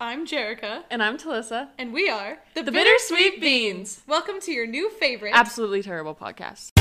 I'm 0.00 0.26
Jerica, 0.26 0.82
And 0.90 1.02
I'm 1.02 1.16
Talissa. 1.16 1.68
and 1.78 1.92
we 1.92 2.08
are 2.10 2.38
The 2.54 2.62
Bittersweet 2.70 3.40
Beans. 3.40 4.02
Welcome 4.06 4.40
to 4.40 4.52
your 4.52 4.66
new 4.66 4.90
favorite. 4.90 5.32
Absolutely 5.34 5.82
terrible 5.82 6.14
podcast. 6.14 6.72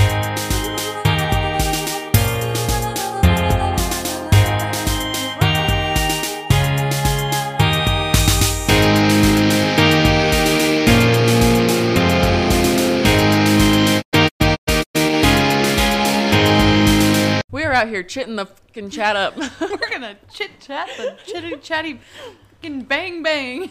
We 17.51 17.63
are 17.63 17.71
out 17.71 17.87
here 17.87 18.03
chitting 18.03 18.35
the 18.35 18.47
fucking 18.47 18.89
chat 18.89 19.15
up. 19.15 19.37
We're 19.61 19.89
gonna 19.89 20.17
chit 20.33 20.59
chat 20.59 20.89
the 20.97 21.15
chitty 21.25 21.55
chatty 21.57 21.99
fucking 22.65 22.81
bang 22.83 23.23
bang. 23.23 23.69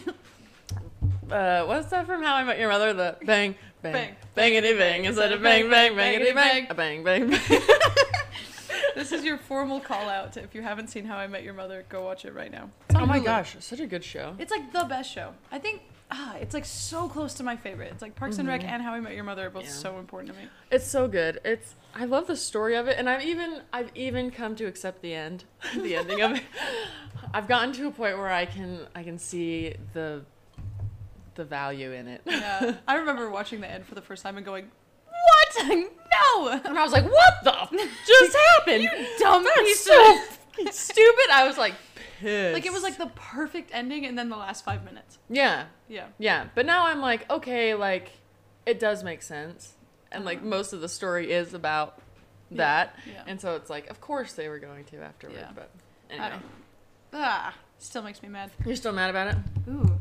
uh, 1.31 1.65
what's 1.65 1.89
that 1.89 2.05
from 2.05 2.23
How 2.23 2.35
I 2.35 2.43
Met 2.43 2.59
Your 2.59 2.69
Mother? 2.69 2.93
The 2.93 3.17
bang, 3.25 3.55
bang, 3.81 3.93
Bang. 3.93 4.15
bangity 4.35 4.77
bang 4.77 5.05
instead 5.05 5.31
of 5.31 5.41
bang, 5.41 5.69
bang, 5.69 5.93
bangity 5.93 6.33
bang, 6.33 6.67
a 6.69 6.73
bang, 6.73 7.03
bang, 7.03 7.29
bang. 7.29 7.61
This 8.95 9.11
is 9.11 9.25
your 9.25 9.37
formal 9.37 9.81
call 9.81 10.07
out. 10.07 10.37
If 10.37 10.55
you 10.55 10.61
haven't 10.61 10.87
seen 10.87 11.03
How 11.03 11.17
I 11.17 11.27
Met 11.27 11.43
Your 11.43 11.53
Mother, 11.53 11.83
go 11.89 12.05
watch 12.05 12.23
it 12.23 12.33
right 12.33 12.49
now. 12.49 12.69
Oh 12.95 13.05
my 13.05 13.19
gosh, 13.19 13.57
such 13.59 13.81
a 13.81 13.87
good 13.87 14.05
show. 14.05 14.35
It's 14.39 14.51
like 14.51 14.71
the 14.71 14.85
best 14.85 15.11
show. 15.11 15.33
I 15.51 15.59
think 15.59 15.81
ah, 16.11 16.35
it's 16.37 16.53
like 16.53 16.65
so 16.65 17.07
close 17.07 17.33
to 17.35 17.43
my 17.43 17.55
favorite. 17.57 17.91
It's 17.91 18.01
like 18.01 18.15
Parks 18.15 18.37
and 18.37 18.47
Rec 18.47 18.63
and 18.63 18.81
How 18.81 18.93
I 18.93 18.99
Met 18.99 19.13
Your 19.13 19.23
Mother 19.23 19.47
are 19.47 19.49
both 19.49 19.63
Yeah. 19.65 19.69
so 19.71 19.97
important 19.99 20.33
to 20.33 20.39
me. 20.41 20.47
It's 20.71 20.87
so 20.87 21.07
good. 21.07 21.39
It's 21.43 21.75
I 21.93 22.05
love 22.05 22.27
the 22.27 22.35
story 22.35 22.75
of 22.75 22.87
it, 22.87 22.97
and 22.97 23.09
I've 23.09 23.23
even 23.23 23.61
I've 23.71 23.89
even 23.95 24.31
come 24.31 24.55
to 24.57 24.65
accept 24.65 25.01
the 25.01 25.13
end, 25.13 25.45
the 25.75 25.95
ending 25.95 26.21
of 26.21 26.33
it. 26.33 26.43
I've 27.33 27.47
gotten 27.47 27.73
to 27.73 27.87
a 27.87 27.91
point 27.91 28.17
where 28.17 28.31
I 28.31 28.45
can 28.45 28.87
I 28.95 29.03
can 29.03 29.17
see 29.17 29.75
the 29.93 30.23
the 31.35 31.43
value 31.45 31.91
in 31.91 32.07
it. 32.07 32.21
Yeah, 32.25 32.75
I 32.87 32.95
remember 32.95 33.29
watching 33.29 33.61
the 33.61 33.69
end 33.69 33.85
for 33.85 33.95
the 33.95 34.01
first 34.01 34.23
time 34.23 34.37
and 34.37 34.45
going, 34.45 34.69
"What? 35.07 35.67
no!" 35.67 36.49
And 36.49 36.77
I 36.77 36.83
was 36.83 36.91
like, 36.93 37.05
"What 37.05 37.33
the 37.43 37.89
just 38.07 38.35
happened? 38.57 38.83
You 38.83 38.89
dumb 39.19 39.43
That's 39.43 39.59
piece 39.59 39.83
so 39.85 40.17
of 40.67 40.73
stupid." 40.73 41.25
I 41.31 41.45
was 41.47 41.57
like 41.57 41.73
pissed. 42.19 42.53
like 42.53 42.65
it 42.65 42.71
was 42.73 42.83
like 42.83 42.97
the 42.97 43.07
perfect 43.15 43.71
ending, 43.73 44.05
and 44.05 44.17
then 44.17 44.29
the 44.29 44.37
last 44.37 44.63
five 44.65 44.83
minutes. 44.83 45.17
yeah, 45.29 45.65
Yeah. 45.87 46.07
yeah. 46.17 46.47
But 46.55 46.65
now 46.65 46.87
I'm 46.87 47.01
like, 47.01 47.29
okay, 47.29 47.73
like 47.75 48.11
it 48.65 48.79
does 48.79 49.03
make 49.03 49.21
sense, 49.21 49.73
and 50.11 50.25
like 50.25 50.39
Uh-huh. 50.39 50.47
most 50.47 50.73
of 50.73 50.81
the 50.81 50.89
story 50.89 51.31
is 51.31 51.53
about 51.53 51.99
that, 52.51 52.95
yeah. 53.11 53.23
and 53.27 53.39
so 53.41 53.55
it's 53.55 53.69
like, 53.69 53.87
of 53.89 53.99
course 54.01 54.33
they 54.33 54.47
were 54.49 54.59
going 54.59 54.83
to 54.85 54.97
afterward. 55.01 55.37
Yeah. 55.37 55.51
But 55.55 55.69
anyway. 56.09 56.39
Ah, 57.13 57.53
still 57.79 58.01
makes 58.01 58.21
me 58.21 58.29
mad. 58.29 58.51
you're 58.65 58.75
still 58.75 58.91
mad 58.93 59.09
about 59.09 59.27
it. 59.29 59.37
Ooh, 59.69 59.99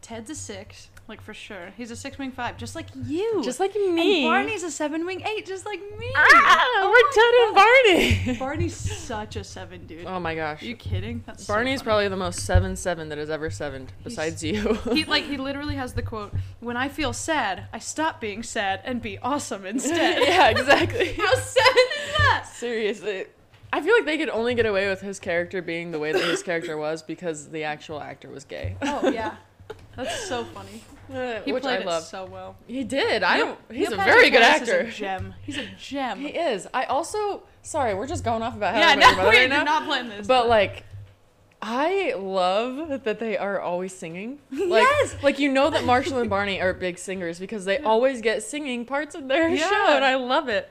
Ted's 0.00 0.30
a 0.30 0.34
six, 0.34 0.88
like 1.08 1.20
for 1.20 1.34
sure. 1.34 1.72
He's 1.76 1.90
a 1.90 1.96
six 1.96 2.16
wing 2.18 2.32
five, 2.32 2.56
just 2.56 2.74
like 2.74 2.86
you. 3.06 3.42
Just 3.44 3.60
like 3.60 3.74
and 3.74 3.94
me. 3.94 4.24
Barney's 4.24 4.62
a 4.62 4.70
seven 4.70 5.04
wing 5.04 5.20
eight, 5.26 5.44
just 5.46 5.66
like 5.66 5.80
me. 5.98 6.10
Ah, 6.16 6.64
Oh 6.78 6.90
we're 6.90 7.12
Ted 7.12 7.34
and 7.46 8.24
Barney. 8.32 8.38
Barney's 8.38 8.76
such 8.76 9.36
a 9.36 9.44
seven, 9.44 9.86
dude. 9.86 10.06
oh 10.06 10.18
my 10.20 10.34
gosh. 10.34 10.62
Are 10.62 10.66
you 10.66 10.76
kidding? 10.76 11.22
That's 11.26 11.44
so 11.44 11.52
Barney's 11.52 11.80
funny. 11.80 11.84
probably 11.86 12.08
the 12.08 12.16
most 12.16 12.40
seven 12.40 12.76
seven 12.76 13.08
that 13.10 13.18
has 13.18 13.30
ever 13.30 13.50
sevened, 13.50 13.92
besides 14.04 14.42
you. 14.42 14.74
He 14.92 15.04
like 15.06 15.24
he 15.24 15.36
literally 15.36 15.74
has 15.76 15.92
the 15.94 16.02
quote: 16.02 16.32
"When 16.60 16.76
I 16.76 16.88
feel 16.88 17.12
sad, 17.12 17.66
I 17.72 17.78
stop 17.78 18.20
being 18.20 18.42
sad 18.42 18.80
and 18.84 19.02
be 19.02 19.18
awesome 19.18 19.66
instead." 19.66 20.22
yeah, 20.22 20.48
exactly. 20.48 21.12
How 21.14 21.34
sad 21.34 21.76
is 21.76 22.16
that? 22.18 22.48
Seriously. 22.54 23.26
I 23.74 23.80
feel 23.80 23.94
like 23.94 24.04
they 24.04 24.18
could 24.18 24.28
only 24.28 24.54
get 24.54 24.66
away 24.66 24.88
with 24.88 25.00
his 25.00 25.18
character 25.18 25.62
being 25.62 25.92
the 25.92 25.98
way 25.98 26.12
that 26.12 26.22
his 26.22 26.42
character 26.42 26.76
was 26.76 27.02
because 27.02 27.48
the 27.48 27.64
actual 27.64 28.00
actor 28.00 28.28
was 28.28 28.44
gay. 28.44 28.76
Oh 28.82 29.08
yeah, 29.10 29.36
that's 29.96 30.28
so 30.28 30.44
funny. 30.44 30.82
Uh, 31.12 31.42
He 31.42 31.52
which 31.52 31.62
played 31.64 31.82
I 31.82 31.84
love. 31.84 32.04
it 32.04 32.06
so 32.06 32.24
well. 32.24 32.56
He 32.66 32.84
did. 32.84 33.22
I 33.22 33.36
don't. 33.36 33.58
He's 33.70 33.90
Neil 33.90 33.94
a 33.94 33.96
Patrick 33.98 34.14
very 34.16 34.30
good 34.30 34.40
Harris 34.42 34.62
is 34.62 34.68
actor. 34.70 34.86
a 34.86 34.90
gem. 34.92 35.34
He's 35.44 35.58
a 35.58 35.66
gem. 35.78 36.20
He 36.20 36.28
is. 36.28 36.66
I 36.72 36.84
also. 36.84 37.42
Sorry, 37.62 37.92
we're 37.92 38.06
just 38.06 38.24
going 38.24 38.40
off 38.40 38.56
about 38.56 38.72
how 38.74 38.80
yeah, 38.80 38.94
no, 38.94 39.16
we're 39.18 39.28
right 39.30 39.48
now. 39.48 39.62
not 39.64 39.84
playing 39.84 40.08
this. 40.08 40.26
But 40.26 40.48
like, 40.48 40.84
I 41.60 42.14
love 42.16 43.04
that 43.04 43.18
they 43.18 43.36
are 43.36 43.60
always 43.60 43.94
singing. 43.94 44.38
Like, 44.52 44.84
Yes! 44.84 45.16
Like 45.22 45.38
you 45.38 45.50
know 45.52 45.68
that 45.70 45.84
Marshall 45.84 46.18
and 46.18 46.30
Barney 46.30 46.60
are 46.62 46.72
big 46.72 46.98
singers 46.98 47.38
because 47.38 47.66
they 47.66 47.78
always 47.78 48.22
get 48.22 48.42
singing 48.42 48.86
parts 48.86 49.14
of 49.14 49.28
their 49.28 49.48
Yeah. 49.48 49.68
show, 49.68 49.94
and 49.96 50.04
I 50.04 50.14
love 50.14 50.48
it. 50.48 50.70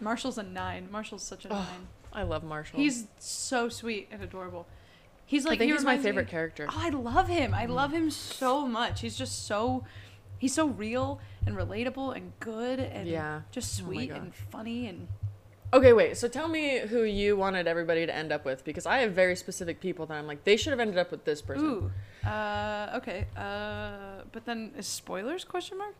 Marshall's 0.00 0.38
a 0.38 0.42
nine. 0.44 0.88
Marshall's 0.92 1.22
such 1.24 1.44
a 1.44 1.48
Oh, 1.50 1.54
nine. 1.56 1.88
I 2.12 2.22
love 2.22 2.44
Marshall. 2.44 2.78
He's 2.78 3.06
so 3.18 3.68
sweet 3.68 4.08
and 4.12 4.22
adorable. 4.22 4.66
He's 5.32 5.44
like 5.46 5.54
I 5.54 5.58
think 5.60 5.70
he 5.70 5.76
he's 5.76 5.84
my 5.84 5.92
reminds 5.92 6.04
me- 6.04 6.10
favorite 6.10 6.28
character. 6.28 6.66
Oh, 6.68 6.74
I 6.76 6.90
love 6.90 7.28
him. 7.28 7.54
I 7.54 7.64
love 7.66 7.90
him 7.92 8.10
so 8.10 8.66
much. 8.68 9.00
He's 9.00 9.16
just 9.16 9.46
so 9.46 9.84
he's 10.38 10.52
so 10.54 10.66
real 10.68 11.20
and 11.46 11.56
relatable 11.56 12.14
and 12.16 12.32
good 12.40 12.78
and 12.80 13.08
Yeah. 13.08 13.40
just 13.50 13.80
Oh 13.80 13.84
sweet 13.86 14.10
and 14.10 14.34
funny 14.34 14.88
and 14.88 15.08
Okay, 15.74 15.94
wait. 15.94 16.18
So 16.18 16.28
tell 16.28 16.48
me 16.48 16.80
who 16.80 17.02
you 17.04 17.34
wanted 17.34 17.66
everybody 17.66 18.04
to 18.04 18.14
end 18.14 18.30
up 18.30 18.44
with 18.44 18.62
because 18.62 18.84
I 18.84 18.98
have 18.98 19.12
very 19.12 19.34
specific 19.34 19.80
people 19.80 20.04
that 20.06 20.14
I'm 20.18 20.26
like 20.26 20.44
they 20.44 20.56
should 20.58 20.72
have 20.72 20.80
ended 20.80 20.98
up 20.98 21.10
with 21.10 21.24
this 21.24 21.40
person. 21.40 21.64
ooh. 21.66 22.28
Uh 22.28 22.90
okay. 22.98 23.26
Uh 23.34 24.22
but 24.32 24.44
then 24.44 24.72
is 24.76 24.86
spoilers 24.86 25.44
question 25.44 25.78
mark? 25.78 25.94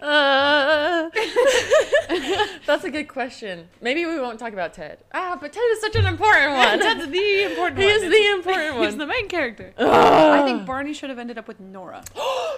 Uh, 0.00 1.10
that's 2.66 2.84
a 2.84 2.90
good 2.90 3.08
question. 3.08 3.68
Maybe 3.80 4.06
we 4.06 4.18
won't 4.20 4.38
talk 4.38 4.52
about 4.52 4.72
Ted. 4.74 4.98
Ah, 5.12 5.36
but 5.40 5.52
Ted 5.52 5.62
is 5.72 5.80
such 5.80 5.96
an 5.96 6.06
important 6.06 6.52
one. 6.52 6.78
Ted's 6.80 7.10
the 7.10 7.42
important 7.50 7.78
he 7.80 7.86
one. 7.86 7.94
is 7.96 8.02
It's- 8.04 8.12
the 8.12 8.30
important 8.38 8.74
one. 8.76 8.84
He's 8.84 8.96
the 8.96 9.06
main 9.06 9.28
character. 9.28 9.74
Ugh. 9.76 9.88
I 9.88 10.44
think 10.44 10.64
Barney 10.66 10.92
should 10.92 11.10
have 11.10 11.18
ended 11.18 11.38
up 11.38 11.48
with 11.48 11.58
Nora. 11.60 12.04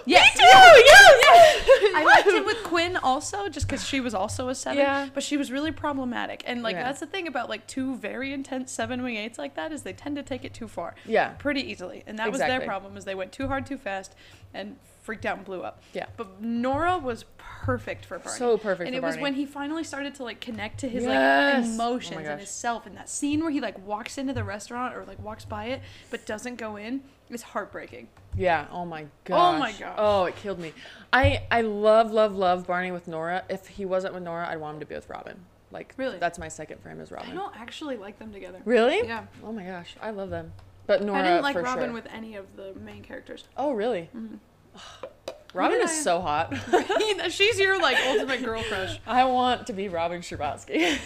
yes. 0.05 0.35
Me 0.37 0.41
too. 0.41 0.45
Yes. 0.45 1.21
yes. 1.23 1.93
I 1.95 2.03
liked 2.05 2.27
him 2.29 2.45
with 2.45 2.61
Quinn 2.63 2.97
also, 2.97 3.49
just 3.49 3.67
because 3.67 3.85
she 3.87 3.99
was 3.99 4.13
also 4.13 4.49
a 4.49 4.55
seven. 4.55 4.77
Yeah. 4.79 5.09
But 5.13 5.23
she 5.23 5.37
was 5.37 5.51
really 5.51 5.71
problematic, 5.71 6.43
and 6.45 6.61
like 6.63 6.75
Yeah. 6.75 6.83
that's 6.83 6.99
the 6.99 7.05
thing 7.07 7.27
about 7.27 7.49
like 7.49 7.65
two 7.67 7.95
very 7.95 8.33
intense 8.33 8.71
seven 8.71 9.01
wing 9.03 9.15
eights 9.17 9.37
like 9.37 9.55
that 9.55 9.71
is 9.71 9.81
they 9.83 9.93
tend 9.93 10.15
to 10.17 10.23
take 10.23 10.45
it 10.45 10.53
too 10.53 10.67
far, 10.67 10.95
Yeah. 11.05 11.29
pretty 11.39 11.61
easily, 11.71 12.03
and 12.07 12.17
that 12.19 12.31
was 12.31 12.39
their 12.39 12.61
problem 12.61 12.97
is 12.97 13.05
they 13.05 13.15
went 13.15 13.31
too 13.31 13.47
hard 13.47 13.65
too 13.65 13.77
fast, 13.77 14.15
and 14.53 14.77
freaked 15.01 15.25
out 15.25 15.37
and 15.37 15.45
blew 15.45 15.61
up. 15.61 15.81
Yeah. 15.93 16.05
But 16.15 16.41
Nora 16.41 16.97
was 16.97 17.25
perfect 17.37 18.05
for 18.05 18.19
Barney. 18.19 18.37
So 18.37 18.57
perfect 18.57 18.87
And 18.87 18.95
it 18.95 19.01
was 19.01 19.15
Barney. 19.15 19.23
when 19.23 19.33
he 19.33 19.45
finally 19.45 19.83
started 19.83 20.15
to 20.15 20.23
like 20.23 20.39
connect 20.39 20.79
to 20.81 20.89
his 20.89 21.03
like 21.03 21.13
Yes. 21.13 21.65
Oh 21.65 21.67
my 21.69 21.73
emotions 21.73 22.21
gosh. 22.21 22.25
and 22.27 22.39
his 22.39 22.49
self, 22.49 22.85
and 22.85 22.95
that 22.97 23.09
scene 23.09 23.41
where 23.41 23.49
he 23.51 23.59
like 23.61 23.85
walks 23.85 24.17
into 24.17 24.33
the 24.33 24.43
restaurant 24.43 24.95
or 24.95 25.03
like 25.05 25.19
walks 25.23 25.45
by 25.45 25.65
it 25.65 25.81
but 26.09 26.25
doesn't 26.25 26.55
go 26.55 26.75
in 26.75 27.01
is 27.29 27.41
heartbreaking. 27.41 28.07
Yeah. 28.37 28.67
Oh 28.71 28.85
my 28.85 29.05
gosh. 29.25 29.55
Oh 29.55 29.57
my 29.57 29.71
gosh. 29.71 29.95
Oh, 29.97 30.25
it 30.25 30.35
killed 30.35 30.59
me. 30.59 30.73
I 31.13 31.43
I 31.51 31.61
love 31.61 32.11
love 32.11 32.35
love 32.35 32.67
Barney 32.67 32.91
with 32.91 33.07
Nora. 33.07 33.43
If 33.49 33.67
he 33.67 33.85
wasn't 33.85 34.13
with 34.13 34.23
Nora, 34.23 34.47
I'd 34.49 34.57
want 34.59 34.75
him 34.75 34.79
to 34.81 34.85
be 34.85 34.95
with 34.95 35.09
Robin. 35.09 35.39
Like 35.71 35.93
Really? 35.97 36.17
that's 36.17 36.37
my 36.37 36.47
second 36.49 36.81
for 36.81 36.89
him 36.89 36.99
is 36.99 37.11
Robin. 37.11 37.31
I 37.31 37.33
don't 37.33 37.55
actually 37.59 37.95
like 37.97 38.19
them 38.19 38.33
together. 38.33 38.59
Really? 38.65 39.07
Yeah. 39.07 39.25
Oh 39.43 39.53
my 39.53 39.63
gosh, 39.63 39.95
I 40.01 40.11
love 40.11 40.29
them. 40.29 40.51
But 40.87 41.03
Nora 41.03 41.19
I 41.19 41.23
didn't 41.23 41.43
like 41.43 41.55
Robin 41.55 41.85
sure. 41.85 41.93
with 41.93 42.07
any 42.13 42.35
of 42.35 42.45
the 42.57 42.73
main 42.73 43.01
characters. 43.03 43.45
Oh 43.55 43.71
really? 43.71 44.09
Mm-hmm. 44.15 44.35
Robin 45.53 45.81
is 45.81 45.89
I- 45.91 45.93
so 46.01 46.21
hot. 46.21 46.53
She's 47.29 47.59
your 47.59 47.79
like 47.81 47.97
ultimate 48.07 48.43
girl 48.43 48.63
crush. 48.63 48.99
I 49.07 49.25
want 49.25 49.67
to 49.67 49.73
be 49.73 49.89
Robin 49.89 50.21
Scherbatsky. 50.21 50.97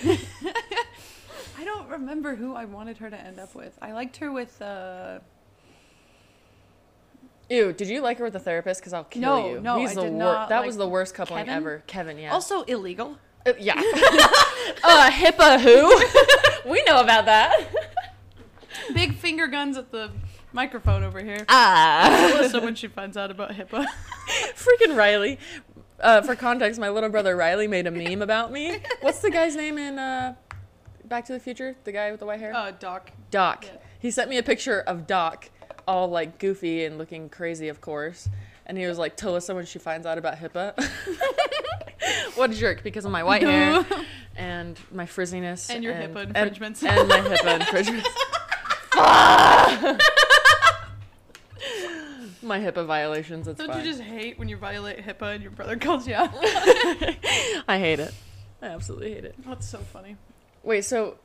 I 1.58 1.64
don't 1.64 1.88
remember 1.90 2.36
who 2.36 2.54
I 2.56 2.66
wanted 2.66 2.98
her 2.98 3.10
to 3.10 3.20
end 3.20 3.40
up 3.40 3.56
with. 3.56 3.78
I 3.82 3.92
liked 3.94 4.18
her 4.18 4.32
with 4.32 4.62
uh 4.62 5.20
Ew, 7.50 7.74
did 7.74 7.88
you 7.90 8.02
like 8.02 8.18
her 8.18 8.24
with 8.24 8.34
the 8.34 8.40
therapist? 8.40 8.82
Because 8.82 8.94
I'll 8.94 9.04
kill 9.04 9.22
No, 9.22 9.50
you. 9.50 9.62
no, 9.62 9.78
He's 9.80 9.92
I 9.92 9.96
the 9.96 10.02
did 10.02 10.12
wor- 10.14 10.20
not 10.20 10.50
That 10.50 10.60
like 10.60 10.68
was 10.68 10.78
the 10.78 10.88
worst 10.88 11.14
coupling 11.14 11.46
Kevin? 11.46 11.54
ever. 11.56 11.84
Kevin, 11.86 12.18
yeah. 12.18 12.34
also 12.34 12.64
illegal. 12.64 13.18
Uh, 13.46 13.54
yeah. 13.60 13.76
uh, 14.84 15.10
HIPAA 15.12 15.60
who? 15.62 16.70
we 16.72 16.82
know 16.86 17.00
about 17.02 17.26
that. 17.26 17.68
Big 18.96 19.16
finger 19.16 19.46
guns 19.48 19.78
at 19.78 19.92
the 19.92 20.10
microphone 20.56 21.04
over 21.04 21.20
here. 21.20 21.46
Ah. 21.50 22.32
Melissa 22.34 22.62
when 22.62 22.74
she 22.74 22.88
finds 22.88 23.18
out 23.18 23.30
about 23.30 23.52
HIPAA. 23.52 23.86
Freaking 24.56 24.96
Riley. 24.96 25.38
Uh, 26.00 26.22
for 26.22 26.36
context, 26.36 26.80
my 26.80 26.90
little 26.90 27.10
brother 27.10 27.36
Riley 27.36 27.68
made 27.68 27.86
a 27.86 27.92
meme 27.92 28.22
about 28.22 28.52
me. 28.52 28.80
What's 29.02 29.20
the 29.20 29.30
guy's 29.30 29.56
name 29.56 29.78
in 29.78 30.00
uh, 30.00 30.36
Back 31.04 31.26
to 31.26 31.34
the 31.34 31.40
Future? 31.40 31.76
The 31.84 31.92
guy 31.92 32.10
with 32.12 32.22
the 32.22 32.26
white 32.26 32.40
hair? 32.40 32.56
Uh, 32.56 32.72
Doc. 32.72 33.12
Doc. 33.30 33.66
Yeah. 33.66 33.78
He 34.00 34.12
sent 34.12 34.30
me 34.30 34.38
a 34.38 34.44
picture 34.44 34.80
of 34.82 35.08
Doc, 35.08 35.50
all 35.88 36.08
like 36.08 36.40
goofy 36.40 36.86
and 36.86 36.98
looking 36.98 37.30
crazy, 37.30 37.68
of 37.68 37.82
course. 37.82 38.30
And 38.66 38.78
he 38.78 38.86
was 38.88 38.98
like, 38.98 39.16
Talissa 39.16 39.54
when 39.54 39.66
she 39.66 39.78
finds 39.78 40.08
out 40.08 40.18
about 40.18 40.38
HIPAA. 40.38 40.74
what 42.36 42.52
a 42.52 42.54
jerk 42.54 42.82
because 42.82 43.06
of 43.06 43.12
my 43.12 43.24
white 43.24 43.44
hair 43.44 43.86
and 44.38 44.80
my 44.92 45.06
frizziness. 45.06 45.70
And 45.70 45.84
your 45.84 45.94
HIPAA 45.94 46.28
and- 46.28 46.38
infringements. 46.38 46.84
And, 46.84 47.08
my 47.08 47.20
HIPAA 47.20 47.60
infringements. 47.60 48.10
My 52.46 52.60
HIPAA 52.60 52.86
violations, 52.86 53.48
it's 53.48 53.60
Don't 53.60 53.70
fine. 53.70 53.84
you 53.84 53.92
just 53.92 54.02
hate 54.02 54.38
when 54.40 54.48
you 54.48 54.58
violate 54.58 55.06
HIPAA 55.06 55.34
and 55.36 55.42
your 55.44 55.52
brother 55.52 55.76
calls 55.78 56.08
you 56.08 56.16
out? 56.16 56.30
I 57.68 57.78
hate 57.80 58.00
it. 58.00 58.14
I 58.62 58.68
absolutely 58.68 59.14
hate 59.14 59.26
it. 59.26 59.36
That's 59.46 59.68
so 59.68 59.80
funny. 59.80 60.16
Wait, 60.64 60.86
so 60.86 61.18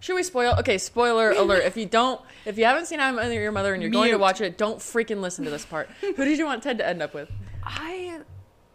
Should 0.00 0.14
we 0.16 0.22
spoil? 0.24 0.54
Okay, 0.58 0.78
spoiler 0.78 1.30
alert. 1.30 1.62
If 1.64 1.76
you 1.76 1.86
don't, 1.86 2.20
if 2.44 2.58
you 2.58 2.64
haven't 2.64 2.86
seen 2.86 2.98
I'm 3.00 3.16
Your 3.32 3.52
Mother 3.52 3.72
and 3.72 3.82
you're 3.82 3.90
going 3.92 4.10
to 4.10 4.18
watch 4.18 4.40
it, 4.40 4.58
don't 4.58 4.78
freaking 4.78 5.20
listen 5.20 5.44
to 5.44 5.50
this 5.50 5.64
part. 5.64 5.88
Who 6.00 6.12
did 6.14 6.38
you 6.38 6.44
want 6.44 6.62
Ted 6.62 6.78
to 6.78 6.86
end 6.86 7.00
up 7.02 7.14
with? 7.14 7.30
I 7.64 8.20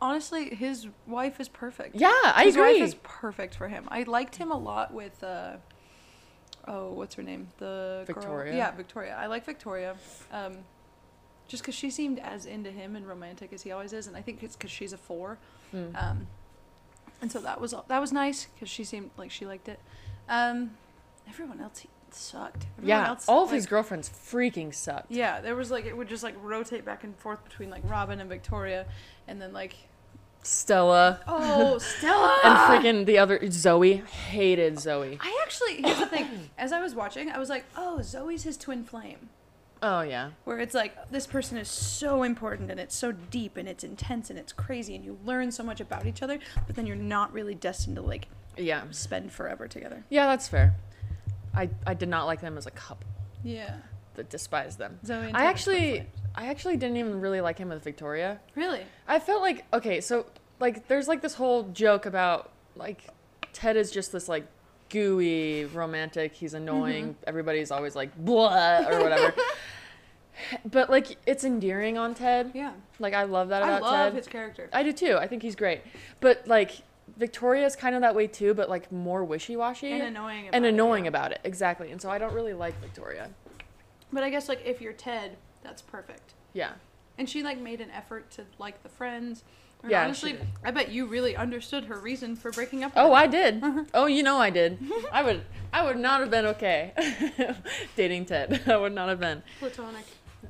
honestly, 0.01 0.55
his 0.55 0.87
wife 1.05 1.39
is 1.39 1.49
perfect. 1.49 1.95
Yeah, 1.95 2.11
I 2.23 2.45
his 2.45 2.55
agree. 2.55 2.73
wife 2.79 2.81
is 2.81 2.95
perfect 3.03 3.55
for 3.55 3.67
him. 3.67 3.87
I 3.89 4.03
liked 4.03 4.35
him 4.37 4.51
a 4.51 4.57
lot 4.57 4.93
with. 4.93 5.21
uh 5.23 5.57
Oh, 6.67 6.91
what's 6.91 7.15
her 7.15 7.23
name? 7.23 7.47
The 7.57 8.03
girl- 8.05 8.13
Yeah, 8.57 8.71
Victoria. 8.71 9.15
I 9.17 9.27
like 9.27 9.45
Victoria. 9.45 9.95
Um, 10.31 10.57
just 11.47 11.63
because 11.63 11.75
she 11.75 11.89
seemed 11.89 12.19
as 12.19 12.45
into 12.45 12.69
him 12.71 12.95
and 12.95 13.07
romantic 13.07 13.53
as 13.53 13.61
he 13.61 13.71
always 13.71 13.93
is, 13.93 14.07
and 14.07 14.17
I 14.17 14.21
think 14.21 14.43
it's 14.43 14.55
because 14.55 14.71
she's 14.71 14.91
a 14.91 14.97
four. 14.97 15.37
Mm. 15.73 16.01
Um, 16.01 16.27
and 17.21 17.31
so 17.31 17.39
that 17.39 17.59
was 17.61 17.73
that 17.87 17.99
was 17.99 18.11
nice 18.11 18.45
because 18.53 18.69
she 18.69 18.83
seemed 18.83 19.11
like 19.17 19.31
she 19.31 19.45
liked 19.45 19.69
it. 19.69 19.79
Um, 20.29 20.71
everyone 21.27 21.61
else 21.61 21.79
he 21.79 21.89
sucked. 22.11 22.65
Everyone 22.77 22.87
yeah, 22.89 23.07
else, 23.07 23.27
all 23.27 23.43
of 23.43 23.49
like- 23.49 23.55
his 23.55 23.65
girlfriends 23.65 24.09
freaking 24.09 24.73
sucked. 24.73 25.09
Yeah, 25.09 25.39
there 25.41 25.55
was 25.55 25.71
like 25.71 25.85
it 25.85 25.95
would 25.95 26.09
just 26.09 26.23
like 26.23 26.35
rotate 26.41 26.83
back 26.83 27.03
and 27.03 27.15
forth 27.15 27.43
between 27.43 27.69
like 27.69 27.81
Robin 27.85 28.19
and 28.19 28.29
Victoria, 28.29 28.85
and 29.27 29.41
then 29.41 29.53
like 29.53 29.75
Stella 30.47 31.19
oh 31.27 31.77
Stella 31.77 32.39
and 32.43 32.57
freaking 32.85 33.05
the 33.05 33.17
other 33.17 33.39
Zoe 33.51 33.95
hated 34.29 34.79
Zoe. 34.79 35.17
I 35.19 35.39
actually 35.43 35.81
here's 35.81 35.99
the 35.99 36.05
thing. 36.05 36.49
As 36.57 36.71
I 36.71 36.81
was 36.81 36.95
watching, 36.95 37.29
I 37.29 37.37
was 37.37 37.49
like, 37.49 37.65
oh, 37.75 38.01
Zoe's 38.01 38.43
his 38.43 38.55
twin 38.57 38.85
flame. 38.85 39.29
Oh 39.83 40.01
yeah. 40.01 40.31
Where 40.45 40.59
it's 40.59 40.73
like 40.73 41.11
this 41.11 41.27
person 41.27 41.57
is 41.57 41.67
so 41.69 42.23
important 42.23 42.71
and 42.71 42.79
it's 42.79 42.95
so 42.95 43.11
deep 43.11 43.57
and 43.57 43.67
it's 43.67 43.83
intense 43.83 44.29
and 44.29 44.39
it's 44.39 44.53
crazy 44.53 44.95
and 44.95 45.03
you 45.03 45.19
learn 45.25 45.51
so 45.51 45.63
much 45.63 45.81
about 45.81 46.05
each 46.07 46.23
other, 46.23 46.39
but 46.65 46.75
then 46.77 46.87
you're 46.87 46.95
not 46.95 47.33
really 47.33 47.53
destined 47.53 47.97
to 47.97 48.01
like 48.01 48.27
Yeah. 48.55 48.83
spend 48.91 49.33
forever 49.33 49.67
together. 49.67 50.05
Yeah, 50.09 50.27
that's 50.27 50.47
fair. 50.47 50.75
I 51.53 51.69
I 51.85 51.93
did 51.93 52.07
not 52.09 52.25
like 52.25 52.39
them 52.39 52.57
as 52.57 52.65
a 52.65 52.71
couple. 52.71 53.07
Yeah. 53.43 53.75
That 54.15 54.29
despised 54.29 54.79
them. 54.79 54.97
Zoe 55.05 55.27
and 55.27 55.37
I 55.37 55.43
actually. 55.43 56.07
I 56.37 56.47
actually 56.47 56.77
didn't 56.77 56.97
even 56.97 57.19
really 57.19 57.41
like 57.41 57.57
him 57.57 57.69
with 57.69 57.83
Victoria. 57.83 58.39
Really? 58.55 58.83
I 59.07 59.19
felt 59.19 59.41
like 59.41 59.65
okay, 59.73 59.99
so 59.99 60.27
like 60.59 60.87
there's 60.87 61.07
like 61.07 61.21
this 61.21 61.33
whole 61.33 61.63
joke 61.69 62.05
about 62.05 62.51
like 62.75 63.07
Ted 63.53 63.75
is 63.75 63.91
just 63.91 64.11
this 64.11 64.29
like 64.29 64.45
gooey 64.89 65.65
romantic. 65.65 66.33
He's 66.33 66.53
annoying. 66.53 67.05
Mm-hmm. 67.09 67.23
Everybody's 67.25 67.71
always 67.71 67.95
like 67.95 68.15
blah 68.15 68.87
or 68.87 69.01
whatever. 69.01 69.33
but 70.71 70.91
like 70.91 71.17
it's 71.25 71.43
endearing 71.43 71.97
on 71.97 72.13
Ted. 72.13 72.51
Yeah. 72.53 72.73
Like 72.99 73.15
I 73.15 73.23
love 73.23 73.49
that 73.49 73.63
about 73.63 73.81
Ted. 73.81 73.83
I 73.83 74.03
love 74.03 74.13
Ted. 74.13 74.17
his 74.17 74.27
character. 74.27 74.69
I 74.71 74.83
do 74.83 74.93
too. 74.93 75.17
I 75.17 75.27
think 75.27 75.41
he's 75.41 75.55
great. 75.55 75.81
But 76.19 76.47
like 76.47 76.83
Victoria's 77.17 77.75
kind 77.75 77.95
of 77.95 78.01
that 78.01 78.13
way 78.13 78.27
too, 78.27 78.53
but 78.53 78.69
like 78.69 78.91
more 78.91 79.23
wishy-washy 79.23 79.91
And 79.91 80.03
annoying. 80.03 80.49
About 80.49 80.55
and 80.55 80.65
it, 80.65 80.69
annoying 80.69 81.05
yeah. 81.05 81.09
about 81.09 81.31
it. 81.31 81.39
Exactly. 81.43 81.91
And 81.91 81.99
so 81.99 82.11
I 82.11 82.19
don't 82.19 82.33
really 82.33 82.53
like 82.53 82.79
Victoria. 82.79 83.29
But 84.13 84.23
I 84.23 84.29
guess 84.29 84.47
like 84.47 84.61
if 84.65 84.81
you're 84.81 84.93
Ted, 84.93 85.37
that's 85.67 85.81
perfect. 85.81 86.33
Yeah. 86.53 86.71
And 87.17 87.29
she 87.29 87.43
like 87.43 87.59
made 87.59 87.81
an 87.81 87.91
effort 87.91 88.31
to 88.31 88.45
like 88.57 88.81
the 88.83 88.89
friends. 88.89 89.43
And 89.83 89.91
Yeah, 89.91 90.05
honestly. 90.05 90.39
I 90.63 90.71
bet 90.71 90.89
you 90.91 91.05
really 91.07 91.35
understood 91.35 91.85
her 91.85 91.99
reason 91.99 92.35
for 92.35 92.51
breaking 92.51 92.83
up. 92.83 92.95
with 92.95 93.03
Oh. 93.03 93.11
I 93.13 93.27
did. 93.27 93.61
Oh, 93.93 94.05
you 94.05 94.23
know 94.23 94.37
I 94.37 94.49
did. 94.49 94.79
I 95.11 95.21
would 95.23 95.41
I 95.73 95.83
would 95.85 95.97
not 95.97 96.21
have 96.21 96.31
been 96.31 96.45
okay 96.47 96.93
dating 97.95 98.25
Ted. 98.25 98.61
I 98.67 98.77
would 98.77 98.93
not 98.93 99.09
have 99.09 99.19
been. 99.19 99.43
platonic. 99.59 100.05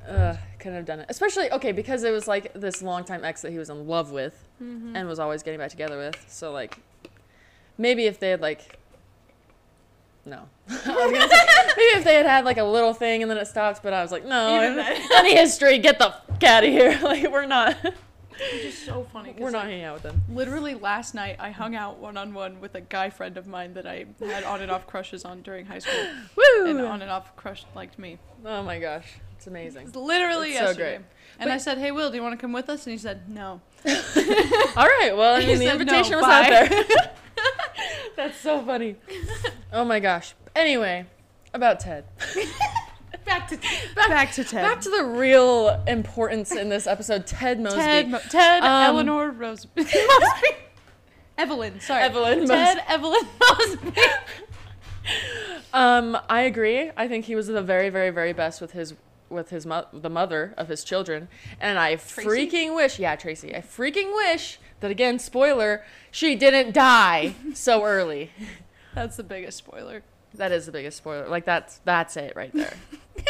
Uh, 0.08 0.36
couldn't 0.58 0.76
have 0.76 0.84
done 0.86 1.00
it. 1.00 1.06
Especially 1.08 1.50
okay 1.52 1.72
because 1.72 2.04
it 2.04 2.12
was 2.12 2.28
like 2.28 2.52
this 2.54 2.80
longtime 2.82 3.24
ex 3.24 3.42
that 3.42 3.50
he 3.50 3.58
was 3.58 3.70
in 3.70 3.86
love 3.88 4.10
with 4.12 4.44
Mm-hmm. 4.62 4.96
and 4.96 5.06
was 5.08 5.18
always 5.20 5.42
getting 5.44 5.58
back 5.60 5.70
together 5.70 5.96
with. 5.98 6.16
So 6.28 6.50
like 6.52 6.78
maybe 7.76 8.06
if 8.06 8.18
they 8.20 8.30
had 8.30 8.40
like 8.40 8.78
no. 10.28 10.48
I 10.68 10.72
was 10.72 11.12
gonna 11.12 11.28
say, 11.28 11.36
maybe 11.76 11.98
if 11.98 12.04
they 12.04 12.14
had 12.14 12.26
had 12.26 12.44
like 12.44 12.58
a 12.58 12.64
little 12.64 12.92
thing 12.94 13.22
and 13.22 13.30
then 13.30 13.38
it 13.38 13.46
stopped, 13.46 13.82
but 13.82 13.92
I 13.92 14.02
was 14.02 14.12
like, 14.12 14.24
no, 14.24 14.60
any 15.16 15.34
history, 15.36 15.78
get 15.78 15.98
the 15.98 16.14
fuck 16.26 16.44
out 16.44 16.64
of 16.64 16.70
here. 16.70 16.98
Like 17.08 17.30
we're 17.30 17.46
not, 17.46 17.76
Which 17.82 17.94
is 18.64 18.78
so 18.78 19.06
funny. 19.12 19.34
we're 19.38 19.50
not 19.50 19.60
like, 19.60 19.68
hanging 19.70 19.84
out 19.84 19.94
with 19.94 20.02
them. 20.02 20.22
Literally 20.30 20.74
last 20.74 21.14
night, 21.14 21.36
I 21.38 21.50
hung 21.50 21.74
out 21.74 21.98
one 21.98 22.16
on 22.16 22.34
one 22.34 22.60
with 22.60 22.74
a 22.74 22.80
guy 22.80 23.10
friend 23.10 23.36
of 23.36 23.46
mine 23.46 23.74
that 23.74 23.86
I 23.86 24.06
had 24.20 24.44
on 24.44 24.60
and 24.60 24.70
off 24.70 24.86
crushes 24.86 25.24
on 25.24 25.42
during 25.42 25.66
high 25.66 25.78
school, 25.78 26.06
Woo! 26.36 26.66
and 26.66 26.80
on 26.82 27.02
and 27.02 27.10
off 27.10 27.34
crush 27.36 27.64
liked 27.74 27.98
me. 27.98 28.18
Oh 28.44 28.62
my 28.62 28.78
gosh, 28.78 29.06
it's 29.36 29.46
amazing. 29.46 29.86
It's 29.88 29.96
literally 29.96 30.50
It's 30.50 30.58
so 30.70 30.74
great. 30.74 31.00
And 31.40 31.50
I 31.50 31.58
said, 31.58 31.78
"Hey, 31.78 31.92
Will, 31.92 32.10
do 32.10 32.16
you 32.16 32.22
want 32.22 32.38
to 32.38 32.40
come 32.40 32.52
with 32.52 32.68
us?" 32.68 32.84
And 32.86 32.92
he 32.92 32.98
said, 32.98 33.28
"No." 33.28 33.60
All 33.86 34.86
right. 34.86 35.12
Well, 35.16 35.36
I 35.36 35.40
mean, 35.40 35.58
the 35.58 35.64
said 35.64 35.64
no, 35.66 35.72
invitation 35.72 36.16
was 36.16 36.24
bye. 36.26 36.42
out 36.42 36.68
there. 36.68 37.10
That's 38.16 38.36
so 38.38 38.60
funny. 38.62 38.96
Oh 39.72 39.84
my 39.84 40.00
gosh. 40.00 40.34
Anyway, 40.56 41.06
about 41.54 41.80
Ted. 41.80 42.04
Back 43.24 43.48
to 43.48 43.58
back, 43.94 44.32
to 44.32 44.44
Ted. 44.44 44.62
Back 44.62 44.80
to 44.80 44.88
the 44.88 45.04
real 45.04 45.82
importance 45.86 46.50
in 46.52 46.70
this 46.70 46.86
episode. 46.86 47.26
Ted 47.26 47.60
Mosby. 47.60 47.78
Ted. 47.78 48.08
Mo- 48.10 48.20
Ted. 48.30 48.62
Um, 48.62 48.84
Eleanor 48.84 49.30
Rose. 49.30 49.66
Mosby. 49.76 49.92
Evelyn. 51.36 51.78
Sorry. 51.80 52.02
Evelyn 52.04 52.46
Ted. 52.46 52.82
Evelyn 52.88 53.20
Mosby. 53.38 54.00
Um, 55.74 56.16
I 56.30 56.40
agree. 56.42 56.90
I 56.96 57.06
think 57.06 57.26
he 57.26 57.34
was 57.34 57.48
the 57.48 57.60
very, 57.62 57.90
very, 57.90 58.08
very 58.10 58.32
best 58.32 58.62
with 58.62 58.72
his 58.72 58.94
with 59.28 59.50
his 59.50 59.66
mo- 59.66 59.86
the 59.92 60.08
mother 60.08 60.54
of 60.56 60.68
his 60.68 60.82
children, 60.82 61.28
and 61.60 61.78
I 61.78 61.96
Tracy? 61.96 62.26
freaking 62.48 62.74
wish, 62.74 62.98
yeah, 62.98 63.14
Tracy, 63.14 63.54
I 63.54 63.60
freaking 63.60 64.14
wish 64.16 64.58
that 64.80 64.90
again, 64.90 65.18
spoiler, 65.18 65.84
she 66.10 66.34
didn't 66.34 66.72
die 66.72 67.34
so 67.52 67.84
early. 67.84 68.30
That's 68.98 69.16
the 69.16 69.24
biggest 69.24 69.58
spoiler. 69.58 70.02
That 70.34 70.52
is 70.52 70.66
the 70.66 70.72
biggest 70.72 70.98
spoiler. 70.98 71.28
Like 71.28 71.44
that's 71.44 71.80
that's 71.84 72.16
it 72.16 72.34
right 72.36 72.52
there. 72.52 72.74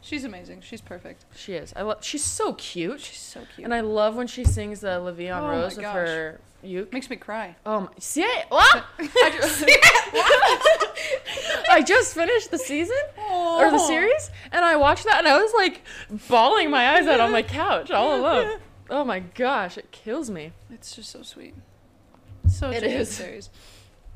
She's 0.00 0.24
amazing. 0.24 0.62
She's 0.62 0.80
perfect. 0.80 1.24
She 1.36 1.54
is. 1.54 1.72
I 1.76 1.82
love. 1.82 2.04
She's 2.04 2.24
so 2.24 2.54
cute, 2.54 3.00
She's 3.00 3.18
so 3.18 3.40
cute. 3.54 3.64
and 3.64 3.72
I 3.72 3.80
love 3.80 4.16
when 4.16 4.26
she 4.26 4.44
sings 4.44 4.80
the 4.80 4.88
Le'Veon 5.00 5.40
Oh 5.42 5.48
Rose 5.48 5.76
with 5.76 5.86
her 5.86 6.40
uke. 6.62 6.92
Makes 6.92 7.08
me 7.08 7.16
cry. 7.16 7.54
Oh 7.64 7.82
my, 7.82 7.88
see 7.98 8.22
it? 8.22 8.46
What? 8.48 8.84
I 8.98 9.30
just, 9.40 9.64
I 11.70 11.82
just 11.82 12.14
finished 12.14 12.50
the 12.50 12.58
season 12.58 12.96
or 13.30 13.70
the 13.70 13.76
Oh. 13.78 13.86
series, 13.86 14.30
and 14.50 14.64
I 14.64 14.76
watched 14.76 15.04
that, 15.04 15.18
and 15.18 15.28
I 15.28 15.40
was 15.40 15.52
like 15.54 15.82
bawling 16.28 16.70
my 16.70 16.96
eyes 16.96 17.06
out 17.06 17.20
on 17.20 17.30
my 17.30 17.42
couch 17.42 17.90
all 17.90 18.18
alone. 18.20 18.58
Oh 18.90 19.04
my 19.04 19.20
gosh, 19.20 19.78
it 19.78 19.90
kills 19.92 20.30
me. 20.30 20.52
It's 20.70 20.94
just 20.96 21.10
so 21.10 21.22
sweet. 21.22 21.54
So 22.48 22.70
It 22.70 22.82
a 22.82 23.06
series. 23.06 23.50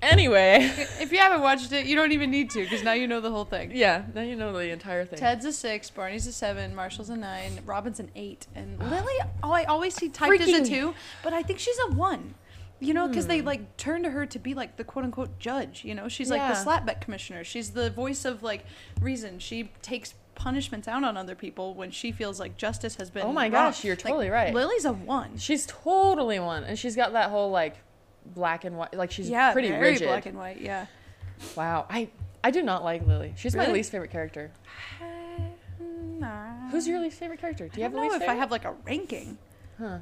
Anyway, 0.07 0.73
If 1.01 1.13
you 1.13 1.19
haven't 1.19 1.41
watched 1.41 1.73
it, 1.73 1.87
you 1.87 1.97
don't 1.97 2.13
even 2.13 2.31
need 2.31 2.51
to 2.51 2.63
because 2.63 2.83
now 2.83 2.93
you 2.93 3.07
know 3.07 3.21
the 3.21 3.31
whole 3.31 3.45
thing. 3.45 3.73
yeah, 3.75 4.05
now 4.15 4.23
you 4.23 4.37
know 4.37 4.53
the 4.53 4.71
entire 4.71 5.05
thing. 5.05 5.19
Ted's 5.19 5.45
a 5.45 5.53
six, 5.53 5.91
Barney's 5.91 6.27
a 6.27 6.33
seven, 6.33 6.75
Marshall's 6.75 7.11
a 7.11 7.17
nine, 7.17 7.61
Robin's 7.65 8.01
an 8.01 8.11
eight, 8.15 8.47
and 8.55 8.79
Lily. 8.91 9.15
Oh, 9.43 9.53
I 9.53 9.65
always 9.65 9.95
see 9.95 10.09
typed 10.09 10.41
as 10.41 10.49
a 10.49 10.65
two, 10.65 10.95
but 11.23 11.33
I 11.33 11.43
think 11.43 11.59
she's 11.59 11.79
a 11.89 11.93
one. 11.93 12.35
You 12.79 12.93
know, 12.93 13.09
because 13.09 13.27
they 13.27 13.41
hmm. 13.41 13.47
like 13.47 13.77
turn 13.79 14.03
to 14.03 14.11
her 14.11 14.27
to 14.27 14.39
be 14.39 14.53
like 14.53 14.77
the 14.77 14.85
quote 14.85 15.05
unquote 15.05 15.39
judge. 15.39 15.83
You 15.85 15.95
know, 15.95 16.09
she's 16.09 16.31
like 16.31 16.43
the 16.43 16.49
Yeah. 16.49 16.63
slap 16.63 16.85
bet 16.85 17.01
commissioner. 17.01 17.43
She's 17.43 17.71
the 17.71 17.89
voice 17.91 18.25
of 18.27 18.43
like 18.43 18.67
reason. 19.01 19.39
She 19.39 19.71
takes 19.81 20.15
punishments 20.35 20.87
out 20.87 21.03
on 21.03 21.17
other 21.17 21.35
people 21.35 21.75
when 21.75 21.91
she 21.91 22.13
feels 22.13 22.39
like 22.39 22.59
justice 22.59 22.97
has 22.97 23.11
been. 23.11 23.25
Oh 23.25 23.33
my 23.33 23.45
wrong. 23.45 23.53
gosh, 23.53 23.83
you're 23.83 23.97
Like, 23.97 24.05
totally 24.05 24.29
right. 24.29 24.53
Lily's 24.53 24.85
a 24.85 24.93
one. 24.93 25.39
She's 25.39 25.65
totally 25.65 26.39
one, 26.39 26.65
and 26.65 26.79
she's 26.79 26.95
got 26.95 27.13
that 27.15 27.31
whole 27.31 27.51
like 27.51 27.79
black 28.35 28.65
and 28.65 28.77
white, 28.77 28.95
like 28.95 29.11
she's 29.11 29.29
yeah, 29.29 29.53
pretty 29.53 29.69
very 29.69 29.93
rigid. 29.93 30.09
black 30.09 30.27
and 30.27 30.37
white. 30.39 30.61
Yeah. 30.61 30.87
wow, 31.57 31.87
I 31.89 32.09
I 32.45 32.51
do 32.51 32.63
not 32.63 32.85
like 32.85 33.07
Lily. 33.07 33.35
She's 33.37 33.55
my 33.57 33.71
least 33.71 33.91
favorite 33.93 34.11
character. 34.11 34.51
Nah. 36.19 36.71
Who's 36.71 36.89
your 36.89 36.99
least 37.01 37.19
favorite 37.19 37.41
character? 37.41 37.69
Do 37.69 37.79
you 37.79 37.85
I 37.85 37.89
have 37.89 37.93
don't 37.93 38.01
a 38.01 38.07
know 38.07 38.13
least 38.13 38.17
if 38.17 38.21
favorite? 38.23 38.35
I 38.37 38.39
have 38.39 38.51
like 38.51 38.65
a 38.65 38.73
ranking. 38.87 39.37
Huh. 39.79 39.99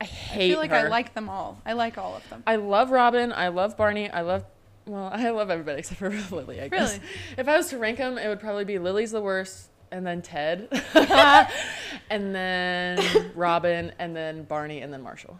I 0.00 0.04
hate. 0.04 0.46
I 0.46 0.48
feel 0.50 0.58
like 0.58 0.70
her. 0.70 0.76
I 0.76 0.88
like 0.88 1.14
them 1.14 1.28
all. 1.28 1.60
I 1.64 1.72
like 1.74 1.98
all 1.98 2.16
of 2.16 2.28
them. 2.28 2.42
I 2.46 2.56
love 2.56 2.90
Robin. 2.90 3.32
I 3.32 3.48
love 3.48 3.76
Barney. 3.76 4.10
I 4.10 4.22
love. 4.22 4.44
Well, 4.86 5.08
I 5.12 5.30
love 5.30 5.50
everybody 5.50 5.78
except 5.78 5.98
for 6.00 6.10
Lily. 6.34 6.60
I 6.60 6.68
guess. 6.68 6.94
Really? 6.94 7.04
If 7.38 7.48
I 7.48 7.56
was 7.56 7.68
to 7.68 7.78
rank 7.78 7.98
them, 7.98 8.18
it 8.18 8.28
would 8.28 8.40
probably 8.40 8.64
be 8.64 8.78
Lily's 8.80 9.12
the 9.12 9.20
worst, 9.20 9.70
and 9.92 10.04
then 10.06 10.20
Ted, 10.20 10.68
and 12.10 12.34
then 12.34 13.30
Robin, 13.36 13.92
and 13.98 14.14
then 14.16 14.42
Barney, 14.42 14.80
and 14.80 14.92
then 14.92 15.02
Marshall. 15.02 15.38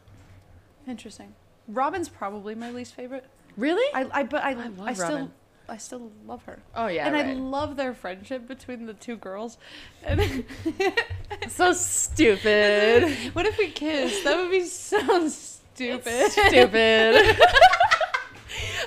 Interesting. 0.86 1.34
Robin's 1.68 2.08
probably 2.08 2.54
my 2.54 2.70
least 2.70 2.94
favorite. 2.94 3.24
Really? 3.56 3.86
I, 3.94 4.20
I 4.20 4.22
but 4.24 4.42
I, 4.42 4.52
I 4.52 4.70
I, 4.84 4.92
still 4.92 5.08
Robin. 5.08 5.32
I 5.68 5.76
still 5.78 6.12
love 6.26 6.44
her. 6.44 6.60
oh 6.74 6.86
yeah. 6.86 7.06
and 7.06 7.16
I 7.16 7.32
love 7.32 7.76
their 7.76 7.92
friendship 7.94 8.46
between 8.46 8.86
the 8.86 8.94
two 8.94 9.16
girls. 9.16 9.58
And 10.04 10.44
so 11.48 11.72
stupid. 11.72 13.10
what 13.32 13.46
if 13.46 13.58
we 13.58 13.70
kissed? 13.70 14.24
That 14.24 14.36
would 14.36 14.50
be 14.50 14.64
so 14.64 15.28
stupid. 15.28 16.32
stupid. 16.32 17.38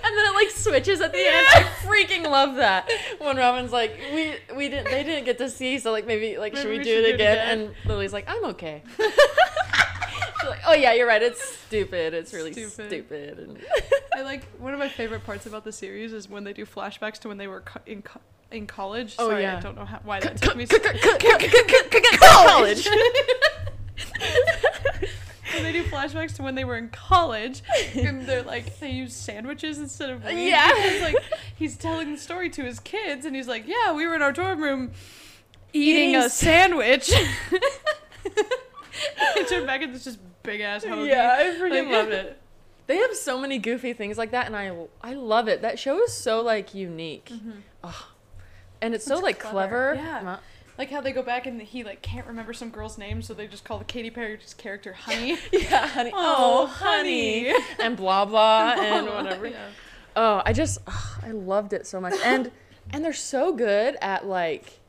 And 0.01 0.17
then 0.17 0.25
it 0.25 0.33
like 0.33 0.49
switches 0.49 1.01
at 1.01 1.11
the 1.11 1.19
end. 1.19 1.45
I 1.53 1.63
freaking 1.83 2.23
love 2.23 2.55
that 2.55 2.89
when 3.19 3.37
Robin's 3.37 3.71
like, 3.71 3.99
we 4.11 4.35
we 4.55 4.67
didn't 4.69 4.85
they 4.85 5.03
didn't 5.03 5.25
get 5.25 5.37
to 5.39 5.49
see, 5.49 5.77
so 5.77 5.91
like 5.91 6.07
maybe 6.07 6.37
like 6.37 6.55
should 6.55 6.69
we, 6.69 6.79
we 6.79 6.83
do 6.83 6.89
should 6.89 7.03
it 7.03 7.03
do 7.03 7.09
it 7.09 7.15
again? 7.15 7.37
again. 7.37 7.59
And 7.59 7.75
Lily's 7.85 8.13
like, 8.13 8.27
I'm 8.27 8.45
okay. 8.45 8.81
Like, 10.47 10.59
oh 10.67 10.73
yeah, 10.73 10.93
you're 10.93 11.07
right. 11.07 11.21
It's 11.21 11.43
stupid. 11.43 12.13
It's 12.13 12.33
really 12.33 12.53
Stupid. 12.53 12.87
stupid. 12.89 13.39
And 13.39 13.59
I 14.15 14.21
like 14.21 14.45
one 14.59 14.73
of 14.73 14.79
my 14.79 14.87
favorite 14.89 15.25
parts 15.25 15.45
about 15.45 15.63
the 15.65 15.71
series 15.71 16.13
is 16.13 16.29
when 16.29 16.43
they 16.43 16.53
do 16.53 16.65
flashbacks 16.65 17.19
to 17.19 17.27
when 17.27 17.37
they 17.37 17.47
were 17.47 17.61
co- 17.61 17.81
in 17.85 18.01
co- 18.01 18.21
in 18.51 18.65
college. 18.65 19.15
Oh, 19.19 19.29
Sorry, 19.29 19.41
yeah. 19.43 19.57
I 19.57 19.59
don't 19.59 19.75
know 19.75 19.85
how, 19.85 19.99
why 20.03 20.19
that 20.21 20.41
took 20.41 20.55
me. 20.55 20.65
college. 22.19 22.87
when 25.53 25.63
they 25.63 25.71
do 25.71 25.83
flashbacks 25.83 26.35
to 26.35 26.43
when 26.43 26.55
they 26.55 26.63
were 26.63 26.77
in 26.77 26.89
college, 26.89 27.61
and 27.95 28.21
they're 28.25 28.43
like 28.43 28.79
they 28.79 28.91
use 28.91 29.13
sandwiches 29.13 29.77
instead 29.79 30.09
of 30.09 30.23
weed. 30.23 30.47
Yeah. 30.49 30.71
It's 30.73 31.03
like 31.03 31.15
he's 31.55 31.75
telling 31.77 32.11
the 32.13 32.17
story 32.17 32.49
to 32.51 32.63
his 32.63 32.79
kids, 32.79 33.25
and 33.25 33.35
he's 33.35 33.47
like, 33.47 33.67
"Yeah, 33.67 33.93
we 33.93 34.07
were 34.07 34.15
in 34.15 34.21
our 34.21 34.31
dorm 34.31 34.61
room 34.61 34.91
eating, 35.73 36.09
Eating 36.11 36.15
a 36.15 36.29
sandwich." 36.29 37.11
I 39.21 39.43
turned 39.47 39.65
back 39.67 39.81
and 39.81 39.95
it's 39.95 40.03
just 40.03 40.19
big 40.43 40.61
ass 40.61 40.83
hoagie. 40.83 41.07
Yeah, 41.09 41.35
I 41.37 41.43
freaking 41.59 41.85
Like- 41.85 41.91
love 41.91 42.09
it. 42.09 42.41
They 42.87 42.97
have 42.97 43.15
so 43.15 43.39
many 43.39 43.59
goofy 43.59 43.93
things 43.93 44.17
like 44.17 44.31
that, 44.31 44.47
and 44.47 44.55
I 44.57 44.75
I 45.03 45.13
love 45.13 45.47
it. 45.47 45.61
That 45.61 45.77
show 45.77 46.01
is 46.01 46.11
so 46.11 46.41
like 46.41 46.73
unique, 46.73 47.25
mm-hmm. 47.31 47.51
Ugh. 47.83 47.93
and 48.81 48.95
it's 48.95 49.05
so 49.05 49.19
like 49.19 49.37
clever. 49.37 49.93
clever. 49.93 49.95
Yeah. 49.95 50.37
Like 50.75 50.89
how 50.89 50.99
they 50.99 51.11
go 51.11 51.21
back 51.21 51.45
and 51.45 51.61
he 51.61 51.83
like 51.83 52.01
can't 52.01 52.25
remember 52.25 52.51
some 52.51 52.71
girl's 52.71 52.97
name, 52.97 53.21
so 53.21 53.35
they 53.35 53.45
just 53.45 53.63
call 53.63 53.77
the 53.77 53.85
Katy 53.85 54.09
Perry's 54.09 54.55
character 54.55 54.93
Honey. 54.93 55.37
yeah, 55.51 55.85
honey. 55.85 56.11
Oh, 56.15 56.63
Oh, 56.63 56.65
honey. 56.65 57.49
honey. 57.51 57.63
and 57.79 57.95
blah 57.95 58.25
blah 58.25 58.73
and 58.79 59.05
whatever. 59.05 59.45
Yeah. 59.45 59.67
Oh, 60.15 60.41
I 60.43 60.51
just 60.51 60.79
ugh, 60.87 61.19
I 61.23 61.29
loved 61.29 61.73
it 61.73 61.85
so 61.85 62.01
much, 62.01 62.15
and 62.25 62.49
and 62.89 63.05
they're 63.05 63.13
so 63.13 63.53
good 63.53 63.97
at 64.01 64.25
like. 64.25 64.79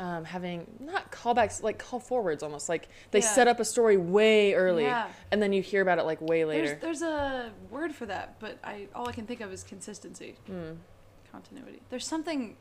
Um, 0.00 0.24
having 0.24 0.66
not 0.80 1.12
callbacks 1.12 1.62
like 1.62 1.78
call 1.78 2.00
forwards 2.00 2.42
almost 2.42 2.70
like 2.70 2.88
they 3.10 3.18
Yeah. 3.20 3.26
set 3.26 3.48
up 3.48 3.60
a 3.60 3.66
story 3.66 3.98
way 3.98 4.54
early 4.54 4.84
Yeah. 4.84 5.08
and 5.30 5.42
then 5.42 5.52
you 5.52 5.60
hear 5.60 5.82
about 5.82 5.98
it 5.98 6.04
like 6.04 6.22
way 6.22 6.46
later 6.46 6.68
There's 6.80 7.00
there's 7.00 7.02
a 7.02 7.50
word 7.70 7.94
for 7.94 8.06
that, 8.06 8.40
but 8.40 8.56
I 8.64 8.88
all 8.94 9.06
I 9.10 9.12
can 9.12 9.26
think 9.26 9.42
of 9.42 9.52
is 9.52 9.62
consistency, 9.62 10.36
Hmm. 10.46 10.72
continuity. 11.30 11.82
There's 11.90 12.06
something. 12.06 12.56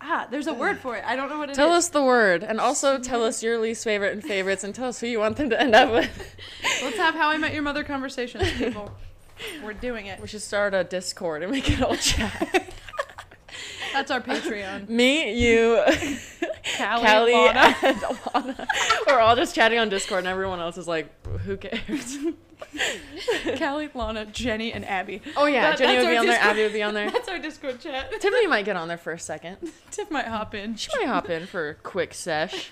Ah, 0.00 0.26
there's 0.28 0.48
a 0.48 0.52
word 0.54 0.80
for 0.80 0.96
it. 0.96 1.04
I 1.06 1.14
don't 1.14 1.28
know 1.30 1.38
what 1.38 1.50
it 1.50 1.52
is. 1.52 1.56
Tell 1.56 1.70
us 1.72 1.86
the 1.88 2.02
word, 2.02 2.42
and 2.42 2.58
also 2.60 2.98
tell 3.10 3.22
us 3.22 3.44
your 3.44 3.58
least 3.58 3.84
favorite 3.84 4.12
and 4.14 4.20
favorites, 4.24 4.64
and 4.64 4.74
tell 4.74 4.88
us 4.88 4.98
who 4.98 5.06
you 5.06 5.20
want 5.20 5.36
them 5.36 5.50
to 5.50 5.60
end 5.60 5.76
up 5.76 5.92
with. 5.92 6.34
Let's 6.82 6.96
have 6.96 7.14
How 7.14 7.28
I 7.30 7.38
Met 7.38 7.54
Your 7.54 7.62
Mother 7.62 7.84
conversations, 7.84 8.50
people. 8.58 8.90
We're 9.62 9.72
doing 9.74 10.06
it. 10.06 10.18
We 10.20 10.26
should 10.26 10.42
start 10.42 10.74
a 10.74 10.82
Discord 10.82 11.44
and 11.44 11.52
we 11.52 11.60
can 11.60 11.80
all 11.84 11.94
chat. 11.94 12.74
That's 13.92 14.10
our 14.10 14.20
Patreon. 14.20 14.88
Me, 14.88 15.32
you, 15.34 15.80
Callie, 16.76 17.06
Callie, 17.06 17.32
Lana. 17.34 17.76
and. 17.82 18.66
We're 19.06 19.18
all 19.20 19.36
just 19.36 19.54
chatting 19.54 19.78
on 19.78 19.88
Discord, 19.88 20.20
and 20.20 20.28
everyone 20.28 20.60
else 20.60 20.76
is 20.78 20.88
like, 20.88 21.08
"Who 21.26 21.56
cares?" 21.56 22.18
Callie, 23.58 23.90
Lana, 23.94 24.26
Jenny, 24.26 24.72
and 24.72 24.84
Abby. 24.84 25.20
Oh 25.36 25.46
yeah, 25.46 25.70
That- 25.70 25.78
Jenny 25.78 25.98
would 25.98 26.10
be 26.10 26.16
on 26.16 26.26
there. 26.26 26.38
Abby 26.40 26.62
would 26.62 26.72
be 26.72 26.82
on 26.82 26.94
there. 26.94 27.10
That's 27.12 27.28
our 27.28 27.38
Discord 27.38 27.80
chat. 27.80 28.10
Tiffany 28.20 28.46
might 28.46 28.64
get 28.64 28.76
on 28.76 28.88
there 28.88 28.98
for 28.98 29.12
a 29.12 29.18
second. 29.18 29.58
Tiff 29.90 30.10
might 30.10 30.26
hop 30.26 30.54
in. 30.54 30.76
She 30.76 30.88
might 30.98 31.08
hop 31.08 31.28
in 31.28 31.46
for 31.46 31.70
a 31.70 31.74
quick 31.74 32.14
sesh. 32.14 32.70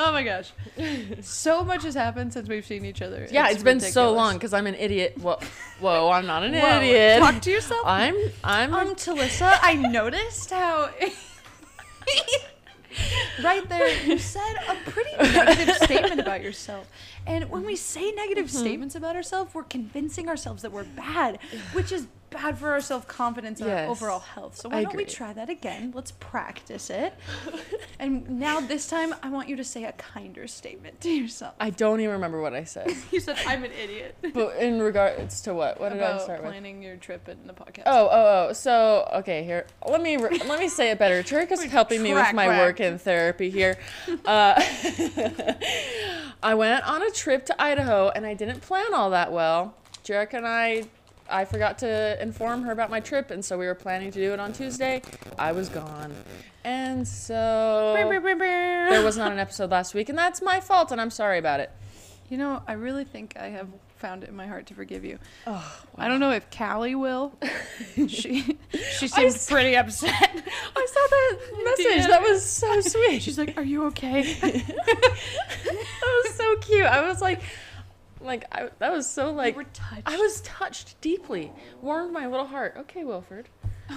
Oh 0.00 0.12
my 0.12 0.22
gosh. 0.22 0.52
So 1.22 1.64
much 1.64 1.82
has 1.82 1.94
happened 1.94 2.32
since 2.32 2.48
we've 2.48 2.64
seen 2.64 2.84
each 2.84 3.02
other. 3.02 3.26
Yeah, 3.32 3.48
It's 3.50 3.64
been 3.64 3.80
so 3.80 4.12
long 4.12 4.34
because 4.34 4.52
I'm 4.54 4.68
an 4.68 4.76
idiot. 4.76 5.18
Whoa, 5.18 5.40
whoa, 5.80 6.10
I'm 6.10 6.24
not 6.24 6.44
an 6.44 6.52
Whoa, 6.52 6.78
idiot. 6.78 7.18
Talk 7.18 7.42
to 7.42 7.50
yourself. 7.50 7.82
I'm, 7.84 8.14
I'm. 8.44 8.72
Um, 8.72 8.94
Talissa, 8.94 9.58
I 9.60 9.74
noticed 9.74 10.50
how. 10.50 10.90
right 13.42 13.68
there, 13.68 13.88
you 14.04 14.18
said 14.18 14.54
a 14.68 14.76
pretty 14.90 15.10
negative 15.18 15.74
statement 15.76 16.20
about 16.20 16.42
yourself. 16.42 16.88
And 17.26 17.50
when 17.50 17.64
we 17.64 17.74
say 17.74 18.12
negative 18.12 18.46
Mm-hmm. 18.46 18.56
statements 18.58 18.94
about 18.94 19.16
ourselves, 19.16 19.52
we're 19.52 19.64
convincing 19.64 20.28
ourselves 20.28 20.62
that 20.62 20.70
we're 20.70 20.84
bad, 20.84 21.40
which 21.72 21.90
is 21.90 22.06
bad 22.30 22.58
for 22.58 22.70
our 22.70 22.80
self 22.80 23.06
confidence 23.08 23.60
and 23.60 23.70
our 23.70 23.86
overall 23.86 24.20
health. 24.20 24.56
So 24.56 24.68
why 24.68 24.78
I 24.78 24.84
don't 24.84 24.96
we 24.96 25.04
try 25.04 25.32
that 25.32 25.48
again? 25.48 25.92
Let's 25.94 26.12
practice 26.12 26.90
it. 26.90 27.14
and 27.98 28.28
now, 28.38 28.60
this 28.60 28.88
time, 28.88 29.14
I 29.22 29.30
want 29.30 29.48
you 29.48 29.56
to 29.56 29.64
say 29.64 29.84
a 29.84 29.92
kinder 29.92 30.46
statement 30.46 31.00
to 31.02 31.10
yourself. 31.10 31.54
I 31.60 31.70
don't 31.70 32.00
even 32.00 32.12
remember 32.12 32.40
what 32.40 32.54
I 32.54 32.64
said. 32.64 32.94
You 33.10 33.20
said, 33.20 33.38
I'm 33.46 33.64
an 33.64 33.72
idiot. 33.72 34.16
But 34.34 34.56
in 34.56 34.80
regards 34.80 35.40
to 35.42 35.54
what? 35.54 35.80
What 35.80 35.90
did 35.90 36.02
I 36.02 36.06
about 36.06 36.22
start 36.22 36.42
with? 36.42 36.50
planning 36.50 36.82
your 36.82 36.96
trip 36.96 37.28
in 37.28 37.46
the 37.46 37.54
podcast. 37.54 37.84
Oh, 37.86 38.08
oh, 38.10 38.46
oh. 38.50 38.52
So, 38.52 39.08
okay, 39.14 39.44
here. 39.44 39.66
Let 39.88 40.02
me 40.02 40.16
re- 40.16 40.40
let 40.46 40.60
me 40.60 40.68
say 40.68 40.90
it 40.90 40.98
better. 40.98 41.22
Jerica's 41.22 41.62
helping 41.78 42.02
me 42.02 42.12
with 42.12 42.32
my 42.34 42.46
back. 42.46 42.58
work 42.58 42.80
and 42.80 43.00
therapy 43.00 43.50
here. 43.50 43.78
Uh, 44.24 44.62
I 46.42 46.54
went 46.54 46.86
on 46.86 47.02
a 47.02 47.10
trip 47.10 47.46
to 47.46 47.60
Idaho 47.62 48.10
and 48.10 48.24
I 48.26 48.34
didn't 48.34 48.60
plan 48.60 48.94
all 48.94 49.10
that 49.10 49.32
well. 49.32 49.74
Cherika 50.04 50.34
and 50.34 50.46
I 50.46 50.84
I 51.30 51.44
forgot 51.44 51.78
to 51.78 52.20
inform 52.22 52.62
her 52.62 52.72
about 52.72 52.90
my 52.90 53.00
trip 53.00 53.30
and 53.30 53.44
so 53.44 53.58
we 53.58 53.66
were 53.66 53.74
planning 53.74 54.10
to 54.10 54.18
do 54.20 54.32
it 54.32 54.40
on 54.40 54.52
Tuesday. 54.52 55.02
I 55.38 55.52
was 55.52 55.68
gone. 55.68 56.14
And 56.64 57.06
so 57.06 57.94
there 57.96 59.02
was 59.04 59.16
not 59.16 59.32
an 59.32 59.38
episode 59.38 59.70
last 59.70 59.94
week 59.94 60.08
and 60.08 60.18
that's 60.18 60.42
my 60.42 60.60
fault 60.60 60.92
and 60.92 61.00
I'm 61.00 61.10
sorry 61.10 61.38
about 61.38 61.60
it. 61.60 61.70
You 62.28 62.36
know, 62.36 62.62
I 62.66 62.72
really 62.74 63.04
think 63.04 63.36
I 63.38 63.48
have 63.48 63.68
found 63.96 64.22
it 64.22 64.28
in 64.28 64.36
my 64.36 64.46
heart 64.46 64.66
to 64.66 64.74
forgive 64.74 65.04
you. 65.04 65.18
Oh, 65.46 65.80
I 65.96 66.08
don't 66.08 66.20
know 66.20 66.30
if 66.30 66.50
Callie 66.50 66.94
will. 66.94 67.32
she 67.96 68.06
she 68.06 69.06
I 69.06 69.06
seems 69.06 69.34
s- 69.34 69.50
pretty 69.50 69.76
upset. 69.76 70.12
I 70.12 70.86
saw 70.92 71.06
that 71.10 71.38
message. 71.64 72.06
That 72.08 72.22
was 72.22 72.44
so 72.48 72.80
sweet. 72.82 73.22
She's 73.22 73.38
like, 73.38 73.56
"Are 73.56 73.62
you 73.62 73.86
okay?" 73.86 74.34
that 74.40 76.22
was 76.24 76.34
so 76.34 76.56
cute. 76.58 76.84
I 76.86 77.08
was 77.08 77.20
like, 77.20 77.40
like 78.20 78.44
I, 78.52 78.68
that 78.78 78.92
was 78.92 79.08
so 79.08 79.30
like. 79.32 79.54
you 79.54 79.58
were 79.58 79.64
touched. 79.72 80.02
I 80.06 80.16
was 80.16 80.40
touched 80.42 81.00
deeply, 81.00 81.52
warmed 81.80 82.12
my 82.12 82.26
little 82.26 82.46
heart. 82.46 82.74
Okay, 82.78 83.04
Wilford. 83.04 83.48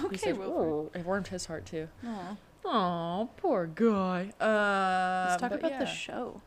Okay. 0.04 0.16
said, 0.16 0.38
Wilford. 0.38 0.96
It 1.00 1.04
warmed 1.06 1.28
his 1.28 1.46
heart 1.46 1.66
too. 1.66 1.88
Aw. 2.06 2.36
Oh, 2.64 3.28
poor 3.38 3.66
guy. 3.66 4.32
Uh, 4.40 5.26
Let's 5.30 5.40
talk 5.42 5.52
about 5.52 5.78
the 5.78 5.86
show. 5.86 6.40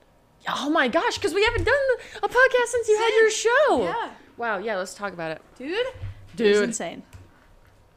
Oh 0.48 0.70
my 0.70 0.88
gosh, 0.88 1.15
because 1.17 1.34
we 1.34 1.44
haven't 1.44 1.63
done 1.63 1.75
a 2.24 2.27
podcast 2.27 2.67
since 2.67 2.88
you 2.88 2.98
had 2.98 3.10
your 3.20 3.32
show. 3.32 3.84
Yeah, 3.84 4.10
Wow. 4.38 4.58
Yeah. 4.60 4.75
Let's 4.77 4.94
talk 4.94 5.12
about 5.13 5.32
it. 5.32 5.41
dude. 5.58 5.72
It 5.72 5.86
was 5.86 6.36
Dude, 6.36 6.63
insane. 6.65 7.03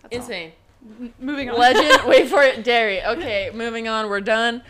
That's 0.02 0.16
insane. 0.16 0.52
M- 1.00 1.12
moving 1.18 1.50
on. 1.50 1.58
Legend. 1.58 2.02
Wait 2.06 2.28
for 2.28 2.42
it. 2.42 2.62
Dairy. 2.64 3.02
Okay, 3.02 3.50
moving 3.52 3.88
on. 3.88 4.08
We're 4.08 4.20
done. 4.20 4.62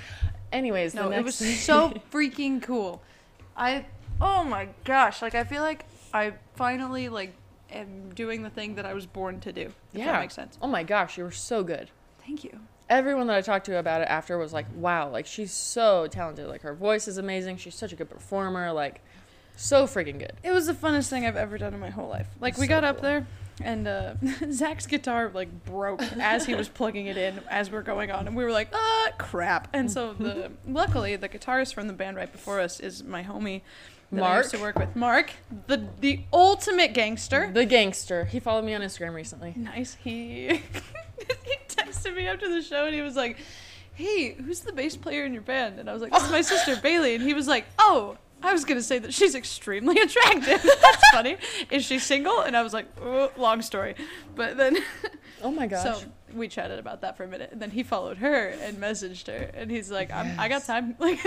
Anyways, 0.50 0.94
No, 0.94 1.10
it 1.12 1.22
was 1.22 1.34
so 1.36 1.90
freaking 2.10 2.62
cool. 2.62 3.02
I 3.56 3.84
oh 4.20 4.44
my 4.44 4.68
gosh, 4.84 5.22
like 5.22 5.34
I 5.34 5.44
feel 5.44 5.62
like 5.62 5.84
I 6.12 6.34
finally 6.54 7.08
like 7.08 7.34
am 7.70 8.12
doing 8.14 8.42
the 8.42 8.50
thing 8.50 8.76
that 8.76 8.86
I 8.86 8.94
was 8.94 9.06
born 9.06 9.40
to 9.40 9.52
do. 9.52 9.62
If 9.62 9.74
yeah 9.92 10.12
that 10.12 10.20
makes 10.20 10.34
sense. 10.34 10.58
Oh 10.62 10.68
my 10.68 10.82
gosh, 10.82 11.18
you 11.18 11.24
were 11.24 11.30
so 11.30 11.62
good. 11.62 11.90
Thank 12.24 12.44
you. 12.44 12.60
everyone 12.90 13.26
that 13.28 13.36
I 13.36 13.40
talked 13.42 13.66
to 13.66 13.78
about 13.78 14.00
it 14.02 14.08
after 14.08 14.36
was 14.38 14.52
like, 14.52 14.66
wow, 14.74 15.08
like 15.10 15.26
she's 15.26 15.52
so 15.52 16.06
talented. 16.06 16.46
Like 16.48 16.62
her 16.62 16.74
voice 16.74 17.06
is 17.08 17.18
amazing. 17.18 17.56
She's 17.58 17.74
such 17.74 17.92
a 17.92 17.96
good 17.96 18.08
performer. 18.10 18.72
Like, 18.72 19.02
so 19.56 19.86
freaking 19.86 20.18
good. 20.18 20.32
It 20.42 20.52
was 20.52 20.66
the 20.66 20.72
funnest 20.74 21.08
thing 21.08 21.26
I've 21.26 21.36
ever 21.36 21.58
done 21.58 21.74
in 21.74 21.80
my 21.80 21.90
whole 21.90 22.08
life. 22.08 22.28
Like 22.40 22.56
we 22.58 22.66
So 22.66 22.68
got 22.70 22.84
up 22.84 23.00
there 23.00 23.26
and 23.60 23.88
uh 23.88 24.14
Zach's 24.52 24.86
guitar 24.86 25.30
like 25.34 25.64
broke 25.64 26.00
as 26.20 26.46
he 26.46 26.54
was 26.54 26.68
plugging 26.68 27.06
it 27.06 27.16
in 27.16 27.40
as 27.50 27.70
we're 27.70 27.82
going 27.82 28.10
on 28.10 28.26
and 28.28 28.36
we 28.36 28.44
were 28.44 28.52
like, 28.52 28.68
ah 28.72 29.08
crap. 29.18 29.68
And 29.72 29.90
so 29.90 30.12
the 30.12 30.52
luckily 30.66 31.16
the 31.16 31.28
guitarist 31.28 31.74
from 31.74 31.86
the 31.88 31.92
band 31.92 32.16
right 32.16 32.30
before 32.30 32.60
us 32.60 32.78
is 32.78 33.02
my 33.02 33.22
homie 33.24 33.62
that 34.12 34.22
I 34.22 34.38
used 34.38 34.52
Mark? 34.52 34.74
to 34.74 34.78
work 34.78 34.86
with. 34.86 34.96
Mark, 34.96 35.32
the 35.66 35.86
the 36.00 36.20
ultimate 36.32 36.94
gangster. 36.94 37.50
The 37.52 37.64
gangster. 37.66 38.24
He 38.26 38.40
followed 38.40 38.64
me 38.64 38.74
on 38.74 38.80
Instagram 38.80 39.14
recently. 39.14 39.52
Nice. 39.56 39.96
He 40.02 40.48
he 41.44 41.56
texted 41.68 42.14
me 42.16 42.26
after 42.26 42.48
the 42.48 42.62
show 42.62 42.86
and 42.86 42.94
he 42.94 43.02
was 43.02 43.16
like, 43.16 43.36
"Hey, 43.94 44.32
who's 44.34 44.60
the 44.60 44.72
bass 44.72 44.96
player 44.96 45.24
in 45.24 45.32
your 45.32 45.42
band?" 45.42 45.78
And 45.78 45.88
I 45.90 45.92
was 45.92 46.02
like, 46.02 46.12
"This 46.12 46.24
is 46.24 46.30
my 46.30 46.40
sister 46.40 46.76
Bailey." 46.82 47.14
And 47.14 47.22
he 47.24 47.34
was 47.34 47.46
like, 47.48 47.66
"Oh, 47.78 48.16
I 48.42 48.52
was 48.52 48.64
gonna 48.64 48.82
say 48.82 48.98
that 49.00 49.12
she's 49.12 49.34
extremely 49.34 49.98
attractive. 50.00 50.62
That's 50.62 51.10
funny. 51.12 51.36
Is 51.70 51.84
she 51.84 51.98
single?" 51.98 52.40
And 52.40 52.56
I 52.56 52.62
was 52.62 52.72
like, 52.72 52.86
oh, 53.02 53.30
"Long 53.36 53.60
story," 53.62 53.94
but 54.34 54.56
then 54.56 54.78
Oh 55.42 55.50
my 55.50 55.66
gosh. 55.66 55.82
so 56.00 56.06
we 56.34 56.48
chatted 56.48 56.78
about 56.78 57.00
that 57.02 57.16
for 57.16 57.24
a 57.24 57.28
minute, 57.28 57.50
and 57.52 57.60
then 57.62 57.70
he 57.70 57.82
followed 57.82 58.18
her 58.18 58.48
and 58.48 58.76
messaged 58.78 59.26
her, 59.28 59.50
and 59.54 59.70
he's 59.70 59.90
like, 59.90 60.10
I'm, 60.12 60.38
"I 60.38 60.48
got 60.48 60.64
time. 60.64 60.94
Like, 60.98 61.18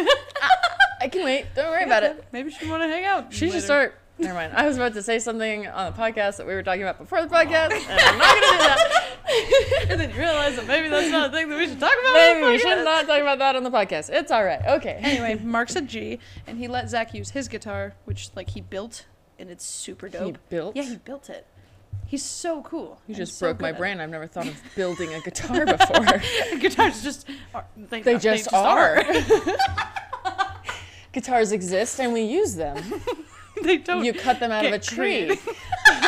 I 1.02 1.08
can 1.08 1.24
wait. 1.24 1.48
Don't 1.56 1.70
worry 1.70 1.84
about 1.84 2.04
it. 2.04 2.24
Maybe 2.32 2.52
she 2.52 2.70
want 2.70 2.84
to 2.84 2.88
hang 2.88 3.06
out. 3.06 3.34
She 3.34 3.46
later." 3.46 3.58
should 3.58 3.64
start. 3.66 3.98
Never 4.20 4.36
mind. 4.36 4.54
I 4.56 4.68
was 4.68 4.76
about 4.76 4.94
to 4.94 5.02
say 5.02 5.18
something 5.18 5.68
on 5.68 5.92
the 5.92 5.98
podcast 5.98 6.38
that 6.38 6.46
we 6.46 6.54
were 6.54 6.62
talking 6.62 6.84
about 6.84 7.00
before 7.00 7.24
the 7.24 7.28
podcast, 7.28 7.72
and 7.72 8.00
I'm 8.00 8.18
not 8.20 8.36
gonna 8.36 8.52
do 8.52 8.58
that. 8.58 9.08
and 9.90 10.00
then 10.00 10.10
you 10.12 10.18
realize 10.18 10.56
that 10.58 10.68
maybe 10.68 10.90
that's 10.90 11.10
not 11.10 11.30
a 11.30 11.32
thing 11.32 11.50
that 11.50 11.58
we 11.58 11.68
should 11.68 11.80
talk 11.80 11.94
about. 12.00 12.14
Maybe 12.14 12.46
we 12.46 12.60
should 12.60 12.84
not 12.84 13.08
talk 13.08 13.20
about 13.20 13.40
that 13.40 13.56
on 13.56 13.64
the 13.64 13.72
podcast. 13.72 14.12
It's 14.12 14.32
all 14.32 14.44
right. 14.44 14.62
Okay. 14.64 15.00
anyway, 15.02 15.36
Mark's 15.44 15.76
a 15.76 15.82
G, 15.82 16.20
and 16.46 16.60
he 16.60 16.68
let 16.68 16.88
Zach 16.90 17.16
use 17.16 17.32
his 17.32 17.48
guitar, 17.48 17.94
which 18.06 18.30
like 18.36 18.52
he 18.52 18.62
built, 18.62 19.06
and 19.40 19.50
it's 19.50 19.66
super 19.66 20.08
dope. 20.08 20.26
he 20.26 20.36
built. 20.50 20.76
Yeah, 20.76 20.84
he 20.84 20.98
built 20.98 21.30
it. 21.32 21.48
He's 22.06 22.24
so 22.24 22.62
cool. 22.62 23.02
You 23.08 23.16
just 23.16 23.40
so 23.40 23.48
broke 23.48 23.62
my 23.62 23.72
brain. 23.72 24.00
I've 24.02 24.10
never 24.10 24.28
thought 24.28 24.48
of 24.48 24.62
building 24.76 25.14
a 25.16 25.22
guitar 25.22 25.66
before. 25.66 26.22
Guitars 26.60 27.02
just 27.02 27.28
are, 27.56 27.66
they, 27.76 28.02
They 28.02 28.18
just 28.20 28.54
are. 28.54 29.04
Guitars 31.14 31.52
exist 31.52 32.00
and 32.00 32.14
we 32.14 32.22
use 32.22 32.56
them. 32.56 32.78
they 33.64 33.78
don't. 33.78 34.06
You 34.06 34.14
cut 34.14 34.40
them 34.40 34.52
out 34.52 34.66
of 34.66 34.72
a 34.74 34.80
tree. 34.80 35.38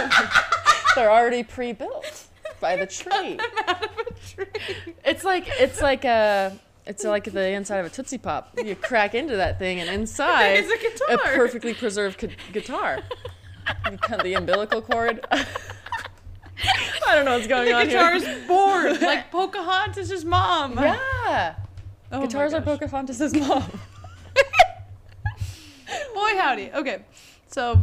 They're 0.96 1.12
already 1.12 1.44
pre-built 1.44 2.26
by 2.60 2.76
the 2.76 2.86
tree. 3.00 3.38
a 3.68 4.14
tree. 4.28 4.94
It's 5.04 5.24
like 5.24 5.46
it's 5.60 5.82
like 5.82 6.06
a 6.06 6.58
it's 6.86 7.04
like 7.04 7.26
the 7.26 7.50
inside 7.50 7.78
of 7.80 7.86
a 7.86 7.90
Tootsie 7.90 8.18
Pop. 8.20 8.58
You 8.64 8.76
crack 8.76 9.16
into 9.16 9.36
that 9.38 9.58
thing, 9.60 9.80
and 9.80 9.90
inside 9.90 10.64
a 10.64 10.78
guitar. 10.78 11.18
perfectly 11.36 11.74
preserved 11.74 12.20
gu- 12.20 12.30
guitar. 12.52 13.00
You 13.92 13.98
cut 13.98 14.24
the 14.24 14.34
umbilical 14.36 14.82
cord. 14.82 15.26
I 15.32 15.46
don't 17.16 17.26
know 17.26 17.36
what's 17.36 17.48
going 17.48 17.66
The 17.66 17.74
on 17.74 17.88
guitar 17.88 18.18
here. 18.18 18.30
is 18.30 18.48
born 18.48 19.00
like 19.02 19.32
Pocahontas' 19.32 20.24
mom. 20.24 20.78
Yeah, 20.78 21.56
Oh 22.12 22.22
guitars 22.22 22.54
are. 22.54 22.62
Pocahontas' 22.62 23.34
mom. 23.34 23.80
Boy, 26.34 26.40
howdy. 26.40 26.72
Okay, 26.74 27.00
so 27.48 27.82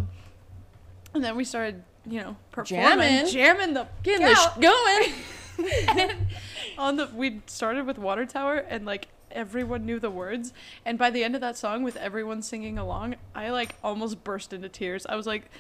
and 1.15 1.25
then 1.25 1.37
we 1.37 1.45
started, 1.45 1.83
you 2.07 2.21
know, 2.21 2.37
performing, 2.51 2.99
Jamming. 3.27 3.27
jamming 3.33 3.75
the 3.75 3.89
Getting 4.03 4.27
the 4.27 4.35
sh- 4.35 4.59
going. 4.61 6.17
on 6.79 6.97
the 6.97 7.07
we 7.15 7.43
started 7.47 7.87
with 7.87 7.99
Water 7.99 8.25
Tower 8.25 8.57
and 8.57 8.87
like 8.87 9.09
everyone 9.31 9.85
knew 9.85 9.99
the 10.01 10.11
words 10.11 10.53
and 10.87 10.99
by 10.99 11.11
the 11.11 11.23
end 11.23 11.35
of 11.35 11.41
that 11.41 11.57
song 11.57 11.83
with 11.83 11.97
everyone 11.97 12.41
singing 12.43 12.79
along 12.79 13.15
I 13.35 13.51
like 13.51 13.75
almost 13.85 14.25
burst 14.25 14.53
into 14.55 14.69
tears. 14.71 15.05
I 15.07 15.17
was 15.17 15.27
like 15.27 15.51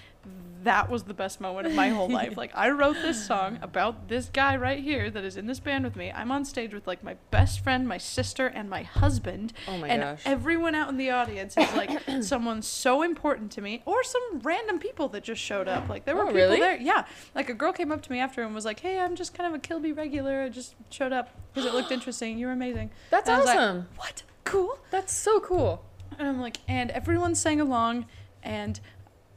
that 0.63 0.91
was 0.91 1.05
the 1.05 1.15
best 1.15 1.41
moment 1.41 1.67
of 1.67 1.73
my 1.73 1.89
whole 1.89 2.09
life. 2.21 2.37
Like 2.37 2.51
I 2.55 2.69
wrote 2.69 2.97
this 2.97 3.25
song 3.27 3.59
about 3.63 4.09
this 4.09 4.29
guy 4.31 4.57
right 4.57 4.79
here 4.79 5.11
that 5.11 5.25
is 5.25 5.39
in 5.39 5.47
this 5.47 5.59
band 5.59 5.85
with 5.85 5.97
me. 5.97 6.13
I'm 6.15 6.31
on 6.31 6.45
stage 6.45 6.75
with 6.75 6.87
like 6.87 7.03
my 7.03 7.17
best 7.31 7.61
friend, 7.61 7.89
my 7.89 7.97
sister 7.97 8.47
and 8.47 8.69
my 8.69 8.83
husband 8.83 9.55
Oh 9.67 9.79
my 9.79 9.89
and 9.89 10.03
gosh. 10.03 10.23
everyone 10.27 10.75
out 10.75 10.91
in 10.91 10.99
the 10.99 11.11
audience 11.11 11.57
is 11.57 11.73
like 11.75 11.91
someone 12.23 12.61
so 12.61 13.01
important 13.01 13.51
to 13.53 13.63
me 13.63 13.83
or 13.87 14.05
some 14.05 14.41
random 14.43 14.79
people 14.79 15.09
that 15.09 15.23
just 15.25 15.41
showed 15.41 15.67
up. 15.67 15.89
Like 15.89 16.05
there 16.05 16.15
were 16.15 16.25
Oh, 16.25 16.27
people 16.27 16.37
really? 16.43 16.61
there. 16.61 16.77
Yeah. 16.77 17.07
Like 17.35 17.49
a 17.49 17.55
girl 17.55 17.73
came 17.73 17.91
up 17.91 18.03
to 18.03 18.13
me 18.13 18.21
after 18.21 18.43
and 18.43 18.55
was 18.55 18.67
like, 18.67 18.81
"Hey, 18.81 18.99
I'm 19.01 19.17
just 19.17 19.33
kind 19.33 19.49
of 19.49 19.55
a 19.55 19.59
Kilby 19.61 19.93
regular. 19.93 20.43
I 20.43 20.51
just 20.51 20.75
showed 20.91 21.15
up 21.15 21.31
because 21.55 21.65
it 21.65 21.73
looked 21.73 21.91
interesting. 21.99 22.39
You 22.39 22.49
were 22.49 22.53
amazing." 22.53 22.91
That's 23.09 23.31
And 23.31 23.39
was 23.39 23.47
like, 23.47 23.57
awesome. 23.57 23.89
what? 23.97 24.25
Cool. 24.45 24.79
That's 24.91 25.13
so 25.15 25.41
cool. 25.41 25.83
And 26.19 26.29
I'm 26.29 26.39
like, 26.41 26.59
and 26.69 26.91
everyone 26.91 27.35
sang 27.35 27.63
along, 27.63 28.05
and 28.43 28.79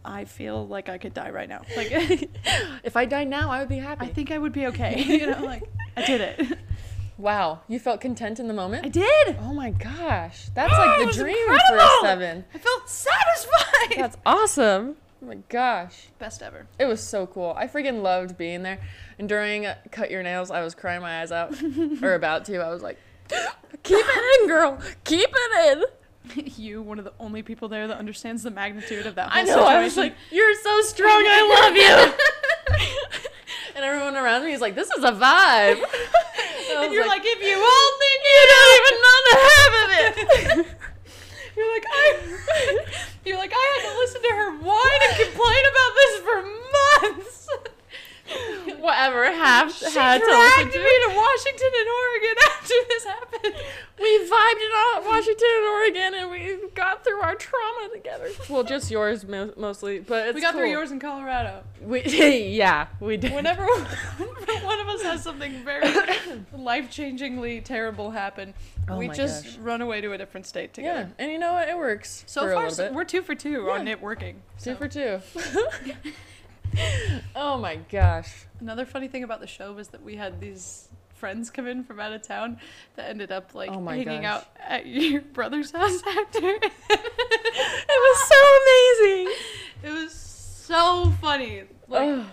I 0.05 0.25
feel 0.25 0.67
like 0.67 0.89
I 0.89 0.97
could 0.97 1.13
die 1.13 1.29
right 1.29 1.47
now. 1.47 1.61
Like, 1.77 1.91
If 2.83 2.97
I 2.97 3.05
died 3.05 3.27
now, 3.29 3.49
I 3.51 3.59
would 3.59 3.69
be 3.69 3.77
happy. 3.77 4.05
I 4.05 4.09
think 4.09 4.31
I 4.31 4.37
would 4.37 4.53
be 4.53 4.65
okay. 4.71 5.01
You 5.07 5.27
know, 5.31 5.43
like 5.45 5.63
I 5.95 6.05
did 6.05 6.21
it. 6.21 6.57
wow, 7.17 7.61
you 7.67 7.79
felt 7.79 8.01
content 8.01 8.39
in 8.39 8.47
the 8.47 8.53
moment. 8.53 8.85
I 8.85 8.89
did. 8.89 9.37
Oh 9.41 9.53
my 9.53 9.69
gosh, 9.71 10.47
that's 10.53 10.73
Oh, 10.75 10.77
like 10.99 11.07
the 11.07 11.13
dream 11.13 11.37
incredible! 11.37 11.79
for 11.79 12.05
a 12.05 12.09
seven. 12.09 12.45
I 12.53 12.57
felt 12.57 12.89
satisfied. 12.89 13.97
That's 13.97 14.17
awesome. 14.25 14.97
Oh 15.21 15.27
my 15.27 15.35
gosh. 15.47 16.07
best 16.19 16.41
ever. 16.41 16.67
It 16.77 16.85
was 16.85 17.01
so 17.01 17.25
cool. 17.27 17.53
I 17.55 17.67
freaking 17.67 18.01
loved 18.01 18.37
being 18.37 18.63
there. 18.63 18.79
And 19.17 19.29
during 19.29 19.65
Cut 19.89 20.11
Your 20.11 20.21
Nails, 20.21 20.51
I 20.51 20.61
was 20.63 20.75
crying 20.75 21.01
my 21.01 21.21
eyes 21.21 21.31
out. 21.31 21.55
or 22.01 22.13
about 22.15 22.43
to. 22.45 22.57
I 22.59 22.69
was 22.69 22.81
like, 22.83 22.97
keep 23.83 24.03
it 24.05 24.41
in, 24.41 24.47
girl. 24.49 24.79
Keep 25.05 25.29
it 25.33 25.77
in. 25.77 25.83
you, 26.35 26.81
one 26.81 26.99
of 26.99 27.05
the 27.05 27.13
only 27.19 27.43
people 27.43 27.67
there 27.67 27.87
that 27.87 27.97
understands 27.97 28.43
the 28.43 28.51
magnitude 28.51 29.05
of 29.05 29.15
that 29.15 29.29
I 29.31 29.43
know. 29.43 29.53
situation. 29.53 29.71
I 29.73 29.83
was 29.83 29.97
like, 29.97 30.15
you're 30.31 30.55
so 30.55 30.81
strong. 30.81 31.11
I 31.11 31.41
love 31.61 31.75
you. 31.75 32.79
and 33.75 33.85
everyone 33.85 34.15
around 34.15 34.45
me 34.45 34.53
is 34.53 34.61
like, 34.61 34.75
this 34.75 34.89
is 34.91 35.03
a 35.03 35.11
vibe. 35.11 35.83
And 36.73 36.85
and 36.85 36.93
you're 36.93 37.05
like, 37.05 37.21
if 37.23 37.39
you 37.41 37.49
you 37.49 38.47
don't 38.49 38.73
even 38.79 38.95
know 39.03 39.17
the 39.29 39.35
half 39.45 39.73
of 39.83 39.89
it. 39.99 40.77
You're 41.55 41.71
like 41.71 41.85
I. 41.87 42.85
You're 43.25 43.37
like 43.37 43.51
I 43.53 43.71
had 43.75 43.91
to 43.91 43.97
listen 43.99 44.21
to 44.21 44.29
her 44.29 44.51
whine 44.57 45.01
and 45.09 45.15
complain 45.23 45.63
about 45.71 45.91
this 45.95 46.19
for 46.19 46.37
months. 47.13 47.49
Whatever. 48.79 49.25
Have 49.31 49.71
She 49.71 49.85
had 49.97 50.19
to 50.19 50.25
listen 50.25 50.71
to 50.71 50.79
me 50.79 50.93
to 51.07 51.15
Washington 51.15 51.71
and 51.79 51.89
Oregon 51.89 52.35
after 52.51 52.73
this 52.89 53.03
happened. 53.05 53.55
We 53.99 54.17
vibed 54.29 54.61
in 54.61 55.05
Washington 55.05 55.47
and 55.57 55.65
Oregon, 55.67 56.13
and 56.15 56.31
we 56.31 56.69
got 56.75 57.03
through 57.03 57.21
our 57.21 57.35
trauma 57.35 57.89
together. 57.93 58.29
Well, 58.49 58.63
just 58.63 58.91
yours 58.91 59.25
mo- 59.25 59.53
mostly, 59.55 59.99
but 59.99 60.27
it's 60.27 60.35
we 60.35 60.41
got 60.41 60.51
cool. 60.53 60.61
through 60.61 60.71
yours 60.71 60.91
in 60.91 60.99
Colorado. 60.99 61.63
We, 61.81 62.03
yeah, 62.49 62.87
we 62.99 63.15
did. 63.17 63.33
Whenever, 63.33 63.65
one 63.65 64.79
of 64.79 64.87
us 64.89 65.01
has 65.03 65.23
something 65.23 65.63
very 65.63 65.87
life-changingly 66.53 67.63
terrible 67.63 68.11
happen, 68.11 68.53
Oh 68.89 68.97
we 68.97 69.07
just 69.09 69.45
gosh. 69.45 69.57
run 69.57 69.81
away 69.81 70.01
to 70.01 70.11
a 70.11 70.17
different 70.17 70.45
state 70.45 70.73
together. 70.73 71.09
yeah, 71.17 71.23
and 71.23 71.31
you 71.31 71.37
know 71.39 71.53
what? 71.53 71.69
It 71.69 71.77
works. 71.77 72.23
So 72.27 72.51
far, 72.53 72.69
so 72.69 72.91
we're 72.91 73.05
two 73.05 73.21
for 73.21 73.35
two 73.35 73.69
on 73.69 73.87
it 73.87 74.01
working. 74.01 74.41
two 74.61 74.71
So. 74.71 74.75
for 74.75 74.87
two. 74.87 75.19
oh 77.35 77.57
my 77.57 77.75
gosh. 77.91 78.31
Another 78.59 78.85
funny 78.85 79.07
thing 79.07 79.23
about 79.23 79.39
the 79.39 79.47
show 79.47 79.73
was 79.73 79.89
that 79.89 80.03
we 80.03 80.15
had 80.15 80.39
these 80.39 80.87
friends 81.15 81.49
come 81.49 81.67
in 81.67 81.83
from 81.83 81.99
out 81.99 82.11
of 82.11 82.21
town 82.21 82.57
that 82.95 83.09
ended 83.09 83.31
up 83.31 83.55
like 83.55 83.69
Oh 83.71 83.85
hanging 83.85 84.23
gosh. 84.23 84.25
out 84.25 84.47
at 84.67 84.85
your 84.85 85.21
brother's 85.33 85.71
house 85.71 86.01
after. 86.05 86.39
It 87.55 87.99
was 88.01 88.27
so 88.27 88.35
amazing. 88.63 89.35
it 89.83 89.91
was 90.03 90.13
so 90.13 91.13
funny. 91.21 91.63
Like, 91.87 92.25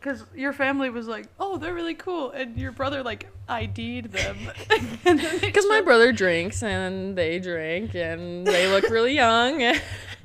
because 0.00 0.24
your 0.34 0.52
family 0.52 0.90
was 0.90 1.08
like, 1.08 1.26
"Oh, 1.40 1.56
they're 1.56 1.74
really 1.74 1.94
cool," 1.94 2.30
and 2.30 2.56
your 2.56 2.70
brother 2.72 3.02
like 3.02 3.28
ID'd 3.48 4.12
them. 4.12 4.36
And 4.70 4.98
then 5.04 5.16
they 5.16 5.38
Because 5.40 5.66
my 5.68 5.80
brother 5.80 6.12
drinks 6.12 6.62
and 6.62 7.16
they 7.18 7.38
drink 7.40 7.94
and 7.96 8.46
they 8.46 8.68
look 8.70 8.88
really 8.90 9.14
young. 9.14 9.60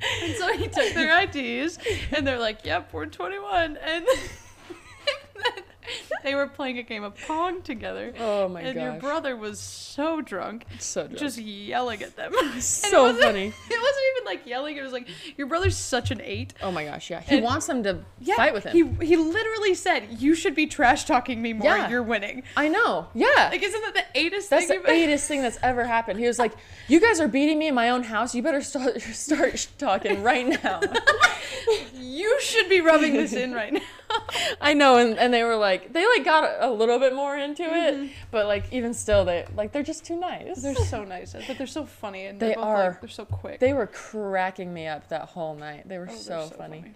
And 0.24 0.36
so 0.36 0.54
he 0.54 0.68
took 0.68 0.94
their 0.94 1.22
IDs, 1.24 1.80
and 2.12 2.26
they're 2.28 2.40
like, 2.40 2.66
"Yep, 2.66 2.94
we're 2.94 3.06
21." 3.06 3.78
And 3.86 4.06
then 4.06 5.64
they 6.24 6.36
were 6.36 6.48
playing 6.48 6.78
a 6.78 6.84
game 6.84 7.04
of 7.04 7.16
Pong 7.28 7.62
together. 7.62 8.14
oh 8.20 8.48
my 8.50 8.62
god! 8.62 8.68
and 8.68 8.76
gosh. 8.76 8.84
your 8.84 8.94
brother 9.00 9.36
was 9.36 9.60
so 9.60 10.22
drunk, 10.22 10.66
so 10.80 11.04
drunk. 11.04 11.18
just 11.20 11.38
yelling 11.38 12.02
at 12.04 12.16
them. 12.16 12.32
And 12.44 12.58
it 12.58 12.62
so 12.64 13.14
funny. 13.14 13.46
It 13.70 13.82
wasn't 13.82 14.06
even 14.16 14.26
like 14.26 14.46
yelling. 14.48 14.78
It 14.78 14.84
was 14.84 14.92
like 14.92 15.08
your 15.38 15.48
brother's 15.48 15.78
such 15.78 16.12
an 16.12 16.22
eight. 16.22 16.54
Oh 16.62 16.72
my 16.72 16.86
gosh, 16.86 17.10
yeah. 17.10 17.22
He 17.22 17.36
And- 17.36 17.44
wants 17.44 17.68
them 17.68 17.84
to 17.84 18.00
Yeah, 18.20 18.36
fight 18.36 18.54
with 18.54 18.64
him. 18.66 18.74
He 19.00 19.06
he 19.06 19.16
literally 19.18 19.74
said, 19.76 20.08
"You 20.20 20.36
should 20.36 20.56
be 20.56 20.68
trash 20.68 21.06
talking 21.06 21.42
me 21.42 21.54
more. 21.54 21.76
Yeah. 21.76 21.90
You're 21.90 22.04
winning." 22.04 22.44
I 22.58 22.68
know. 22.70 23.08
Yeah. 23.14 23.50
Like, 23.52 23.62
isn't 23.64 23.82
that 23.82 23.94
the 23.94 24.20
eightest 24.20 24.50
That's 24.50 24.68
thing? 24.68 24.82
the 24.84 24.90
eightest 24.92 25.28
thing 25.28 25.42
that's 25.42 25.60
ever 25.62 25.84
happened. 25.86 26.20
He 26.20 26.28
was 26.28 26.40
like, 26.40 26.54
"You 26.88 27.00
guys 27.00 27.20
are 27.20 27.28
beating 27.28 27.60
me 27.60 27.68
in 27.68 27.76
my 27.76 27.90
own 27.90 28.04
house. 28.04 28.34
You 28.36 28.42
better 28.44 28.62
start 28.62 29.02
start 29.02 29.68
talking 29.78 30.24
right 30.24 30.48
now." 30.64 30.80
You 31.96 32.40
should 32.42 32.70
be 32.70 32.82
rubbing 32.82 33.14
this 33.14 33.34
in 33.34 33.54
right 33.54 33.74
now. 33.74 33.82
I 34.62 34.74
know, 34.74 34.98
and, 34.98 35.18
and 35.18 35.34
they 35.34 35.44
were 35.44 35.56
like, 35.56 35.94
they 35.94 36.06
like 36.08 36.24
got 36.26 36.44
a, 36.44 36.68
a 36.68 36.72
little 36.72 37.00
bit 37.00 37.16
more 37.16 37.38
into 37.38 37.64
Mm-hmm. 37.64 38.04
it, 38.06 38.12
but 38.32 38.46
like 38.48 38.66
even 38.72 38.94
still, 38.94 39.26
they 39.26 39.46
like 39.56 39.72
they're 39.72 39.84
just 39.84 40.06
too 40.06 40.20
nice. 40.20 40.62
They're 40.62 40.76
so 40.76 41.04
nice, 41.16 41.34
but 41.48 41.58
they're 41.58 41.68
so 41.68 41.86
funny 41.86 42.26
and 42.26 42.40
they're 42.40 42.50
They 42.50 42.56
both, 42.56 42.64
are. 42.66 42.90
Like, 42.92 43.02
they're 43.02 43.10
so 43.10 43.26
quick. 43.26 43.60
They 43.60 43.74
were 43.74 43.88
cracking 43.88 44.74
me 44.74 44.88
up 44.88 45.10
that 45.10 45.24
whole 45.30 45.56
night. 45.56 45.88
They 45.88 45.98
were 45.98 46.06
Oh, 46.10 46.14
they're 46.14 46.18
so, 46.18 46.50
funny. 46.58 46.94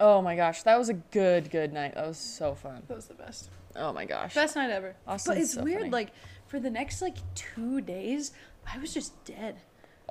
Oh 0.00 0.20
my 0.22 0.34
gosh, 0.36 0.62
that 0.64 0.78
was 0.78 0.88
a 0.88 0.94
good 0.94 1.50
good 1.50 1.72
night. 1.72 1.94
That 1.94 2.06
was 2.06 2.18
so 2.18 2.54
fun. 2.54 2.82
That 2.88 2.94
was 2.96 3.06
the 3.06 3.14
best. 3.14 3.50
Oh 3.76 3.92
my 3.92 4.04
gosh. 4.04 4.34
Best 4.34 4.56
night 4.56 4.70
ever. 4.70 4.94
Austin's 5.06 5.34
but 5.36 5.40
it's 5.42 5.52
so 5.54 5.62
weird. 5.62 5.80
funny. 5.80 5.90
Like 5.90 6.08
for 6.48 6.58
the 6.60 6.70
next 6.70 7.00
like 7.02 7.16
two 7.34 7.80
days, 7.80 8.32
I 8.72 8.78
was 8.78 8.92
just 8.92 9.12
dead. 9.24 9.56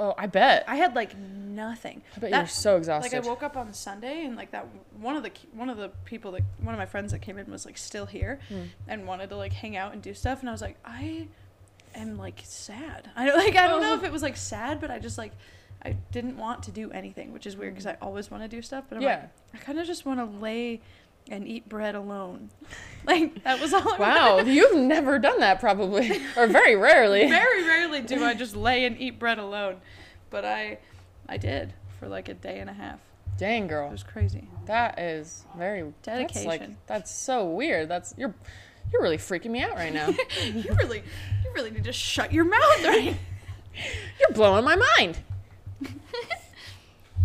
Oh, 0.03 0.15
I 0.17 0.25
bet. 0.25 0.63
I 0.67 0.77
had 0.77 0.95
like 0.95 1.15
nothing. 1.17 2.01
I 2.15 2.19
bet 2.19 2.29
you 2.31 2.35
That- 2.35 2.41
were 2.43 2.47
so 2.47 2.77
exhausted. 2.77 3.13
Like 3.13 3.23
I 3.23 3.27
woke 3.27 3.43
up 3.43 3.55
on 3.55 3.71
Sunday 3.73 4.25
and 4.25 4.35
like 4.35 4.49
that 4.51 4.65
one 4.99 5.15
of 5.15 5.21
the 5.21 5.31
one 5.53 5.69
of 5.69 5.77
the 5.77 5.89
people 6.05 6.31
that 6.31 6.41
one 6.59 6.73
of 6.73 6.79
my 6.79 6.87
friends 6.87 7.11
that 7.11 7.19
came 7.21 7.37
in 7.37 7.51
was 7.51 7.65
like 7.67 7.77
still 7.77 8.07
here 8.07 8.39
Hmm. 8.49 8.63
and 8.87 9.05
wanted 9.05 9.29
to 9.29 9.35
like 9.35 9.53
hang 9.53 9.77
out 9.77 9.93
and 9.93 10.01
do 10.01 10.13
stuff 10.15 10.39
and 10.39 10.49
I 10.49 10.51
was 10.53 10.61
like 10.61 10.77
I 10.83 11.27
am 11.93 12.17
like 12.17 12.41
sad. 12.43 13.11
I 13.15 13.25
don't 13.27 13.37
like 13.37 13.55
I 13.55 13.67
don't 13.67 13.81
know 13.81 13.93
if 13.93 14.03
it 14.03 14.11
was 14.11 14.23
like 14.23 14.37
sad 14.37 14.81
but 14.81 14.89
I 14.89 14.97
just 14.97 15.17
like 15.19 15.33
I 15.83 15.97
didn't 16.11 16.37
want 16.37 16.63
to 16.63 16.71
do 16.71 16.91
anything, 16.91 17.31
which 17.33 17.45
is 17.47 17.55
weird 17.57 17.73
because 17.73 17.87
I 17.87 17.97
always 18.01 18.29
want 18.31 18.43
to 18.43 18.47
do 18.49 18.61
stuff, 18.61 18.85
but 18.89 18.97
I'm 18.97 19.01
Yeah. 19.03 19.27
like 19.53 19.61
I 19.61 19.65
kind 19.65 19.79
of 19.79 19.85
just 19.85 20.05
want 20.05 20.19
to 20.19 20.25
lay 20.25 20.81
and 21.31 21.47
eat 21.47 21.67
bread 21.67 21.95
alone. 21.95 22.49
Like 23.03 23.43
that 23.45 23.59
was 23.59 23.73
all 23.73 23.93
I 23.93 23.97
Wow, 23.97 24.35
wanted. 24.35 24.53
you've 24.53 24.75
never 24.75 25.17
done 25.17 25.39
that 25.39 25.59
probably, 25.59 26.21
or 26.37 26.45
very 26.45 26.75
rarely. 26.75 27.27
Very 27.27 27.65
rarely 27.65 28.01
do 28.01 28.23
I 28.23 28.35
just 28.35 28.55
lay 28.55 28.85
and 28.85 28.95
eat 29.01 29.17
bread 29.17 29.39
alone, 29.39 29.77
but 30.29 30.45
I 30.45 30.77
I 31.27 31.37
did 31.37 31.73
for 31.99 32.07
like 32.07 32.29
a 32.29 32.35
day 32.35 32.59
and 32.59 32.69
a 32.69 32.73
half. 32.73 32.99
Dang 33.39 33.65
girl, 33.65 33.87
It 33.87 33.93
was 33.93 34.03
crazy. 34.03 34.47
that 34.67 34.99
is 34.99 35.45
very 35.57 35.81
That's 36.03 36.35
like 36.45 36.59
Dedication. 36.59 36.77
that's 36.85 37.09
so 37.09 37.45
weird. 37.49 37.89
That's 37.89 38.13
you're 38.19 38.35
you're 38.93 39.01
really 39.01 39.17
freaking 39.17 39.49
me 39.49 39.63
out 39.63 39.73
right 39.77 39.91
now. 39.93 40.09
you 40.43 40.71
really, 40.75 40.99
you 41.43 41.51
really 41.55 41.71
need 41.71 41.85
to 41.85 41.93
shut 41.93 42.31
your 42.31 42.45
mouth 42.45 42.83
right. 42.83 43.17
you're 44.19 44.31
blowing 44.35 44.63
my 44.63 44.75
mind. 44.99 45.17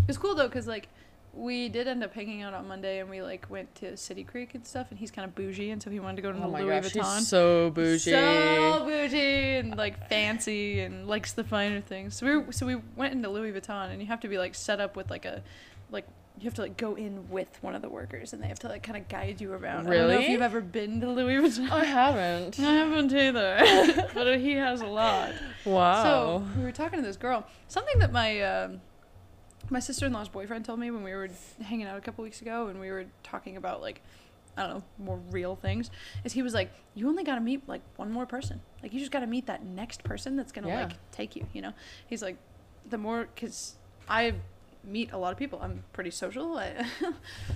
It's 0.08 0.16
cool 0.18 0.34
though, 0.34 0.48
cause 0.48 0.66
like 0.66 0.88
we 1.36 1.68
did 1.68 1.86
end 1.86 2.02
up 2.02 2.14
hanging 2.14 2.42
out 2.42 2.54
on 2.54 2.66
Monday, 2.66 3.00
and 3.00 3.10
we 3.10 3.20
like 3.22 3.46
went 3.50 3.74
to 3.76 3.96
City 3.96 4.24
Creek 4.24 4.54
and 4.54 4.66
stuff. 4.66 4.86
And 4.90 4.98
he's 4.98 5.10
kind 5.10 5.28
of 5.28 5.34
bougie, 5.34 5.70
and 5.70 5.82
so 5.82 5.90
he 5.90 6.00
wanted 6.00 6.16
to 6.16 6.22
go 6.22 6.32
to 6.32 6.38
Oh 6.38 6.42
the 6.42 6.48
my 6.48 6.60
Louis 6.62 6.80
gosh, 6.80 6.92
Vuitton. 6.92 7.18
she's 7.18 7.28
so 7.28 7.70
bougie. 7.70 8.10
So 8.10 8.84
bougie 8.86 9.56
and 9.58 9.76
like 9.76 10.08
fancy 10.08 10.80
and 10.80 11.06
likes 11.06 11.32
the 11.34 11.44
finer 11.44 11.80
things. 11.80 12.16
So 12.16 12.26
we 12.26 12.36
were, 12.38 12.52
so 12.52 12.66
we 12.66 12.76
went 12.96 13.12
into 13.14 13.28
Louis 13.28 13.52
Vuitton, 13.52 13.90
and 13.90 14.00
you 14.00 14.08
have 14.08 14.20
to 14.20 14.28
be 14.28 14.38
like 14.38 14.54
set 14.54 14.80
up 14.80 14.96
with 14.96 15.10
like 15.10 15.24
a 15.24 15.42
like 15.90 16.06
you 16.38 16.44
have 16.44 16.54
to 16.54 16.62
like 16.62 16.76
go 16.76 16.94
in 16.96 17.30
with 17.30 17.48
one 17.62 17.74
of 17.74 17.80
the 17.82 17.88
workers, 17.88 18.32
and 18.32 18.42
they 18.42 18.46
have 18.46 18.58
to 18.58 18.68
like 18.68 18.82
kind 18.82 18.96
of 18.98 19.08
guide 19.08 19.40
you 19.40 19.52
around. 19.52 19.86
I 19.88 19.94
don't 19.94 20.08
know 20.08 20.18
if 20.18 20.28
you've 20.28 20.42
ever 20.42 20.60
been 20.60 21.00
to 21.00 21.08
Louis 21.10 21.36
Vuitton. 21.36 21.70
I 21.70 21.84
haven't. 21.84 22.58
I 22.60 22.72
haven't 22.74 23.12
either, 23.14 24.08
but 24.14 24.38
he 24.38 24.52
has 24.54 24.80
a 24.82 24.86
lot. 24.86 25.32
Wow. 25.64 26.02
So 26.02 26.46
we 26.58 26.62
were 26.64 26.72
talking 26.72 26.98
to 27.00 27.06
this 27.06 27.16
girl. 27.16 27.46
Something 27.68 27.98
that 28.00 28.12
my 28.12 28.40
um, 28.42 28.80
my 29.70 29.80
sister 29.80 30.06
in 30.06 30.12
law's 30.12 30.28
boyfriend 30.28 30.64
told 30.64 30.78
me 30.78 30.90
when 30.90 31.02
we 31.02 31.12
were 31.12 31.28
hanging 31.62 31.86
out 31.86 31.96
a 31.96 32.00
couple 32.00 32.22
weeks 32.24 32.40
ago, 32.42 32.68
and 32.68 32.80
we 32.80 32.90
were 32.90 33.06
talking 33.22 33.56
about 33.56 33.80
like 33.80 34.00
I 34.56 34.62
don't 34.66 34.74
know 34.76 34.82
more 34.98 35.20
real 35.30 35.54
things. 35.56 35.90
Is 36.24 36.32
he 36.32 36.40
was 36.42 36.54
like, 36.54 36.72
you 36.94 37.08
only 37.08 37.24
got 37.24 37.34
to 37.34 37.42
meet 37.42 37.68
like 37.68 37.82
one 37.96 38.10
more 38.10 38.24
person. 38.24 38.60
Like 38.82 38.92
you 38.94 39.00
just 39.00 39.12
got 39.12 39.20
to 39.20 39.26
meet 39.26 39.46
that 39.46 39.62
next 39.64 40.02
person 40.02 40.34
that's 40.36 40.50
gonna 40.52 40.68
Yeah. 40.68 40.84
like 40.84 41.12
take 41.12 41.36
you. 41.36 41.46
You 41.52 41.60
know. 41.62 41.72
He's 42.06 42.22
like, 42.22 42.36
the 42.88 42.96
more 42.96 43.28
because 43.34 43.74
I 44.08 44.34
meet 44.86 45.12
a 45.12 45.18
lot 45.18 45.32
of 45.32 45.38
people. 45.38 45.58
I'm 45.62 45.82
pretty 45.92 46.10
social. 46.10 46.56
I, 46.58 46.86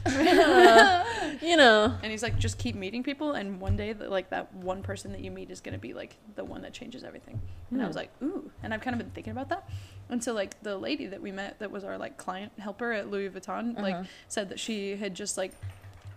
you 1.43 1.57
know. 1.57 1.97
and 2.03 2.11
he's 2.11 2.23
like, 2.23 2.39
just 2.39 2.59
keep 2.59 2.75
meeting 2.75 3.03
people, 3.03 3.33
and 3.33 3.61
one 3.61 3.77
day, 3.77 3.93
that 3.93 4.11
like 4.11 4.31
that 4.31 4.53
one 4.55 4.83
person 4.83 5.13
that 5.13 5.21
you 5.21 5.31
meet 5.31 5.51
is 5.51 5.61
gonna 5.61 5.79
be 5.79 5.93
like 5.95 6.17
the 6.35 6.45
one 6.45 6.63
that 6.63 6.73
changes 6.73 7.05
everything. 7.05 7.41
And 7.71 7.83
I 7.83 7.87
was 7.87 7.97
like, 7.97 8.11
ooh. 8.23 8.51
And 8.63 8.75
I've 8.75 8.81
kind 8.81 8.95
of 8.95 8.99
been 8.99 9.11
thinking 9.11 9.31
about 9.33 9.49
that. 9.51 9.69
And 10.09 10.23
so 10.23 10.33
like 10.33 10.61
the 10.63 10.77
lady 10.77 11.07
that 11.07 11.23
we 11.23 11.31
met, 11.31 11.59
that 11.61 11.71
was 11.71 11.85
our 11.85 11.97
like 11.97 12.17
client 12.17 12.53
helper 12.59 12.93
at 12.93 13.11
Louis 13.11 13.29
Vuitton, 13.31 13.81
like 13.81 13.95
Uh-huh. 13.95 14.05
said 14.29 14.49
that 14.49 14.59
she 14.59 14.97
had 14.97 15.15
just 15.15 15.37
like 15.39 15.53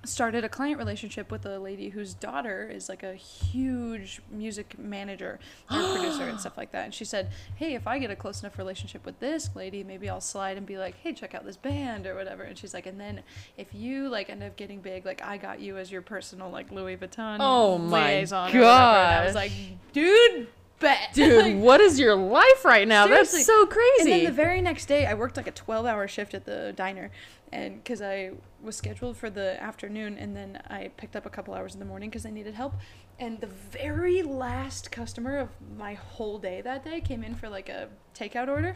started 0.06 0.44
a 0.44 0.50
client 0.50 0.78
relationship 0.78 1.32
with 1.32 1.46
a 1.46 1.60
lady 1.60 1.90
whose 1.90 2.14
daughter 2.14 2.70
is 2.72 2.90
like 2.90 3.04
a 3.04 3.14
huge 3.14 4.22
music 4.32 4.78
manager 4.78 5.40
or 5.72 5.94
producer 5.96 6.24
and 6.24 6.40
stuff 6.40 6.58
like 6.58 6.72
that. 6.72 6.86
And 6.86 6.94
she 6.94 7.06
said, 7.06 7.32
"Hey, 7.56 7.76
if 7.76 7.88
I 7.88 8.00
get 8.00 8.12
a 8.12 8.16
close 8.16 8.42
enough 8.42 8.58
relationship 8.58 9.06
with 9.06 9.20
this 9.20 9.50
lady, 9.56 9.84
maybe 9.84 10.10
I'll 10.10 10.22
slide 10.22 10.58
and 10.58 10.66
be 10.66 10.78
like, 10.78 10.96
"Hey, 11.02 11.14
check 11.14 11.34
out 11.34 11.46
this 11.46 11.58
band 11.58 12.06
or 12.06 12.16
whatever." 12.16 12.44
And 12.44 12.58
she's 12.58 12.74
like, 12.74 12.86
"And 12.86 13.00
then 13.00 13.24
if 13.58 13.74
you 13.74 14.10
like 14.10 14.30
end 14.30 14.44
up 14.44 14.56
getting 14.56 14.82
big, 14.82 15.06
like 15.06 15.22
I 15.24 15.38
got 15.38 15.60
you 15.60 15.78
as 15.78 15.92
your 15.92 16.02
personal 16.02 16.50
like 16.50 16.72
Louis 16.72 16.98
Vuitton 16.98 17.38
Oh 17.40 17.78
my 17.78 18.16
liaison 18.16 18.56
or 18.56 18.64
I 18.66 19.26
was 19.26 19.36
like, 19.36 19.52
"Dude, 19.94 20.48
bet." 20.84 21.10
Dude, 21.14 21.44
Like, 21.44 21.58
what 21.58 21.82
is 21.82 22.00
your 22.00 22.16
life 22.16 22.64
right 22.64 22.88
now? 22.88 23.08
Seriously. 23.08 23.38
That's 23.40 23.48
so 23.48 23.66
crazy. 23.66 24.02
and 24.02 24.12
then 24.12 24.24
the 24.26 24.32
very 24.32 24.62
next 24.62 24.86
day, 24.86 25.08
I 25.08 25.16
worked 25.16 25.36
like 25.38 25.48
a 25.48 25.52
12 25.52 25.86
hour 25.88 26.08
shift 26.08 26.34
at 26.36 26.46
the 26.46 26.74
diner. 26.76 27.10
And 27.52 27.84
because 27.84 28.02
I 28.02 28.32
was 28.64 28.76
scheduled 28.76 29.16
for 29.18 29.30
the 29.30 29.62
afternoon, 29.62 30.18
and 30.18 30.36
then 30.36 30.60
I 30.70 30.90
picked 30.98 31.16
up 31.16 31.26
a 31.26 31.30
couple 31.30 31.54
hours 31.54 31.74
in 31.74 31.80
the 31.80 31.86
morning 31.86 32.10
because 32.10 32.26
I 32.26 32.30
needed 32.32 32.54
help. 32.56 32.74
And 33.20 33.40
the 33.42 33.48
very 33.48 34.24
last 34.24 34.92
customer 34.92 35.38
of 35.38 35.50
my 35.78 35.94
whole 35.94 36.38
day 36.40 36.62
that 36.62 36.84
day 36.84 37.00
came 37.00 37.24
in 37.24 37.36
for 37.36 37.50
like 37.50 37.70
a 37.70 37.90
takeout 38.16 38.48
order. 38.48 38.76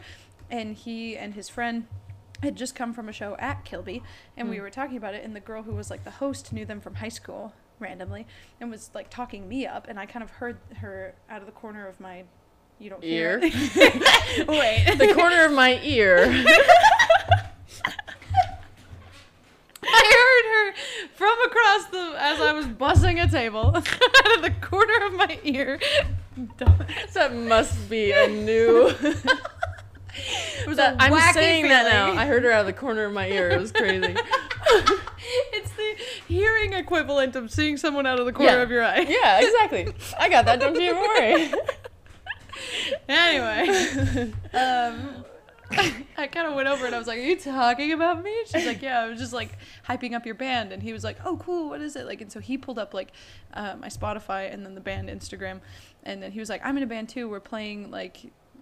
And 0.50 0.74
he 0.76 1.16
and 1.16 1.34
his 1.34 1.48
friend 1.48 1.86
had 2.40 2.54
just 2.54 2.76
come 2.76 2.94
from 2.94 3.08
a 3.08 3.12
show 3.12 3.36
at 3.40 3.64
Kilby. 3.64 4.00
And 4.36 4.48
we 4.48 4.56
Hmm. 4.58 4.62
were 4.62 4.70
talking 4.70 4.96
about 4.96 5.14
it. 5.14 5.24
And 5.24 5.34
the 5.34 5.40
girl 5.40 5.64
who 5.64 5.74
was 5.74 5.90
like 5.90 6.04
the 6.04 6.12
host 6.12 6.52
knew 6.52 6.64
them 6.64 6.80
from 6.80 6.94
high 6.96 7.08
school 7.08 7.52
randomly 7.80 8.26
and 8.60 8.70
was 8.70 8.90
like 8.94 9.10
talking 9.10 9.48
me 9.48 9.66
up. 9.66 9.86
And 9.88 9.98
I 9.98 10.06
kind 10.06 10.22
of 10.22 10.30
heard 10.30 10.58
her 10.76 11.14
out 11.30 11.40
of 11.40 11.46
the 11.46 11.52
corner 11.52 11.86
of 11.86 11.98
my. 12.00 12.24
You 12.80 12.90
don't 12.90 13.02
hear 13.02 13.38
Ear. 13.38 13.40
it. 13.42 14.46
Wait. 14.48 14.96
the 14.98 15.12
corner 15.14 15.44
of 15.46 15.52
my 15.52 15.80
ear. 15.82 16.18
I 19.90 20.72
heard 20.74 20.74
her 20.74 21.08
from 21.14 21.40
across 21.46 21.86
the 21.86 22.14
as 22.20 22.40
I 22.40 22.52
was 22.52 22.66
bussing 22.66 23.22
a 23.24 23.28
table 23.30 23.72
out 23.76 24.36
of 24.36 24.42
the 24.42 24.52
corner 24.60 25.06
of 25.06 25.14
my 25.14 25.38
ear. 25.44 25.80
that 27.14 27.34
must 27.34 27.88
be 27.88 28.12
a 28.12 28.28
new. 28.28 28.92
Was 30.66 30.76
That- 30.76 30.96
I'm 30.98 31.32
saying 31.32 31.68
that 31.68 31.84
now. 31.90 32.12
I 32.12 32.26
heard 32.26 32.42
her 32.44 32.50
out 32.52 32.60
of 32.60 32.66
the 32.66 32.72
corner 32.72 33.04
of 33.04 33.12
my 33.12 33.28
ear. 33.28 33.50
It 33.50 33.60
was 33.60 33.72
crazy. 33.72 34.16
Hearing 36.28 36.72
equivalent 36.74 37.34
of 37.34 37.50
seeing 37.50 37.76
someone 37.76 38.06
out 38.06 38.20
of 38.20 38.26
the 38.26 38.32
corner 38.32 38.52
Yeah. 38.58 38.62
of 38.62 38.70
your 38.70 38.84
eye. 38.84 39.00
yeah, 39.08 39.40
exactly. 39.40 39.92
I 40.20 40.28
got 40.28 40.44
that. 40.44 40.60
Don't 40.60 40.78
you 40.80 40.94
worry. 40.94 41.52
Anyway, 43.08 44.32
um, 44.52 45.24
I 46.16 46.26
kind 46.26 46.48
of 46.48 46.54
went 46.54 46.66
over 46.68 46.86
and 46.86 46.94
I 46.94 46.98
was 46.98 47.06
like, 47.06 47.18
"Are 47.18 47.22
you 47.22 47.36
talking 47.38 47.92
about 47.92 48.22
me?" 48.22 48.34
She's 48.46 48.66
like, 48.66 48.82
"Yeah." 48.82 49.00
I 49.00 49.08
was 49.08 49.18
just 49.18 49.32
like 49.32 49.56
hyping 49.88 50.14
up 50.14 50.26
your 50.26 50.34
band, 50.34 50.72
and 50.72 50.82
he 50.82 50.92
was 50.92 51.04
like, 51.04 51.18
"Oh, 51.24 51.36
cool. 51.36 51.68
What 51.68 51.80
is 51.80 51.94
it 51.96 52.06
like?" 52.06 52.20
And 52.20 52.32
so 52.32 52.40
he 52.40 52.58
pulled 52.58 52.78
up 52.78 52.94
like 52.94 53.12
uh, 53.54 53.76
my 53.78 53.88
Spotify 53.88 54.52
and 54.52 54.64
then 54.64 54.74
the 54.74 54.80
band 54.80 55.08
Instagram, 55.08 55.60
and 56.02 56.22
then 56.22 56.32
he 56.32 56.40
was 56.40 56.48
like, 56.48 56.60
"I'm 56.64 56.76
in 56.76 56.82
a 56.82 56.86
band 56.86 57.08
too. 57.08 57.28
We're 57.28 57.40
playing 57.40 57.90
like." 57.90 58.18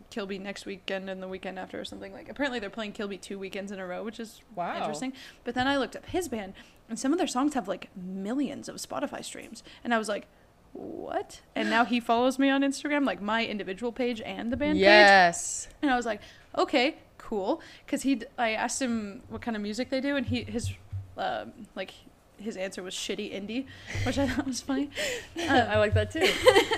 Kilby 0.08 0.38
next 0.38 0.66
weekend 0.66 1.10
and 1.10 1.20
the 1.20 1.26
weekend 1.26 1.58
after 1.58 1.80
or 1.80 1.84
something 1.84 2.12
like 2.12 2.28
apparently 2.28 2.60
they're 2.60 2.70
playing 2.70 2.92
Kilby 2.92 3.18
two 3.18 3.40
weekends 3.40 3.72
in 3.72 3.80
a 3.80 3.86
row 3.86 4.04
which 4.04 4.20
is 4.20 4.40
Wow. 4.54 4.76
interesting 4.76 5.12
but 5.42 5.56
then 5.56 5.66
I 5.66 5.76
looked 5.78 5.96
up 5.96 6.06
his 6.06 6.28
band 6.28 6.52
and 6.88 6.98
some 6.98 7.12
of 7.12 7.18
their 7.18 7.26
songs 7.26 7.54
have 7.54 7.68
like 7.68 7.88
millions 7.96 8.68
of 8.68 8.76
Spotify 8.76 9.24
streams 9.24 9.62
and 9.84 9.94
I 9.94 9.98
was 9.98 10.08
like 10.08 10.26
what 10.72 11.40
and 11.54 11.70
now 11.70 11.84
he 11.84 12.00
follows 12.00 12.38
me 12.38 12.50
on 12.50 12.60
Instagram 12.60 13.06
like 13.06 13.22
my 13.22 13.46
individual 13.46 13.92
page 13.92 14.20
and 14.20 14.52
the 14.52 14.56
band 14.56 14.74
page 14.74 14.82
yes. 14.82 15.68
and 15.80 15.90
I 15.90 15.96
was 15.96 16.04
like, 16.04 16.20
okay, 16.56 16.96
cool. 17.18 17.60
Because 17.84 18.02
he, 18.02 18.22
I 18.38 18.50
asked 18.52 18.80
him 18.80 19.22
what 19.28 19.42
kind 19.42 19.56
of 19.56 19.62
music 19.62 19.90
they 19.90 20.00
do, 20.00 20.16
and 20.16 20.26
he, 20.26 20.42
his, 20.44 20.72
um, 21.16 21.52
like, 21.74 21.92
his 22.38 22.56
answer 22.56 22.82
was 22.82 22.94
shitty 22.94 23.32
indie, 23.32 23.66
which 24.04 24.18
I 24.18 24.26
thought 24.28 24.46
was 24.46 24.60
funny. 24.60 24.90
I 25.38 25.78
like 25.78 25.94
that 25.94 26.10
too. 26.10 26.28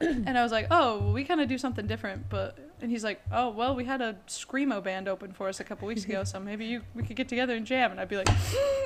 And 0.00 0.38
I 0.38 0.44
was 0.44 0.52
like, 0.52 0.68
oh, 0.70 0.98
well, 0.98 1.12
we 1.12 1.24
kind 1.24 1.40
of 1.40 1.48
do 1.48 1.58
something 1.58 1.86
different, 1.88 2.28
but. 2.28 2.56
And 2.80 2.90
he's 2.90 3.04
like, 3.04 3.20
oh, 3.32 3.50
well, 3.50 3.74
we 3.76 3.84
had 3.84 4.00
a 4.00 4.16
screamo 4.28 4.82
band 4.82 5.06
open 5.08 5.32
for 5.32 5.48
us 5.48 5.60
a 5.60 5.64
couple 5.64 5.86
weeks 5.86 6.04
ago, 6.04 6.24
so 6.24 6.40
maybe 6.40 6.66
you 6.66 6.82
we 6.94 7.02
could 7.02 7.16
get 7.16 7.28
together 7.28 7.54
and 7.54 7.64
jam. 7.66 7.90
And 7.90 8.00
I'd 8.00 8.08
be 8.08 8.16
like, 8.16 8.28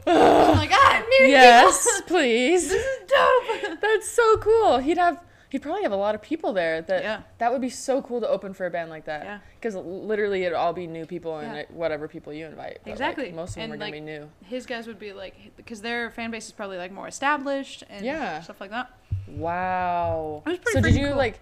ah, 0.06 0.60
I'm 0.62 1.08
meeting 1.08 1.30
yes, 1.30 2.02
please. 2.06 2.68
This 2.70 2.84
is 2.84 2.98
dope. 3.08 3.80
That's 3.80 4.08
so 4.08 4.36
cool. 4.38 4.78
He'd 4.78 4.98
have. 4.98 5.22
He'd 5.48 5.62
probably 5.62 5.82
have 5.84 5.92
a 5.92 5.96
lot 5.96 6.14
of 6.16 6.22
people 6.22 6.52
there. 6.52 6.82
That 6.82 7.02
Yeah. 7.02 7.20
that 7.38 7.52
would 7.52 7.60
be 7.60 7.70
so 7.70 8.02
cool 8.02 8.20
to 8.20 8.28
open 8.28 8.52
for 8.52 8.66
a 8.66 8.70
band 8.70 8.90
like 8.90 9.04
that. 9.04 9.24
Yeah. 9.24 9.38
Because 9.60 9.76
literally 9.76 10.42
it'd 10.42 10.54
all 10.56 10.72
be 10.72 10.86
new 10.88 11.06
people 11.06 11.38
and 11.38 11.56
Yeah. 11.56 11.62
whatever 11.70 12.08
people 12.08 12.32
you 12.32 12.46
invite. 12.46 12.78
But, 12.82 12.86
like, 12.86 12.92
Exactly. 12.92 13.32
most 13.32 13.50
of 13.50 13.54
them 13.56 13.64
And, 13.64 13.74
are 13.74 13.76
gonna 13.76 13.92
be 13.92 14.00
new. 14.00 14.28
His 14.44 14.66
guys 14.66 14.86
would 14.88 14.98
be 14.98 15.12
like, 15.12 15.34
because 15.56 15.82
their 15.82 16.10
fan 16.10 16.30
base 16.32 16.46
is 16.46 16.52
probably 16.52 16.78
like 16.78 16.90
more 16.90 17.06
established 17.06 17.84
and 17.88 18.04
Yeah. 18.04 18.40
stuff 18.40 18.60
like 18.60 18.70
that. 18.70 18.90
Wow. 19.28 20.42
It 20.46 20.50
was 20.50 20.58
pretty 20.58 20.72
so 20.72 20.80
did 20.82 20.94
you 21.00 21.08
cool. 21.08 21.16
like? 21.16 21.38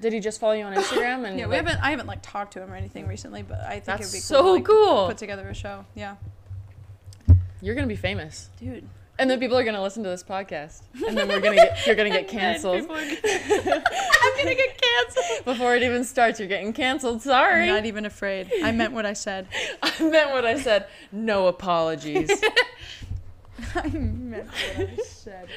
Did 0.00 0.12
he 0.12 0.18
just 0.18 0.40
follow 0.40 0.54
you 0.54 0.64
on 0.64 0.74
Instagram? 0.74 1.24
And 1.24 1.38
Yeah, 1.38 1.46
we 1.46 1.56
like, 1.56 1.64
haven't. 1.66 1.84
I 1.84 1.90
haven't 1.90 2.08
like 2.08 2.18
talked 2.22 2.54
to 2.54 2.60
him 2.62 2.72
or 2.72 2.74
anything 2.76 3.06
recently, 3.06 3.42
but 3.42 3.60
I 3.60 3.78
think 3.78 4.00
it'd 4.00 4.12
be 4.12 4.18
so 4.18 4.40
cool. 4.40 4.44
to, 4.44 4.52
like, 4.56 4.64
cool. 4.64 5.06
Put 5.06 5.18
together 5.18 5.48
a 5.48 5.54
show. 5.54 5.84
Yeah, 5.94 6.16
You're 7.62 7.74
gonna 7.76 7.86
be 7.86 7.96
famous, 7.96 8.50
dude. 8.58 8.88
And 9.18 9.30
then 9.30 9.38
people 9.38 9.56
are 9.56 9.64
gonna 9.64 9.82
listen 9.82 10.02
to 10.02 10.08
this 10.08 10.22
podcast, 10.24 10.82
and 11.06 11.16
then 11.16 11.28
we're 11.28 11.40
gonna 11.40 11.56
get 11.56 11.86
you're 11.86 11.94
gonna 11.96 12.10
get 12.10 12.28
canceled 12.36 12.86
gonna- 12.88 13.00
I'm 13.24 14.36
gonna 14.36 14.54
get 14.54 14.80
canceled. 14.82 15.44
before 15.44 15.74
it 15.76 15.82
even 15.82 16.04
starts. 16.04 16.38
You're 16.40 16.48
getting 16.48 16.72
canceled. 16.72 17.22
Sorry. 17.22 17.62
I'm 17.68 17.74
not 17.76 17.86
even 17.86 18.04
afraid. 18.06 18.50
I 18.62 18.72
meant 18.72 18.92
what 18.92 19.06
I 19.06 19.12
said. 19.12 19.46
I 19.82 20.02
meant 20.02 20.30
what 20.32 20.44
I 20.44 20.58
said. 20.60 20.86
No 21.12 21.46
apologies. 21.46 22.30
I 23.74 23.86
meant 23.88 24.46
what 24.76 24.88
I 24.90 24.96
said. 25.04 25.48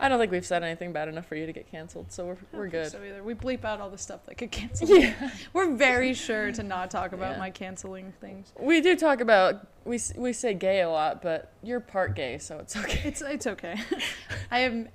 I 0.00 0.08
don't 0.08 0.18
think 0.18 0.32
we've 0.32 0.46
said 0.46 0.62
anything 0.64 0.92
bad 0.92 1.08
enough 1.08 1.26
for 1.26 1.36
you 1.36 1.44
to 1.46 1.52
get 1.52 1.70
canceled, 1.70 2.10
so 2.10 2.24
we're 2.26 2.36
we're 2.52 2.68
good. 2.68 2.90
So 2.90 3.02
either 3.04 3.22
we 3.22 3.34
bleep 3.34 3.64
out 3.64 3.80
all 3.80 3.90
the 3.90 3.98
stuff 3.98 4.24
that 4.26 4.36
could 4.38 4.50
cancel. 4.50 4.88
Yeah. 4.88 5.30
We're 5.52 5.74
very 5.74 6.14
sure 6.26 6.50
to 6.52 6.62
not 6.62 6.90
talk 6.90 7.12
about 7.12 7.32
Yeah. 7.32 7.38
my 7.38 7.50
canceling 7.50 8.12
things. 8.20 8.52
We 8.58 8.80
do 8.80 8.96
talk 8.96 9.20
about 9.20 9.66
we 9.84 10.00
we 10.16 10.32
say 10.32 10.54
gay 10.54 10.80
a 10.80 10.88
lot, 10.88 11.20
but 11.22 11.52
you're 11.62 11.80
part 11.80 12.14
gay, 12.16 12.38
so 12.38 12.58
it's 12.58 12.76
okay. 12.76 13.00
It's 13.08 13.20
it's 13.20 13.46
okay. 13.46 13.76
I 14.50 14.60
am. 14.60 14.88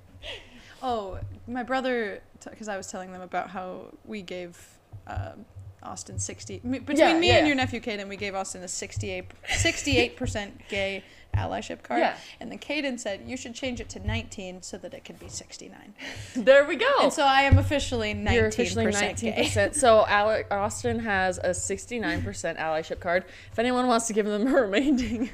Oh, 0.82 1.18
my 1.46 1.62
brother, 1.62 2.20
because 2.50 2.68
I 2.68 2.76
was 2.76 2.86
telling 2.88 3.10
them 3.12 3.22
about 3.22 3.48
how 3.48 3.86
we 4.04 4.20
gave 4.22 4.58
um, 5.06 5.46
Austin 5.82 6.18
sixty 6.18 6.58
between 6.58 6.96
Yeah, 6.98 7.18
me 7.18 7.28
yeah, 7.28 7.36
and 7.38 7.46
your 7.46 7.56
nephew 7.56 7.80
Caden, 7.80 8.08
we 8.08 8.16
gave 8.16 8.34
Austin 8.34 8.62
a 8.62 8.68
68 8.68 10.16
percent 10.16 10.60
gay 10.68 11.02
allyship 11.36 11.82
card. 11.82 12.00
Yeah. 12.00 12.16
And 12.40 12.50
then 12.50 12.58
Caden 12.58 12.98
said 12.98 13.22
you 13.26 13.36
should 13.36 13.54
change 13.54 13.80
it 13.80 13.88
to 13.90 13.98
nineteen 14.06 14.62
so 14.62 14.76
that 14.78 14.92
it 14.94 15.04
can 15.04 15.16
be 15.16 15.28
sixty 15.28 15.68
nine. 15.68 15.94
There 16.36 16.64
we 16.64 16.76
go. 16.76 16.86
And 17.02 17.12
so 17.12 17.24
I 17.24 17.42
am 17.42 17.58
officially 17.58 18.14
19%. 18.14 18.16
You're 18.16 18.24
nineteen 18.24 18.46
officially 18.48 18.84
percent 18.86 19.06
nineteen 19.06 19.34
gay. 19.34 19.42
percent. 19.44 19.74
So 19.76 20.06
Alec 20.06 20.46
Austin 20.50 20.98
has 21.00 21.38
a 21.42 21.52
sixty-nine 21.54 22.22
percent 22.22 22.58
allyship 22.58 23.00
card. 23.00 23.24
If 23.52 23.58
anyone 23.58 23.86
wants 23.86 24.06
to 24.08 24.12
give 24.12 24.26
them 24.26 24.46
a 24.46 24.60
remaining, 24.62 25.30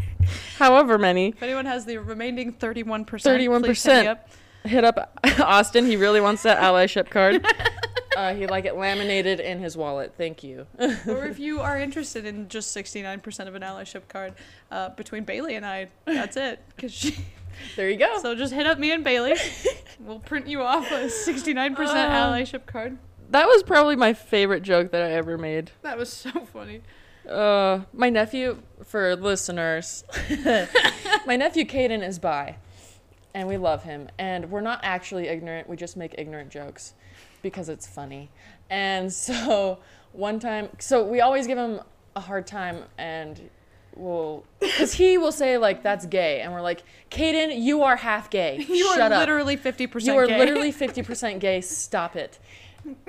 however 0.58 0.98
many, 0.98 1.28
If 1.28 1.42
anyone 1.42 1.66
has 1.66 1.84
the 1.84 1.98
remaining 1.98 2.52
thirty 2.52 2.82
one 2.82 3.04
percent, 3.04 3.38
31%. 3.44 4.18
hit 4.68 4.84
up 4.84 5.18
Austin. 5.40 5.86
He 5.86 5.96
really 5.96 6.20
wants 6.20 6.42
that 6.44 6.58
allyship 6.58 7.10
card. 7.10 7.44
Uh, 8.16 8.34
he'd 8.34 8.50
like 8.50 8.64
it 8.64 8.76
laminated 8.76 9.40
in 9.40 9.58
his 9.58 9.76
wallet. 9.76 10.14
Thank 10.16 10.42
you. 10.42 10.66
or 11.06 11.24
if 11.26 11.38
you 11.38 11.60
are 11.60 11.78
interested 11.78 12.26
in 12.26 12.48
just 12.48 12.76
69% 12.76 13.48
of 13.48 13.54
an 13.54 13.62
allyship 13.62 14.08
card 14.08 14.34
uh, 14.70 14.90
between 14.90 15.24
Bailey 15.24 15.54
and 15.56 15.64
I, 15.64 15.88
that's 16.04 16.36
it. 16.36 16.60
Cause 16.78 16.92
she, 16.92 17.16
there 17.76 17.88
you 17.88 17.96
go. 17.96 18.18
so 18.20 18.34
just 18.34 18.52
hit 18.52 18.66
up 18.66 18.78
me 18.78 18.92
and 18.92 19.04
Bailey. 19.04 19.34
We'll 20.00 20.18
print 20.18 20.48
you 20.48 20.62
off 20.62 20.90
a 20.90 21.04
69% 21.04 21.78
Uh, 21.78 21.94
allyship 21.94 22.66
card. 22.66 22.98
that 23.30 23.46
was 23.46 23.62
probably 23.62 23.94
my 23.94 24.14
favorite 24.14 24.62
joke 24.64 24.90
that 24.90 25.02
I 25.02 25.12
ever 25.12 25.38
made. 25.38 25.70
That 25.82 25.96
was 25.96 26.12
so 26.12 26.30
funny. 26.46 26.80
Uh, 27.28 27.82
my 27.92 28.10
nephew, 28.10 28.62
for 28.84 29.14
listeners, 29.14 30.02
my 31.24 31.36
nephew 31.36 31.64
Caden 31.64 32.04
is 32.04 32.18
bi, 32.18 32.56
and 33.32 33.46
we 33.46 33.56
love 33.58 33.84
him. 33.84 34.08
And 34.18 34.50
we're 34.50 34.60
not 34.60 34.80
actually 34.82 35.28
ignorant. 35.28 35.68
We 35.68 35.76
just 35.76 35.96
make 35.96 36.16
ignorant 36.18 36.50
jokes 36.50 36.94
because 37.42 37.68
it's 37.68 37.86
funny. 37.86 38.30
And 38.70 39.12
so 39.28 39.78
one 40.12 40.38
time, 40.40 40.68
so 40.78 41.04
we 41.04 41.20
always 41.20 41.46
give 41.46 41.58
him 41.58 41.80
a 42.16 42.20
hard 42.20 42.46
time, 42.46 42.84
and 42.98 43.48
we'll, 43.94 44.44
because 44.60 44.94
he 44.94 45.18
will 45.18 45.32
say 45.32 45.58
like 45.58 45.82
that's 45.82 46.06
gay, 46.06 46.40
and 46.40 46.52
we're 46.52 46.60
like, 46.62 46.82
Caden, 47.10 47.60
you 47.62 47.82
are 47.82 47.96
half 47.96 48.30
gay. 48.30 48.64
You 48.68 48.86
Shut 48.94 49.00
are 49.10 49.14
up. 49.14 49.20
literally 49.20 49.56
50% 49.56 50.04
You 50.06 50.16
are 50.16 50.26
gay. 50.26 50.38
literally 50.38 50.72
50% 50.72 51.38
gay. 51.40 51.60
Stop 51.60 52.16
it. 52.16 52.38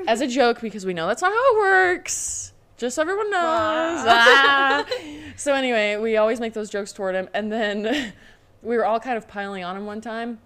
As 0.08 0.22
a 0.22 0.28
joke, 0.28 0.62
because 0.62 0.86
we 0.86 0.94
know 0.94 1.08
that's 1.08 1.22
not 1.22 1.32
how 1.32 1.56
it 1.56 1.60
works. 1.60 2.54
Just 2.78 2.96
so 2.96 3.02
everyone 3.02 3.30
knows. 3.32 4.04
Ah. 4.08 4.86
So, 5.36 5.56
anyway, 5.56 5.98
we 5.98 6.18
always 6.18 6.40
make 6.40 6.54
those 6.54 6.70
jokes 6.70 6.94
toward 6.94 7.16
him. 7.16 7.28
And 7.34 7.52
then 7.52 8.14
we 8.62 8.78
were 8.78 8.86
all 8.86 9.00
kind 9.00 9.18
of 9.18 9.28
piling 9.28 9.64
on 9.64 9.76
him 9.76 9.88
one 9.88 10.00
time 10.00 10.38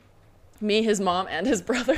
me, 0.61 0.81
his 0.81 0.99
mom, 0.99 1.27
and 1.29 1.45
his 1.45 1.61
brother. 1.61 1.97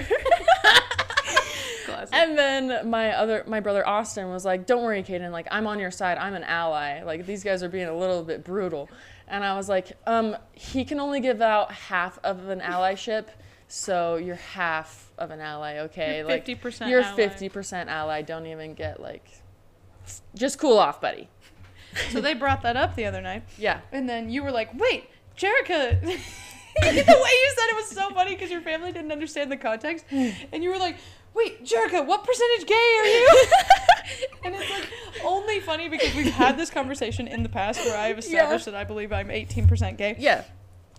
Classic. 2.08 2.16
and 2.16 2.38
then 2.38 2.90
my 2.90 3.12
other, 3.12 3.44
my 3.48 3.60
brother 3.60 3.88
Austin 3.88 4.30
was 4.30 4.46
like, 4.46 4.66
Don't 4.66 4.84
worry, 4.84 5.04
Caden. 5.04 5.32
Like, 5.32 5.48
I'm 5.52 5.68
on 5.68 5.80
your 5.80 5.92
side. 5.92 6.18
I'm 6.18 6.34
an 6.34 6.44
ally. 6.44 7.04
Like, 7.04 7.26
these 7.26 7.44
guys 7.44 7.64
are 7.64 7.70
being 7.70 7.88
a 7.88 7.96
little 7.98 8.24
bit 8.24 8.44
brutal. 8.44 8.90
And 9.28 9.44
I 9.44 9.56
was 9.56 9.70
like, 9.70 9.92
um, 10.08 10.36
he 10.54 10.84
can 10.84 11.00
only 11.00 11.20
give 11.20 11.42
out 11.42 11.72
half 11.72 12.18
of 12.24 12.50
an 12.50 12.62
allyship. 12.62 13.28
So 13.68 14.16
you're 14.16 14.36
half 14.36 15.12
of 15.20 15.30
an 15.30 15.40
ally, 15.40 15.78
okay? 15.80 16.18
You're 16.18 16.28
like 16.28 16.46
50% 16.46 16.90
you're 16.90 17.04
fifty 17.04 17.50
percent 17.50 17.88
ally. 17.90 18.24
Don't 18.24 18.48
even 18.48 18.74
get 18.74 19.00
like, 19.00 19.30
just 20.34 20.58
cool 20.58 20.80
off, 20.80 21.00
buddy. 21.00 21.30
so 22.10 22.20
they 22.20 22.34
brought 22.34 22.64
that 22.64 22.76
up 22.76 22.96
the 22.96 23.06
other 23.06 23.22
night. 23.22 23.44
Yeah. 23.60 23.82
And 23.92 24.10
then 24.10 24.30
you 24.32 24.42
were 24.42 24.52
like, 24.52 24.70
wait, 24.80 25.10
Jerica. 25.38 26.02
the 26.82 26.88
way 26.88 26.96
you 26.96 27.54
said 27.56 27.68
it 27.70 27.76
was 27.76 27.88
so 27.90 28.10
funny 28.12 28.34
because 28.34 28.50
your 28.50 28.62
family 28.62 28.92
didn't 28.92 29.12
understand 29.12 29.52
the 29.52 29.58
context. 29.58 30.06
And 30.12 30.64
you 30.64 30.70
were 30.70 30.78
like, 30.78 30.98
wait, 31.34 31.64
Jerica, 31.66 32.06
what 32.06 32.24
percentage 32.24 32.68
gay 32.68 32.98
are 33.02 33.06
you? 33.06 33.46
and 34.44 34.56
it's 34.56 34.70
like 34.70 34.90
only 35.24 35.60
funny 35.60 35.90
because 35.90 36.14
we've 36.16 36.32
had 36.32 36.58
this 36.58 36.70
conversation 36.70 37.28
in 37.28 37.44
the 37.44 37.50
past 37.50 37.80
where 37.86 37.98
I 37.98 38.08
have 38.08 38.20
established 38.20 38.66
that 38.66 38.76
I 38.76 38.84
believe 38.84 39.12
I'm 39.12 39.30
18% 39.30 39.98
gay. 39.98 40.16
Yeah. 40.20 40.44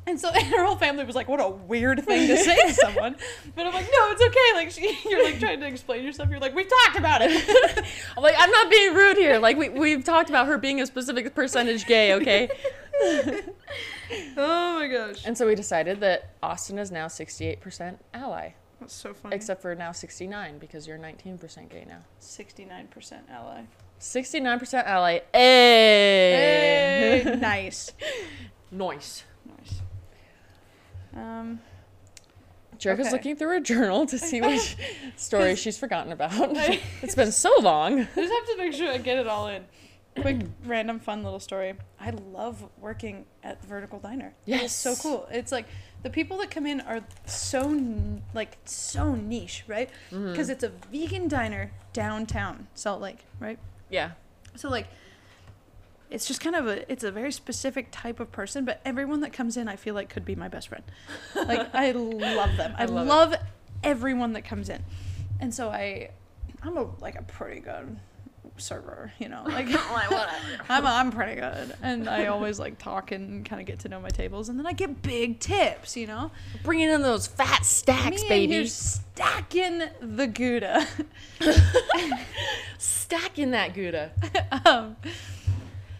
And 0.07 0.19
so 0.19 0.31
and 0.35 0.47
her 0.47 0.65
whole 0.65 0.77
family 0.77 1.05
was 1.05 1.15
like, 1.15 1.29
what 1.29 1.41
a 1.41 1.49
weird 1.49 2.05
thing 2.05 2.27
to 2.29 2.37
say 2.37 2.57
to 2.67 2.75
someone. 2.75 3.17
But 3.55 3.67
I'm 3.67 3.73
like, 3.73 3.85
no, 3.85 4.11
it's 4.11 4.23
okay. 4.23 4.55
Like, 4.55 4.71
she, 4.71 5.09
you're 5.09 5.25
like 5.25 5.39
trying 5.39 5.61
to 5.61 5.67
explain 5.67 6.05
yourself. 6.05 6.31
You're 6.31 6.41
like, 6.41 6.55
we've 6.55 6.69
talked 6.69 6.99
about 6.99 7.21
it. 7.23 7.85
I'm 8.17 8.23
like, 8.23 8.35
I'm 8.39 8.51
not 8.51 8.71
being 8.71 8.95
rude 8.95 9.17
here. 9.17 9.39
Like 9.39 9.57
we 9.57 9.69
we've 9.69 10.05
talked 10.05 10.29
about 10.29 10.47
her 10.47 10.59
being 10.59 10.81
a 10.81 10.87
specific 10.87 11.35
percentage 11.35 11.87
gay, 11.87 12.15
okay? 12.15 12.49
oh 14.37 14.79
my 14.79 14.89
gosh. 14.89 15.25
and 15.25 15.37
so 15.37 15.47
we 15.47 15.55
decided 15.55 16.01
that 16.01 16.35
Austin 16.43 16.79
is 16.79 16.91
now 16.91 17.07
68% 17.07 17.99
ally, 18.13 18.51
That's 18.81 18.95
so 18.95 19.13
funny. 19.15 19.37
except 19.37 19.61
for 19.63 19.75
now 19.75 19.93
69 19.93 20.59
because 20.59 20.87
you're 20.87 20.99
19% 20.99 21.69
gay 21.69 21.85
now. 21.87 21.99
69% 22.21 23.13
ally. 23.31 23.63
69% 24.01 24.85
ally. 24.87 25.21
Hey. 25.33 27.23
Hey, 27.25 27.37
nice. 27.37 27.93
Nice. 28.73 29.25
Nice. 29.59 29.83
Um, 31.17 31.61
Jerica's 32.79 33.09
Okay. 33.09 33.11
looking 33.11 33.37
through 33.37 33.49
her 33.49 33.61
journal 33.61 34.07
to 34.07 34.17
see 34.17 34.41
which 34.41 34.77
story 35.17 35.57
she's 35.57 35.77
forgotten 35.77 36.13
about. 36.13 36.57
I- 36.57 36.81
it's 37.03 37.17
been 37.17 37.33
so 37.33 37.53
long. 37.61 37.99
I 38.01 38.05
just 38.15 38.33
have 38.33 38.47
to 38.47 38.55
make 38.59 38.73
sure 38.75 38.89
I 38.91 38.99
get 38.99 39.19
it 39.19 39.27
all 39.27 39.49
in. 39.49 39.65
Quick, 40.21 40.39
random, 40.65 41.01
fun 41.01 41.23
little 41.25 41.41
story. 41.41 41.75
I 41.99 42.11
love 42.11 42.65
working 42.79 43.27
at 43.43 43.61
the 43.61 43.67
Vertical 43.67 43.99
Diner. 43.99 44.35
It's 44.47 44.73
so 44.73 44.95
cool. 44.95 45.27
It's 45.33 45.51
like 45.51 45.67
the 46.03 46.11
people 46.11 46.39
that 46.39 46.51
come 46.51 46.67
in 46.67 46.81
are 46.81 47.01
so 47.27 47.81
like 48.35 48.59
so 48.65 49.15
niche, 49.15 49.65
right? 49.67 49.91
Mm-hmm. 50.11 50.31
Because 50.31 50.49
it's 50.49 50.65
a 50.65 50.71
vegan 50.91 51.29
diner 51.29 51.73
downtown 51.93 52.69
Salt 52.75 53.01
Lake, 53.01 53.25
right? 53.39 53.59
Yeah. 53.91 54.13
So 54.57 54.69
like 54.69 54.89
it's 56.11 56.27
just 56.27 56.41
kind 56.41 56.57
of 56.57 56.67
a 56.67 56.91
it's 56.91 57.05
a 57.05 57.13
very 57.13 57.33
specific 57.33 57.89
type 57.91 58.21
of 58.21 58.33
person, 58.33 58.65
but 58.65 58.81
everyone 58.85 59.21
that 59.21 59.33
comes 59.33 59.57
in 59.57 59.69
I 59.69 59.77
feel 59.77 59.95
like 59.95 60.09
could 60.09 60.25
be 60.25 60.35
my 60.35 60.49
best 60.49 60.69
friend. 60.69 60.85
Like 61.35 61.75
I 61.75 61.91
love 61.93 62.57
them. 62.57 62.75
I, 62.77 62.83
I 62.83 62.87
love 62.87 63.07
love, 63.07 63.35
everyone 63.83 64.33
that 64.33 64.43
comes 64.43 64.69
in. 64.69 64.83
And 65.39 65.55
so 65.55 65.71
I 65.71 66.11
I'm 66.63 66.77
a 66.77 66.87
like 67.01 67.17
a 67.17 67.23
pretty 67.23 67.61
good 67.61 67.99
server, 68.61 69.13
you 69.19 69.29
know. 69.29 69.43
Like 69.49 69.67
I'm 70.69 70.87
I'm 70.87 71.11
pretty 71.11 71.41
good. 71.41 71.75
And 71.83 72.09
I 72.09 72.27
always 72.27 72.59
like 72.61 72.79
talk 72.79 73.11
and 73.13 73.45
kind 73.45 73.61
of 73.61 73.67
get 73.67 73.81
to 73.81 73.89
know 73.89 74.01
my 74.01 74.09
tables 74.11 74.49
and 74.49 74.59
then 74.59 74.67
I 74.67 74.73
get 74.73 75.03
big 75.03 75.41
tips, 75.41 75.97
you 75.97 76.07
know. 76.07 76.31
Bringing 76.63 76.89
in 76.91 77.03
those 77.03 77.27
fat 77.27 77.65
stacks, 77.65 78.23
Me 78.23 78.29
baby. 78.29 78.45
and 78.45 78.53
you 78.65 78.67
stacking 78.69 79.83
the 80.01 80.27
Gouda. 80.27 80.87
Stacking 82.79 83.51
that 83.51 83.75
Gouda. 83.75 84.11
um, 84.65 84.97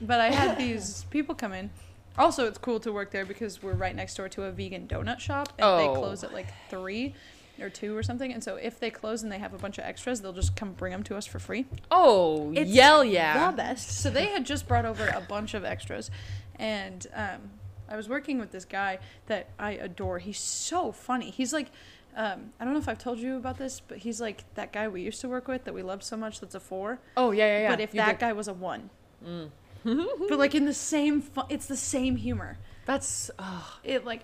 but 0.01 0.21
I 0.21 0.31
had 0.31 0.57
these 0.59 1.05
people 1.11 1.35
come 1.35 1.53
in. 1.53 1.71
Also, 2.19 2.47
it's 2.47 2.59
cool 2.59 2.81
to 2.81 2.93
work 2.93 3.11
there 3.11 3.25
because 3.25 3.63
we're 3.63 3.73
right 3.75 3.95
next 3.95 4.15
door 4.17 4.29
to 4.31 4.45
a 4.45 4.51
vegan 4.53 4.87
donut 4.89 5.21
shop, 5.21 5.53
and 5.59 5.79
they 5.81 5.89
Oh. 5.89 5.95
close 5.95 6.23
at 6.25 6.33
like 6.33 6.49
three 6.69 7.15
or 7.63 7.71
two 7.71 7.97
or 7.97 8.03
something. 8.03 8.33
And 8.33 8.43
so 8.43 8.57
if 8.57 8.79
they 8.81 8.91
close 8.91 9.23
and 9.23 9.31
they 9.31 9.39
have 9.39 9.55
a 9.55 9.59
bunch 9.59 9.79
of 9.79 9.85
extras, 9.85 10.21
they'll 10.21 10.33
just 10.33 10.57
come 10.57 10.73
bring 10.73 10.93
them 10.93 11.03
to 11.05 11.17
us 11.17 11.27
for 11.27 11.39
free. 11.39 11.67
Oh, 11.91 12.53
It's 12.55 12.71
yell 12.71 13.05
yeah. 13.05 13.51
the 13.51 13.57
best. 13.57 13.91
So 14.01 14.11
they 14.11 14.27
had 14.27 14.45
just 14.47 14.67
brought 14.69 14.85
over 14.85 15.07
a 15.07 15.21
bunch 15.21 15.55
of 15.55 15.65
extras, 15.65 16.11
and 16.59 17.07
um, 17.15 17.51
I 17.89 17.97
was 17.97 18.09
working 18.09 18.39
with 18.39 18.51
this 18.53 18.65
guy 18.65 18.99
that 19.27 19.49
I 19.59 19.73
adore. 19.73 20.19
He's 20.19 20.39
so 20.39 20.93
funny. 20.93 21.31
He's 21.31 21.53
like, 21.53 21.71
um, 22.17 22.53
I 22.59 22.65
don't 22.65 22.73
know 22.75 22.81
if 22.81 22.89
I've 22.89 22.99
told 22.99 23.19
you 23.19 23.37
about 23.37 23.57
this, 23.59 23.81
but 23.81 23.99
he's 23.99 24.21
like 24.21 24.45
that 24.55 24.73
guy 24.73 24.89
we 24.89 25.03
used 25.03 25.21
to 25.21 25.29
work 25.29 25.47
with 25.49 25.65
that 25.65 25.75
we 25.75 25.83
loved 25.83 26.03
so 26.03 26.17
much. 26.17 26.41
That's 26.41 26.55
a 26.55 26.61
four. 26.61 26.99
Oh, 27.17 27.31
yeah, 27.31 27.47
yeah, 27.47 27.61
yeah. 27.63 27.71
But 27.71 27.81
if 27.81 27.95
You 27.95 28.01
that 28.01 28.19
did- 28.19 28.21
guy 28.21 28.33
was 28.33 28.49
a 28.49 28.53
one, 28.55 28.91
but 29.85 30.39
like 30.39 30.55
in 30.55 30.65
the 30.65 30.75
same, 30.75 31.21
fu- 31.23 31.43
it's 31.49 31.67
the 31.67 31.77
same 31.77 32.17
humor. 32.17 32.59
That's. 32.87 33.31
Oh, 33.39 33.79
It 33.85 34.05
like, 34.05 34.23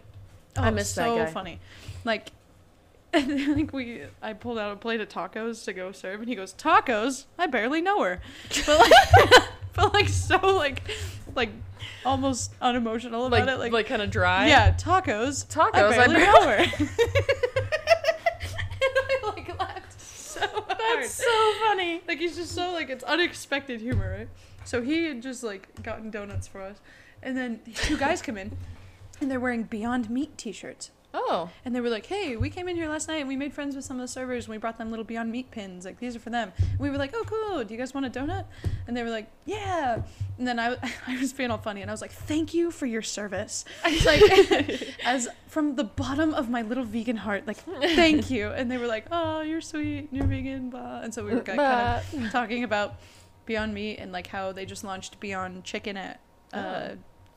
oh, 0.56 0.62
I 0.62 0.70
miss 0.70 0.94
that 0.94 1.06
so 1.06 1.16
guy. 1.18 1.26
funny. 1.26 1.60
Like, 2.04 2.30
and 3.22 3.56
like 3.56 3.72
we, 3.72 4.02
I 4.20 4.34
pulled 4.34 4.58
out 4.58 4.72
a 4.72 4.76
plate 4.76 5.00
of 5.00 5.08
tacos 5.08 5.64
to 5.64 5.72
go 5.72 5.90
serve, 5.90 6.20
and 6.20 6.28
he 6.28 6.34
goes, 6.34 6.52
"Tacos? 6.52 7.24
I 7.38 7.46
barely 7.46 7.80
know 7.80 8.02
her," 8.02 8.20
but 8.66 8.78
like, 8.78 8.92
but 9.72 9.94
like 9.94 10.08
so 10.08 10.36
like, 10.36 10.82
like 11.34 11.48
almost 12.04 12.52
unemotional 12.60 13.24
about 13.26 13.46
like, 13.46 13.48
it. 13.48 13.58
Like, 13.58 13.72
like, 13.72 13.86
kind 13.86 14.02
of 14.02 14.10
dry. 14.10 14.48
yeah, 14.48 14.72
tacos. 14.74 15.46
Tacos, 15.46 15.74
I 15.74 15.86
I 15.86 15.90
barely 15.90 16.14
bar- 16.16 16.24
know 16.24 16.42
her. 16.42 16.58
I 18.82 19.18
like 19.22 19.58
laughed 19.58 20.00
so 20.00 20.40
hard. 20.40 20.78
That's 20.78 21.14
so 21.14 21.52
funny. 21.64 22.02
Like 22.06 22.18
he's 22.18 22.36
just 22.36 22.52
so 22.52 22.72
like 22.72 22.90
it's 22.90 23.04
unexpected 23.04 23.80
humor, 23.80 24.14
right? 24.18 24.28
So 24.64 24.82
he 24.82 25.04
had 25.04 25.22
just 25.22 25.42
like 25.42 25.82
gotten 25.82 26.10
donuts 26.10 26.46
for 26.48 26.60
us, 26.60 26.76
and 27.22 27.34
then 27.34 27.60
two 27.74 27.96
guys 27.96 28.20
come 28.20 28.36
in, 28.36 28.56
and 29.22 29.30
they're 29.30 29.40
wearing 29.40 29.62
Beyond 29.62 30.10
Meat 30.10 30.36
T-shirts, 30.36 30.90
Oh. 31.18 31.50
and 31.64 31.74
they 31.74 31.80
were 31.80 31.88
like, 31.88 32.06
"Hey, 32.06 32.36
we 32.36 32.50
came 32.50 32.68
in 32.68 32.76
here 32.76 32.88
last 32.88 33.08
night 33.08 33.16
and 33.16 33.28
we 33.28 33.36
made 33.36 33.54
friends 33.54 33.74
with 33.74 33.84
some 33.84 33.96
of 33.96 34.02
the 34.02 34.08
servers, 34.08 34.44
and 34.44 34.52
we 34.52 34.58
brought 34.58 34.76
them 34.76 34.90
little 34.90 35.04
Beyond 35.04 35.32
Meat 35.32 35.50
pins. 35.50 35.84
Like 35.84 35.98
these 35.98 36.14
are 36.14 36.18
for 36.20 36.30
them." 36.30 36.52
And 36.58 36.78
we 36.78 36.90
were 36.90 36.98
like, 36.98 37.12
"Oh, 37.14 37.24
cool. 37.26 37.64
Do 37.64 37.72
you 37.72 37.78
guys 37.80 37.94
want 37.94 38.06
a 38.06 38.10
donut?" 38.10 38.44
And 38.86 38.96
they 38.96 39.02
were 39.02 39.10
like, 39.10 39.30
"Yeah." 39.46 40.02
And 40.38 40.46
then 40.46 40.58
I, 40.58 40.76
I 41.06 41.18
was 41.18 41.32
being 41.32 41.50
all 41.50 41.58
funny, 41.58 41.80
and 41.80 41.90
I 41.90 41.94
was 41.94 42.02
like, 42.02 42.12
"Thank 42.12 42.52
you 42.54 42.70
for 42.70 42.86
your 42.86 43.02
service." 43.02 43.64
Like 44.04 44.22
as 45.04 45.28
from 45.48 45.76
the 45.76 45.84
bottom 45.84 46.34
of 46.34 46.50
my 46.50 46.62
little 46.62 46.84
vegan 46.84 47.16
heart, 47.16 47.46
like 47.46 47.56
thank 47.56 48.30
you. 48.30 48.48
And 48.50 48.70
they 48.70 48.76
were 48.76 48.86
like, 48.86 49.06
"Oh, 49.10 49.40
you're 49.40 49.62
sweet. 49.62 50.08
You're 50.12 50.26
vegan." 50.26 50.70
Blah. 50.70 51.00
And 51.00 51.14
so 51.14 51.24
we 51.24 51.34
were 51.34 51.40
kind 51.40 51.58
of 51.60 52.30
talking 52.30 52.62
about 52.62 52.96
Beyond 53.46 53.72
Meat 53.72 53.96
and 53.96 54.12
like 54.12 54.26
how 54.26 54.52
they 54.52 54.66
just 54.66 54.84
launched 54.84 55.18
Beyond 55.18 55.64
Chicken 55.64 55.96
at 55.96 56.20
uh, 56.52 56.90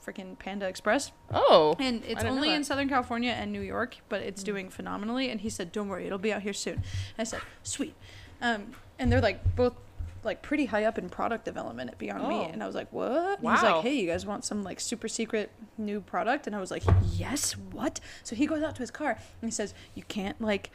freaking 0.09 0.37
Panda 0.39 0.67
Express, 0.67 1.11
Oh. 1.31 1.75
and 1.79 2.03
it's 2.05 2.23
only 2.23 2.51
in. 2.53 2.63
Southern 2.63 2.89
California 2.89 3.31
and 3.31 3.51
New 3.51 3.61
York, 3.61 3.97
but 4.09 4.21
it's 4.21 4.43
doing 4.43 4.69
phenomenally. 4.69 5.29
And 5.29 5.41
he 5.41 5.49
said, 5.49 5.71
"Don't 5.71 5.87
worry, 5.87 6.05
it'll 6.05 6.17
be 6.17 6.33
out 6.33 6.41
here 6.41 6.53
soon." 6.53 6.75
And 6.75 6.83
I 7.19 7.23
said, 7.23 7.41
"Sweet," 7.63 7.95
um, 8.41 8.73
and 8.97 9.11
they're 9.11 9.21
like 9.21 9.55
both 9.55 9.75
like 10.21 10.41
pretty 10.41 10.65
high 10.65 10.83
up 10.83 10.97
in 10.97 11.07
product 11.09 11.45
development 11.45 11.89
at 11.89 11.97
Beyond 11.97 12.23
Oh. 12.25 12.27
Meat, 12.27 12.49
and 12.51 12.61
I 12.61 12.65
was 12.67 12.75
like, 12.75 12.91
"What?" 12.91 13.39
And 13.39 13.49
He's 13.49 13.63
like, 13.63 13.83
"Hey, 13.83 13.95
you 14.01 14.07
guys 14.07 14.25
want 14.25 14.43
some 14.43 14.63
like 14.63 14.79
super 14.81 15.07
secret 15.07 15.49
new 15.77 16.01
product?" 16.01 16.45
And 16.47 16.55
I 16.55 16.59
was 16.59 16.71
like, 16.71 16.83
"Yes, 17.13 17.53
what?" 17.53 17.99
So 18.23 18.35
he 18.35 18.45
goes 18.45 18.61
out 18.61 18.75
to 18.75 18.81
his 18.81 18.91
car 18.91 19.11
and 19.41 19.47
he 19.49 19.51
says, 19.51 19.73
"You 19.95 20.03
can't 20.03 20.39
like." 20.41 20.71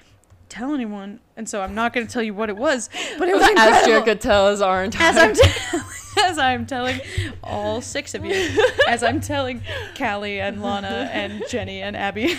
Tell 0.48 0.74
anyone, 0.74 1.20
and 1.37 1.48
so 1.48 1.62
I'm 1.62 1.74
not 1.74 1.92
going 1.92 2.07
to 2.07 2.12
tell 2.12 2.22
you 2.22 2.35
what 2.35 2.48
it 2.48 2.57
was. 2.57 2.88
But 3.18 3.28
it 3.28 3.35
was 3.35 3.42
As 3.42 3.50
incredible. 3.50 4.12
Jerica 4.14 4.20
tells 4.20 4.61
our 4.61 4.85
entire. 4.85 5.11
As 5.11 5.16
I'm, 5.16 5.35
t- 5.35 5.50
as 6.22 6.38
I'm 6.38 6.66
telling 6.66 7.00
all 7.42 7.80
six 7.80 8.14
of 8.14 8.24
you, 8.24 8.64
as 8.88 9.02
I'm 9.02 9.20
telling 9.20 9.62
Callie 9.96 10.40
and 10.40 10.62
Lana 10.62 11.11
and 11.12 11.42
Jenny 11.48 11.83
and 11.83 11.96
Abby, 11.96 12.35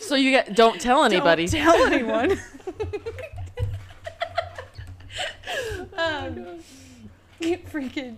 so 0.00 0.14
you 0.14 0.30
get 0.30 0.54
don't 0.54 0.80
tell 0.80 1.04
anybody. 1.04 1.46
Don't 1.46 1.62
tell 1.62 1.86
anyone. 1.86 2.32
um, 5.96 6.58
you 7.40 7.58
freaking. 7.58 8.16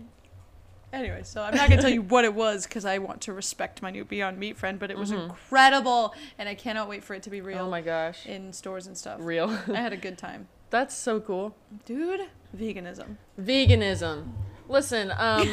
Anyway, 0.94 1.22
so 1.24 1.42
I'm 1.42 1.56
not 1.56 1.68
gonna 1.68 1.82
tell 1.82 1.90
you 1.90 2.02
what 2.14 2.24
it 2.24 2.32
was 2.32 2.66
because 2.66 2.84
I 2.84 2.98
want 2.98 3.20
to 3.22 3.32
respect 3.32 3.82
my 3.82 3.90
new 3.90 4.04
Beyond 4.04 4.38
Meat 4.38 4.56
friend, 4.56 4.78
but 4.78 4.92
it 4.92 4.96
was 4.96 5.10
incredible, 5.10 6.14
and 6.38 6.48
I 6.48 6.54
cannot 6.54 6.88
wait 6.88 7.02
for 7.02 7.14
it 7.14 7.24
to 7.24 7.30
be 7.30 7.40
real 7.40 7.58
oh 7.58 7.68
my 7.70 7.80
gosh, 7.80 8.26
in 8.26 8.52
stores 8.52 8.86
and 8.86 8.96
stuff. 8.96 9.18
real. 9.20 9.50
I 9.68 9.76
had 9.80 9.92
a 9.92 9.96
good 9.96 10.16
time, 10.16 10.46
That's 10.70 10.96
so 10.96 11.18
cool. 11.20 11.56
dude. 11.84 12.20
Veganism. 12.56 13.16
Veganism. 13.40 14.30
Listen, 14.68 15.12
um, 15.18 15.48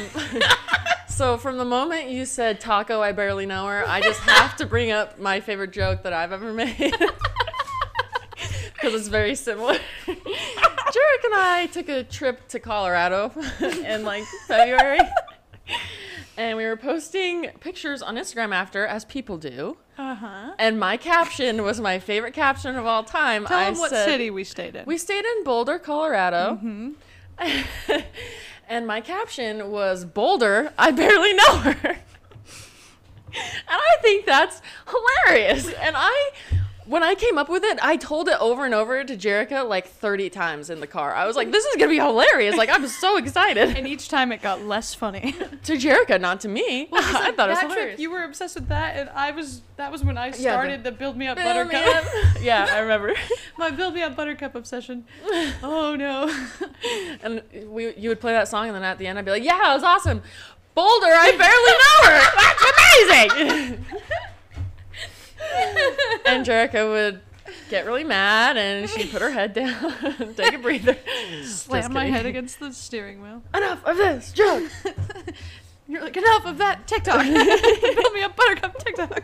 so 1.08 1.36
from 1.36 1.58
the 1.58 1.64
moment 1.64 2.08
you 2.08 2.24
said 2.24 2.60
taco, 2.60 3.02
I 3.02 3.10
barely 3.10 3.44
know 3.44 3.66
her, 3.66 3.84
I 3.86 4.00
just 4.00 4.20
have 4.20 4.54
to 4.58 4.66
bring 4.66 4.92
up 4.92 5.18
my 5.18 5.40
favorite 5.40 5.72
joke 5.72 6.04
that 6.04 6.12
I've 6.12 6.30
ever 6.32 6.52
made. 6.52 6.94
Because 8.74 8.94
it's 8.94 9.08
very 9.08 9.34
similar. 9.34 9.78
Jarek 10.06 11.24
and 11.24 11.34
I 11.34 11.68
took 11.72 11.88
a 11.88 12.02
trip 12.04 12.48
to 12.48 12.58
Colorado 12.58 13.32
in 13.60 14.04
like 14.04 14.24
February. 14.48 14.98
And 16.36 16.56
we 16.56 16.64
were 16.64 16.76
posting 16.76 17.48
pictures 17.60 18.00
on 18.02 18.16
Instagram 18.16 18.54
after, 18.54 18.86
as 18.86 19.04
people 19.04 19.36
do. 19.36 19.76
Uh 19.98 20.14
huh. 20.14 20.52
And 20.58 20.80
my 20.80 20.96
caption 20.96 21.62
was 21.62 21.80
my 21.80 21.98
favorite 21.98 22.32
caption 22.32 22.76
of 22.76 22.86
all 22.86 23.04
time. 23.04 23.44
Tell 23.44 23.58
I 23.58 23.70
them 23.70 23.78
what 23.78 23.90
said, 23.90 24.06
city 24.06 24.30
we 24.30 24.44
stayed 24.44 24.74
in. 24.74 24.86
we 24.86 24.96
stayed 24.96 25.24
in 25.24 25.44
Boulder, 25.44 25.78
Colorado. 25.78 26.58
Mm-hmm. 26.62 26.92
and 28.68 28.86
my 28.86 29.00
caption 29.00 29.70
was 29.70 30.04
Boulder, 30.04 30.72
I 30.78 30.90
barely 30.92 31.34
know 31.34 31.56
her. 31.58 31.74
and 31.86 31.96
I 33.68 33.96
think 34.00 34.24
that's 34.24 34.62
hilarious. 34.88 35.70
And 35.74 35.94
I 35.98 36.30
when 36.92 37.02
I 37.02 37.14
came 37.14 37.38
up 37.38 37.48
with 37.48 37.64
it, 37.64 37.78
I 37.82 37.96
told 37.96 38.28
it 38.28 38.36
over 38.38 38.66
and 38.66 38.74
over 38.74 39.02
to 39.02 39.16
Jerica 39.16 39.66
like 39.66 39.88
30 39.88 40.28
times 40.28 40.68
in 40.68 40.80
the 40.80 40.86
car. 40.86 41.14
I 41.14 41.26
was 41.26 41.36
like, 41.36 41.50
this 41.50 41.64
is 41.64 41.76
going 41.76 41.88
to 41.88 41.94
be 41.94 41.98
hilarious. 41.98 42.54
Like, 42.54 42.68
I'm 42.68 42.86
so 42.86 43.16
excited. 43.16 43.70
and 43.76 43.88
each 43.88 44.08
time 44.10 44.30
it 44.30 44.42
got 44.42 44.62
less 44.62 44.94
funny. 44.94 45.32
to 45.64 45.72
Jerica, 45.72 46.20
not 46.20 46.40
to 46.42 46.48
me. 46.48 46.88
Well, 46.92 47.02
I 47.22 47.32
thought 47.32 47.48
it 47.48 47.52
was 47.52 47.60
hilarious. 47.60 47.86
trip, 47.86 47.98
you 47.98 48.10
were 48.10 48.24
obsessed 48.24 48.56
with 48.56 48.68
that, 48.68 48.96
and 48.96 49.08
I 49.10 49.30
was. 49.30 49.62
That 49.76 49.90
was 49.90 50.04
when 50.04 50.18
I 50.18 50.30
the- 50.30 50.36
started 50.38 50.84
the 50.84 50.92
Build 50.92 51.16
Me 51.16 51.26
Up 51.28 51.38
Build 51.38 51.66
me 51.68 51.72
Buttercup. 51.72 52.04
up. 52.06 52.12
yeah, 52.42 52.68
I 52.70 52.80
remember. 52.80 53.14
My 53.56 53.70
Build 53.70 53.94
Me 53.94 54.02
Up 54.02 54.14
Buttercup 54.14 54.54
obsession. 54.54 55.06
Oh 55.62 55.96
no. 55.98 56.28
And 57.22 57.42
we, 57.66 57.94
you 57.96 58.10
would 58.10 58.20
play 58.20 58.32
that 58.34 58.48
song, 58.48 58.66
and 58.66 58.76
then 58.76 58.84
at 58.84 58.98
the 58.98 59.06
end, 59.06 59.18
I'd 59.18 59.24
be 59.24 59.30
like, 59.30 59.42
"Yeah, 59.44 59.70
it 59.70 59.74
was 59.74 59.82
awesome." 59.82 60.22
Boulder, 60.74 61.06
I 61.06 61.32
barely 61.36 61.74
know 61.82 62.10
her. 62.10 63.38
That's 63.48 63.78
amazing. 63.80 63.84
And 66.26 66.44
Jerica 66.46 66.88
would 66.88 67.20
get 67.68 67.86
really 67.86 68.04
mad, 68.04 68.56
and 68.56 68.88
she'd 68.88 69.10
put 69.10 69.22
her 69.22 69.30
head 69.30 69.52
down, 69.54 69.92
and 70.18 70.36
take 70.36 70.54
a 70.54 70.58
breather, 70.58 70.96
Slam 71.44 71.92
my 71.92 72.06
head 72.06 72.26
against 72.26 72.60
the 72.60 72.72
steering 72.72 73.22
wheel. 73.22 73.42
Enough 73.54 73.84
of 73.84 73.96
this 73.96 74.32
joke. 74.32 74.70
You're 75.88 76.02
like, 76.02 76.16
enough 76.16 76.46
of 76.46 76.58
that 76.58 76.86
TikTok. 76.86 77.22
Build 77.26 78.12
Me 78.14 78.22
Up 78.22 78.36
Buttercup 78.36 78.78
TikTok. 78.78 79.22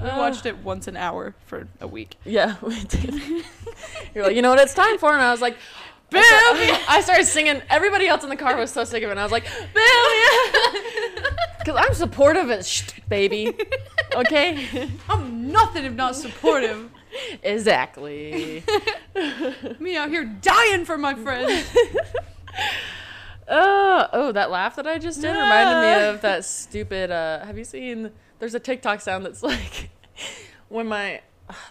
We 0.00 0.08
Uh, 0.08 0.18
watched 0.18 0.44
it 0.46 0.58
once 0.58 0.86
an 0.86 0.96
hour 0.96 1.34
for 1.46 1.66
a 1.80 1.88
week. 1.88 2.16
Yeah, 2.24 2.56
we 2.62 2.84
did. 2.84 3.14
You're 4.14 4.24
like, 4.26 4.36
you 4.36 4.42
know 4.42 4.50
what 4.50 4.58
it's 4.60 4.74
time 4.74 4.98
for, 4.98 5.12
and 5.12 5.22
I 5.22 5.30
was 5.32 5.40
like. 5.40 5.56
Build 6.08 6.24
I, 6.24 6.66
start- 6.68 6.84
I 6.88 7.00
started 7.00 7.24
singing. 7.24 7.62
Everybody 7.68 8.06
else 8.06 8.22
in 8.22 8.30
the 8.30 8.36
car 8.36 8.56
was 8.56 8.70
so 8.70 8.84
sick 8.84 9.02
of 9.02 9.08
it. 9.08 9.10
And 9.10 9.18
I 9.18 9.24
was 9.24 9.32
like, 9.32 9.42
Bill, 9.74 9.82
because 11.66 11.84
I'm 11.84 11.94
supportive 11.94 12.48
as 12.50 12.68
sh- 12.68 12.90
baby. 13.08 13.52
Okay. 14.14 14.88
I'm 15.10 15.52
nothing 15.52 15.84
if 15.84 15.92
not 15.92 16.16
supportive. 16.16 16.88
exactly. 17.42 18.64
Me 19.78 19.94
out 19.94 20.08
here 20.08 20.24
dying 20.24 20.86
for 20.86 20.96
my 20.96 21.14
friends. 21.14 21.68
Uh, 23.46 24.06
oh, 24.14 24.32
that 24.32 24.50
laugh 24.50 24.76
that 24.76 24.86
I 24.86 24.98
just 24.98 25.20
did 25.20 25.32
reminded 25.32 25.80
me 25.82 26.06
of 26.08 26.20
that 26.22 26.46
stupid. 26.46 27.10
Uh, 27.10 27.44
have 27.44 27.58
you 27.58 27.64
seen? 27.64 28.10
There's 28.38 28.54
a 28.54 28.60
TikTok 28.60 29.02
sound 29.02 29.26
that's 29.26 29.42
like 29.42 29.90
when 30.68 30.86
my. 30.86 31.20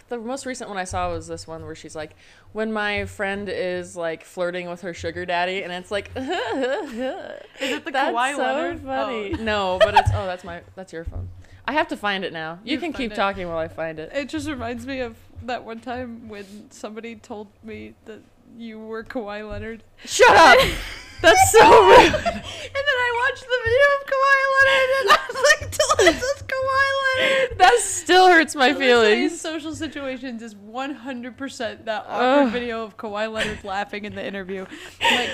The 0.08 0.18
most 0.18 0.46
recent 0.46 0.70
one 0.70 0.78
I 0.78 0.84
saw 0.84 1.10
was 1.10 1.26
this 1.26 1.48
one 1.48 1.64
where 1.64 1.74
she's 1.74 1.96
like, 1.96 2.14
when 2.56 2.72
my 2.72 3.04
friend 3.04 3.50
is 3.50 3.98
like 3.98 4.24
flirting 4.24 4.70
with 4.70 4.80
her 4.80 4.94
sugar 4.94 5.26
daddy, 5.26 5.62
and 5.62 5.70
it's 5.70 5.90
like, 5.90 6.10
is 6.16 6.24
it 6.26 7.84
the 7.84 7.90
that's 7.90 8.16
Kawhi 8.16 8.34
so 8.34 8.42
Leonard? 8.42 8.80
Oh. 8.82 8.86
funny. 8.86 9.34
Oh. 9.34 9.42
No, 9.42 9.78
but 9.78 9.94
it's 9.94 10.10
oh, 10.14 10.24
that's 10.24 10.42
my 10.42 10.62
that's 10.74 10.90
your 10.90 11.04
phone. 11.04 11.28
I 11.66 11.72
have 11.74 11.88
to 11.88 11.98
find 11.98 12.24
it 12.24 12.32
now. 12.32 12.58
You, 12.64 12.72
You 12.72 12.78
can 12.78 12.94
keep 12.94 13.12
it. 13.12 13.14
talking 13.14 13.46
while 13.46 13.58
I 13.58 13.68
find 13.68 13.98
it. 13.98 14.10
It 14.14 14.30
just 14.30 14.48
reminds 14.48 14.86
me 14.86 15.00
of 15.00 15.18
that 15.42 15.64
one 15.64 15.80
time 15.80 16.30
when 16.30 16.70
somebody 16.70 17.16
told 17.16 17.48
me 17.62 17.94
that 18.06 18.20
you 18.56 18.80
were 18.80 19.04
Kawhi 19.04 19.46
Leonard. 19.46 19.84
Shut 20.06 20.34
up. 20.34 20.58
That's 21.22 21.52
so 21.52 21.60
rude. 21.86 22.14
And 22.14 22.14
then 22.14 22.98
I 22.98 23.28
watched 23.30 23.44
the 23.44 23.60
video 23.64 23.86
of 23.96 24.06
Kawhi 24.06 24.42
Leonard 24.56 24.90
and 25.00 25.10
I 25.10 25.18
was 25.28 25.38
like, 25.50 25.62
Delicious 25.98 26.42
Kawhi 26.42 26.90
Leonard. 27.48 27.58
That 27.58 27.78
still 27.80 28.28
hurts 28.28 28.54
my 28.54 28.68
In 28.68 28.76
feelings. 28.76 29.40
social 29.40 29.74
situations 29.74 30.42
is 30.42 30.54
100% 30.54 31.84
that 31.86 32.04
awkward 32.08 32.46
Ugh. 32.46 32.52
video 32.52 32.82
of 32.84 32.96
Kawhi 32.96 33.32
Leonard 33.32 33.64
laughing 33.64 34.04
in 34.04 34.14
the 34.14 34.24
interview. 34.24 34.66
Like, 35.00 35.30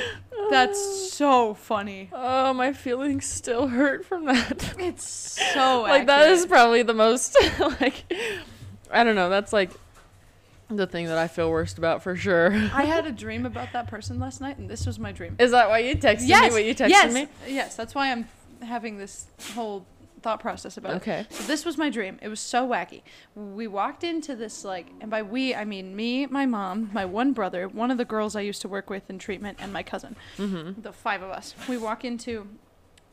that's 0.51 1.13
so 1.13 1.55
funny. 1.55 2.11
Oh, 2.13 2.53
my 2.53 2.73
feelings 2.73 3.25
still 3.27 3.69
hurt 3.69 4.05
from 4.05 4.27
that. 4.27 4.75
It's 4.79 5.07
so 5.55 5.83
like 5.83 6.07
that 6.07 6.31
is 6.31 6.47
probably 6.47 6.83
the 6.83 6.95
most 6.95 7.37
like 7.81 8.05
I 8.91 9.05
don't 9.05 9.15
know, 9.17 9.31
that's 9.31 9.53
like 9.53 9.71
the 10.77 10.87
thing 10.87 11.07
that 11.07 11.19
I 11.19 11.29
feel 11.29 11.51
worst 11.51 11.79
about 11.79 12.03
for 12.03 12.17
sure. 12.17 12.53
I 12.75 12.85
had 12.85 13.07
a 13.07 13.13
dream 13.25 13.47
about 13.47 13.73
that 13.73 13.89
person 13.89 14.19
last 14.19 14.41
night, 14.41 14.59
and 14.59 14.69
this 14.69 14.87
was 14.87 14.99
my 14.99 15.13
dream. 15.13 15.37
Is 15.39 15.51
that 15.51 15.69
why 15.69 15.79
you 15.79 15.97
texted 15.97 16.29
me 16.29 16.51
what 16.51 16.65
you 16.65 16.75
texted 16.75 16.91
yes, 16.91 17.15
me? 17.15 17.29
Yes, 17.47 17.77
that's 17.77 17.95
why 17.95 18.11
I'm 18.11 18.29
having 18.61 18.99
this 18.99 19.27
whole 19.55 19.87
thought 20.23 20.41
process 20.41 20.77
about 20.77 20.93
it. 20.93 20.97
Okay. 20.97 21.27
So 21.31 21.43
this 21.45 21.65
was 21.65 21.77
my 21.77 21.91
dream. 21.91 22.19
It 22.23 22.29
was 22.29 22.41
so 22.41 22.67
wacky. 22.67 23.03
We 23.35 23.67
walked 23.67 24.05
into 24.05 24.37
this 24.37 24.65
like, 24.65 24.87
and 25.01 25.11
by 25.11 25.23
we 25.23 25.55
I 25.55 25.65
mean 25.65 25.95
me, 25.95 26.27
my 26.27 26.47
mom, 26.47 26.91
my 26.93 27.05
one 27.05 27.33
brother, 27.33 27.69
one 27.69 27.91
of 27.91 27.99
the 27.99 28.05
girls 28.05 28.37
I 28.37 28.41
used 28.41 28.63
to 28.63 28.69
work 28.69 28.89
with 28.89 29.11
in 29.11 29.19
treatment, 29.19 29.59
and 29.61 29.73
my 29.73 29.83
cousin. 29.83 30.17
Mm-hmm. 30.39 30.81
The 30.81 30.93
five 30.93 31.23
of 31.23 31.31
us. 31.31 31.55
We 31.69 31.77
walk 31.77 32.05
into 32.05 32.49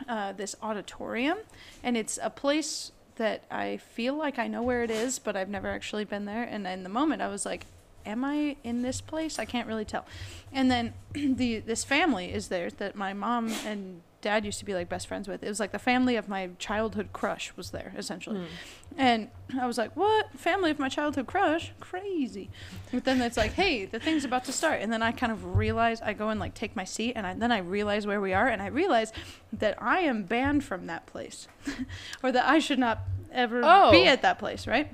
uh, 0.07 0.33
this 0.33 0.55
auditorium, 0.61 1.39
and 1.83 1.97
it's 1.97 2.19
a 2.21 2.29
place 2.29 2.91
that 3.19 3.43
I 3.51 3.77
feel 3.77 4.15
like 4.15 4.39
I 4.39 4.47
know 4.47 4.63
where 4.63 4.83
it 4.83 4.89
is, 4.89 5.19
but 5.19 5.35
I've 5.35 5.49
never 5.49 5.67
actually 5.67 6.05
been 6.05 6.25
there. 6.25 6.43
And 6.43 6.65
in 6.65 6.83
the 6.83 6.89
moment, 6.89 7.21
I 7.21 7.27
was 7.27 7.45
like, 7.45 7.67
"Am 8.05 8.25
I 8.25 8.55
in 8.63 8.81
this 8.81 9.01
place? 9.01 9.37
I 9.37 9.45
can't 9.45 9.67
really 9.67 9.85
tell." 9.85 10.05
And 10.51 10.71
then 10.71 10.93
the 11.13 11.59
this 11.59 11.83
family 11.83 12.33
is 12.33 12.47
there 12.47 12.69
that 12.71 12.95
my 12.95 13.13
mom 13.13 13.51
and 13.65 14.01
dad 14.21 14.45
used 14.45 14.59
to 14.59 14.65
be 14.65 14.73
like 14.73 14.89
best 14.89 15.07
friends 15.07 15.27
with. 15.27 15.43
It 15.43 15.47
was 15.47 15.59
like 15.59 15.71
the 15.71 15.79
family 15.79 16.15
of 16.15 16.27
my 16.27 16.49
childhood 16.59 17.09
crush 17.13 17.53
was 17.55 17.71
there 17.71 17.93
essentially. 17.97 18.39
Hmm. 18.39 18.88
And 18.97 19.29
I 19.59 19.65
was 19.65 19.77
like, 19.77 19.95
"What? 19.95 20.31
Family 20.37 20.71
of 20.71 20.79
my 20.79 20.89
childhood 20.89 21.25
crush? 21.27 21.71
Crazy!" 21.79 22.49
But 22.91 23.05
then 23.05 23.21
it's 23.21 23.37
like, 23.37 23.53
"Hey, 23.53 23.85
the 23.85 23.99
thing's 23.99 24.25
about 24.25 24.43
to 24.45 24.51
start." 24.51 24.81
And 24.81 24.91
then 24.91 25.01
I 25.01 25.11
kind 25.11 25.31
of 25.31 25.55
realize 25.57 26.01
I 26.01 26.13
go 26.13 26.29
and 26.29 26.39
like 26.39 26.53
take 26.53 26.75
my 26.75 26.83
seat, 26.83 27.13
and 27.15 27.25
I, 27.25 27.33
then 27.33 27.51
I 27.51 27.59
realize 27.59 28.05
where 28.05 28.19
we 28.19 28.33
are, 28.33 28.47
and 28.47 28.61
I 28.61 28.67
realize 28.67 29.13
that 29.53 29.81
I 29.81 29.99
am 30.01 30.23
banned 30.23 30.63
from 30.63 30.87
that 30.87 31.05
place, 31.05 31.47
or 32.23 32.31
that 32.31 32.45
I 32.47 32.59
should 32.59 32.79
not 32.79 32.99
ever 33.31 33.61
Oh. 33.63 33.91
be 33.91 34.05
at 34.07 34.21
that 34.23 34.37
place, 34.39 34.67
right? 34.67 34.91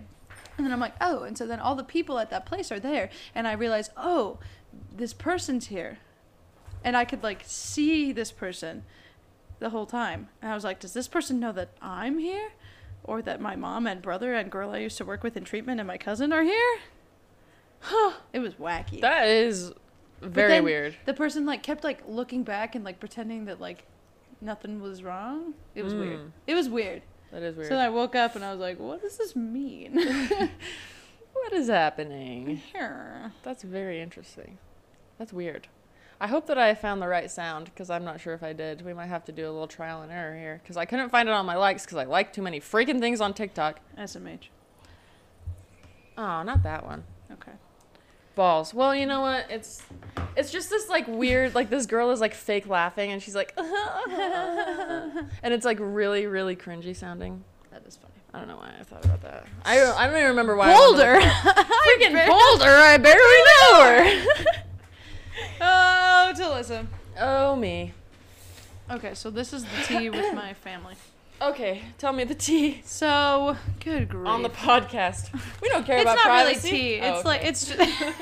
And 0.58 0.66
then 0.66 0.72
I'm 0.72 0.80
like, 0.80 0.96
"Oh!" 1.02 1.24
And 1.24 1.38
so 1.38 1.48
then 1.48 1.60
all 1.60 1.76
the 1.76 1.84
people 1.84 2.20
at 2.20 2.30
that 2.30 2.46
place 2.46 2.72
are 2.72 2.80
there, 2.80 3.10
and 3.34 3.48
I 3.48 3.54
realize, 3.54 3.90
"Oh, 3.98 4.40
this 4.96 5.14
person's 5.14 5.68
here," 5.68 5.98
and 6.84 6.96
I 6.96 7.06
could 7.06 7.24
like 7.24 7.42
see 7.46 8.12
this 8.12 8.32
person 8.32 8.84
the 9.60 9.70
whole 9.72 9.86
time. 9.86 10.28
And 10.42 10.52
I 10.52 10.54
was 10.54 10.66
like, 10.66 10.80
does 10.82 10.94
this 10.94 11.08
person 11.08 11.40
know 11.40 11.54
that 11.54 11.70
I'm 11.82 12.20
here? 12.20 12.50
Or 13.08 13.22
that 13.22 13.40
my 13.40 13.56
mom 13.56 13.86
and 13.88 14.02
brother 14.02 14.34
and 14.34 14.52
girl 14.52 14.72
I 14.72 14.80
used 14.80 14.98
to 14.98 15.06
work 15.06 15.24
with 15.24 15.38
in 15.38 15.44
treatment 15.44 15.80
and 15.80 15.88
my 15.88 15.98
cousin 15.98 16.34
are 16.34 16.44
here? 16.44 16.80
Huh, 17.80 18.14
It 18.34 18.40
was 18.40 18.56
wacky. 18.56 19.02
That 19.02 19.28
is 19.28 19.72
very 20.22 20.60
weird. 20.60 20.96
The 21.06 21.14
person 21.14 21.46
like 21.46 21.62
kept 21.62 21.84
like 21.84 22.02
looking 22.08 22.44
back 22.44 22.74
and 22.74 22.84
like 22.84 23.00
pretending 23.00 23.46
that 23.46 23.62
like 23.62 23.86
nothing 24.42 24.82
was 24.82 25.04
wrong. 25.04 25.54
It 25.76 25.84
was 25.84 25.94
weird. 25.94 26.20
Mm. 26.20 26.32
It 26.48 26.56
was 26.56 26.68
weird. 26.68 27.04
That 27.32 27.44
is 27.44 27.56
weird. 27.56 27.70
So 27.70 27.76
I 27.76 27.90
woke 27.90 28.16
up 28.16 28.36
and 28.36 28.44
I 28.44 28.52
was 28.52 28.60
like, 28.60 28.80
what 28.80 29.02
does 29.02 29.18
this 29.18 29.36
mean? 29.36 29.96
what 31.34 31.54
is 31.54 31.68
happening? 31.68 32.58
Here. 32.74 33.32
That's 33.44 33.62
very 33.64 34.02
interesting. 34.02 34.58
That's 35.20 35.32
weird. 35.32 35.68
I 36.20 36.28
hope 36.28 36.48
that 36.48 36.58
I 36.58 36.74
found 36.76 37.02
the 37.02 37.08
right 37.08 37.30
sound 37.30 37.66
because 37.66 37.90
I'm 37.90 38.04
not 38.06 38.22
sure 38.22 38.34
if 38.34 38.42
I 38.42 38.54
did. 38.54 38.84
We 38.86 38.94
might 38.94 39.08
have 39.08 39.26
to 39.26 39.32
do 39.32 39.44
a 39.46 39.52
little 39.52 39.68
trial 39.68 40.02
and 40.02 40.12
error 40.12 40.36
here 40.38 40.60
because 40.64 40.78
I 40.78 40.86
couldn't 40.86 41.10
find 41.10 41.28
it 41.28 41.34
on 41.34 41.46
my 41.46 41.56
likes 41.56 41.84
because 41.86 41.98
I 41.98 42.06
like 42.06 42.32
too 42.32 42.42
many 42.42 42.60
freaking 42.62 43.00
things 43.00 43.20
on 43.22 43.34
TikTok. 43.34 43.80
SMH. 43.98 44.48
Oh, 46.18 46.44
not 46.44 46.64
that 46.64 46.86
one. 46.86 47.04
Okay. 47.32 47.52
Balls. 48.36 48.74
Well, 48.74 48.96
you 48.96 49.06
know 49.06 49.22
what? 49.22 49.46
It's 49.50 49.84
it's 50.38 50.52
just 50.52 50.70
this 50.70 50.90
like 50.90 51.08
weird 51.08 51.56
like 51.56 51.70
this 51.70 51.86
girl 51.86 52.12
is 52.12 52.20
like 52.22 52.34
fake 52.34 52.68
laughing 52.68 53.12
and 53.12 53.22
she's 53.22 53.36
like 53.36 53.54
and 53.58 55.54
it's 55.54 55.64
like 55.66 55.78
really 55.80 56.26
really 56.28 56.56
cringy 56.56 56.96
sounding. 56.96 57.44
That 57.72 57.84
is 57.86 57.98
funny. 57.98 58.14
I 58.34 58.40
don't 58.40 58.48
know 58.50 58.58
why 58.58 58.74
I 58.78 58.84
thought 58.84 59.06
about 59.06 59.22
that. 59.22 59.46
I 59.64 59.78
don't, 59.78 59.98
I 59.98 60.08
don't 60.08 60.16
even 60.18 60.28
remember 60.30 60.56
why. 60.58 60.74
I 60.74 60.78
Boulder. 60.78 61.20
to- 61.20 61.26
Freaking 61.86 62.28
Boulder. 62.28 62.70
I 62.70 62.98
barely 62.98 63.42
know 63.48 63.72
her. 63.86 64.04
oh, 65.62 65.62
to 66.34 66.50
listen. 66.50 66.88
oh 67.20 67.56
me. 67.56 67.94
Okay, 68.90 69.14
so 69.16 69.30
this 69.30 69.52
is 69.54 69.64
the 69.64 69.84
tea 69.86 70.10
with 70.10 70.34
my 70.34 70.54
family. 70.54 70.96
Okay, 71.42 71.82
tell 71.98 72.14
me 72.14 72.24
the 72.24 72.34
tea 72.34 72.82
So, 72.86 73.58
good 73.84 74.08
grief. 74.08 74.26
on 74.26 74.42
the 74.42 74.50
podcast. 74.50 75.34
We 75.62 75.68
don't 75.68 75.86
care 75.86 75.98
it's 75.98 76.04
about 76.04 76.16
not 76.16 76.30
really 76.46 76.56
tea. 76.56 77.02
Oh, 77.02 77.14
It's 77.18 77.26
like 77.26 77.44
it's 77.44 77.68
just 77.68 77.78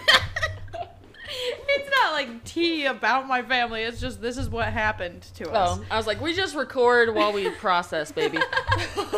It's 1.75 1.89
not 1.91 2.13
like 2.13 2.43
tea 2.43 2.85
about 2.87 3.27
my 3.27 3.43
family. 3.43 3.83
It's 3.83 4.01
just 4.01 4.19
this 4.19 4.35
is 4.37 4.49
what 4.49 4.65
happened 4.73 5.21
to 5.35 5.51
us. 5.51 5.77
Oh, 5.79 5.85
I 5.91 5.97
was 5.97 6.07
like, 6.07 6.21
we 6.21 6.33
just 6.33 6.55
record 6.55 7.13
while 7.13 7.31
we 7.33 7.51
process, 7.51 8.11
baby. 8.11 8.37
this 8.77 8.95
That's 8.95 9.15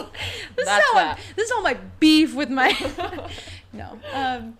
is 0.57 0.67
all 0.67 0.93
my, 0.95 1.03
that. 1.03 1.19
this 1.37 1.45
is 1.45 1.51
all 1.51 1.61
my 1.61 1.77
beef 2.01 2.35
with 2.35 2.49
my 2.49 2.71
no 3.73 3.97
um 4.13 4.57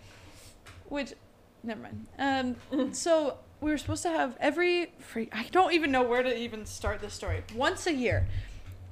which 0.88 1.14
never 1.64 1.82
mind 1.82 2.06
um 2.18 2.94
so 2.94 3.38
we 3.66 3.72
were 3.72 3.78
supposed 3.80 4.04
to 4.04 4.10
have 4.10 4.38
every 4.40 4.92
free 5.00 5.28
i 5.34 5.44
don't 5.52 5.74
even 5.74 5.92
know 5.92 6.04
where 6.04 6.22
to 6.22 6.38
even 6.38 6.68
start 6.68 7.02
this 7.02 7.14
story 7.16 7.44
once 7.56 7.88
a 7.88 7.94
year 7.94 8.28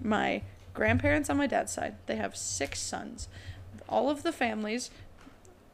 my 0.02 0.42
grandparents 0.74 1.30
on 1.30 1.38
my 1.38 1.46
dad's 1.46 1.72
side 1.72 1.96
they 2.08 2.16
have 2.16 2.36
six 2.36 2.80
sons 2.80 3.28
all 3.88 4.10
of 4.10 4.24
the 4.24 4.32
families 4.32 4.90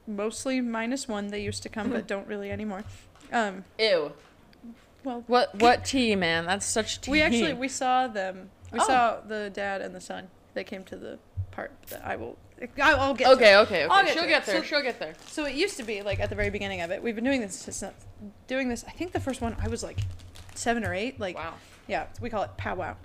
mostly 0.06 0.60
minus 0.60 1.08
one 1.08 1.28
they 1.28 1.42
used 1.42 1.64
to 1.64 1.70
come 1.70 1.90
but 1.92 2.06
don't 2.08 2.28
really 2.28 2.52
anymore 2.52 2.84
um 3.32 3.64
Ew. 3.80 4.12
well 5.06 5.24
What 5.28 5.56
what 5.62 5.86
tea, 5.86 6.16
man? 6.18 6.46
That's 6.46 6.66
such 6.66 7.00
tea. 7.00 7.12
we 7.12 7.22
actually 7.22 7.54
we 7.54 7.70
saw 7.70 8.08
them 8.08 8.50
we 8.74 8.80
Oh. 8.82 8.84
saw 8.86 9.20
the 9.26 9.50
dad 9.54 9.82
and 9.82 9.96
the 9.96 10.02
son 10.02 10.28
they 10.56 10.66
came 10.66 10.84
to 10.86 10.98
the 10.98 11.20
part 11.52 11.72
that 11.90 12.06
i 12.06 12.18
will 12.18 12.38
I'll 12.82 13.00
I'll 13.00 13.14
get 13.14 13.26
to 13.26 13.32
it. 13.32 13.36
Okay, 13.36 13.56
okay, 13.58 13.84
I'll 13.84 14.00
okay. 14.00 14.08
get 14.08 14.14
She'll 14.14 14.24
to 14.24 14.28
it. 14.28 14.30
get 14.30 14.46
there. 14.46 14.58
So- 14.58 14.64
She'll 14.64 14.82
get 14.82 15.00
there. 15.00 15.14
So 15.28 15.46
it 15.46 15.56
used 15.56 15.78
to 15.78 15.84
be 15.84 16.02
like 16.02 16.20
at 16.20 16.30
the 16.30 16.36
very 16.36 16.50
beginning 16.50 16.82
of 16.82 16.92
it. 16.92 17.02
We've 17.02 17.16
been 17.16 17.24
doing 17.24 17.42
this 17.42 17.56
since 17.56 17.84
doing 18.48 18.70
this. 18.70 18.84
I 18.88 18.92
think 18.92 19.12
the 19.12 19.20
first 19.20 19.42
one 19.42 19.56
I 19.62 19.68
was 19.68 19.84
like 19.84 20.00
seven 20.56 20.86
or 20.86 20.94
eight. 20.94 21.20
Like 21.20 21.36
Wow. 21.36 21.54
yeah, 21.88 22.08
we 22.22 22.30
call 22.30 22.44
it 22.44 22.52
powwow. 22.58 22.96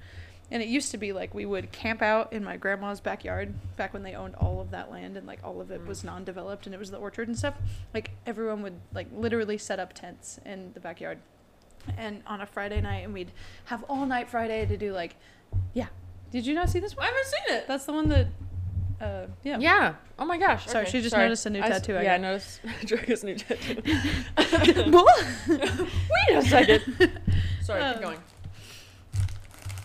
And 0.51 0.63
it 0.63 0.69
used 0.69 0.91
to 0.91 0.99
be 0.99 1.13
like 1.13 1.35
we 1.35 1.47
would 1.47 1.73
camp 1.73 2.03
out 2.03 2.33
in 2.33 2.45
my 2.45 2.57
grandma's 2.57 3.01
backyard 3.01 3.55
back 3.77 3.93
when 3.95 4.03
they 4.03 4.15
owned 4.15 4.35
all 4.37 4.61
of 4.61 4.71
that 4.73 4.91
land 4.91 5.17
and 5.17 5.27
like 5.27 5.41
all 5.43 5.61
of 5.61 5.71
it 5.71 5.83
mm. 5.83 5.87
was 5.87 6.05
non-developed 6.05 6.67
and 6.67 6.75
it 6.75 6.79
was 6.79 6.91
the 6.91 6.99
orchard 6.99 7.29
and 7.29 7.37
stuff. 7.37 7.55
Like 7.93 8.11
everyone 8.27 8.63
would 8.63 8.79
like 8.93 9.09
literally 9.13 9.59
set 9.59 9.79
up 9.81 9.95
tents 9.95 10.39
in 10.45 10.73
the 10.75 10.81
backyard. 10.81 11.19
And 11.97 12.23
on 12.27 12.41
a 12.41 12.47
Friday 12.47 12.81
night 12.81 13.05
and 13.05 13.13
we'd 13.15 13.33
have 13.67 13.85
all 13.85 14.07
night 14.07 14.29
Friday 14.29 14.67
to 14.67 14.77
do 14.77 14.93
like 14.93 15.17
yeah. 15.73 15.87
Did 16.31 16.47
you 16.47 16.55
not 16.55 16.69
see 16.69 16.81
this 16.81 16.97
one? 16.97 17.05
I 17.05 17.09
haven't 17.09 17.27
seen 17.27 17.57
it. 17.57 17.69
That's 17.69 17.85
the 17.85 17.93
one 17.93 18.09
that 18.09 18.27
uh 19.05 19.27
yeah. 19.43 19.59
Yeah. 19.59 19.95
Oh 20.19 20.25
my 20.25 20.39
gosh. 20.39 20.67
Sorry, 20.67 20.83
okay, 20.85 20.91
she 20.93 20.99
just 21.01 21.11
sorry. 21.13 21.25
noticed 21.25 21.47
a 21.47 21.51
new 21.51 21.61
I 21.61 21.67
s- 21.69 21.81
tattoo 21.81 21.97
I 21.97 22.03
yeah, 22.03 22.15
I 22.19 22.19
noticed 22.19 22.61
Draco's 22.87 23.25
new 23.25 23.35
tattoo. 23.37 23.83
Wait 25.49 26.37
a 26.37 26.43
second. 26.43 26.83
Sorry, 27.63 27.81
Um, 27.83 27.93
keep 27.95 28.03
going. 28.03 28.19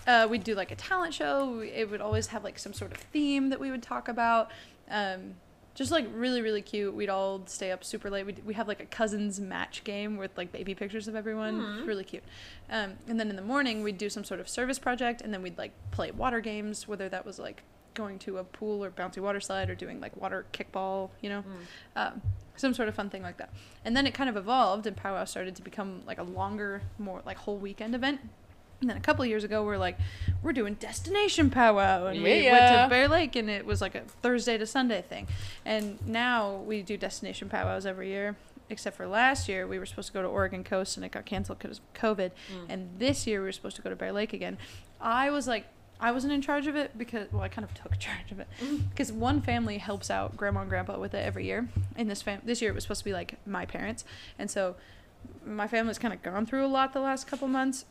uh, 0.07 0.27
we'd 0.29 0.43
do 0.43 0.55
like 0.55 0.71
a 0.71 0.75
talent 0.75 1.13
show. 1.13 1.57
We- 1.59 1.69
It 1.71 1.89
would 1.89 2.01
always 2.01 2.27
have 2.27 2.43
like 2.43 2.57
some 2.59 2.73
sort 2.73 2.91
of 2.91 2.97
theme 2.97 3.49
that 3.49 3.59
we 3.59 3.71
would 3.71 3.83
talk 3.83 4.07
about. 4.07 4.51
Um, 4.89 5.35
just 5.75 5.91
like 5.91 6.07
really, 6.13 6.41
really 6.41 6.61
cute. 6.61 6.93
We'd 6.93 7.09
all 7.09 7.43
stay 7.45 7.71
up 7.71 7.83
super 7.85 8.09
late. 8.09 8.25
We 8.25 8.35
we 8.45 8.53
have 8.55 8.67
like 8.67 8.81
a 8.81 8.85
cousins 8.85 9.39
match 9.39 9.83
game 9.85 10.17
with 10.17 10.31
like 10.37 10.51
baby 10.51 10.75
pictures 10.75 11.07
of 11.07 11.15
everyone. 11.15 11.77
It's 11.77 11.87
really 11.87 12.03
cute. 12.03 12.23
Um, 12.69 12.93
and 13.07 13.17
then 13.19 13.29
in 13.29 13.35
the 13.37 13.41
morning 13.41 13.81
we'd 13.81 13.97
do 13.97 14.09
some 14.09 14.23
sort 14.25 14.39
of 14.41 14.49
service 14.49 14.77
project, 14.79 15.21
and 15.21 15.33
then 15.33 15.41
we'd 15.41 15.57
like 15.57 15.71
play 15.91 16.11
water 16.11 16.41
games, 16.41 16.85
whether 16.87 17.07
that 17.09 17.25
was 17.25 17.39
like 17.39 17.63
going 17.99 18.17
to 18.19 18.37
a 18.37 18.43
pool 18.43 18.83
or 18.83 18.89
bouncy 18.89 19.19
water 19.19 19.41
slide 19.41 19.69
or 19.69 19.75
doing 19.75 19.99
like 19.99 20.15
water 20.15 20.45
kickball, 20.53 21.09
you 21.21 21.29
know, 21.29 21.43
um, 21.95 22.21
some 22.55 22.73
sort 22.73 22.89
of 22.89 22.95
fun 22.95 23.09
thing 23.09 23.21
like 23.21 23.37
that. 23.37 23.51
And 23.85 23.95
then 23.95 24.07
it 24.07 24.13
kind 24.13 24.29
of 24.29 24.35
evolved, 24.37 24.87
and 24.87 24.95
powwow 24.95 25.25
started 25.25 25.55
to 25.57 25.61
become 25.61 26.01
like 26.05 26.17
a 26.17 26.23
longer, 26.23 26.81
more 26.97 27.21
like 27.25 27.37
whole 27.37 27.57
weekend 27.57 27.93
event. 27.95 28.19
And 28.81 28.89
then 28.89 28.95
a 28.95 29.01
couple 29.01 29.23
of 29.23 29.29
years 29.29 29.43
ago, 29.43 29.63
we're 29.65 29.77
like, 29.77 29.97
we're 30.41 30.53
doing 30.53 30.75
destination 30.75 31.49
powwow, 31.49 32.05
and 32.07 32.23
we 32.23 32.29
went 32.49 32.61
to 32.83 32.89
Bear 32.89 33.07
Lake, 33.09 33.35
and 33.35 33.49
it 33.49 33.65
was 33.65 33.81
like 33.81 33.93
a 33.95 34.01
Thursday 34.21 34.57
to 34.57 34.65
Sunday 34.65 35.01
thing. 35.01 35.27
And 35.65 35.99
now 36.07 36.55
we 36.65 36.81
do 36.81 36.95
destination 36.97 37.49
powwows 37.49 37.85
every 37.85 38.07
year, 38.07 38.37
except 38.69 38.95
for 38.95 39.05
last 39.07 39.49
year 39.49 39.67
we 39.67 39.79
were 39.79 39.85
supposed 39.85 40.07
to 40.07 40.13
go 40.13 40.21
to 40.21 40.29
Oregon 40.29 40.63
Coast, 40.63 40.95
and 40.95 41.05
it 41.05 41.11
got 41.11 41.25
canceled 41.25 41.59
because 41.59 41.79
of 41.79 41.93
COVID. 41.93 42.31
And 42.69 42.89
this 42.97 43.27
year 43.27 43.41
we 43.41 43.47
were 43.47 43.51
supposed 43.51 43.75
to 43.75 43.81
go 43.81 43.89
to 43.89 43.97
Bear 43.97 44.13
Lake 44.13 44.31
again. 44.31 44.57
I 45.01 45.29
was 45.29 45.45
like, 45.45 45.65
I 46.01 46.11
wasn't 46.11 46.33
in 46.33 46.41
charge 46.41 46.67
of 46.67 46.75
it 46.75 46.97
because, 46.97 47.31
well, 47.31 47.41
I 47.41 47.49
kind 47.49 47.65
of 47.65 47.73
took 47.73 47.97
charge 47.99 48.31
of 48.31 48.39
it 48.39 48.47
mm-hmm. 48.61 48.77
because 48.89 49.11
one 49.11 49.41
family 49.41 49.77
helps 49.77 50.09
out 50.09 50.37
grandma 50.37 50.61
and 50.61 50.69
grandpa 50.69 50.97
with 50.97 51.13
it 51.13 51.25
every 51.25 51.45
year. 51.45 51.67
In 51.97 52.07
this 52.07 52.21
fam, 52.21 52.41
this 52.45 52.61
year 52.61 52.71
it 52.71 52.73
was 52.75 52.83
supposed 52.83 52.99
to 53.01 53.05
be 53.05 53.13
like 53.13 53.35
my 53.45 53.65
parents, 53.65 54.05
and 54.37 54.49
so 54.49 54.75
my 55.45 55.67
family's 55.67 55.99
kind 55.99 56.13
of 56.13 56.21
gone 56.23 56.45
through 56.45 56.65
a 56.65 56.67
lot 56.67 56.93
the 56.93 57.01
last 57.01 57.27
couple 57.27 57.47
months 57.47 57.85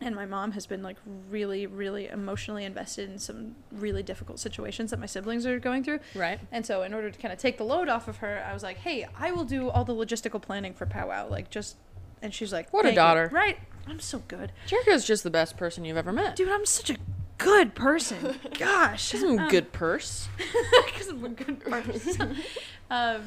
and 0.00 0.14
my 0.16 0.26
mom 0.26 0.52
has 0.52 0.66
been 0.66 0.82
like 0.82 0.96
really 1.30 1.66
really 1.66 2.06
emotionally 2.08 2.64
invested 2.64 3.10
in 3.10 3.18
some 3.18 3.54
really 3.70 4.02
difficult 4.02 4.38
situations 4.38 4.90
that 4.90 4.98
my 5.00 5.06
siblings 5.06 5.46
are 5.46 5.58
going 5.58 5.82
through 5.84 5.98
Right. 6.14 6.40
and 6.50 6.64
so 6.66 6.82
in 6.82 6.92
order 6.94 7.10
to 7.10 7.18
kind 7.18 7.32
of 7.32 7.38
take 7.38 7.58
the 7.58 7.64
load 7.64 7.88
off 7.88 8.08
of 8.08 8.18
her 8.18 8.44
i 8.48 8.52
was 8.52 8.62
like 8.62 8.78
hey 8.78 9.06
i 9.18 9.30
will 9.32 9.44
do 9.44 9.68
all 9.70 9.84
the 9.84 9.94
logistical 9.94 10.40
planning 10.42 10.74
for 10.74 10.86
powwow 10.86 11.28
like 11.28 11.50
just 11.50 11.76
and 12.20 12.32
she's 12.34 12.52
like 12.52 12.72
What 12.72 12.80
a 12.84 12.88
"Thank 12.88 12.94
you." 12.94 12.96
daughter. 12.96 13.30
right 13.32 13.58
i'm 13.86 14.00
so 14.00 14.22
good 14.28 14.52
Jerica's 14.66 15.04
just 15.04 15.24
the 15.24 15.30
best 15.30 15.56
person 15.56 15.84
you've 15.84 15.96
ever 15.96 16.12
met. 16.12 16.36
dude 16.36 16.48
i'm 16.48 16.66
such 16.66 16.90
a 16.90 16.96
good 17.44 17.74
person 17.74 18.34
gosh 18.58 19.08
She's 19.08 19.20
some 19.20 19.38
Um, 19.38 19.48
good 19.48 19.72
purse. 19.72 20.28
because 20.86 21.08
I'm 21.08 21.24
a 21.24 21.28
good 21.28 21.60
person. 21.60 22.36
um, 22.90 23.22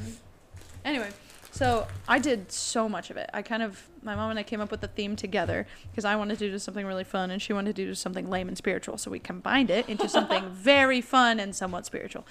anyway, 0.84 1.10
so 1.50 1.86
I 2.06 2.18
did 2.18 2.52
so 2.52 2.88
much 2.88 3.10
of 3.10 3.16
it. 3.16 3.30
I 3.32 3.42
kind 3.42 3.62
of, 3.62 3.88
my 4.02 4.14
mom 4.14 4.30
and 4.30 4.38
I 4.38 4.42
came 4.42 4.60
up 4.60 4.70
with 4.70 4.80
the 4.80 4.88
theme 4.88 5.16
together 5.16 5.66
because 5.90 6.04
I 6.04 6.16
wanted 6.16 6.38
to 6.40 6.50
do 6.50 6.58
something 6.58 6.84
really 6.86 7.04
fun 7.04 7.30
and 7.30 7.40
she 7.40 7.52
wanted 7.52 7.74
to 7.76 7.84
do 7.84 7.94
something 7.94 8.28
lame 8.28 8.48
and 8.48 8.56
spiritual. 8.58 8.98
So 8.98 9.10
we 9.10 9.18
combined 9.18 9.70
it 9.70 9.88
into 9.88 10.08
something 10.08 10.48
very 10.50 11.00
fun 11.00 11.40
and 11.40 11.54
somewhat 11.56 11.86
spiritual. 11.86 12.26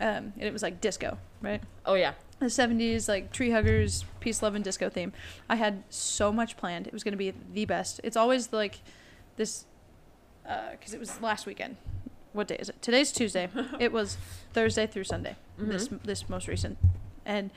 Um, 0.00 0.32
and 0.36 0.42
it 0.42 0.52
was 0.52 0.62
like 0.62 0.80
disco, 0.80 1.18
right? 1.40 1.62
Oh 1.84 1.94
yeah. 1.94 2.14
the 2.40 2.46
70s 2.46 3.08
like 3.08 3.32
tree 3.32 3.50
huggers 3.50 4.04
peace 4.20 4.42
love 4.42 4.54
and 4.54 4.62
disco 4.62 4.90
theme 4.90 5.10
i 5.48 5.56
had 5.56 5.82
so 5.88 6.30
much 6.30 6.54
planned 6.58 6.86
it 6.86 6.92
was 6.92 7.02
going 7.02 7.12
to 7.12 7.16
be 7.16 7.32
the 7.54 7.64
best 7.64 7.98
it's 8.04 8.16
always 8.16 8.52
like 8.52 8.80
this 9.36 9.64
Uh, 10.46 10.70
because 10.72 10.94
it 10.94 11.00
was 11.00 11.20
last 11.20 11.46
weekend 11.46 11.76
what 12.32 12.46
day 12.46 12.56
is 12.56 12.68
it 12.68 12.80
today's 12.80 13.10
tuesday 13.10 13.48
it 13.80 13.90
was 13.90 14.16
thursday 14.52 14.86
through 14.86 15.02
sunday 15.04 15.34
this 15.58 15.88
mm-hmm. 15.88 16.06
this 16.06 16.28
most 16.28 16.46
recent 16.46 16.78
and 17.24 17.50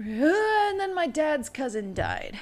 uh, 0.00 0.04
and 0.04 0.78
then 0.78 0.94
my 0.94 1.06
dad's 1.06 1.48
cousin 1.48 1.94
died 1.94 2.38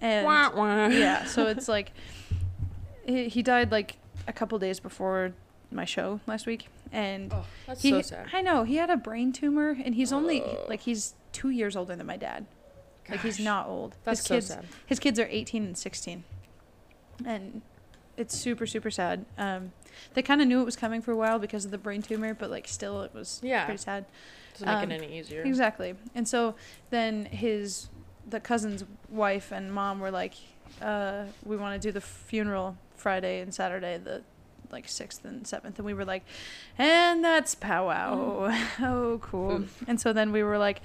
and 0.00 0.26
Wah, 0.26 0.50
wah. 0.54 0.88
yeah 0.88 1.24
so 1.34 1.46
it's 1.46 1.68
like 1.68 1.92
he, 3.06 3.28
he 3.28 3.42
died 3.42 3.70
like 3.70 3.96
a 4.26 4.32
couple 4.32 4.58
days 4.58 4.80
before 4.80 5.32
my 5.70 5.84
show 5.84 6.20
last 6.26 6.46
week 6.46 6.68
and 6.92 7.32
Oh, 7.32 7.46
that's 7.66 7.82
he, 7.82 7.90
so 7.90 8.02
sad. 8.02 8.26
I 8.32 8.42
know 8.42 8.64
he 8.64 8.76
had 8.76 8.90
a 8.90 8.96
brain 8.96 9.32
tumor, 9.32 9.76
and 9.84 9.94
he's 9.94 10.12
only 10.12 10.42
Oh. 10.42 10.64
like 10.68 10.80
he's 10.80 11.14
two 11.32 11.50
years 11.50 11.76
older 11.76 11.94
than 11.94 12.06
my 12.06 12.16
dad. 12.16 12.46
Like 13.08 13.20
he's 13.20 13.40
not 13.40 13.66
old. 13.68 13.96
That's 14.04 14.20
his 14.20 14.26
so 14.26 14.34
kids, 14.34 14.46
sad. 14.48 14.66
His 14.86 14.98
kids 14.98 15.18
are 15.18 15.26
eighteen 15.30 15.64
and 15.64 15.78
sixteen, 15.78 16.24
and 17.24 17.62
it's 18.20 18.36
super 18.38 18.66
super 18.66 18.90
sad. 18.90 19.24
Um, 19.38 19.72
they 20.14 20.22
kind 20.22 20.40
of 20.40 20.46
knew 20.48 20.60
it 20.60 20.64
was 20.64 20.76
coming 20.76 21.02
for 21.02 21.12
a 21.12 21.16
while 21.16 21.38
because 21.38 21.64
of 21.64 21.70
the 21.70 21.78
brain 21.78 22.02
tumor, 22.02 22.34
but 22.34 22.50
like 22.50 22.68
still 22.68 23.02
it 23.02 23.12
was 23.14 23.40
Yeah. 23.42 23.64
pretty 23.64 23.78
sad. 23.82 24.04
Doesn't 24.54 24.68
make 24.68 24.76
um, 24.84 24.90
it 24.90 25.02
any 25.02 25.18
easier. 25.18 25.42
Exactly. 25.42 25.94
And 26.14 26.26
so 26.28 26.54
then 26.90 27.26
his 27.26 27.88
the 28.28 28.40
cousin's 28.40 28.84
wife 29.08 29.50
and 29.50 29.72
mom 29.72 29.98
were 30.00 30.10
like, 30.10 30.34
uh, 30.80 31.24
we 31.44 31.56
want 31.56 31.80
to 31.80 31.88
do 31.88 31.92
the 31.92 32.00
funeral 32.00 32.76
Friday 32.94 33.40
and 33.40 33.52
Saturday, 33.52 33.98
the 33.98 34.22
like 34.70 34.88
sixth 34.88 35.24
and 35.24 35.46
seventh, 35.46 35.78
and 35.78 35.86
we 35.86 35.94
were 35.94 36.04
like, 36.04 36.22
and 36.78 37.24
that's 37.24 37.54
powwow. 37.56 38.54
oh, 38.80 39.18
cool. 39.22 39.62
Oof. 39.62 39.82
And 39.88 40.00
so 40.00 40.12
then 40.12 40.30
we 40.32 40.42
were 40.44 40.58
like, 40.58 40.80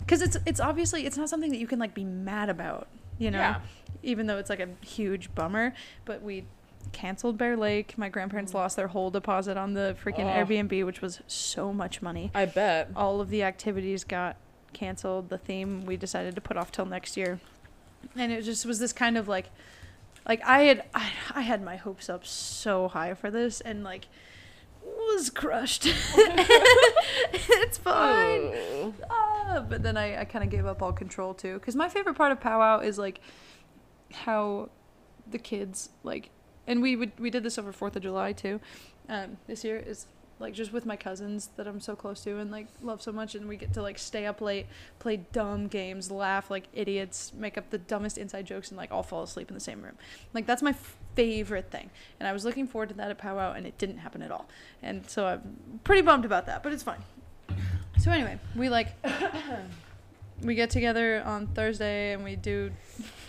because 0.00 0.20
it's 0.22 0.36
it's 0.46 0.60
obviously 0.60 1.06
it's 1.06 1.16
not 1.16 1.28
something 1.28 1.50
that 1.50 1.58
you 1.58 1.66
can 1.66 1.78
like 1.78 1.94
be 1.94 2.04
mad 2.04 2.48
about, 2.50 2.88
you 3.18 3.30
know, 3.30 3.38
Yeah. 3.38 3.60
even 4.02 4.26
though 4.26 4.38
it's 4.38 4.50
like 4.50 4.60
a 4.60 4.68
huge 4.84 5.34
bummer. 5.34 5.72
But 6.04 6.22
we 6.22 6.44
canceled 6.92 7.38
Bear 7.38 7.56
Lake. 7.56 7.96
My 7.96 8.08
grandparents 8.08 8.52
lost 8.54 8.76
their 8.76 8.88
whole 8.88 9.10
deposit 9.10 9.56
on 9.56 9.74
the 9.74 9.96
freaking 10.02 10.24
Oh. 10.26 10.44
Airbnb, 10.44 10.84
which 10.84 11.00
was 11.00 11.20
so 11.26 11.72
much 11.72 12.02
money 12.02 12.30
I 12.34 12.46
bet. 12.46 12.90
all 12.96 13.20
of 13.20 13.30
the 13.30 13.42
activities 13.42 14.04
got 14.04 14.36
canceled. 14.72 15.28
The 15.28 15.38
theme 15.38 15.84
we 15.86 15.96
decided 15.96 16.34
to 16.34 16.40
put 16.40 16.56
off 16.56 16.70
till 16.72 16.86
next 16.86 17.16
year, 17.16 17.40
and 18.16 18.32
it 18.32 18.42
just 18.42 18.64
was 18.66 18.78
this 18.78 18.92
kind 18.92 19.16
of 19.18 19.28
like, 19.28 19.46
like 20.28 20.42
I 20.44 20.62
had 20.62 20.84
I, 20.94 21.10
I 21.34 21.40
had 21.42 21.62
my 21.62 21.76
hopes 21.76 22.08
up 22.10 22.26
so 22.26 22.88
high 22.88 23.14
for 23.14 23.30
this, 23.30 23.60
and 23.60 23.82
like 23.84 24.06
was 24.82 25.30
crushed. 25.30 25.86
it's 27.32 27.78
fine. 27.78 28.40
Oh. 28.54 28.94
Ah, 29.08 29.64
but 29.68 29.82
then 29.82 29.96
I, 29.96 30.20
I 30.20 30.24
kind 30.24 30.42
of 30.44 30.50
gave 30.50 30.66
up 30.66 30.82
all 30.82 30.92
control 30.92 31.34
too. 31.34 31.54
Because 31.54 31.76
my 31.76 31.88
favorite 31.88 32.14
part 32.16 32.32
of 32.32 32.40
powwow 32.40 32.80
is 32.80 32.98
like 32.98 33.20
how 34.12 34.70
the 35.30 35.38
kids 35.38 35.90
like, 36.02 36.30
and 36.66 36.82
we 36.82 36.96
would 36.96 37.12
we 37.18 37.30
did 37.30 37.42
this 37.42 37.58
over 37.58 37.72
Fourth 37.72 37.96
of 37.96 38.02
July 38.02 38.32
too. 38.32 38.60
Um, 39.08 39.38
this 39.46 39.64
year 39.64 39.76
is 39.76 40.06
like 40.38 40.54
just 40.54 40.72
with 40.72 40.86
my 40.86 40.96
cousins 40.96 41.50
that 41.56 41.66
I'm 41.66 41.80
so 41.80 41.94
close 41.94 42.22
to 42.24 42.38
and 42.38 42.50
like 42.50 42.66
love 42.82 43.02
so 43.02 43.12
much, 43.12 43.34
and 43.34 43.46
we 43.48 43.56
get 43.56 43.74
to 43.74 43.82
like 43.82 43.98
stay 43.98 44.26
up 44.26 44.40
late, 44.40 44.66
play 44.98 45.18
dumb 45.32 45.68
games, 45.68 46.10
laugh 46.10 46.50
like 46.50 46.64
idiots, 46.72 47.32
make 47.34 47.58
up 47.58 47.70
the 47.70 47.78
dumbest 47.78 48.18
inside 48.18 48.46
jokes, 48.46 48.70
and 48.70 48.78
like 48.78 48.90
all 48.90 49.02
fall 49.02 49.22
asleep 49.22 49.48
in 49.48 49.54
the 49.54 49.60
same 49.60 49.82
room. 49.82 49.96
Like 50.32 50.46
that's 50.46 50.62
my 50.62 50.74
favorite 51.14 51.70
thing, 51.70 51.90
and 52.18 52.28
I 52.28 52.32
was 52.32 52.44
looking 52.44 52.66
forward 52.66 52.88
to 52.88 52.94
that 52.96 53.10
at 53.10 53.18
powwow, 53.18 53.52
and 53.52 53.66
it 53.66 53.76
didn't 53.78 53.98
happen 53.98 54.22
at 54.22 54.30
all, 54.30 54.46
and 54.82 55.08
so 55.08 55.26
I'm 55.26 55.80
pretty 55.84 56.02
bummed 56.02 56.24
about 56.24 56.46
that, 56.46 56.62
but 56.62 56.72
it's 56.72 56.82
fine. 56.82 57.02
So 57.98 58.10
anyway, 58.10 58.38
we 58.56 58.70
like 58.70 58.94
we 60.42 60.54
get 60.54 60.70
together 60.70 61.22
on 61.24 61.48
Thursday 61.48 62.12
and 62.12 62.24
we 62.24 62.36
do 62.36 62.70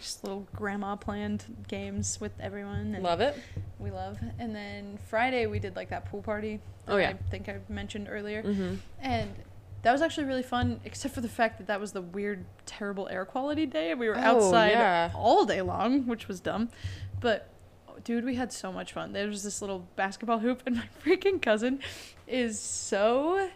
just 0.01 0.23
little 0.23 0.47
grandma 0.55 0.95
planned 0.95 1.45
games 1.67 2.19
with 2.19 2.31
everyone 2.39 2.93
and 2.95 3.03
Love 3.03 3.21
it. 3.21 3.37
we 3.79 3.91
love. 3.91 4.17
And 4.39 4.55
then 4.55 4.97
Friday 5.09 5.45
we 5.47 5.59
did 5.59 5.75
like 5.75 5.89
that 5.89 6.05
pool 6.05 6.21
party. 6.21 6.59
Oh, 6.87 6.97
yeah. 6.97 7.09
I 7.09 7.13
think 7.29 7.47
I 7.47 7.59
mentioned 7.69 8.07
earlier. 8.09 8.43
Mm-hmm. 8.43 8.75
And 9.01 9.31
that 9.83 9.91
was 9.91 10.01
actually 10.01 10.25
really 10.25 10.43
fun, 10.43 10.79
except 10.85 11.13
for 11.15 11.21
the 11.21 11.29
fact 11.29 11.57
that 11.59 11.67
that 11.67 11.79
was 11.79 11.91
the 11.91 12.01
weird, 12.01 12.45
terrible 12.65 13.07
air 13.09 13.25
quality 13.25 13.65
day, 13.65 13.91
and 13.91 13.99
we 13.99 14.07
were 14.09 14.15
Oh, 14.17 14.19
outside 14.21 14.71
yeah. 14.71 15.11
all 15.15 15.45
day 15.45 15.61
long, 15.61 16.05
which 16.07 16.27
was 16.27 16.39
dumb. 16.39 16.69
But 17.19 17.47
dude, 18.03 18.25
we 18.25 18.35
had 18.35 18.51
so 18.51 18.71
much 18.71 18.93
fun. 18.93 19.13
There 19.13 19.27
was 19.27 19.43
this 19.43 19.61
little 19.61 19.87
basketball 19.95 20.39
hoop, 20.39 20.61
and 20.67 20.75
my 20.75 20.87
freaking 21.05 21.41
cousin 21.41 21.79
is 22.27 22.59
so 22.59 23.49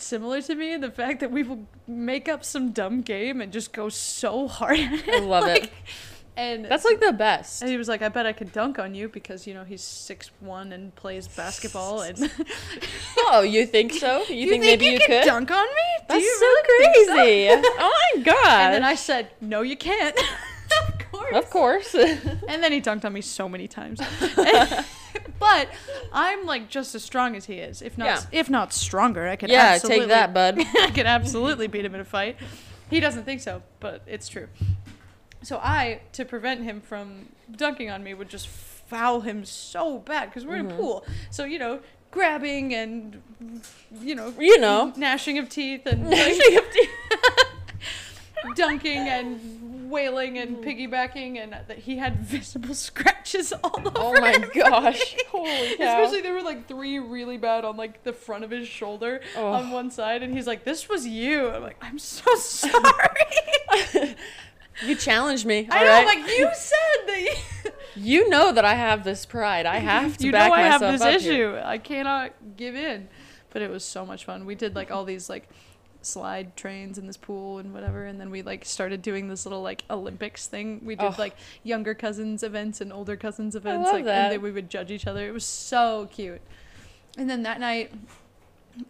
similar 0.00 0.40
to 0.42 0.54
me 0.54 0.76
the 0.76 0.90
fact 0.90 1.20
that 1.20 1.30
we 1.30 1.42
will 1.42 1.66
make 1.86 2.28
up 2.28 2.44
some 2.44 2.72
dumb 2.72 3.02
game 3.02 3.40
and 3.40 3.52
just 3.52 3.72
go 3.72 3.88
so 3.88 4.48
hard 4.48 4.78
at 4.78 4.92
it. 4.92 5.08
I 5.08 5.20
love 5.20 5.46
it. 5.48 5.70
And 6.38 6.66
That's 6.66 6.84
like 6.84 7.00
the 7.00 7.12
best. 7.14 7.62
and 7.62 7.70
he 7.70 7.78
was 7.78 7.88
like, 7.88 8.02
"I 8.02 8.10
bet 8.10 8.26
I 8.26 8.34
could 8.34 8.52
dunk 8.52 8.78
on 8.78 8.94
you 8.94 9.08
because 9.08 9.46
you 9.46 9.54
know 9.54 9.64
he's 9.64 9.82
six 9.82 10.30
one 10.40 10.70
and 10.72 10.94
plays 10.94 11.26
basketball." 11.28 12.02
And 12.02 12.18
Oh, 13.18 13.40
you 13.40 13.64
think 13.64 13.94
so? 13.94 14.22
You, 14.28 14.50
think, 14.50 14.62
maybe 14.62 14.84
you 14.84 14.98
could? 15.06 15.24
dunk 15.24 15.50
on 15.50 15.64
me? 15.64 15.82
Do 16.00 16.04
That's 16.08 16.22
you 16.24 16.36
so 16.38 16.44
really 16.44 16.84
think 16.84 17.06
so?" 17.06 17.14
crazy. 17.14 17.48
oh 17.78 18.10
my 18.16 18.22
god. 18.22 18.46
And 18.46 18.74
then 18.74 18.84
I 18.84 18.96
said, 18.96 19.30
"No, 19.40 19.62
you 19.62 19.78
can't." 19.78 20.14
of 20.88 21.10
course. 21.10 21.36
Of 21.36 21.48
course. 21.50 21.94
And 21.94 22.62
then 22.62 22.70
he 22.70 22.82
dunked 22.82 23.06
on 23.06 23.14
me 23.14 23.22
so 23.22 23.48
many 23.48 23.66
times. 23.66 23.98
But 25.38 25.68
I'm 26.12 26.44
like 26.46 26.68
just 26.68 26.94
as 26.94 27.02
strong 27.04 27.36
as 27.36 27.44
he 27.46 27.54
is, 27.54 27.82
if 27.82 27.96
not 27.98 28.06
Yeah. 28.06 28.20
if 28.32 28.48
not 28.50 28.72
stronger. 28.72 29.26
I 29.28 29.36
could 29.36 29.50
yeah, 29.50 29.72
absolutely, 29.74 30.00
take 30.00 30.08
that, 30.08 30.34
bud. 30.34 30.58
I 30.80 30.90
could 30.94 31.06
absolutely 31.06 31.66
beat 31.66 31.84
him 31.84 31.94
in 31.94 32.00
a 32.00 32.04
fight. 32.04 32.36
He 32.90 33.00
doesn't 33.00 33.24
think 33.24 33.40
so, 33.40 33.62
but 33.80 34.02
it's 34.06 34.28
true. 34.28 34.48
So 35.42 35.58
I, 35.62 36.00
to 36.12 36.24
prevent 36.24 36.62
him 36.64 36.80
from 36.80 37.28
dunking 37.54 37.90
on 37.90 38.02
me, 38.02 38.14
would 38.14 38.28
just 38.28 38.48
foul 38.48 39.20
him 39.20 39.44
so 39.44 39.98
bad 39.98 40.26
because 40.30 40.44
we're 40.46 40.56
in 40.56 40.66
a 40.66 40.72
Mhm. 40.72 40.76
pool. 40.76 41.04
So 41.30 41.44
you 41.44 41.58
know, 41.58 41.80
grabbing 42.10 42.72
and 42.74 43.20
you 44.00 44.14
know, 44.14 44.32
You 44.38 44.58
know. 44.58 44.92
gnashing 44.96 45.38
of 45.38 45.48
teeth 45.48 45.86
and 45.86 46.06
of 48.44 48.54
dunking 48.54 48.98
and 49.08 49.40
wailing 49.90 50.38
and 50.38 50.56
mm-hmm. 50.58 50.68
piggybacking, 50.68 51.36
and 51.42 51.52
that 51.52 51.78
he 51.78 51.96
had 51.96 52.20
visible 52.20 52.74
scratches 52.86 53.52
all 53.52 53.78
over. 53.78 53.92
Oh 53.96 54.20
my 54.20 54.32
him. 54.32 54.50
gosh. 54.54 55.16
Holy 55.30 55.76
cow. 55.76 56.00
Especially 56.02 56.20
there 56.22 56.34
were 56.34 56.42
like 56.42 56.68
three 56.68 56.98
really 56.98 57.36
bad 57.36 57.64
on 57.64 57.76
like 57.76 58.02
the 58.04 58.12
front 58.12 58.44
of 58.44 58.50
his 58.50 58.68
shoulder 58.68 59.20
Oh. 59.36 59.52
on 59.52 59.70
one 59.70 59.90
side, 59.90 60.22
and 60.22 60.34
he's 60.34 60.46
like, 60.46 60.64
"This 60.64 60.88
was 60.88 61.06
you." 61.06 61.48
I'm 61.48 61.62
like, 61.62 61.76
"I'm 61.82 61.98
so 61.98 62.34
sorry." 62.36 64.16
You 64.84 64.94
challenged 64.94 65.46
me. 65.46 65.66
I 65.70 65.84
know, 65.84 65.90
right? 65.90 66.06
like 66.06 66.38
you 66.38 66.50
said 66.54 67.06
that. 67.06 67.20
You, 67.20 67.70
You 67.98 68.28
know 68.28 68.52
that 68.52 68.64
I 68.64 68.74
have 68.74 69.04
this 69.04 69.24
pride. 69.24 69.64
I 69.64 69.78
have 69.78 70.18
to 70.18 70.26
you 70.26 70.32
back 70.32 70.50
know 70.50 70.54
I 70.54 70.62
have 70.62 70.80
this 70.82 71.00
up 71.00 71.14
issue. 71.14 71.30
here. 71.32 71.62
I 71.64 71.78
cannot 71.78 72.32
give 72.56 72.74
in. 72.76 73.08
But 73.50 73.62
it 73.62 73.70
was 73.70 73.84
so 73.84 74.04
much 74.04 74.26
fun. 74.26 74.44
We 74.44 74.54
did 74.54 74.74
like 74.74 74.90
all 74.90 75.04
these 75.06 75.30
like 75.30 75.48
slide 76.06 76.56
trains 76.56 76.96
in 76.98 77.06
this 77.06 77.16
pool 77.16 77.58
and 77.58 77.74
whatever 77.74 78.04
and 78.04 78.20
then 78.20 78.30
we 78.30 78.42
like 78.42 78.64
started 78.64 79.02
doing 79.02 79.28
this 79.28 79.44
little 79.44 79.62
like 79.62 79.82
olympics 79.90 80.46
thing. 80.46 80.80
We 80.84 80.94
did 80.96 81.04
Oh. 81.04 81.14
like 81.18 81.36
younger 81.62 81.94
cousins 81.94 82.42
events 82.42 82.80
and 82.80 82.92
older 82.92 83.16
cousins 83.16 83.54
events 83.56 83.90
like 83.92 84.04
that. 84.04 84.24
and 84.24 84.32
then 84.34 84.42
we 84.42 84.50
would 84.52 84.70
judge 84.70 84.90
each 84.90 85.06
other. 85.06 85.26
It 85.26 85.32
was 85.32 85.44
so 85.44 86.08
cute. 86.12 86.40
And 87.18 87.28
then 87.28 87.42
that 87.42 87.60
night 87.60 87.92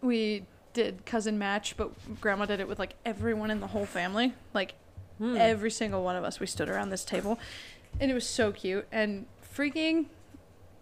we 0.03 0.45
did 0.73 1.05
cousin 1.07 1.39
match 1.39 1.77
but 1.77 1.91
grandma 2.21 2.45
did 2.47 2.61
it 2.61 2.69
with 2.69 2.79
like 2.79 2.95
everyone 3.05 3.51
in 3.51 3.61
the 3.61 3.69
whole 3.69 3.87
family. 3.87 4.35
Like 4.55 4.75
Hmm. 5.19 5.35
every 5.39 5.71
single 5.71 6.05
one 6.05 6.15
of 6.15 6.25
us 6.25 6.41
we 6.41 6.47
stood 6.47 6.69
around 6.69 6.91
this 6.91 7.05
table. 7.05 7.39
And 7.99 8.11
it 8.11 8.15
was 8.15 8.27
so 8.29 8.53
cute. 8.53 8.87
And 8.93 9.25
freaking 9.57 10.07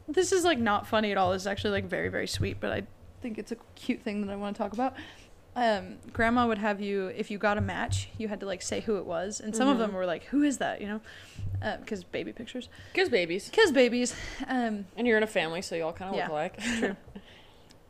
this 0.09 0.33
is 0.33 0.45
like 0.45 0.59
not 0.59 0.87
funny 0.89 1.13
at 1.13 1.17
all. 1.17 1.33
It's 1.33 1.47
actually 1.47 1.71
like 1.71 1.85
very 1.85 2.09
very 2.09 2.27
sweet 2.27 2.59
but 2.61 2.71
i 2.73 2.83
think 3.23 3.39
it's 3.39 3.53
a 3.53 3.57
cute 3.75 4.03
thing 4.03 4.21
that 4.27 4.31
i 4.31 4.37
want 4.37 4.55
to 4.55 4.63
talk 4.63 4.75
about 4.75 4.93
um, 5.57 5.97
grandma 6.13 6.47
would 6.47 6.59
have 6.59 6.81
you 6.81 7.07
if 7.09 7.31
you 7.31 7.39
got 7.39 7.57
a 7.59 7.61
match 7.61 8.09
you 8.19 8.27
had 8.29 8.41
to 8.41 8.47
like 8.47 8.61
say 8.63 8.81
who 8.81 8.97
it 8.97 9.07
was 9.07 9.41
and 9.41 9.55
some 9.55 9.69
of 9.69 9.79
them 9.79 9.93
were 9.93 10.05
like 10.07 10.25
who 10.25 10.43
is 10.43 10.59
that 10.59 10.81
you 10.81 10.87
know 10.89 11.01
because 11.81 12.03
baby 12.05 12.33
pictures 12.33 12.69
Because 12.93 13.09
babies. 13.09 13.49
because 13.49 13.71
babies 13.73 14.15
um, 14.49 14.85
And 14.97 15.07
you're 15.07 15.17
in 15.17 15.23
a 15.23 15.27
family, 15.29 15.63
so 15.63 15.75
you 15.77 15.85
all 15.85 15.93
kind 15.93 16.11
of 16.11 16.17
Yeah, 16.17 16.25
look 16.25 16.33
alike. 16.33 16.59
true. 16.79 16.97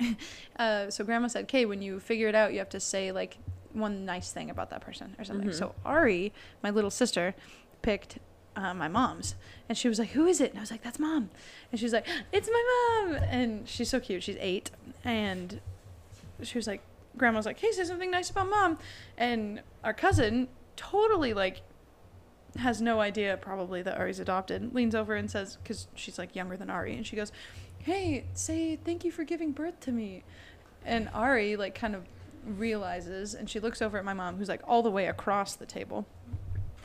uh, 0.58 0.90
so 0.90 1.04
grandma 1.04 1.28
said, 1.28 1.44
"Okay, 1.44 1.64
when 1.66 1.80
you 1.80 2.00
figure 2.00 2.28
it 2.28 2.34
out, 2.34 2.52
you 2.52 2.58
have 2.58 2.68
to 2.70 2.80
say 2.80 3.12
like 3.12 3.38
one 3.72 4.04
nice 4.04 4.32
thing 4.32 4.50
about 4.50 4.70
that 4.70 4.80
person 4.80 5.14
or 5.18 5.24
something." 5.24 5.48
Mhm. 5.48 5.54
So 5.54 5.74
Ari, 5.84 6.32
my 6.62 6.70
little 6.70 6.90
sister, 6.90 7.34
picked 7.82 8.18
uh, 8.56 8.74
my 8.74 8.88
mom's, 8.88 9.36
and 9.68 9.78
she 9.78 9.88
was 9.88 9.98
like, 10.00 10.10
"Who 10.10 10.26
is 10.26 10.40
it?" 10.40 10.50
And 10.50 10.58
I 10.58 10.62
was 10.62 10.70
like, 10.72 10.82
"That's 10.82 10.98
mom," 10.98 11.30
and 11.70 11.78
she 11.78 11.84
was 11.86 11.92
like, 11.92 12.06
"It's 12.32 12.48
my 12.48 12.64
mom," 13.06 13.14
and 13.30 13.68
she's 13.68 13.88
so 13.88 14.00
cute. 14.00 14.22
She's 14.24 14.36
eight, 14.40 14.70
and 15.04 15.60
she 16.42 16.58
was 16.58 16.66
like, 16.66 16.82
"Grandma's 17.16 17.46
like, 17.46 17.58
hey, 17.58 17.72
say 17.72 17.84
something 17.84 18.10
nice 18.10 18.30
about 18.30 18.48
mom," 18.48 18.78
and 19.16 19.62
our 19.82 19.94
cousin 19.94 20.48
totally 20.76 21.34
like 21.34 21.62
has 22.58 22.80
no 22.80 23.00
idea 23.00 23.36
probably 23.36 23.82
that 23.82 23.98
Ari's 23.98 24.20
adopted, 24.20 24.74
leans 24.74 24.94
over 24.94 25.14
and 25.14 25.30
says, 25.30 25.56
because 25.56 25.88
she's 25.94 26.18
like 26.18 26.36
younger 26.36 26.56
than 26.56 26.70
Ari, 26.70 26.94
and 26.94 27.06
she 27.06 27.16
goes, 27.16 27.32
Hey, 27.78 28.24
say 28.32 28.76
thank 28.76 29.04
you 29.04 29.10
for 29.10 29.24
giving 29.24 29.52
birth 29.52 29.80
to 29.80 29.92
me. 29.92 30.22
And 30.84 31.08
Ari, 31.12 31.56
like, 31.56 31.74
kind 31.74 31.94
of 31.94 32.04
realizes, 32.46 33.34
and 33.34 33.48
she 33.48 33.60
looks 33.60 33.82
over 33.82 33.98
at 33.98 34.04
my 34.04 34.14
mom, 34.14 34.36
who's 34.36 34.48
like 34.48 34.62
all 34.66 34.82
the 34.82 34.90
way 34.90 35.06
across 35.06 35.54
the 35.54 35.66
table, 35.66 36.06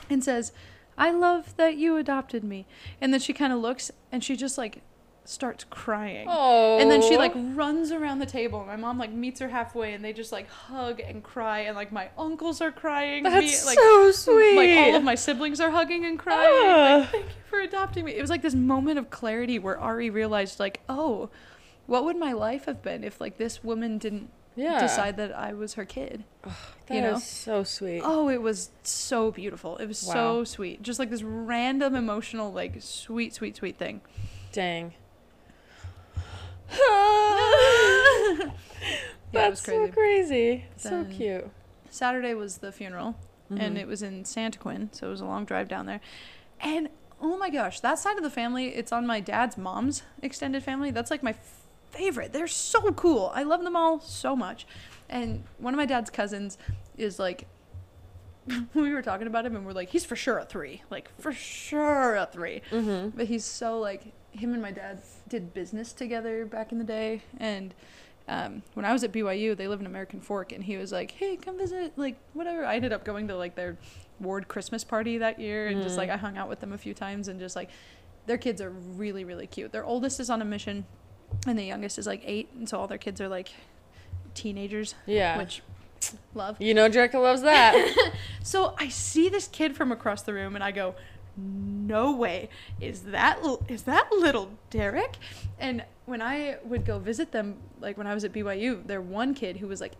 and 0.08 0.24
says, 0.24 0.52
I 0.98 1.10
love 1.10 1.56
that 1.56 1.76
you 1.76 1.96
adopted 1.96 2.44
me. 2.44 2.66
And 3.00 3.12
then 3.12 3.20
she 3.20 3.32
kind 3.32 3.52
of 3.52 3.60
looks 3.60 3.90
and 4.12 4.22
she 4.22 4.36
just 4.36 4.58
like 4.58 4.82
starts 5.24 5.64
crying. 5.70 6.26
Oh. 6.28 6.78
And 6.78 6.90
then 6.90 7.02
she 7.02 7.16
like 7.16 7.32
runs 7.34 7.92
around 7.92 8.18
the 8.18 8.26
table. 8.26 8.64
My 8.64 8.76
mom 8.76 8.98
like 8.98 9.12
meets 9.12 9.40
her 9.40 9.48
halfway, 9.48 9.94
and 9.94 10.04
they 10.04 10.12
just 10.12 10.32
like 10.32 10.48
hug 10.48 11.00
and 11.00 11.22
cry. 11.22 11.60
And 11.60 11.76
like 11.76 11.92
my 11.92 12.10
uncles 12.18 12.60
are 12.60 12.72
crying. 12.72 13.22
That's 13.22 13.64
me, 13.64 13.66
like, 13.66 13.78
so 13.78 14.10
sweet. 14.12 14.56
like 14.56 14.78
all 14.78 14.96
of 14.96 15.04
my 15.04 15.14
siblings 15.14 15.60
are 15.60 15.70
hugging 15.70 16.04
and 16.04 16.18
crying. 16.18 16.50
Ah. 16.52 16.98
Like, 17.00 17.10
thank 17.10 17.24
you 17.26 17.42
for 17.48 17.60
adopting 17.60 18.04
me. 18.04 18.12
It 18.12 18.20
was 18.20 18.30
like 18.30 18.42
this 18.42 18.54
moment 18.54 18.98
of 18.98 19.10
clarity 19.10 19.58
where 19.58 19.78
Ari 19.78 20.10
realized, 20.10 20.58
like, 20.58 20.80
oh, 20.88 21.30
what 21.86 22.04
would 22.04 22.16
my 22.16 22.32
life 22.32 22.66
have 22.66 22.82
been 22.82 23.04
if 23.04 23.20
like 23.20 23.36
this 23.36 23.64
woman 23.64 23.98
didn't 23.98 24.30
yeah. 24.56 24.80
decide 24.80 25.16
that 25.16 25.32
I 25.32 25.52
was 25.52 25.74
her 25.74 25.84
kid? 25.84 26.24
That 26.42 26.94
you 26.94 27.00
know? 27.00 27.14
is 27.14 27.24
so 27.24 27.64
sweet. 27.64 28.02
Oh, 28.04 28.28
it 28.28 28.40
was 28.40 28.70
so 28.82 29.30
beautiful. 29.30 29.76
It 29.76 29.86
was 29.86 29.98
so 29.98 30.44
sweet. 30.44 30.82
Just 30.82 30.98
like 30.98 31.10
this 31.10 31.22
random 31.22 31.94
emotional, 31.94 32.52
like 32.52 32.80
sweet, 32.80 33.34
sweet, 33.34 33.56
sweet 33.56 33.76
thing. 33.76 34.00
Dang. 34.52 34.94
Yeah, 39.32 39.46
it 39.46 39.50
was 39.50 39.60
That's 39.62 39.64
so 39.64 39.88
crazy. 39.88 40.64
So 40.76 41.04
cute. 41.04 41.48
Saturday 41.88 42.34
was 42.34 42.58
the 42.58 42.72
funeral. 42.72 43.14
and 43.48 43.76
Mhm. 43.76 43.80
it 43.80 43.86
was 43.88 44.00
in 44.02 44.22
Santaquin, 44.24 44.94
so 44.94 45.08
it 45.08 45.10
was 45.10 45.20
a 45.20 45.24
long 45.24 45.44
drive 45.44 45.66
down 45.68 45.86
there. 45.86 46.00
And 46.60 46.88
oh 47.20 47.36
my 47.36 47.50
gosh, 47.50 47.80
that 47.80 47.98
side 47.98 48.16
of 48.16 48.22
the 48.22 48.30
family, 48.30 48.68
it's 48.76 48.92
on 48.92 49.06
my 49.08 49.18
dad's 49.20 49.58
mom's 49.58 50.02
extended 50.22 50.62
family. 50.62 50.90
That's 50.92 51.10
like 51.10 51.22
my 51.24 51.34
favorite. 51.90 52.32
They're 52.32 52.46
so 52.46 52.92
cool. 52.92 53.32
I 53.34 53.42
love 53.42 53.62
them 53.64 53.74
all 53.76 53.98
so 54.00 54.36
much. 54.36 54.66
And 55.08 55.42
one 55.58 55.74
of 55.74 55.78
my 55.78 55.86
dad's 55.86 56.10
cousins 56.10 56.58
is 56.96 57.18
like 57.18 57.46
we 58.74 58.92
were 58.94 59.02
talking 59.02 59.26
about 59.26 59.44
him 59.46 59.54
and 59.56 59.66
we're 59.66 59.72
like 59.72 59.90
he's 59.90 60.04
for 60.04 60.14
sure 60.16 60.38
a 60.38 60.44
3. 60.44 60.82
Like 60.90 61.10
for 61.20 61.32
sure 61.32 62.14
a 62.16 62.26
3. 62.26 62.62
Mhm. 62.70 63.12
But 63.16 63.26
he's 63.26 63.44
so 63.44 63.78
like 63.80 64.12
him 64.32 64.52
and 64.52 64.62
my 64.62 64.70
dad 64.70 65.02
did 65.28 65.52
business 65.54 65.92
together 65.92 66.44
back 66.46 66.72
in 66.72 66.78
the 66.78 66.84
day, 66.84 67.22
and 67.38 67.74
um, 68.28 68.62
when 68.74 68.84
I 68.84 68.92
was 68.92 69.02
at 69.02 69.12
BYU, 69.12 69.56
they 69.56 69.66
live 69.66 69.80
in 69.80 69.86
American 69.86 70.20
Fork, 70.20 70.52
and 70.52 70.62
he 70.64 70.76
was 70.76 70.92
like, 70.92 71.10
"Hey, 71.12 71.36
come 71.36 71.58
visit." 71.58 71.92
Like 71.96 72.16
whatever. 72.32 72.64
I 72.64 72.76
ended 72.76 72.92
up 72.92 73.04
going 73.04 73.28
to 73.28 73.36
like 73.36 73.56
their 73.56 73.76
ward 74.20 74.46
Christmas 74.48 74.84
party 74.84 75.18
that 75.18 75.40
year, 75.40 75.66
and 75.68 75.82
just 75.82 75.94
Mm. 75.94 75.98
like 75.98 76.10
I 76.10 76.16
hung 76.16 76.36
out 76.38 76.48
with 76.48 76.60
them 76.60 76.72
a 76.72 76.78
few 76.78 76.94
times, 76.94 77.26
and 77.28 77.40
just 77.40 77.56
like 77.56 77.70
their 78.26 78.38
kids 78.38 78.60
are 78.60 78.70
really 78.70 79.24
really 79.24 79.46
cute. 79.46 79.72
Their 79.72 79.84
oldest 79.84 80.20
is 80.20 80.30
on 80.30 80.40
a 80.42 80.44
mission 80.44 80.84
and 81.46 81.58
the 81.58 81.64
youngest 81.64 81.98
is 81.98 82.06
like 82.06 82.22
eight, 82.24 82.48
and 82.56 82.68
so 82.68 82.78
all 82.78 82.86
their 82.86 82.98
kids 82.98 83.20
are 83.20 83.28
like 83.28 83.50
teenagers, 84.34 84.94
Yeah. 85.06 85.38
which 85.38 85.62
love. 86.34 86.56
you 86.60 86.74
know 86.74 86.88
Jerica 86.88 87.14
loves 87.20 87.42
that. 87.42 87.74
So 88.42 88.74
I 88.78 88.88
see 88.88 89.28
this 89.28 89.46
kid 89.48 89.76
from 89.76 89.92
across 89.92 90.22
the 90.22 90.32
room, 90.32 90.54
and 90.54 90.64
I 90.64 90.70
go, 90.70 90.94
"No 91.40 92.14
way! 92.14 92.48
Is 92.80 93.02
that 93.02 93.38
is 93.68 93.82
that 93.84 94.10
little 94.12 94.50
Derek?" 94.70 95.16
And 95.58 95.84
when 96.06 96.22
I 96.22 96.58
would 96.64 96.84
go 96.84 96.98
visit 96.98 97.32
them, 97.32 97.56
like 97.80 97.96
when 97.98 98.06
I 98.06 98.14
was 98.14 98.24
at 98.24 98.32
BYU, 98.32 98.86
there 98.86 99.00
one 99.00 99.34
kid 99.34 99.58
who 99.58 99.66
was 99.66 99.80
like 99.80 99.92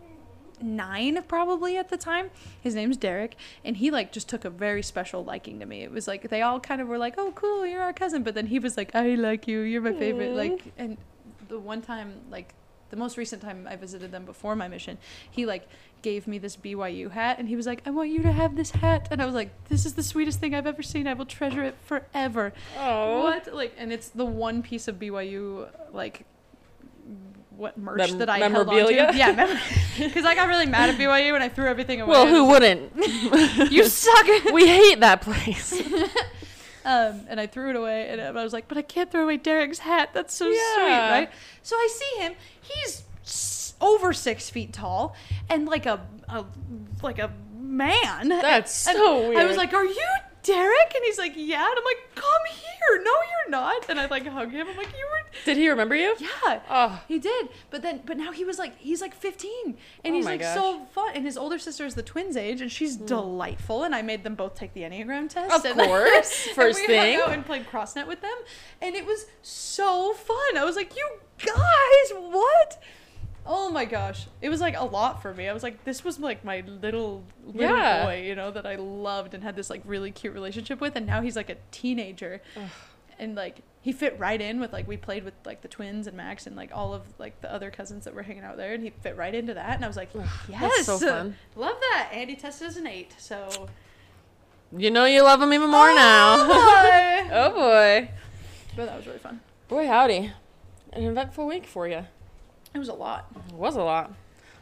nine 0.61 1.21
probably 1.27 1.77
at 1.77 1.89
the 1.89 1.97
time. 1.97 2.29
His 2.61 2.75
name's 2.75 2.97
Derek, 2.97 3.35
and 3.65 3.77
he 3.77 3.91
like 3.91 4.11
just 4.11 4.29
took 4.29 4.45
a 4.45 4.49
very 4.49 4.83
special 4.83 5.23
liking 5.23 5.59
to 5.59 5.65
me. 5.65 5.81
It 5.83 5.91
was 5.91 6.07
like 6.07 6.29
they 6.29 6.41
all 6.41 6.59
kind 6.59 6.81
of 6.81 6.87
were 6.87 6.97
like, 6.97 7.15
"Oh, 7.17 7.31
cool, 7.33 7.65
you're 7.65 7.81
our 7.81 7.93
cousin," 7.93 8.23
but 8.23 8.35
then 8.35 8.47
he 8.47 8.59
was 8.59 8.77
like, 8.77 8.95
"I 8.95 9.15
like 9.15 9.47
you. 9.47 9.61
You're 9.61 9.81
my 9.81 9.93
favorite." 9.93 10.33
Like, 10.33 10.73
and 10.77 10.97
the 11.47 11.59
one 11.59 11.81
time, 11.81 12.21
like 12.29 12.53
the 12.91 12.97
most 12.97 13.17
recent 13.17 13.41
time 13.41 13.67
I 13.69 13.75
visited 13.75 14.11
them 14.11 14.25
before 14.25 14.55
my 14.55 14.67
mission, 14.67 14.97
he 15.29 15.45
like 15.45 15.67
gave 16.01 16.27
me 16.27 16.37
this 16.37 16.55
BYU 16.57 17.11
hat 17.11 17.37
and 17.39 17.47
he 17.47 17.55
was 17.55 17.65
like, 17.65 17.81
I 17.85 17.89
want 17.89 18.09
you 18.09 18.21
to 18.23 18.31
have 18.31 18.55
this 18.55 18.71
hat. 18.71 19.07
And 19.11 19.21
I 19.21 19.25
was 19.25 19.33
like, 19.35 19.49
this 19.69 19.85
is 19.85 19.93
the 19.95 20.03
sweetest 20.03 20.39
thing 20.39 20.53
I've 20.53 20.67
ever 20.67 20.83
seen. 20.83 21.07
I 21.07 21.13
will 21.13 21.25
treasure 21.25 21.63
it 21.63 21.75
forever. 21.85 22.53
Oh. 22.77 23.23
What? 23.23 23.53
Like, 23.53 23.73
and 23.77 23.91
it's 23.91 24.09
the 24.09 24.25
one 24.25 24.61
piece 24.61 24.87
of 24.87 24.97
BYU, 24.99 25.67
like, 25.91 26.25
what 27.55 27.77
merch 27.77 27.97
Mem- 28.09 28.17
that 28.17 28.29
I 28.29 28.39
memorabilia? 28.39 28.95
held 28.95 29.07
on 29.07 29.13
to. 29.13 29.17
Yeah, 29.19 29.59
because 29.99 30.25
I 30.31 30.33
got 30.33 30.47
really 30.47 30.65
mad 30.65 30.89
at 30.89 30.95
BYU 30.97 31.35
and 31.35 31.43
I 31.43 31.49
threw 31.49 31.67
everything 31.67 32.01
away. 32.01 32.09
Well, 32.11 32.27
who 32.27 32.45
wouldn't? 32.45 32.91
You 33.71 33.85
suck. 33.85 34.27
we 34.53 34.67
hate 34.67 34.99
that 35.01 35.21
place. 35.21 35.79
Um, 36.85 37.21
and 37.29 37.39
I 37.39 37.47
threw 37.47 37.69
it 37.69 37.75
away, 37.75 38.09
and 38.09 38.19
I 38.21 38.43
was 38.43 38.53
like, 38.53 38.67
"But 38.67 38.77
I 38.77 38.81
can't 38.81 39.11
throw 39.11 39.23
away 39.23 39.37
Derek's 39.37 39.79
hat. 39.79 40.09
That's 40.13 40.33
so 40.33 40.45
sweet, 40.45 40.87
right?" 41.11 41.29
So 41.63 41.75
I 41.75 41.87
see 41.91 42.21
him. 42.21 42.33
He's 42.61 43.03
over 43.79 44.13
six 44.13 44.49
feet 44.49 44.73
tall, 44.73 45.15
and 45.49 45.67
like 45.67 45.85
a, 45.85 45.99
a 46.27 46.45
like 47.03 47.19
a 47.19 47.31
man. 47.55 48.29
That's 48.29 48.71
so 48.73 49.29
weird. 49.29 49.37
I 49.37 49.45
was 49.45 49.57
like, 49.57 49.73
"Are 49.73 49.85
you 49.85 50.07
Derek?" 50.43 50.93
And 50.95 51.03
he's 51.05 51.17
like, 51.17 51.33
"Yeah." 51.35 51.65
And 51.65 51.77
I'm 51.77 51.83
like, 51.83 52.15
"Come 52.15 52.45
here." 52.49 53.03
No, 53.03 53.11
you're 53.11 53.49
not. 53.49 53.89
And 53.89 53.99
I 53.99 54.07
like 54.07 54.25
hug 54.27 54.51
him. 54.51 54.67
I'm 54.67 54.77
like, 54.77 54.91
"You 54.97 55.05
were." 55.05 55.21
Did 55.45 55.57
he 55.57 55.69
remember 55.69 55.95
you? 55.95 56.15
Yeah. 56.19 56.59
Oh. 56.69 57.01
He 57.07 57.19
did, 57.19 57.49
but 57.69 57.81
then, 57.81 58.01
but 58.05 58.17
now 58.17 58.31
he 58.31 58.43
was 58.43 58.59
like, 58.59 58.77
he's 58.77 59.01
like 59.01 59.13
15, 59.15 59.51
and 59.65 60.13
Oh 60.13 60.13
he's 60.13 60.25
like 60.25 60.41
gosh. 60.41 60.55
so 60.55 60.85
fun. 60.93 61.11
And 61.15 61.25
his 61.25 61.37
older 61.37 61.57
sister 61.57 61.85
is 61.85 61.95
the 61.95 62.03
twins' 62.03 62.35
age, 62.37 62.61
and 62.61 62.71
she's 62.71 62.97
hmm. 62.97 63.05
delightful. 63.05 63.83
And 63.83 63.95
I 63.95 64.01
made 64.01 64.23
them 64.23 64.35
both 64.35 64.55
take 64.55 64.73
the 64.73 64.81
enneagram 64.81 65.29
test. 65.29 65.53
Of 65.53 65.65
and- 65.65 65.79
course, 65.87 66.47
and 66.47 66.55
first 66.55 66.81
we 66.81 66.87
thing. 66.87 67.19
hung 67.19 67.29
out 67.29 67.33
and 67.33 67.45
played 67.45 67.65
crossnet 67.67 68.07
with 68.07 68.21
them, 68.21 68.35
and 68.81 68.95
it 68.95 69.05
was 69.05 69.25
so 69.41 70.13
fun. 70.13 70.57
I 70.57 70.63
was 70.63 70.75
like, 70.75 70.95
you 70.95 71.09
guys, 71.37 72.11
what? 72.19 72.81
Oh 73.45 73.69
my 73.71 73.85
gosh, 73.85 74.27
it 74.41 74.49
was 74.49 74.61
like 74.61 74.75
a 74.77 74.83
lot 74.85 75.21
for 75.21 75.33
me. 75.33 75.47
I 75.49 75.53
was 75.53 75.63
like, 75.63 75.83
this 75.83 76.03
was 76.03 76.19
like 76.19 76.43
my 76.45 76.63
little 76.67 77.23
little 77.45 77.61
Yeah. 77.75 78.05
boy, 78.05 78.21
you 78.25 78.35
know, 78.35 78.51
that 78.51 78.65
I 78.67 78.75
loved 78.75 79.33
and 79.33 79.43
had 79.43 79.55
this 79.55 79.69
like 79.69 79.81
really 79.85 80.11
cute 80.11 80.33
relationship 80.33 80.79
with, 80.79 80.95
and 80.95 81.05
now 81.07 81.21
he's 81.21 81.35
like 81.35 81.49
a 81.49 81.57
teenager 81.71 82.41
and 83.19 83.35
like 83.35 83.61
he 83.81 83.91
fit 83.91 84.17
right 84.19 84.39
in 84.39 84.59
with 84.59 84.71
like 84.73 84.87
we 84.87 84.95
played 84.97 85.23
with 85.23 85.33
like 85.45 85.61
the 85.61 85.67
twins 85.67 86.05
and 86.07 86.15
Max 86.15 86.45
and 86.47 86.55
like 86.55 86.69
all 86.73 86.93
of 86.93 87.01
like 87.19 87.39
the 87.41 87.51
other 87.51 87.71
cousins 87.71 88.05
that 88.05 88.13
were 88.13 88.21
hanging 88.23 88.43
out 88.43 88.57
there 88.57 88.73
and 88.73 88.83
he 88.83 88.89
fit 89.01 89.15
right 89.17 89.33
into 89.33 89.53
that 89.55 89.75
and 89.75 89.83
I 89.83 89.87
was 89.87 89.97
like 89.97 90.09
yes 90.47 90.85
so 90.85 90.97
fun. 90.99 91.35
love 91.55 91.75
that 91.79 92.09
Andy 92.13 92.35
tested 92.35 92.67
as 92.67 92.77
an 92.77 92.85
eight 92.87 93.13
so 93.19 93.67
You 94.75 94.89
know 94.91 95.05
you 95.05 95.23
love 95.23 95.41
him 95.41 95.51
even 95.53 95.69
more 95.69 95.93
now. 95.93 96.35
Oh, 96.39 97.27
boy. 97.27 97.35
oh 97.35 97.49
boy. 97.51 98.09
but 98.75 98.85
that 98.85 98.97
was 98.97 99.05
really 99.07 99.19
fun 99.19 99.39
Boy, 99.67 99.87
howdy. 99.87 100.31
An 100.93 101.03
eventful 101.03 101.45
week 101.47 101.65
for 101.65 101.87
you. 101.87 102.05
It 102.73 102.79
was 102.79 102.87
a 102.87 102.93
lot 102.93 103.27
It 103.49 103.53
was 103.55 103.75
a 103.75 103.83
lot. 103.83 104.13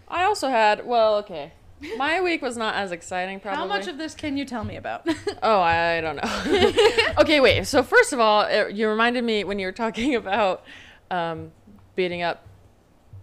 I 0.08 0.24
also 0.24 0.50
had, 0.50 0.86
well, 0.86 1.18
okay. 1.18 1.54
My 1.98 2.20
week 2.22 2.42
was 2.42 2.58
not 2.58 2.76
as 2.76 2.92
exciting, 2.92 3.40
probably. 3.40 3.58
how 3.58 3.68
much 3.68 3.88
of 3.88 3.98
this 3.98 4.14
can 4.16 4.36
you 4.38 4.46
tell 4.46 4.64
me 4.64 4.76
about 4.76 5.08
Oh, 5.44 5.60
I 5.62 6.02
don't 6.02 6.18
know. 6.18 6.74
okay, 7.20 7.40
wait. 7.40 7.66
So 7.68 7.84
first 7.84 8.12
of 8.12 8.20
all, 8.20 8.42
it, 8.42 8.74
you 8.74 8.90
reminded 8.90 9.24
me 9.24 9.44
when 9.44 9.60
you 9.60 9.68
were 9.68 9.72
talking 9.72 10.16
about 10.16 10.64
um, 11.12 11.52
beating 11.96 12.22
up 12.22 12.46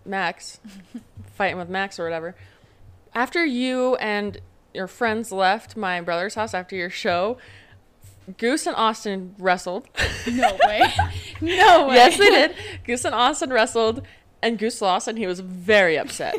Max, 0.04 0.60
fighting 1.34 1.58
with 1.58 1.68
Max 1.68 1.98
or 1.98 2.04
whatever. 2.04 2.34
After 3.14 3.44
you 3.44 3.96
and 3.96 4.40
your 4.72 4.86
friends 4.86 5.32
left 5.32 5.76
my 5.76 6.00
brother's 6.00 6.34
house 6.34 6.54
after 6.54 6.76
your 6.76 6.90
show, 6.90 7.38
Goose 8.38 8.66
and 8.66 8.76
Austin 8.76 9.34
wrestled. 9.38 9.88
no 10.26 10.56
way 10.66 10.92
no 11.40 11.88
way 11.88 11.94
yes, 11.94 12.18
they 12.18 12.30
did. 12.30 12.54
Goose 12.84 13.04
and 13.04 13.14
Austin 13.14 13.50
wrestled, 13.50 14.02
and 14.46 14.58
Goose 14.58 14.80
lost, 14.80 15.08
and 15.08 15.18
he 15.18 15.26
was 15.26 15.40
very 15.40 15.98
upset. 15.98 16.36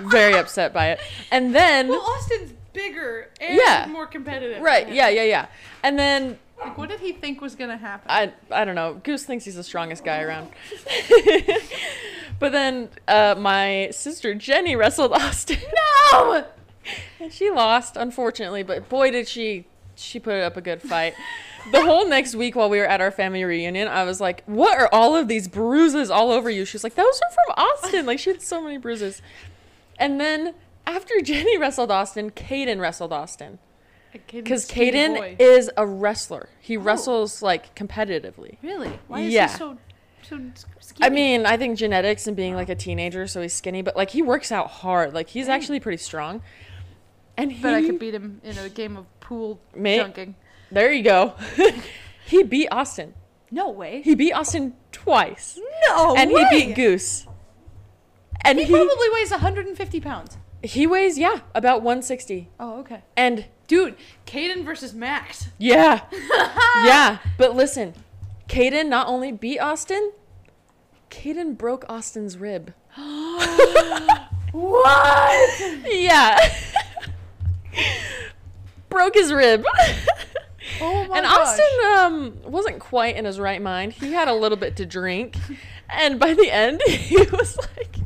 very 0.00 0.34
upset 0.34 0.72
by 0.72 0.90
it. 0.90 1.00
And 1.30 1.54
then, 1.54 1.88
well 1.88 2.00
Austin's 2.00 2.52
bigger 2.72 3.28
and 3.40 3.58
Yeah. 3.58 3.86
more 3.90 4.06
competitive 4.06 4.62
right, 4.62 4.90
yeah, 4.92 5.08
yeah, 5.08 5.24
yeah. 5.24 5.46
And 5.82 5.98
then 5.98 6.38
like 6.58 6.78
what 6.78 6.88
did 6.88 7.00
he 7.00 7.12
think 7.12 7.40
was 7.40 7.54
gonna 7.54 7.76
happen 7.76 8.06
I 8.08 8.32
I 8.50 8.64
don't 8.64 8.74
know. 8.74 8.94
Goose 9.02 9.24
thinks 9.24 9.44
he's 9.44 9.56
the 9.56 9.64
strongest 9.64 10.04
guy 10.04 10.22
around. 10.22 10.48
but 12.38 12.52
then 12.52 12.88
uh, 13.08 13.34
my 13.38 13.88
sister 13.92 14.34
Jenny 14.34 14.76
wrestled 14.76 15.12
Austin. 15.12 15.58
no 16.12 16.46
and 17.20 17.32
she 17.32 17.50
lost, 17.50 17.96
unfortunately, 17.96 18.62
but 18.62 18.88
boy 18.88 19.10
did 19.10 19.28
she 19.28 19.66
she 19.94 20.18
put 20.18 20.40
up 20.40 20.56
a 20.56 20.60
good 20.60 20.82
fight. 20.82 21.14
The 21.70 21.84
whole 21.84 22.08
next 22.08 22.34
week 22.34 22.56
while 22.56 22.68
we 22.68 22.78
were 22.78 22.86
at 22.86 23.00
our 23.00 23.10
family 23.10 23.44
reunion, 23.44 23.88
I 23.88 24.04
was 24.04 24.20
like, 24.20 24.42
"What 24.46 24.78
are 24.78 24.88
all 24.92 25.14
of 25.14 25.28
these 25.28 25.48
bruises 25.48 26.10
all 26.10 26.30
over 26.30 26.50
you?" 26.50 26.64
She 26.64 26.74
was 26.74 26.84
like, 26.84 26.94
"Those 26.94 27.20
are 27.20 27.30
from 27.32 27.64
Austin." 27.64 28.06
Like 28.06 28.18
she 28.18 28.30
had 28.30 28.42
so 28.42 28.60
many 28.60 28.78
bruises. 28.78 29.22
And 29.98 30.20
then 30.20 30.54
after 30.86 31.14
Jenny 31.22 31.56
wrestled 31.56 31.90
Austin, 31.90 32.30
Caden 32.30 32.80
wrestled 32.80 33.12
Austin 33.12 33.58
uh, 34.14 34.18
because 34.30 34.68
Caden 34.68 35.36
is 35.38 35.70
a 35.76 35.86
wrestler. 35.86 36.48
He 36.60 36.76
oh. 36.76 36.80
wrestles 36.80 37.42
like 37.42 37.74
competitively. 37.74 38.56
really 38.62 38.98
why 39.06 39.20
is 39.20 39.32
Yeah. 39.32 39.48
he 39.48 39.56
so 39.58 39.78
so 40.22 40.40
skinny? 40.80 41.06
I 41.06 41.10
mean, 41.10 41.46
I 41.46 41.56
think 41.56 41.78
genetics 41.78 42.26
and 42.26 42.36
being 42.36 42.54
like 42.54 42.68
a 42.68 42.74
teenager, 42.74 43.26
so 43.26 43.40
he's 43.42 43.54
skinny, 43.54 43.82
but 43.82 43.96
like 43.96 44.10
he 44.10 44.22
works 44.22 44.50
out 44.52 44.68
hard. 44.68 45.14
Like 45.14 45.28
he's 45.28 45.48
actually 45.48 45.80
pretty 45.80 45.98
strong. 45.98 46.42
And 47.36 47.50
he, 47.52 47.62
but 47.62 47.74
I 47.74 47.82
could 47.82 47.98
beat 47.98 48.14
him 48.14 48.40
in 48.44 48.58
a 48.58 48.68
game 48.68 48.96
of 48.96 49.06
pool 49.20 49.58
junking. 49.74 50.34
There 50.72 50.92
you 50.92 51.02
go. 51.02 51.34
he 52.26 52.42
beat 52.42 52.68
Austin. 52.70 53.14
No 53.50 53.70
way. 53.70 54.02
He 54.02 54.14
beat 54.14 54.32
Austin 54.32 54.74
twice, 54.92 55.58
No 55.88 56.14
and 56.16 56.32
way. 56.32 56.46
he 56.50 56.66
beat 56.66 56.74
Goose. 56.74 57.26
And 58.44 58.58
He 58.58 58.64
he 58.64 58.72
probably 58.72 59.08
weighs 59.12 59.30
150 59.30 60.00
pounds. 60.00 60.36
he 60.62 60.86
weighs 60.86 61.18
yeah 61.18 61.40
about 61.54 61.82
160. 61.82 62.48
Oh, 62.58 62.80
okay. 62.80 63.02
And 63.16 63.46
Dude, 63.68 63.94
Caden 64.26 64.64
versus 64.64 64.92
Max. 64.94 65.48
yeah, 65.58 66.00
yeah. 66.84 67.18
But 67.38 67.54
listen, 67.54 67.94
Caden 68.48 68.88
not 68.88 69.06
only 69.06 69.32
beat 69.32 69.58
Austin, 69.60 70.12
Caden 71.10 71.56
broke 71.56 71.84
Austin's 71.88 72.36
rib. 72.38 72.74
What? 74.52 75.60
Yeah. 75.90 76.38
Broke 78.90 79.14
his 79.14 79.32
rib. 79.32 79.64
Oh 80.80 81.06
my 81.08 81.18
and 81.18 81.26
gosh. 81.26 81.48
Austin 81.48 81.88
um, 81.96 82.52
wasn't 82.52 82.78
quite 82.80 83.16
in 83.16 83.24
his 83.24 83.38
right 83.38 83.60
mind. 83.60 83.92
He 83.92 84.12
had 84.12 84.28
a 84.28 84.34
little 84.34 84.58
bit 84.58 84.76
to 84.76 84.86
drink. 84.86 85.36
And 85.88 86.18
by 86.18 86.34
the 86.34 86.50
end, 86.50 86.80
he 86.86 87.16
was 87.16 87.56
like, 87.56 87.96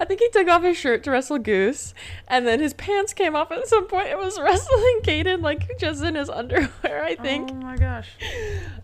I 0.00 0.04
think 0.04 0.20
he 0.20 0.28
took 0.30 0.46
off 0.48 0.62
his 0.62 0.76
shirt 0.76 1.02
to 1.04 1.10
wrestle 1.10 1.38
Goose. 1.38 1.92
And 2.28 2.46
then 2.46 2.60
his 2.60 2.74
pants 2.74 3.12
came 3.12 3.34
off 3.34 3.50
at 3.50 3.66
some 3.66 3.86
point. 3.86 4.08
It 4.08 4.18
was 4.18 4.38
wrestling 4.42 5.00
Caden, 5.02 5.42
like 5.42 5.78
just 5.78 6.02
in 6.02 6.14
his 6.14 6.30
underwear, 6.30 7.04
I 7.04 7.16
think. 7.16 7.50
Oh 7.52 7.54
my 7.54 7.76
gosh. 7.76 8.10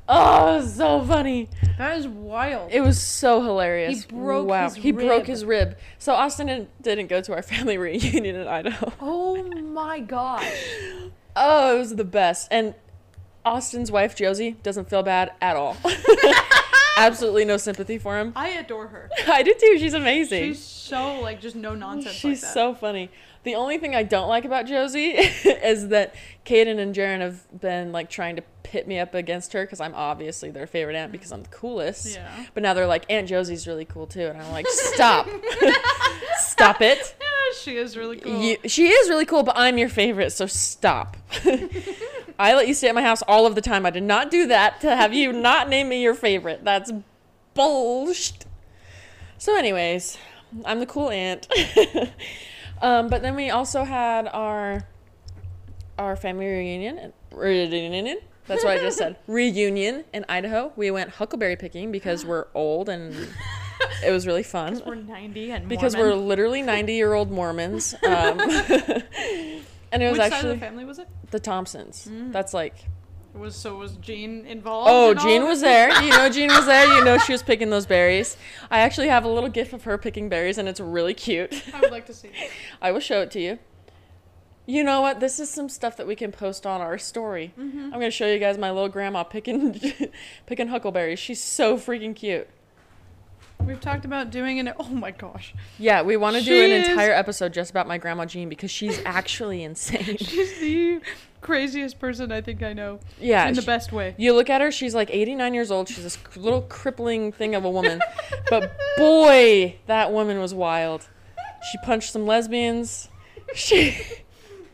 Oh, 0.08 0.64
so 0.66 1.02
funny. 1.02 1.48
That 1.78 1.98
is 1.98 2.06
wild. 2.08 2.70
It 2.72 2.80
was 2.80 3.00
so 3.00 3.40
hilarious. 3.42 4.04
He 4.04 4.14
broke 4.14 4.48
wow. 4.48 4.64
his 4.64 4.74
He 4.74 4.92
broke 4.92 5.22
rib. 5.22 5.26
his 5.26 5.44
rib. 5.44 5.78
So 5.98 6.12
Austin 6.14 6.48
didn't, 6.48 6.82
didn't 6.82 7.06
go 7.06 7.20
to 7.20 7.32
our 7.34 7.42
family 7.54 7.78
reunion 7.78 8.36
in 8.36 8.46
Idaho. 8.46 8.92
oh 9.00 9.42
my 9.44 10.00
gosh. 10.00 10.52
Oh, 11.36 11.74
it 11.74 11.78
was 11.78 11.96
the 11.96 12.04
best. 12.04 12.48
And 12.50 12.74
Austin's 13.44 13.90
wife, 13.90 14.14
Josie, 14.14 14.52
doesn't 14.62 14.88
feel 14.88 15.02
bad 15.02 15.32
at 15.40 15.56
all. 15.56 15.76
Absolutely 16.96 17.44
no 17.44 17.56
sympathy 17.56 17.98
for 17.98 18.18
him. 18.18 18.32
I 18.36 18.50
adore 18.50 18.86
her. 18.88 19.10
I 19.28 19.42
do 19.42 19.52
too. 19.58 19.78
She's 19.78 19.94
amazing. 19.94 20.52
She's 20.52 20.62
so 20.64 21.20
like 21.20 21.40
just 21.40 21.56
no 21.56 21.74
nonsense 21.74 22.14
She's 22.14 22.42
like 22.42 22.48
that. 22.48 22.54
so 22.54 22.74
funny. 22.74 23.10
The 23.42 23.56
only 23.56 23.78
thing 23.78 23.94
I 23.94 24.04
don't 24.04 24.28
like 24.28 24.44
about 24.44 24.66
Josie 24.66 25.10
is 25.10 25.88
that 25.88 26.14
Caden 26.46 26.78
and 26.78 26.94
Jaren 26.94 27.20
have 27.20 27.60
been 27.60 27.92
like 27.92 28.08
trying 28.10 28.36
to 28.36 28.42
pit 28.62 28.86
me 28.88 28.98
up 28.98 29.12
against 29.14 29.52
her 29.52 29.64
because 29.64 29.80
I'm 29.80 29.94
obviously 29.94 30.50
their 30.50 30.66
favorite 30.66 30.96
aunt 30.96 31.12
because 31.12 31.32
I'm 31.32 31.42
the 31.42 31.48
coolest. 31.48 32.14
Yeah. 32.14 32.46
But 32.54 32.62
now 32.62 32.74
they're 32.74 32.86
like, 32.86 33.04
Aunt 33.10 33.28
Josie's 33.28 33.66
really 33.66 33.84
cool 33.84 34.06
too. 34.06 34.26
And 34.26 34.40
I'm 34.40 34.52
like, 34.52 34.66
stop. 34.68 35.28
stop 36.38 36.80
it. 36.80 37.16
Yeah, 37.20 37.26
she 37.60 37.76
is 37.76 37.96
really 37.96 38.18
cool. 38.18 38.40
You, 38.40 38.56
she 38.66 38.88
is 38.88 39.08
really 39.10 39.26
cool, 39.26 39.42
but 39.42 39.56
I'm 39.58 39.78
your 39.78 39.88
favorite, 39.90 40.30
so 40.32 40.46
stop. 40.46 41.16
I 42.38 42.54
let 42.54 42.66
you 42.66 42.74
stay 42.74 42.88
at 42.88 42.94
my 42.94 43.02
house 43.02 43.22
all 43.22 43.46
of 43.46 43.54
the 43.54 43.60
time. 43.60 43.86
I 43.86 43.90
did 43.90 44.02
not 44.02 44.30
do 44.30 44.46
that 44.48 44.80
to 44.80 44.96
have 44.96 45.14
you 45.14 45.32
not 45.32 45.68
name 45.68 45.88
me 45.88 46.02
your 46.02 46.14
favorite. 46.14 46.64
That's 46.64 46.92
bullshit. 47.54 48.46
So, 49.38 49.56
anyways, 49.56 50.18
I'm 50.64 50.80
the 50.80 50.86
cool 50.86 51.10
aunt. 51.10 51.46
um, 52.82 53.08
but 53.08 53.22
then 53.22 53.36
we 53.36 53.50
also 53.50 53.84
had 53.84 54.28
our 54.28 54.86
our 55.98 56.16
family 56.16 56.46
reunion. 56.46 57.12
Reunion. 57.30 58.18
That's 58.46 58.64
what 58.64 58.76
I 58.76 58.80
just 58.80 58.98
said. 58.98 59.16
Reunion 59.26 60.04
in 60.12 60.24
Idaho. 60.28 60.72
We 60.76 60.90
went 60.90 61.10
huckleberry 61.10 61.56
picking 61.56 61.92
because 61.92 62.26
we're 62.26 62.46
old 62.54 62.88
and 62.88 63.14
it 64.04 64.10
was 64.10 64.26
really 64.26 64.42
fun. 64.42 64.82
We're 64.86 64.96
90 64.96 65.52
and 65.52 65.68
because 65.68 65.96
we're 65.96 66.14
literally 66.14 66.62
90 66.62 66.94
year 66.94 67.14
old 67.14 67.30
Mormons. 67.30 67.94
Um, 68.02 68.38
and 69.94 70.02
it 70.02 70.10
was 70.10 70.18
Which 70.18 70.28
side 70.28 70.32
actually 70.34 70.52
of 70.52 70.60
the 70.60 70.66
family 70.66 70.84
was 70.84 70.98
it? 70.98 71.08
the 71.30 71.40
Thompsons. 71.40 72.08
Mm. 72.10 72.32
That's 72.32 72.52
like, 72.52 72.74
Was 73.32 73.56
so 73.56 73.76
was 73.76 73.96
Jean 73.96 74.44
involved? 74.46 74.90
oh, 74.92 75.10
in 75.12 75.18
Jean 75.18 75.44
was 75.44 75.60
there. 75.60 75.90
You 76.02 76.10
know, 76.10 76.28
Jean 76.28 76.48
was 76.48 76.66
there. 76.66 76.86
You 76.86 77.04
know, 77.04 77.18
she 77.26 77.32
was 77.32 77.42
picking 77.42 77.70
those 77.70 77.86
berries. 77.86 78.36
I 78.70 78.80
actually 78.80 79.08
have 79.08 79.24
a 79.24 79.28
little 79.28 79.48
gif 79.48 79.72
of 79.72 79.84
her 79.84 79.96
picking 79.98 80.28
berries, 80.28 80.58
and 80.58 80.68
it's 80.68 80.80
really 80.80 81.14
cute. 81.14 81.62
I 81.74 81.80
would 81.80 81.90
like 81.90 82.06
to 82.06 82.14
see. 82.14 82.28
it. 82.28 82.50
I 82.82 82.92
will 82.92 83.00
show 83.00 83.22
it 83.22 83.30
to 83.32 83.40
you. 83.40 83.58
You 84.66 84.82
know 84.82 85.02
what? 85.02 85.20
This 85.20 85.38
is 85.40 85.50
some 85.50 85.68
stuff 85.68 85.96
that 85.98 86.06
we 86.06 86.16
can 86.16 86.32
post 86.32 86.64
on 86.64 86.80
our 86.80 86.96
story. 86.96 87.52
Mm-hmm. 87.58 87.78
I'm 87.84 87.90
gonna 87.92 88.10
show 88.10 88.26
you 88.26 88.38
guys 88.38 88.56
my 88.56 88.70
little 88.70 88.88
grandma 88.88 89.22
picking 89.22 89.78
picking 90.46 90.68
huckleberries. 90.68 91.18
She's 91.18 91.42
so 91.42 91.76
freaking 91.76 92.16
cute. 92.16 92.48
We've 93.66 93.80
talked 93.80 94.04
about 94.04 94.30
doing 94.30 94.58
an. 94.58 94.72
Oh 94.78 94.88
my 94.88 95.10
gosh, 95.10 95.54
Yeah, 95.78 96.02
we 96.02 96.16
want 96.16 96.36
to 96.36 96.42
do 96.42 96.62
an 96.64 96.70
is- 96.70 96.88
entire 96.88 97.12
episode 97.12 97.52
just 97.52 97.70
about 97.70 97.86
my 97.88 97.98
grandma 97.98 98.24
Jean 98.26 98.48
because 98.48 98.70
she's 98.70 99.00
actually 99.06 99.62
insane. 99.62 100.16
she's 100.18 100.58
the 100.60 101.00
craziest 101.40 101.98
person 101.98 102.30
I 102.30 102.40
think 102.40 102.62
I 102.62 102.72
know. 102.74 103.00
Yeah, 103.20 103.48
in 103.48 103.54
the 103.54 103.62
she- 103.62 103.66
best 103.66 103.92
way. 103.92 104.14
You 104.18 104.34
look 104.34 104.50
at 104.50 104.60
her, 104.60 104.70
she's 104.70 104.94
like 104.94 105.08
89 105.10 105.54
years 105.54 105.70
old. 105.70 105.88
She's 105.88 106.02
this 106.04 106.18
little 106.36 106.62
crippling 106.62 107.32
thing 107.32 107.54
of 107.54 107.64
a 107.64 107.70
woman. 107.70 108.00
but 108.50 108.76
boy, 108.96 109.76
that 109.86 110.12
woman 110.12 110.40
was 110.40 110.52
wild. 110.54 111.08
She 111.72 111.78
punched 111.84 112.12
some 112.12 112.26
lesbians. 112.26 113.08
She 113.54 113.96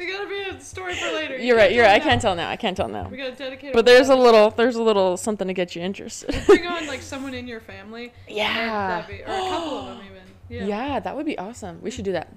they 0.01 0.07
gotta 0.07 0.29
be 0.29 0.41
a 0.41 0.59
story 0.63 0.95
for 0.95 1.13
later. 1.13 1.37
You 1.37 1.49
you're 1.49 1.57
right. 1.59 1.71
You're 1.71 1.85
right. 1.85 2.01
I 2.01 2.03
can't 2.03 2.23
tell 2.23 2.35
now. 2.35 2.49
I 2.49 2.57
can't 2.57 2.75
tell 2.75 2.89
now. 2.89 3.07
We 3.11 3.19
gotta 3.19 3.33
dedicate. 3.33 3.75
But 3.75 3.85
there's 3.85 4.09
a 4.09 4.17
little. 4.17 4.49
There's 4.49 4.77
a 4.77 4.83
little 4.83 5.19
something 5.19 5.47
to 5.47 5.53
get 5.53 5.77
you 5.77 5.83
interested. 5.83 6.35
Bring 6.47 6.67
on 6.67 6.87
like 6.87 7.03
someone 7.13 7.35
in 7.35 7.47
your 7.47 7.61
family. 7.61 8.15
Yeah. 8.27 9.05
Be, 9.07 9.21
or 9.21 9.25
a 9.25 9.27
couple 9.27 9.79
of 9.79 9.87
them 9.89 10.07
even. 10.07 10.23
Yeah. 10.49 10.67
yeah. 10.67 11.01
that 11.01 11.15
would 11.15 11.27
be 11.27 11.39
awesome. 11.39 11.81
We 11.81 11.93
should 11.93 12.07
do 12.07 12.13
that. 12.13 12.33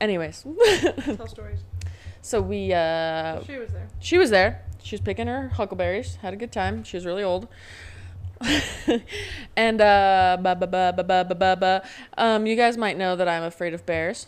Anyways. 0.00 0.46
tell 1.02 1.26
stories. 1.26 1.58
So 2.22 2.40
we. 2.40 2.72
Uh, 2.72 3.42
she 3.42 3.58
was 3.58 3.70
there. 3.70 3.88
She 3.98 4.16
was 4.16 4.30
there. 4.30 4.62
She 4.80 4.94
was 4.94 5.00
picking 5.00 5.26
her 5.26 5.48
huckleberries. 5.48 6.14
Had 6.22 6.32
a 6.32 6.36
good 6.36 6.52
time. 6.52 6.84
She 6.84 6.96
was 6.96 7.04
really 7.04 7.24
old. 7.24 7.48
and 9.56 9.80
uh, 9.80 10.38
ba 10.40 10.54
ba 10.54 10.66
ba 10.66 10.94
ba 10.96 11.04
ba 11.04 11.34
ba 11.34 11.56
ba. 11.56 11.82
Um, 12.16 12.46
you 12.46 12.54
guys 12.54 12.78
might 12.78 12.96
know 12.96 13.16
that 13.16 13.28
I'm 13.28 13.42
afraid 13.42 13.74
of 13.74 13.84
bears 13.84 14.26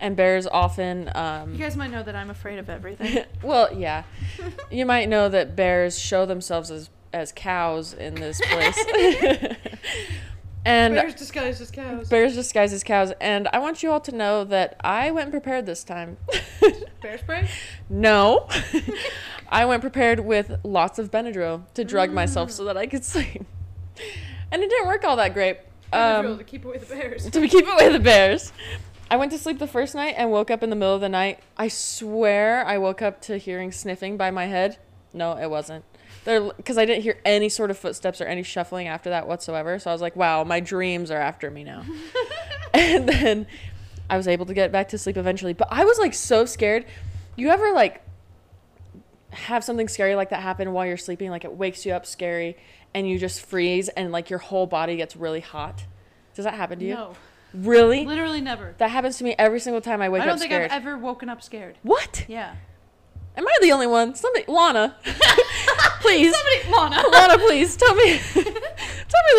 and 0.00 0.16
bears 0.16 0.46
often 0.46 1.10
um 1.14 1.52
You 1.52 1.58
guys 1.58 1.76
might 1.76 1.90
know 1.90 2.02
that 2.02 2.16
I'm 2.16 2.30
afraid 2.30 2.58
of 2.58 2.68
everything. 2.70 3.24
well, 3.42 3.72
yeah. 3.72 4.04
You 4.70 4.86
might 4.86 5.08
know 5.08 5.28
that 5.28 5.54
bears 5.56 5.98
show 5.98 6.26
themselves 6.26 6.70
as 6.70 6.90
as 7.12 7.32
cows 7.32 7.92
in 7.92 8.14
this 8.14 8.40
place. 8.40 8.84
and 10.64 10.94
Bears 10.94 11.14
disguised 11.14 11.60
as 11.60 11.70
cows. 11.70 12.08
bears 12.08 12.34
disguised 12.34 12.74
as 12.74 12.84
cows. 12.84 13.12
And 13.20 13.48
I 13.52 13.58
want 13.58 13.82
you 13.82 13.90
all 13.90 14.00
to 14.02 14.12
know 14.14 14.44
that 14.44 14.76
I 14.80 15.10
went 15.10 15.30
prepared 15.30 15.66
this 15.66 15.82
time. 15.84 16.18
Bear 17.02 17.18
spray. 17.18 17.48
no. 17.88 18.46
I 19.48 19.64
went 19.64 19.80
prepared 19.80 20.20
with 20.20 20.60
lots 20.62 20.98
of 21.00 21.10
Benadryl 21.10 21.62
to 21.74 21.82
drug 21.84 22.12
myself 22.12 22.50
so 22.52 22.64
that 22.66 22.76
I 22.76 22.86
could 22.86 23.04
sleep. 23.04 23.44
And 24.52 24.62
it 24.62 24.70
didn't 24.70 24.86
work 24.86 25.02
all 25.04 25.16
that 25.16 25.34
great. 25.34 25.58
Benadryl 25.92 26.30
Um, 26.32 26.38
to 26.38 26.44
keep 26.44 26.64
away 26.64 26.78
the 26.78 26.86
bears. 26.86 27.28
to 27.30 27.48
keep 27.48 27.66
away 27.66 27.88
the 27.90 27.98
bears. 27.98 28.52
I 29.10 29.16
went 29.16 29.32
to 29.32 29.38
sleep 29.38 29.58
the 29.58 29.66
first 29.66 29.94
night 29.94 30.14
and 30.16 30.30
woke 30.30 30.50
up 30.50 30.62
in 30.62 30.70
the 30.70 30.76
middle 30.76 30.94
of 30.94 31.00
the 31.00 31.08
night. 31.08 31.40
I 31.56 31.66
swear 31.66 32.64
I 32.64 32.78
woke 32.78 33.02
up 33.02 33.20
to 33.22 33.38
hearing 33.38 33.72
sniffing 33.72 34.16
by 34.16 34.30
my 34.30 34.46
head. 34.46 34.78
No, 35.12 35.36
it 35.36 35.50
wasn't. 35.50 35.84
There, 36.24 36.52
because 36.52 36.78
I 36.78 36.84
didn't 36.84 37.02
hear 37.02 37.18
any 37.24 37.48
sort 37.48 37.72
of 37.72 37.78
footsteps 37.78 38.20
or 38.20 38.24
any 38.24 38.44
shuffling 38.44 38.86
after 38.86 39.10
that 39.10 39.26
whatsoever. 39.26 39.78
So 39.80 39.90
I 39.90 39.92
was 39.92 40.02
like, 40.02 40.14
"Wow, 40.14 40.44
my 40.44 40.60
dreams 40.60 41.10
are 41.10 41.20
after 41.20 41.50
me 41.50 41.64
now." 41.64 41.82
and 42.74 43.08
then 43.08 43.46
I 44.08 44.16
was 44.16 44.28
able 44.28 44.46
to 44.46 44.54
get 44.54 44.70
back 44.70 44.88
to 44.90 44.98
sleep 44.98 45.16
eventually. 45.16 45.54
But 45.54 45.68
I 45.70 45.84
was 45.84 45.98
like 45.98 46.14
so 46.14 46.44
scared. 46.44 46.84
You 47.36 47.48
ever 47.48 47.72
like 47.72 48.02
have 49.30 49.64
something 49.64 49.88
scary 49.88 50.14
like 50.14 50.30
that 50.30 50.42
happen 50.42 50.72
while 50.72 50.86
you're 50.86 50.96
sleeping? 50.96 51.30
Like 51.30 51.44
it 51.44 51.52
wakes 51.52 51.84
you 51.84 51.92
up 51.92 52.06
scary 52.06 52.56
and 52.94 53.08
you 53.08 53.18
just 53.18 53.40
freeze 53.40 53.88
and 53.88 54.12
like 54.12 54.30
your 54.30 54.40
whole 54.40 54.66
body 54.66 54.96
gets 54.96 55.16
really 55.16 55.40
hot. 55.40 55.84
Does 56.34 56.44
that 56.44 56.54
happen 56.54 56.78
to 56.78 56.84
you? 56.84 56.94
No, 56.94 57.14
Really? 57.52 58.04
literally 58.04 58.40
never. 58.40 58.74
That 58.78 58.90
happens 58.90 59.18
to 59.18 59.24
me 59.24 59.34
every 59.38 59.60
single 59.60 59.80
time 59.80 60.00
I 60.02 60.08
wake 60.08 60.20
up. 60.20 60.24
I 60.24 60.26
don't 60.26 60.34
up 60.34 60.40
think 60.40 60.50
scared. 60.50 60.70
I've 60.70 60.82
ever 60.82 60.96
woken 60.98 61.28
up 61.28 61.42
scared. 61.42 61.76
what? 61.82 62.24
Yeah. 62.28 62.54
Am 63.36 63.46
I 63.46 63.56
the 63.62 63.70
only 63.72 63.86
one? 63.86 64.14
Somebody, 64.16 64.44
Lana, 64.48 64.96
please, 66.00 66.34
Somebody, 66.34 66.76
Lana. 66.76 67.08
Lana, 67.12 67.38
please 67.38 67.76
tell 67.76 67.94
me, 67.94 68.18
tell 68.34 68.42
me 68.42 68.52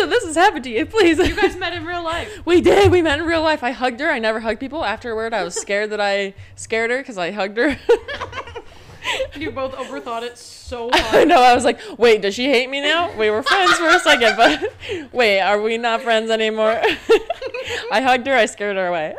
that 0.00 0.06
this 0.08 0.24
has 0.24 0.34
happened 0.34 0.64
to 0.64 0.70
you, 0.70 0.86
please. 0.86 1.18
You 1.18 1.36
guys 1.36 1.56
met 1.56 1.74
in 1.74 1.84
real 1.84 2.02
life. 2.02 2.30
we 2.46 2.62
did. 2.62 2.90
We 2.90 3.02
met 3.02 3.18
in 3.20 3.26
real 3.26 3.42
life. 3.42 3.62
I 3.62 3.70
hugged 3.70 4.00
her. 4.00 4.08
I 4.10 4.18
never 4.18 4.40
hug 4.40 4.58
people. 4.58 4.82
Afterward, 4.82 5.34
I 5.34 5.44
was 5.44 5.54
scared 5.54 5.90
that 5.90 6.00
I 6.00 6.34
scared 6.56 6.90
her 6.90 6.98
because 6.98 7.18
I 7.18 7.32
hugged 7.32 7.58
her. 7.58 7.78
You 9.36 9.50
both 9.50 9.72
overthought 9.72 10.22
it 10.22 10.38
so 10.38 10.90
I 10.92 10.98
hard. 10.98 11.28
know. 11.28 11.40
I 11.42 11.54
was 11.54 11.64
like, 11.64 11.80
wait, 11.98 12.22
does 12.22 12.34
she 12.34 12.48
hate 12.48 12.68
me 12.70 12.80
now? 12.80 13.14
We 13.16 13.30
were 13.30 13.42
friends 13.42 13.72
for 13.72 13.88
a 13.88 13.98
second, 13.98 14.36
but 14.36 14.72
wait, 15.12 15.40
are 15.40 15.60
we 15.60 15.78
not 15.78 16.02
friends 16.02 16.30
anymore? 16.30 16.80
I 17.90 18.00
hugged 18.00 18.26
her. 18.26 18.34
I 18.34 18.46
scared 18.46 18.76
her 18.76 18.86
away. 18.86 19.14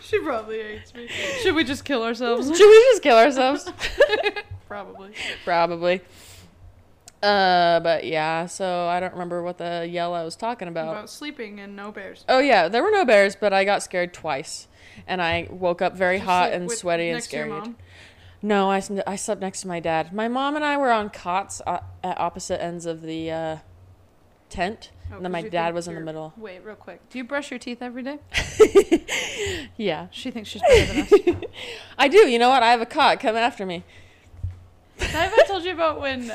she 0.00 0.18
probably 0.20 0.62
hates 0.62 0.94
me. 0.94 1.08
Should 1.42 1.54
we 1.54 1.64
just 1.64 1.84
kill 1.84 2.02
ourselves? 2.02 2.46
Should 2.48 2.68
we 2.68 2.82
just 2.90 3.02
kill 3.02 3.16
ourselves? 3.16 3.70
probably. 4.68 5.12
Probably. 5.44 6.00
Uh, 7.22 7.80
but 7.80 8.04
yeah, 8.04 8.46
so 8.46 8.86
I 8.86 9.00
don't 9.00 9.12
remember 9.12 9.42
what 9.42 9.58
the 9.58 9.88
yell 9.90 10.14
I 10.14 10.22
was 10.22 10.36
talking 10.36 10.68
about. 10.68 10.90
About 10.90 11.10
sleeping 11.10 11.60
and 11.60 11.74
no 11.74 11.90
bears. 11.90 12.24
Oh 12.28 12.38
yeah, 12.38 12.68
there 12.68 12.82
were 12.82 12.90
no 12.90 13.04
bears, 13.04 13.34
but 13.36 13.52
I 13.52 13.64
got 13.64 13.82
scared 13.82 14.12
twice, 14.12 14.68
and 15.06 15.22
I 15.22 15.48
woke 15.50 15.80
up 15.80 15.96
very 15.96 16.18
you 16.18 16.24
hot 16.24 16.52
and 16.52 16.70
sweaty 16.70 17.08
and 17.08 17.16
next 17.16 17.28
to 17.28 17.36
your 17.36 17.46
scared. 17.46 17.74
No, 18.46 18.70
I, 18.70 18.80
I 19.08 19.16
slept 19.16 19.40
next 19.40 19.62
to 19.62 19.68
my 19.68 19.80
dad. 19.80 20.12
My 20.12 20.28
mom 20.28 20.54
and 20.54 20.64
I 20.64 20.76
were 20.76 20.92
on 20.92 21.10
cots 21.10 21.60
uh, 21.66 21.80
at 22.04 22.20
opposite 22.20 22.62
ends 22.62 22.86
of 22.86 23.02
the 23.02 23.28
uh, 23.32 23.56
tent, 24.50 24.92
Oh, 25.10 25.16
and 25.16 25.24
then 25.24 25.32
my 25.32 25.42
dad 25.42 25.74
was 25.74 25.88
in 25.88 25.96
the 25.96 26.00
middle. 26.00 26.32
Wait, 26.36 26.64
real 26.64 26.76
quick. 26.76 27.00
Do 27.10 27.18
you 27.18 27.24
brush 27.24 27.50
your 27.50 27.58
teeth 27.58 27.82
every 27.82 28.04
day? 28.04 28.18
Yeah, 29.76 30.06
She 30.12 30.30
thinks 30.30 30.48
she's 30.48 30.62
better 30.62 30.92
than 30.92 31.34
us. 31.34 31.42
I 31.98 32.06
do. 32.08 32.18
You 32.28 32.38
know 32.38 32.48
what? 32.48 32.62
I 32.62 32.70
have 32.70 32.80
a 32.80 32.86
cot. 32.86 33.18
Come 33.20 33.34
after 33.36 33.66
me. 33.66 33.82
Have 35.00 35.32
I 35.36 35.42
told 35.46 35.64
you 35.64 35.72
about 35.72 36.00
when 36.00 36.32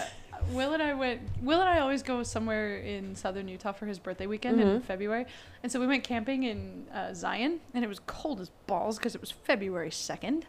Will 0.51 0.73
and 0.73 0.83
I 0.83 0.93
went? 0.93 1.21
Will 1.41 1.59
and 1.61 1.69
I 1.69 1.79
always 1.79 2.03
go 2.03 2.23
somewhere 2.23 2.77
in 2.77 3.15
southern 3.15 3.47
Utah 3.47 3.71
for 3.71 3.85
his 3.85 3.99
birthday 3.99 4.27
weekend 4.27 4.59
in 4.59 4.67
Mhm. 4.67 4.83
February, 4.83 5.25
and 5.63 5.71
so 5.71 5.79
we 5.79 5.87
went 5.87 6.03
camping 6.03 6.43
in 6.43 6.87
uh, 6.93 7.13
Zion, 7.13 7.61
and 7.73 7.83
it 7.85 7.87
was 7.87 7.99
cold 8.05 8.39
as 8.41 8.49
balls 8.67 8.97
because 8.97 9.15
it 9.15 9.21
was 9.21 9.31
February 9.31 9.91
second. 9.91 10.45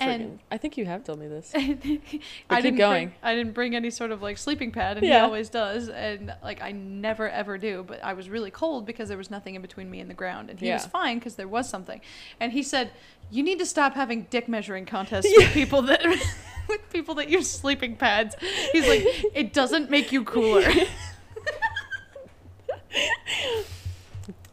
And 0.00 0.38
I 0.50 0.58
think 0.58 0.76
you 0.76 0.84
have 0.86 1.04
told 1.04 1.18
me 1.18 1.28
this. 1.28 1.52
I 1.54 1.60
keep 1.60 2.22
didn't 2.50 2.76
going. 2.76 3.08
Bring, 3.08 3.14
I 3.22 3.34
didn't 3.34 3.52
bring 3.52 3.74
any 3.76 3.90
sort 3.90 4.10
of 4.10 4.22
like 4.22 4.38
sleeping 4.38 4.70
pad, 4.72 4.96
and 4.96 5.06
he 5.06 5.12
always 5.12 5.48
does. 5.48 5.88
And 5.88 6.34
like 6.42 6.62
I 6.62 6.72
never 6.72 7.28
ever 7.28 7.58
do. 7.58 7.84
But 7.86 8.02
I 8.02 8.14
was 8.14 8.28
really 8.28 8.50
cold 8.50 8.86
because 8.86 9.08
there 9.08 9.18
was 9.18 9.30
nothing 9.30 9.54
in 9.54 9.62
between 9.62 9.90
me 9.90 10.00
and 10.00 10.08
the 10.10 10.14
ground, 10.14 10.50
and 10.50 10.58
he 10.60 10.70
was 10.70 10.86
fine 10.86 11.18
because 11.18 11.36
there 11.36 11.48
was 11.48 11.68
something. 11.68 12.00
And 12.40 12.52
he 12.52 12.62
said, 12.62 12.90
"You 13.30 13.42
need 13.42 13.58
to 13.58 13.66
stop 13.66 13.94
having 13.94 14.26
dick 14.30 14.48
measuring 14.48 14.86
contests 14.86 15.26
Yeah. 15.26 15.38
with 15.44 15.54
people 15.54 15.82
that 15.82 16.02
with 16.68 16.90
people 16.92 17.14
that 17.16 17.28
use 17.28 17.50
sleeping 17.50 17.96
pads." 17.96 18.34
He's 18.72 18.86
like, 18.88 19.02
"It 19.34 19.52
doesn't 19.52 19.90
make 19.90 20.12
you 20.12 20.24
cooler." 20.24 20.62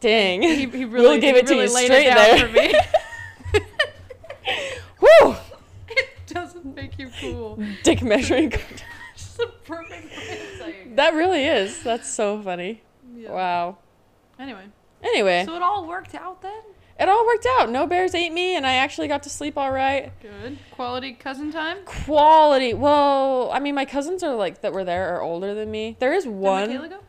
Dang. 0.00 0.42
he, 0.42 0.66
he 0.66 0.84
really 0.84 1.20
gave 1.20 1.34
he 1.36 1.40
it 1.40 1.46
to 1.46 1.52
really 1.54 1.66
you 1.68 1.74
laid 1.74 1.84
straight 1.84 2.06
it 2.06 2.14
down 2.14 2.36
there. 2.36 2.48
for 2.48 2.52
me. 2.52 2.74
Woo! 5.00 5.36
it 5.88 6.08
doesn't 6.26 6.74
make 6.74 6.98
you 6.98 7.08
cool. 7.22 7.58
Dick 7.82 8.02
measuring. 8.02 8.52
It's 9.14 9.36
the 9.36 9.46
perfect 9.64 10.96
that 10.96 11.14
really 11.14 11.44
is. 11.44 11.82
That's 11.82 12.08
so 12.08 12.40
funny. 12.42 12.82
Yeah. 13.14 13.30
Wow. 13.32 13.78
Anyway, 14.38 14.64
Anyway, 15.02 15.44
so 15.46 15.54
it 15.54 15.62
all 15.62 15.86
worked 15.86 16.14
out 16.14 16.40
then. 16.42 16.62
it 16.98 17.08
all 17.08 17.24
worked 17.26 17.46
out. 17.58 17.70
No 17.70 17.86
bears 17.86 18.14
ate 18.14 18.32
me, 18.32 18.56
and 18.56 18.66
I 18.66 18.74
actually 18.74 19.08
got 19.08 19.22
to 19.24 19.28
sleep 19.30 19.58
all 19.58 19.70
right. 19.70 20.12
Good 20.22 20.58
quality 20.70 21.12
cousin 21.12 21.52
time. 21.52 21.78
Quality. 21.84 22.72
Well, 22.74 23.50
I 23.52 23.58
mean, 23.60 23.74
my 23.74 23.84
cousins 23.84 24.22
are 24.22 24.34
like 24.34 24.62
that 24.62 24.72
were 24.72 24.84
there 24.84 25.14
are 25.16 25.20
older 25.22 25.54
than 25.54 25.70
me. 25.70 25.96
There 25.98 26.12
is 26.14 26.24
Did 26.24 26.32
one. 26.32 26.68
Michaela 26.70 26.88
go? 26.88 27.00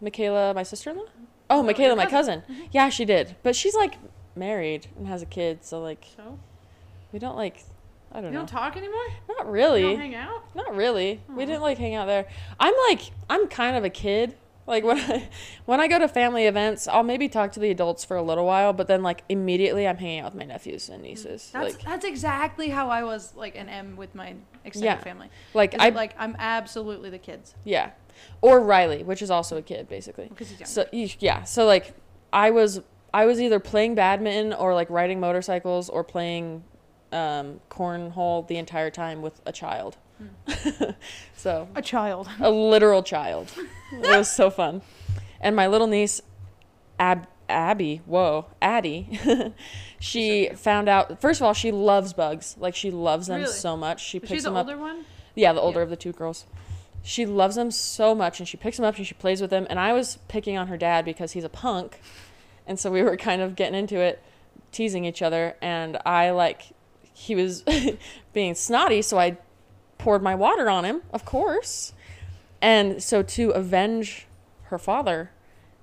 Michaela, 0.00 0.54
my 0.54 0.62
sister-in-law. 0.62 1.04
Oh, 1.50 1.58
Oh, 1.58 1.62
Michaela, 1.62 1.88
your 1.88 1.96
my 1.96 2.06
cousin. 2.06 2.40
cousin. 2.42 2.54
Mm-hmm. 2.56 2.68
Yeah, 2.72 2.88
she 2.88 3.04
did, 3.04 3.36
but 3.42 3.54
she's 3.56 3.74
like 3.74 3.94
married 4.36 4.86
and 4.96 5.06
has 5.06 5.22
a 5.22 5.26
kid, 5.26 5.64
so 5.64 5.80
like 5.80 6.06
So 6.16 6.38
we 7.12 7.18
don't 7.18 7.36
like. 7.36 7.64
I 8.12 8.20
don't 8.20 8.32
know. 8.32 8.38
don't 8.38 8.48
talk 8.48 8.76
anymore. 8.76 9.06
Not 9.28 9.46
You 9.46 9.52
really. 9.52 9.82
don't 9.82 9.98
hang 9.98 10.14
out. 10.14 10.42
Not 10.54 10.74
really. 10.74 11.20
We 11.28 11.44
didn't 11.46 11.62
like 11.62 11.78
hang 11.78 11.94
out 11.94 12.06
there. 12.06 12.26
I'm 12.58 12.74
like 12.88 13.02
I'm 13.28 13.46
kind 13.48 13.76
of 13.76 13.84
a 13.84 13.90
kid, 13.90 14.34
Like 14.66 14.84
when 14.88 14.98
I 14.98 15.28
when 15.66 15.80
I 15.80 15.88
go 15.88 15.98
to 15.98 16.08
family 16.08 16.46
events, 16.46 16.88
I'll 16.88 17.02
maybe 17.02 17.28
talk 17.28 17.52
to 17.52 17.60
the 17.60 17.70
adults 17.70 18.04
for 18.04 18.16
a 18.16 18.22
little 18.22 18.44
while, 18.46 18.72
but 18.72 18.86
then 18.86 19.02
like 19.02 19.24
immediately 19.28 19.86
I'm 19.86 19.96
hanging 19.96 20.20
out 20.20 20.32
with 20.32 20.40
my 20.40 20.46
nephews 20.46 20.88
and 20.88 20.98
mm-hmm. 20.98 21.08
nieces. 21.08 21.50
That's 21.52 21.74
like 21.74 21.84
that's 21.84 22.04
exactly 22.04 22.68
how 22.70 22.88
I 22.90 23.02
was 23.02 23.34
like 23.36 23.56
an 23.56 23.68
M 23.68 23.96
with 23.96 24.14
my 24.14 24.34
extended 24.64 24.98
Yeah. 24.98 25.02
family. 25.04 25.30
like 25.54 25.74
I 25.78 25.90
like 25.90 26.14
I'm 26.18 26.36
absolutely 26.38 27.10
the 27.10 27.18
kids 27.18 27.54
yeah. 27.64 27.90
Or 28.40 28.60
Riley, 28.60 29.04
which 29.04 29.22
is 29.22 29.30
also 29.30 29.56
a 29.58 29.62
kid 29.62 29.88
basically. 29.88 30.28
because 30.28 30.50
he's 30.50 30.60
young. 30.60 30.68
So 30.68 30.86
yeah, 30.92 31.44
so 31.44 31.66
like 31.66 31.94
I 32.32 32.50
was 32.50 32.80
I 33.14 33.24
was 33.26 33.40
either 33.40 33.58
playing 33.60 33.94
badminton 33.94 34.52
or 34.52 34.74
like 34.74 34.90
riding 34.90 35.18
motorcycles 35.20 35.88
or 35.88 36.04
playing 36.04 36.64
um, 37.12 37.60
cornhole 37.70 38.46
the 38.48 38.56
entire 38.56 38.90
time 38.90 39.22
with 39.22 39.40
a 39.46 39.52
child. 39.52 39.96
so 41.36 41.68
a 41.74 41.82
child. 41.82 42.28
a 42.40 42.50
literal 42.50 43.02
child. 43.02 43.52
It 43.92 44.16
was 44.16 44.30
so 44.30 44.50
fun. 44.50 44.82
And 45.40 45.54
my 45.54 45.66
little 45.68 45.86
niece, 45.86 46.20
Ab- 46.98 47.28
Abby, 47.48 48.02
whoa, 48.04 48.46
Addie, 48.60 49.20
she 50.00 50.50
found 50.56 50.88
out. 50.88 51.20
First 51.20 51.40
of 51.40 51.46
all, 51.46 51.54
she 51.54 51.70
loves 51.70 52.12
bugs. 52.12 52.56
Like 52.58 52.74
she 52.74 52.90
loves 52.90 53.28
them 53.28 53.40
Really? 53.42 53.52
so 53.52 53.76
much. 53.76 54.04
She 54.04 54.18
picks 54.18 54.30
she 54.32 54.36
the 54.38 54.50
them 54.50 54.56
up. 54.56 54.78
one? 54.78 55.04
Yeah, 55.34 55.52
the 55.52 55.60
older 55.60 55.80
Yeah. 55.80 55.84
of 55.84 55.90
the 55.90 55.96
two 55.96 56.12
girls. 56.12 56.44
She 57.04 57.24
loves 57.24 57.54
them 57.54 57.70
so 57.70 58.14
much, 58.14 58.40
and 58.40 58.48
she 58.48 58.56
picks 58.56 58.76
them 58.76 58.84
up 58.84 58.96
and 58.96 59.06
she 59.06 59.14
plays 59.14 59.40
with 59.40 59.50
them. 59.50 59.66
And 59.70 59.78
I 59.78 59.92
was 59.92 60.18
picking 60.28 60.58
on 60.58 60.66
her 60.66 60.76
dad 60.76 61.04
because 61.04 61.32
he's 61.32 61.44
a 61.44 61.48
punk, 61.48 62.00
and 62.66 62.78
so 62.78 62.90
we 62.90 63.02
were 63.02 63.16
kind 63.16 63.40
of 63.40 63.54
getting 63.54 63.78
into 63.78 63.98
it, 64.00 64.20
teasing 64.72 65.04
each 65.04 65.22
other. 65.22 65.56
And 65.62 65.96
I 66.04 66.30
like, 66.30 66.62
he 67.18 67.34
was 67.34 67.64
being 68.32 68.54
snotty, 68.54 69.02
so 69.02 69.18
I 69.18 69.36
poured 69.98 70.22
my 70.22 70.36
water 70.36 70.70
on 70.70 70.84
him, 70.84 71.02
of 71.12 71.24
course. 71.24 71.92
And 72.62 73.02
so 73.02 73.22
to 73.22 73.50
avenge 73.50 74.26
her 74.64 74.78
father, 74.78 75.30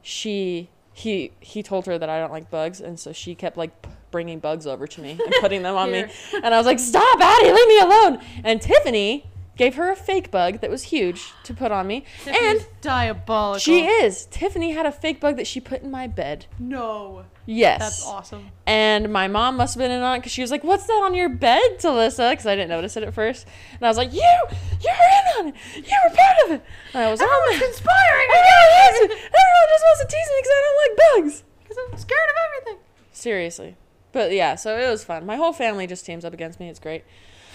she 0.02 0.70
he 0.94 1.32
he 1.42 1.62
told 1.62 1.88
her 1.88 1.98
that 1.98 2.10
I 2.10 2.20
don't 2.20 2.32
like 2.32 2.50
bugs, 2.50 2.80
and 2.80 2.98
so 2.98 3.12
she 3.12 3.36
kept 3.36 3.58
like 3.58 3.72
bringing 4.12 4.40
bugs 4.40 4.66
over 4.66 4.88
to 4.88 5.02
me 5.02 5.12
and 5.12 5.34
putting 5.42 5.62
them 5.62 5.76
on 5.76 5.92
me. 5.92 6.06
And 6.42 6.54
I 6.54 6.58
was 6.58 6.66
like, 6.66 6.80
"Stop, 6.80 7.20
Addie, 7.20 7.52
leave 7.52 7.68
me 7.68 7.80
alone!" 7.80 8.20
And 8.46 8.62
Tiffany 8.62 9.30
gave 9.58 9.76
her 9.76 9.92
a 9.92 9.96
fake 9.96 10.32
bug 10.32 10.62
that 10.62 10.70
was 10.70 10.84
huge 10.84 11.34
to 11.44 11.54
put 11.54 11.72
on 11.72 11.88
me, 11.88 12.06
Tiffany's 12.24 12.62
and 12.62 12.68
diabolical. 12.82 13.60
she 13.60 13.86
is. 13.86 14.26
Tiffany 14.28 14.72
had 14.72 14.86
a 14.86 14.92
fake 14.92 15.20
bug 15.20 15.36
that 15.36 15.48
she 15.48 15.60
put 15.60 15.82
in 15.82 15.92
my 15.92 16.08
bed. 16.08 16.46
No, 16.60 17.26
Yes, 17.48 17.80
that's 17.80 18.06
awesome. 18.06 18.50
and 18.66 19.14
my 19.14 19.28
mom 19.28 19.58
must 19.58 19.76
have 19.76 19.80
been 19.80 19.92
in 19.92 20.02
on 20.02 20.16
it 20.16 20.20
because 20.20 20.32
she 20.32 20.42
was 20.42 20.50
like, 20.50 20.64
"What's 20.64 20.86
that 20.88 21.02
on 21.06 21.14
your 21.14 21.30
bed, 21.30 21.62
Talissa?" 21.80 22.32
Because 22.32 22.48
I 22.48 22.56
didn't 22.56 22.70
notice 22.70 22.98
it 22.98 23.04
at 23.04 23.14
first, 23.14 23.46
and 23.74 23.84
I 23.84 23.88
was 23.88 23.98
like, 23.98 24.12
"You, 24.14 24.22
You're 24.82 24.94
in 24.94 25.26
on 25.40 25.48
it. 25.50 25.56
You 25.76 25.98
were 26.10 26.16
part 26.16 26.38
of 26.46 26.52
it." 26.56 26.64
And 26.94 27.04
I 27.04 27.12
was, 27.12 27.20
"Oh 27.22 27.48
man, 27.52 27.60
conspiring 27.60 28.28
Oh, 28.30 28.68
yes. 28.72 29.02
Everyone 29.04 29.68
just 29.70 29.84
wants 29.86 30.02
to 30.02 30.08
tease 30.08 30.28
me 30.28 30.36
because 30.40 30.52
I 30.52 30.62
don't 30.64 30.78
like 30.82 31.24
bugs." 31.26 31.44
because 31.64 31.78
I'm 31.78 31.98
scared 31.98 32.30
of 32.30 32.36
everything. 32.64 32.84
Seriously, 33.12 33.76
but 34.12 34.32
yeah, 34.32 34.56
so 34.56 34.78
it 34.78 34.90
was 34.90 35.04
fun. 35.04 35.26
My 35.26 35.36
whole 35.36 35.54
family 35.54 35.88
just 35.88 36.06
teams 36.06 36.26
up 36.26 36.34
against 36.34 36.60
me. 36.60 36.70
It's 36.70 36.80
great. 36.80 37.04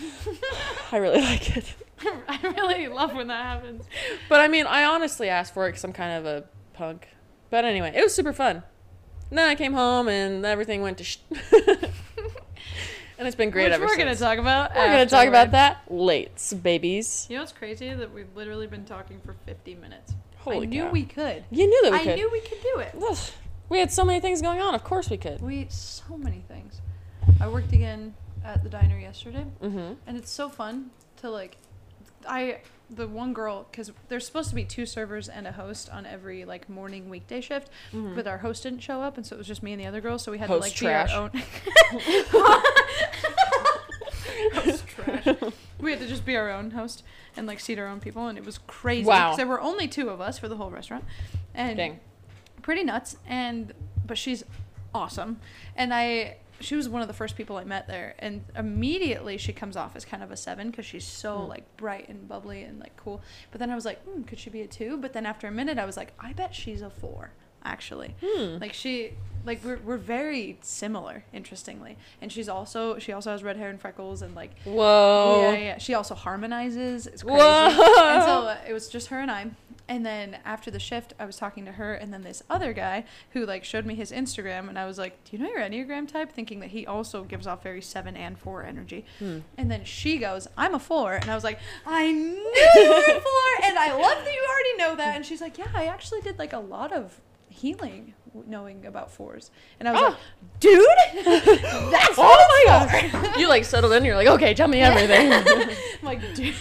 I 0.92 0.96
really 0.96 1.20
like 1.32 1.56
it. 1.56 1.74
I 2.28 2.38
really 2.42 2.88
love 2.88 3.14
when 3.14 3.26
that 3.26 3.44
happens. 3.44 3.84
But 4.28 4.40
I 4.40 4.48
mean, 4.48 4.66
I 4.66 4.84
honestly 4.84 5.28
asked 5.28 5.52
for 5.52 5.66
it 5.66 5.70
because 5.70 5.84
I'm 5.84 5.92
kind 5.92 6.12
of 6.18 6.26
a 6.26 6.44
punk. 6.72 7.08
But 7.50 7.64
anyway, 7.64 7.92
it 7.94 8.02
was 8.02 8.14
super 8.14 8.32
fun. 8.32 8.62
And 9.30 9.38
then 9.38 9.48
I 9.48 9.54
came 9.54 9.72
home 9.72 10.08
and 10.08 10.44
everything 10.44 10.82
went 10.82 10.98
to 10.98 11.04
sh. 11.04 11.18
and 11.30 13.26
it's 13.26 13.36
been 13.36 13.50
great 13.50 13.64
Which 13.64 13.72
ever 13.74 13.86
we're 13.86 13.96
gonna 13.96 14.16
talk 14.16 14.38
about. 14.38 14.74
we're 14.74 14.86
gonna 14.86 15.06
talk 15.06 15.26
about 15.28 15.52
that 15.52 15.82
late, 15.90 16.52
babies. 16.62 17.26
You 17.30 17.36
know 17.36 17.42
what's 17.42 17.52
crazy? 17.52 17.92
That 17.92 18.12
we've 18.12 18.34
literally 18.34 18.66
been 18.66 18.84
talking 18.84 19.20
for 19.24 19.34
50 19.46 19.74
minutes. 19.76 20.14
Holy 20.38 20.62
I 20.66 20.70
knew 20.70 20.86
we 20.86 21.04
could. 21.04 21.44
You 21.50 21.66
knew 21.68 21.82
that 21.82 21.92
we 21.92 21.98
I 21.98 22.04
could. 22.04 22.16
knew 22.16 22.30
we 22.30 22.40
could 22.40 22.62
do 22.62 22.78
it. 22.80 22.94
Ugh. 23.08 23.18
We 23.68 23.78
had 23.78 23.92
so 23.92 24.04
many 24.04 24.20
things 24.20 24.42
going 24.42 24.60
on. 24.60 24.74
Of 24.74 24.82
course 24.84 25.10
we 25.10 25.16
could. 25.16 25.40
We 25.40 25.58
ate 25.58 25.72
so 25.72 26.16
many 26.16 26.42
things. 26.48 26.80
I 27.40 27.46
worked 27.46 27.72
again 27.72 28.14
at 28.44 28.62
the 28.64 28.68
diner 28.68 28.98
yesterday, 28.98 29.44
Mm-hmm. 29.62 29.92
and 30.06 30.16
it's 30.16 30.30
so 30.30 30.48
fun 30.48 30.90
to 31.18 31.30
like. 31.30 31.56
I 32.26 32.58
the 32.92 33.06
one 33.06 33.32
girl 33.32 33.68
because 33.70 33.92
there's 34.08 34.26
supposed 34.26 34.48
to 34.48 34.54
be 34.54 34.64
two 34.64 34.84
servers 34.84 35.28
and 35.28 35.46
a 35.46 35.52
host 35.52 35.88
on 35.90 36.06
every 36.06 36.44
like 36.44 36.68
morning 36.68 37.08
weekday 37.08 37.40
shift, 37.40 37.70
Mhm. 37.92 38.16
but 38.16 38.26
our 38.26 38.38
host 38.38 38.64
didn't 38.64 38.80
show 38.80 39.00
up, 39.02 39.16
and 39.16 39.24
so 39.24 39.36
it 39.36 39.38
was 39.38 39.46
just 39.46 39.62
me 39.62 39.72
and 39.72 39.80
the 39.80 39.86
other 39.86 40.00
girl. 40.00 40.18
So 40.18 40.32
we 40.32 40.38
had 40.38 40.48
Host 40.48 40.76
to 40.78 40.84
like 40.86 41.04
trash. 41.08 41.10
be 41.10 41.14
our 41.14 41.22
own. 41.22 41.30
host 44.54 44.86
trash. 44.88 45.26
We 45.78 45.90
had 45.92 46.00
to 46.00 46.06
just 46.06 46.26
be 46.26 46.36
our 46.36 46.50
own 46.50 46.72
host 46.72 47.02
and 47.36 47.46
like 47.46 47.60
seat 47.60 47.78
our 47.78 47.86
own 47.86 48.00
people, 48.00 48.26
and 48.26 48.36
it 48.36 48.44
was 48.44 48.58
crazy. 48.66 49.06
Wow. 49.06 49.36
There 49.36 49.46
were 49.46 49.60
only 49.60 49.88
two 49.88 50.10
of 50.10 50.20
us 50.20 50.38
for 50.38 50.48
the 50.48 50.56
whole 50.56 50.70
restaurant, 50.70 51.04
and 51.54 51.76
Dang. 51.76 52.00
pretty 52.62 52.84
nuts 52.84 53.16
and 53.26 53.72
but 54.06 54.18
she's 54.18 54.44
awesome 54.92 55.38
and 55.76 55.94
i 55.94 56.36
she 56.60 56.76
was 56.76 56.88
one 56.88 57.02
of 57.02 57.08
the 57.08 57.14
first 57.14 57.36
people 57.36 57.56
i 57.56 57.64
met 57.64 57.86
there 57.88 58.14
and 58.18 58.44
immediately 58.56 59.36
she 59.38 59.52
comes 59.52 59.76
off 59.76 59.96
as 59.96 60.04
kind 60.04 60.22
of 60.22 60.30
a 60.30 60.36
seven 60.36 60.70
because 60.70 60.86
she's 60.86 61.06
so 61.06 61.38
Hmm. 61.38 61.48
like 61.48 61.76
bright 61.76 62.08
and 62.08 62.28
bubbly 62.28 62.62
and 62.62 62.78
like 62.80 62.96
cool 62.96 63.20
but 63.50 63.58
then 63.58 63.70
i 63.70 63.74
was 63.74 63.84
like 63.84 64.02
hmm, 64.04 64.22
could 64.22 64.38
she 64.38 64.50
be 64.50 64.60
a 64.62 64.66
two 64.66 64.96
but 64.96 65.12
then 65.12 65.26
after 65.26 65.46
a 65.46 65.50
minute 65.52 65.78
i 65.78 65.84
was 65.84 65.96
like 65.96 66.12
i 66.20 66.32
bet 66.32 66.54
she's 66.54 66.82
a 66.82 66.90
four 66.90 67.30
actually 67.64 68.14
Hmm. 68.24 68.56
like 68.58 68.72
she 68.72 69.12
like 69.44 69.62
we're, 69.64 69.78
we're 69.78 69.96
very 69.98 70.58
similar 70.62 71.24
interestingly 71.32 71.96
and 72.22 72.30
she's 72.32 72.48
also 72.48 72.98
she 72.98 73.12
also 73.12 73.30
has 73.32 73.42
red 73.42 73.56
hair 73.58 73.68
and 73.68 73.80
freckles 73.80 74.22
and 74.22 74.34
like 74.34 74.50
Whoa. 74.64 75.50
yeah, 75.52 75.58
yeah. 75.58 75.78
She 75.78 75.94
also 75.94 76.14
harmonizes. 76.14 77.06
It's 77.06 77.22
crazy. 77.22 77.38
Whoa. 77.38 78.14
And 78.14 78.22
so 78.22 78.48
uh, 78.48 78.56
it 78.68 78.72
was 78.74 78.88
just 78.88 79.08
her 79.08 79.18
and 79.20 79.30
I. 79.30 79.50
And 79.90 80.06
then 80.06 80.38
after 80.44 80.70
the 80.70 80.78
shift, 80.78 81.12
I 81.18 81.26
was 81.26 81.36
talking 81.36 81.64
to 81.66 81.72
her, 81.72 81.92
and 81.94 82.14
then 82.14 82.22
this 82.22 82.42
other 82.48 82.72
guy 82.72 83.04
who 83.32 83.44
like 83.44 83.64
showed 83.64 83.84
me 83.84 83.96
his 83.96 84.12
Instagram, 84.12 84.68
and 84.68 84.78
I 84.78 84.86
was 84.86 84.98
like, 84.98 85.22
"Do 85.24 85.36
you 85.36 85.42
know 85.42 85.50
your 85.50 85.58
Enneagram 85.60 86.06
type?" 86.10 86.30
Thinking 86.32 86.60
that 86.60 86.70
he 86.70 86.86
also 86.86 87.24
gives 87.24 87.46
off 87.48 87.62
very 87.64 87.82
seven 87.82 88.16
and 88.16 88.38
four 88.38 88.64
energy. 88.64 89.04
Hmm. 89.18 89.40
And 89.58 89.68
then 89.68 89.84
she 89.84 90.16
goes, 90.18 90.46
"I'm 90.56 90.74
a 90.74 90.78
four. 90.78 91.14
and 91.14 91.28
I 91.28 91.34
was 91.34 91.42
like, 91.44 91.58
"I 91.84 92.10
knew 92.12 92.22
you 92.82 92.88
were 92.88 93.16
a 93.16 93.20
four, 93.20 93.64
and 93.68 93.76
I 93.78 93.90
love 93.92 94.24
that 94.24 94.32
you 94.32 94.46
already 94.48 94.76
know 94.78 94.94
that." 94.96 95.16
And 95.16 95.26
she's 95.26 95.40
like, 95.40 95.58
"Yeah, 95.58 95.66
I 95.74 95.86
actually 95.86 96.20
did 96.20 96.38
like 96.38 96.52
a 96.52 96.60
lot 96.60 96.92
of." 96.92 97.20
healing 97.52 98.14
knowing 98.46 98.86
about 98.86 99.10
fours 99.10 99.50
and 99.80 99.88
i 99.88 99.92
was 99.92 100.00
Oh. 100.00 100.04
like 100.10 100.16
dude 100.60 100.86
that's 101.90 102.14
Oh 102.16 102.64
my 102.68 103.08
for." 103.32 103.38
You 103.40 103.48
like 103.48 103.64
settled 103.64 103.92
in. 103.92 104.04
You're 104.04 104.14
like, 104.14 104.28
okay, 104.28 104.54
tell 104.54 104.68
me 104.68 104.80
everything. 104.90 105.32
I'm 105.32 105.68
like, 106.02 106.20
dude. 106.36 106.54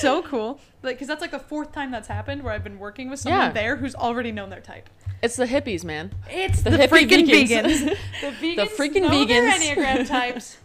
So 0.00 0.22
cool. 0.22 0.60
Like, 0.82 0.96
because 0.96 1.08
that's 1.08 1.20
like 1.20 1.30
the 1.32 1.38
fourth 1.38 1.72
time 1.72 1.90
that's 1.90 2.08
happened 2.08 2.42
where 2.42 2.52
I've 2.52 2.64
been 2.64 2.78
working 2.78 3.10
with 3.10 3.20
someone 3.20 3.40
Yeah. 3.40 3.52
there 3.52 3.76
who's 3.76 3.94
already 3.94 4.32
known 4.32 4.50
their 4.50 4.60
type. 4.60 4.88
it's 5.22 5.36
the 5.36 5.46
hippies, 5.46 5.82
man. 5.84 6.12
It's 6.30 6.62
The 6.62 6.70
the, 6.70 6.76
hippie 6.78 6.88
freaking 7.08 7.26
vegans. 7.26 7.96
The 8.20 8.26
vegans. 8.30 8.40
The 8.40 8.62
vegans 8.62 8.68
freaking 8.76 9.02
know 9.02 9.24
their 9.24 9.42
vegans. 9.50 9.74
Enneagram 9.74 10.08
types, 10.20 10.56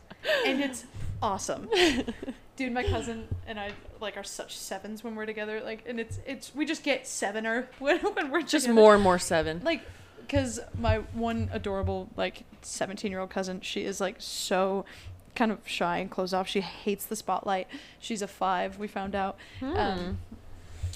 and 0.45 0.61
it's 0.61 0.85
awesome. 1.21 1.69
Dude, 2.57 2.73
my 2.73 2.83
cousin 2.83 3.27
and 3.47 3.59
I 3.59 3.71
like 3.99 4.17
are 4.17 4.23
such 4.23 4.57
sevens 4.57 5.03
when 5.03 5.15
we're 5.15 5.25
together. 5.25 5.61
Like, 5.61 5.83
and 5.87 5.99
it's 5.99 6.19
it's 6.27 6.53
we 6.53 6.65
just 6.65 6.83
get 6.83 7.07
sevener 7.07 7.67
when, 7.79 7.97
when 7.99 8.29
we're 8.29 8.41
Just 8.41 8.65
together. 8.65 8.73
more 8.73 8.93
and 8.93 9.01
more 9.03 9.17
seven. 9.17 9.61
like 9.63 9.81
because 10.17 10.59
my 10.77 10.97
one 11.13 11.49
adorable 11.51 12.09
like 12.15 12.43
17 12.61 13.11
year 13.11 13.19
old 13.19 13.29
cousin 13.29 13.59
she 13.59 13.83
is 13.83 13.99
like 13.99 14.15
so 14.19 14.85
kind 15.35 15.51
of 15.51 15.59
shy 15.67 15.97
and 15.97 16.09
closed 16.09 16.33
off. 16.33 16.47
She 16.47 16.61
hates 16.61 17.05
the 17.05 17.15
spotlight. 17.15 17.67
She's 17.99 18.21
a 18.21 18.27
five 18.27 18.77
we 18.77 18.87
found 18.87 19.15
out. 19.15 19.37
Hmm. 19.59 19.77
um, 19.77 20.17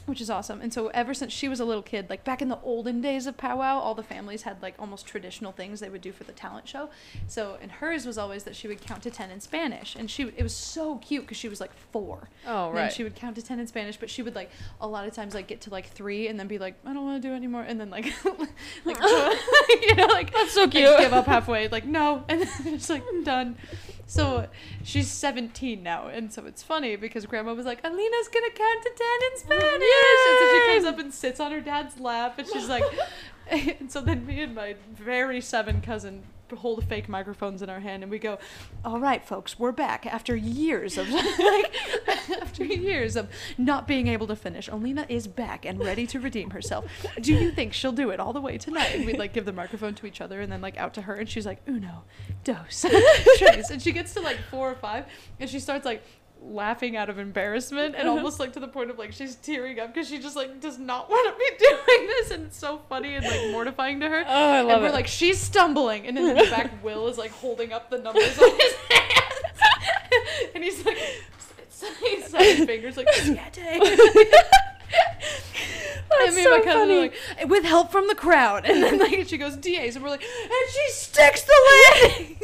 which 0.06 0.22
is 0.22 0.30
awesome 0.30 0.62
and 0.62 0.74
so 0.74 0.88
ever 0.88 1.14
since 1.14 1.32
she 1.32 1.48
was 1.48 1.60
a 1.60 1.66
little 1.66 1.84
kid 1.84 2.10
like 2.10 2.24
back 2.24 2.42
in 2.42 2.50
the 2.50 2.60
olden 2.64 3.02
days 3.02 3.26
of 3.26 3.38
powwow 3.38 3.80
all 3.80 3.96
the 3.96 4.04
families 4.04 4.44
had 4.44 4.62
like 4.62 4.76
almost 4.80 5.06
traditional 5.06 5.52
things 5.52 5.80
they 5.80 5.90
would 5.90 6.02
do 6.02 6.12
for 6.12 6.24
the 6.24 6.34
talent 6.34 6.68
show 6.68 6.90
so 7.28 7.58
and 7.62 7.72
hers 7.74 8.06
was 8.06 8.18
always 8.18 8.44
that 8.44 8.56
she 8.56 8.68
would 8.68 8.82
count 8.82 9.02
to 9.04 9.10
10 9.10 9.32
in 9.32 9.40
spanish 9.40 9.96
and 9.96 10.10
she 10.10 10.24
it 10.24 10.44
was 10.44 10.54
so 10.54 10.98
cute 10.98 11.24
because 11.24 11.38
she 11.38 11.50
was 11.50 11.62
like 11.62 11.72
four. 11.92 12.30
Oh, 12.46 12.68
and 12.68 12.78
then 12.78 12.84
right. 12.86 12.94
she 12.94 13.04
would 13.04 13.16
count 13.16 13.36
to 13.36 13.42
10 13.42 13.60
in 13.60 13.68
Spanish, 13.68 13.98
but 13.98 14.10
she 14.10 14.22
would 14.22 14.36
like 14.36 14.50
a 14.82 14.88
lot 14.88 15.08
of 15.08 15.14
times 15.14 15.34
like 15.34 15.48
get 15.48 15.62
to 15.62 15.70
like 15.70 15.88
three 15.88 16.28
and 16.28 16.40
then 16.40 16.48
be 16.48 16.58
like, 16.58 16.76
I 16.86 16.94
don't 16.94 17.06
want 17.06 17.22
to 17.22 17.28
do 17.28 17.34
it 17.34 17.38
anymore. 17.38 17.62
And 17.62 17.80
then 17.80 17.90
like, 17.90 18.06
like 18.86 18.98
you 19.82 19.96
know, 19.96 20.08
like 20.08 20.34
That's 20.34 20.54
so 20.54 20.62
like, 20.62 20.72
cute. 20.72 20.98
give 20.98 21.14
up 21.14 21.26
halfway, 21.26 21.68
like 21.68 21.86
no, 21.86 22.24
and 22.30 22.42
then 22.42 22.74
it's 22.74 22.90
like 22.90 23.04
done. 23.24 23.58
So 24.08 24.48
she's 24.84 25.10
17 25.10 25.82
now, 25.82 26.08
and 26.08 26.32
so 26.32 26.46
it's 26.46 26.62
funny 26.62 26.96
because 26.96 27.26
Grandma 27.26 27.54
was 27.54 27.66
like, 27.66 27.80
Alina's 27.84 28.28
gonna 28.28 28.52
count 28.52 28.84
to 28.84 28.92
10 28.96 29.08
in 29.32 29.40
Spanish, 29.40 29.88
and 29.96 30.40
so 30.40 30.52
she 30.52 30.74
comes 30.74 30.86
up 30.86 31.00
and 31.00 31.14
sits 31.14 31.40
on 31.40 31.52
her 31.52 31.62
dad's 31.62 32.00
lap, 32.00 32.40
and 32.40 32.48
she's 32.48 32.70
like, 32.70 32.84
and 33.50 33.92
so 33.92 34.02
then 34.02 34.26
me 34.26 34.42
and 34.42 34.56
my 34.56 34.76
very 34.92 35.42
seven 35.42 35.82
cousin 35.82 36.24
hold 36.58 36.86
fake 36.86 37.10
microphones 37.10 37.62
in 37.62 37.70
our 37.70 37.82
hand 37.82 38.02
and 38.02 38.10
we 38.10 38.18
go 38.18 38.38
all 38.86 39.00
right 39.00 39.26
folks 39.26 39.60
we're 39.60 39.74
back 39.74 40.06
after 40.06 40.38
years 40.38 40.98
of 40.98 41.10
like 41.40 41.76
after 42.42 42.64
years 42.64 43.18
of 43.18 43.28
not 43.58 43.88
being 43.88 44.08
able 44.08 44.26
to 44.28 44.36
finish. 44.36 44.70
Alina 44.70 45.06
is 45.10 45.28
back 45.28 45.66
and 45.66 45.80
ready 45.80 46.08
to 46.08 46.20
redeem 46.20 46.52
herself. 46.52 46.86
Do 47.20 47.34
you 47.34 47.52
think 47.52 47.74
she'll 47.74 47.92
do 47.92 48.10
it 48.12 48.20
all 48.20 48.32
the 48.32 48.40
way 48.40 48.58
tonight? 48.58 48.96
And 48.96 49.06
we'd 49.06 49.18
like 49.18 49.34
give 49.34 49.44
the 49.44 49.52
microphone 49.52 49.96
to 49.96 50.06
each 50.06 50.22
other 50.22 50.40
and 50.40 50.50
then 50.50 50.62
like 50.62 50.78
out 50.78 50.94
to 50.94 51.02
her 51.02 51.16
and 51.16 51.28
she's 51.28 51.46
like 51.46 51.62
uno 51.68 52.04
dos 52.46 52.86
tres. 53.38 53.70
And 53.70 53.82
she 53.82 53.92
gets 53.92 54.14
to 54.14 54.22
like 54.22 54.38
four 54.50 54.72
or 54.72 54.76
five 54.76 55.06
and 55.40 55.50
she 55.50 55.60
starts 55.60 55.84
like 55.84 56.06
laughing 56.48 56.96
out 56.96 57.10
of 57.10 57.18
embarrassment 57.18 57.96
Uh-huh. 57.96 58.02
and 58.02 58.10
almost 58.10 58.40
like 58.40 58.54
to 58.54 58.60
the 58.60 58.68
point 58.68 58.90
of 58.92 58.98
like 59.00 59.12
she's 59.14 59.36
tearing 59.36 59.80
up 59.80 59.94
because 59.94 60.08
she 60.08 60.20
just 60.20 60.36
like 60.36 60.60
does 60.62 60.78
not 60.78 61.10
want 61.10 61.28
to 61.34 61.40
be 61.40 61.66
doing 61.66 62.08
this 62.08 62.32
and 62.32 62.46
it's 62.46 62.58
so 62.58 62.82
funny 62.88 63.16
and 63.16 63.26
like 63.26 63.52
mortifying 63.52 64.00
to 64.02 64.10
her. 64.10 64.24
Oh, 64.28 64.52
I 64.52 64.62
love 64.62 64.72
and 64.76 64.82
we're 64.84 64.90
it. 64.90 64.94
like 64.94 65.08
she's 65.08 65.40
stumbling 65.40 66.06
and 66.08 66.16
then 66.16 66.30
in 66.30 66.38
the 66.38 66.50
back 66.52 66.72
Will 66.84 67.08
is 67.08 67.18
like 67.18 67.32
holding 67.32 67.74
up 67.74 67.90
the 67.90 67.98
numbers 67.98 68.38
on 68.38 68.50
his 68.60 68.74
hands 68.90 69.62
and 70.56 70.64
he's 70.64 70.86
like 70.86 70.98
he's 72.02 72.34
like 72.34 72.46
his 72.58 72.66
fingers 72.66 72.98
like 72.98 73.10
siete. 73.14 73.60
That's 76.10 76.28
and 76.28 76.36
me 76.36 76.44
so 76.44 76.52
my 76.52 76.64
cousin 76.64 76.80
funny. 76.82 77.00
like, 77.00 77.14
with 77.50 77.64
help 77.66 77.92
from 77.92 78.08
the 78.08 78.16
crowd. 78.16 78.66
And 78.66 78.82
then 78.82 79.00
like 79.00 79.28
she 79.28 79.38
goes, 79.38 79.56
DAs, 79.58 79.96
and 79.96 80.04
we're 80.04 80.10
like, 80.12 80.22
and 80.24 80.52
she 80.72 80.92
sticks 80.92 81.42
the 81.44 81.54
landing. 82.08 82.38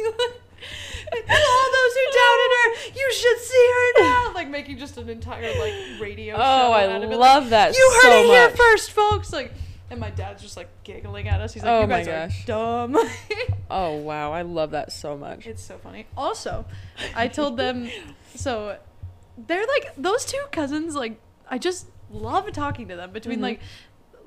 All 1.30 1.70
those 1.72 1.94
who 1.94 2.06
doubted 2.12 2.50
her, 2.58 2.90
you 2.98 3.12
should 3.12 3.38
see 3.38 3.70
her 3.74 4.02
now. 4.04 4.32
Like 4.34 4.48
making 4.48 4.78
just 4.78 4.96
an 4.98 5.08
entire 5.08 5.58
like 5.58 5.74
radio 6.00 6.36
show 6.36 6.42
Oh, 6.42 6.72
I 6.72 6.84
out 6.86 7.02
of 7.02 7.10
it. 7.10 7.16
love 7.16 7.44
like, 7.44 7.50
that 7.50 7.76
You 7.76 7.90
heard 8.02 8.10
so 8.12 8.20
it 8.22 8.26
here 8.26 8.48
much. 8.48 8.56
first, 8.58 8.90
folks. 8.92 9.32
Like, 9.32 9.52
and 9.90 10.00
my 10.00 10.10
dad's 10.10 10.42
just 10.42 10.56
like 10.56 10.68
giggling 10.84 11.28
at 11.28 11.40
us. 11.40 11.52
He's 11.54 11.62
like, 11.62 11.70
Oh 11.72 11.80
you 11.82 11.86
my 11.86 12.02
guys 12.02 12.06
gosh. 12.30 12.42
are 12.44 12.46
dumb. 12.46 12.96
Oh 13.74 13.96
wow, 13.96 14.32
I 14.32 14.42
love 14.42 14.72
that 14.72 14.92
so 14.92 15.16
much. 15.16 15.46
It's 15.46 15.62
so 15.62 15.78
funny. 15.78 16.06
Also, 16.14 16.66
I 17.16 17.26
told 17.28 17.56
them 17.56 17.88
so 18.34 18.76
they're 19.46 19.64
like 19.66 19.94
those 19.96 20.26
two 20.26 20.42
cousins 20.52 20.94
like 20.94 21.18
I 21.48 21.56
just 21.56 21.86
love 22.10 22.50
talking 22.52 22.88
to 22.88 22.96
them 22.96 23.12
between 23.12 23.38
Mhm. 23.38 23.42
like 23.42 23.60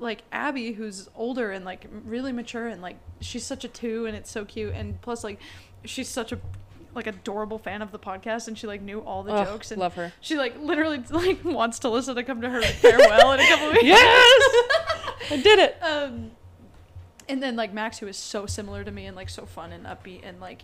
like 0.00 0.22
Abby 0.32 0.72
who's 0.72 1.08
older 1.14 1.52
and 1.52 1.64
like 1.64 1.86
really 2.04 2.32
mature 2.32 2.66
and 2.66 2.82
like 2.82 2.96
she's 3.20 3.44
such 3.46 3.64
a 3.64 3.68
2 3.68 4.06
and 4.06 4.16
it's 4.16 4.30
so 4.30 4.44
cute 4.44 4.74
and 4.74 5.00
plus 5.00 5.22
like 5.22 5.38
she's 5.84 6.08
such 6.08 6.32
a 6.32 6.38
like 6.96 7.06
adorable 7.06 7.58
fan 7.58 7.82
of 7.82 7.92
the 7.92 7.98
podcast 7.98 8.48
and 8.48 8.56
she 8.58 8.66
like 8.66 8.80
knew 8.82 9.00
all 9.00 9.22
the 9.22 9.32
Ugh, 9.32 9.46
jokes 9.46 9.70
and 9.70 9.80
love 9.80 9.94
her. 9.94 10.12
she 10.20 10.36
like 10.36 10.58
literally 10.60 10.98
like 11.10 11.44
wants 11.44 11.78
to 11.80 11.88
listen 11.88 12.16
to 12.16 12.22
come 12.24 12.40
to 12.40 12.48
her 12.50 12.62
farewell 12.62 13.32
in 13.32 13.40
a 13.40 13.46
couple 13.46 13.66
of 13.68 13.72
weeks. 13.74 13.84
Yes! 13.84 14.42
I 15.30 15.40
did 15.42 15.58
it. 15.58 15.76
Um, 15.82 16.30
and 17.28 17.42
then 17.42 17.56
like 17.56 17.72
Max, 17.72 17.98
who 17.98 18.06
is 18.06 18.16
so 18.16 18.46
similar 18.46 18.82
to 18.84 18.90
me 18.90 19.06
and 19.06 19.16
like 19.16 19.28
so 19.28 19.46
fun 19.46 19.72
and 19.72 19.84
upbeat 19.86 20.20
and 20.24 20.40
like 20.40 20.62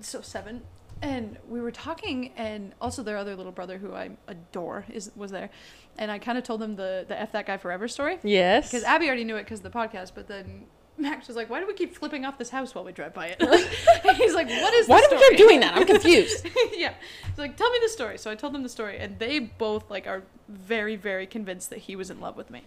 so 0.00 0.20
seven. 0.20 0.62
And 1.02 1.36
we 1.46 1.60
were 1.60 1.70
talking, 1.72 2.32
and 2.38 2.72
also 2.80 3.02
their 3.02 3.18
other 3.18 3.36
little 3.36 3.52
brother, 3.52 3.76
who 3.76 3.92
I 3.92 4.12
adore, 4.28 4.86
is 4.90 5.10
was 5.14 5.30
there. 5.30 5.50
And 5.98 6.10
I 6.10 6.18
kind 6.18 6.38
of 6.38 6.44
told 6.44 6.60
them 6.62 6.76
the 6.76 7.04
the 7.06 7.20
f 7.20 7.32
that 7.32 7.46
guy 7.46 7.58
forever 7.58 7.86
story 7.86 8.18
Yes. 8.22 8.70
because 8.70 8.82
Abby 8.84 9.06
already 9.06 9.24
knew 9.24 9.36
it 9.36 9.42
because 9.44 9.58
of 9.58 9.64
the 9.70 9.78
podcast. 9.78 10.12
But 10.14 10.26
then 10.26 10.64
Max 10.98 11.28
was 11.28 11.36
like, 11.36 11.50
"Why 11.50 11.60
do 11.60 11.66
we 11.66 11.74
keep 11.74 11.94
flipping 11.94 12.24
off 12.24 12.38
this 12.38 12.50
house 12.50 12.74
while 12.74 12.84
we 12.84 12.92
drive 12.92 13.14
by 13.14 13.28
it?" 13.28 13.40
He's 14.16 14.34
like, 14.34 14.48
"What 14.48 14.74
is? 14.74 14.88
Why 14.88 15.00
do 15.00 15.08
we 15.10 15.28
keep 15.28 15.38
doing 15.38 15.60
that? 15.60 15.74
I'm 15.76 15.86
confused. 15.86 16.48
yeah. 16.72 16.94
He's 17.28 17.38
like, 17.38 17.56
"Tell 17.56 17.70
me 17.70 17.78
the 17.82 17.88
story." 17.88 18.18
So 18.18 18.30
I 18.30 18.34
told 18.34 18.54
them 18.54 18.62
the 18.62 18.68
story, 18.68 18.98
and 18.98 19.18
they 19.18 19.38
both 19.38 19.90
like 19.90 20.06
are 20.06 20.22
very 20.48 20.96
very 20.96 21.26
convinced 21.26 21.70
that 21.70 21.80
he 21.80 21.96
was 21.96 22.10
in 22.10 22.20
love 22.20 22.36
with 22.36 22.50
me. 22.50 22.62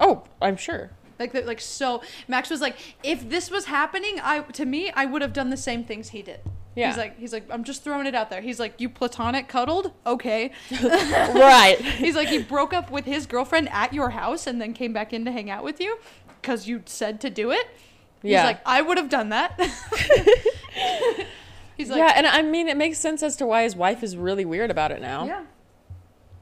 Oh, 0.00 0.24
I'm 0.40 0.56
sure. 0.56 0.90
Like 1.18 1.34
like 1.34 1.60
so. 1.60 2.02
Max 2.26 2.50
was 2.50 2.60
like, 2.60 2.76
if 3.02 3.28
this 3.28 3.50
was 3.50 3.66
happening, 3.66 4.20
I 4.22 4.40
to 4.40 4.64
me, 4.64 4.90
I 4.90 5.06
would 5.06 5.22
have 5.22 5.32
done 5.32 5.50
the 5.50 5.56
same 5.56 5.84
things 5.84 6.10
he 6.10 6.22
did. 6.22 6.40
Yeah. 6.78 6.88
He's 6.88 6.96
like, 6.96 7.18
he's 7.18 7.32
like, 7.32 7.44
I'm 7.50 7.64
just 7.64 7.82
throwing 7.82 8.06
it 8.06 8.14
out 8.14 8.30
there. 8.30 8.40
He's 8.40 8.60
like, 8.60 8.80
you 8.80 8.88
platonic 8.88 9.48
cuddled, 9.48 9.90
okay. 10.06 10.52
right. 10.80 11.76
He's 11.80 12.14
like, 12.14 12.28
he 12.28 12.38
broke 12.38 12.72
up 12.72 12.88
with 12.92 13.04
his 13.04 13.26
girlfriend 13.26 13.68
at 13.70 13.92
your 13.92 14.10
house 14.10 14.46
and 14.46 14.60
then 14.60 14.74
came 14.74 14.92
back 14.92 15.12
in 15.12 15.24
to 15.24 15.32
hang 15.32 15.50
out 15.50 15.64
with 15.64 15.80
you, 15.80 15.98
because 16.40 16.68
you 16.68 16.82
said 16.86 17.20
to 17.22 17.30
do 17.30 17.50
it. 17.50 17.66
He's 18.22 18.34
like, 18.34 18.60
I 18.66 18.82
would 18.82 18.98
have 18.98 19.08
done 19.08 19.28
that. 19.28 19.58
he's 21.76 21.90
like, 21.90 21.98
yeah, 21.98 22.12
and 22.16 22.26
I 22.26 22.42
mean, 22.42 22.68
it 22.68 22.76
makes 22.76 22.98
sense 22.98 23.22
as 23.22 23.36
to 23.36 23.46
why 23.46 23.62
his 23.62 23.76
wife 23.76 24.02
is 24.02 24.16
really 24.16 24.44
weird 24.44 24.70
about 24.70 24.92
it 24.92 25.00
now. 25.00 25.26
yeah. 25.26 25.44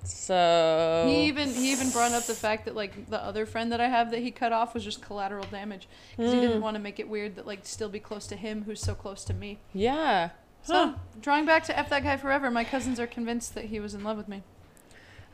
So. 0.05 1.05
He 1.09 1.27
even 1.27 1.49
he 1.49 1.73
even 1.73 1.91
brought 1.91 2.13
up 2.13 2.25
the 2.27 2.35
fact 2.35 2.67
that 2.67 2.77
like 2.77 3.11
the 3.11 3.21
other 3.23 3.45
friend 3.45 3.73
that 3.73 3.81
I 3.81 3.89
have 3.89 4.13
that 4.13 4.21
he 4.21 4.31
cut 4.31 4.53
off 4.53 4.73
was 4.73 4.85
just 4.85 5.03
collateral 5.03 5.45
damage 5.51 5.89
because 6.17 6.33
he 6.33 6.39
Hmm. 6.39 6.47
didn't 6.47 6.63
want 6.63 6.77
to 6.77 6.81
make 6.81 7.01
it 7.01 7.09
weird 7.09 7.35
that 7.37 7.47
like 7.47 7.61
still 7.67 7.89
be 7.89 7.99
close 7.99 8.29
to 8.29 8.37
him 8.37 8.63
who's 8.67 8.81
so 8.81 8.95
close 8.95 9.25
to 9.25 9.35
me. 9.35 9.59
Yeah. 9.75 10.31
So, 10.63 10.75
Huh. 10.75 10.93
drawing 11.21 11.45
back 11.45 11.65
to 11.65 11.77
F 11.77 11.89
that 11.91 12.05
guy 12.05 12.17
forever, 12.17 12.53
my 12.53 12.63
cousins 12.63 13.01
are 13.01 13.07
convinced 13.09 13.57
that 13.57 13.65
he 13.65 13.81
was 13.81 13.95
in 13.95 14.05
love 14.05 14.17
with 14.17 14.29
me, 14.29 14.43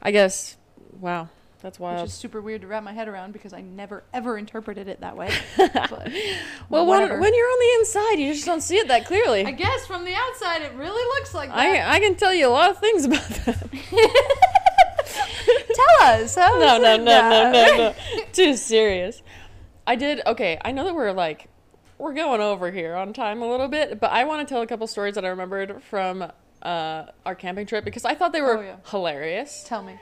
I 0.02 0.10
guess. 0.10 0.56
Wow. 1.00 1.28
That's 1.62 1.78
why 1.78 1.94
which 1.94 2.06
is 2.06 2.12
super 2.14 2.40
weird 2.40 2.60
to 2.62 2.66
wrap 2.66 2.82
my 2.82 2.92
head 2.92 3.06
around 3.08 3.32
because 3.32 3.52
I 3.52 3.60
never 3.60 4.02
ever 4.12 4.36
interpreted 4.36 4.88
it 4.88 5.00
that 5.00 5.16
way. 5.16 5.30
But 5.56 6.10
well, 6.68 6.86
when, 6.86 7.20
when 7.20 7.34
you're 7.34 7.46
on 7.46 7.58
the 7.58 7.78
inside, 7.80 8.14
you 8.18 8.32
just 8.32 8.44
don't 8.46 8.60
see 8.62 8.76
it 8.78 8.88
that 8.88 9.06
clearly. 9.06 9.44
I 9.46 9.52
guess 9.52 9.86
from 9.86 10.04
the 10.04 10.14
outside 10.14 10.62
it 10.62 10.72
really 10.74 11.04
looks 11.18 11.34
like 11.34 11.50
that. 11.50 11.58
I, 11.58 11.96
I 11.96 12.00
can 12.00 12.16
tell 12.16 12.34
you 12.34 12.48
a 12.48 12.50
lot 12.50 12.70
of 12.70 12.78
things 12.78 13.04
about 13.04 13.28
that. 13.28 13.68
Tell 15.74 16.08
us. 16.08 16.34
How 16.34 16.58
no, 16.58 16.78
no, 16.78 16.96
no, 16.96 17.04
no, 17.04 17.52
no, 17.52 17.76
no. 17.76 17.94
Too 18.32 18.56
serious. 18.56 19.22
I 19.86 19.96
did. 19.96 20.20
Okay, 20.26 20.58
I 20.64 20.72
know 20.72 20.84
that 20.84 20.94
we're 20.94 21.12
like 21.12 21.48
we're 21.98 22.14
going 22.14 22.40
over 22.40 22.70
here 22.70 22.94
on 22.94 23.12
time 23.12 23.42
a 23.42 23.48
little 23.50 23.68
bit, 23.68 24.00
but 24.00 24.10
I 24.10 24.24
want 24.24 24.46
to 24.46 24.52
tell 24.52 24.62
a 24.62 24.66
couple 24.66 24.86
stories 24.86 25.14
that 25.14 25.24
I 25.24 25.28
remembered 25.28 25.82
from 25.84 26.30
uh, 26.62 27.04
our 27.26 27.34
camping 27.34 27.66
trip 27.66 27.84
because 27.84 28.04
I 28.04 28.14
thought 28.14 28.32
they 28.32 28.40
were 28.40 28.58
Oh, 28.58 28.62
yeah. 28.62 28.76
hilarious. 28.86 29.64
Tell 29.66 29.82
me. 29.82 29.98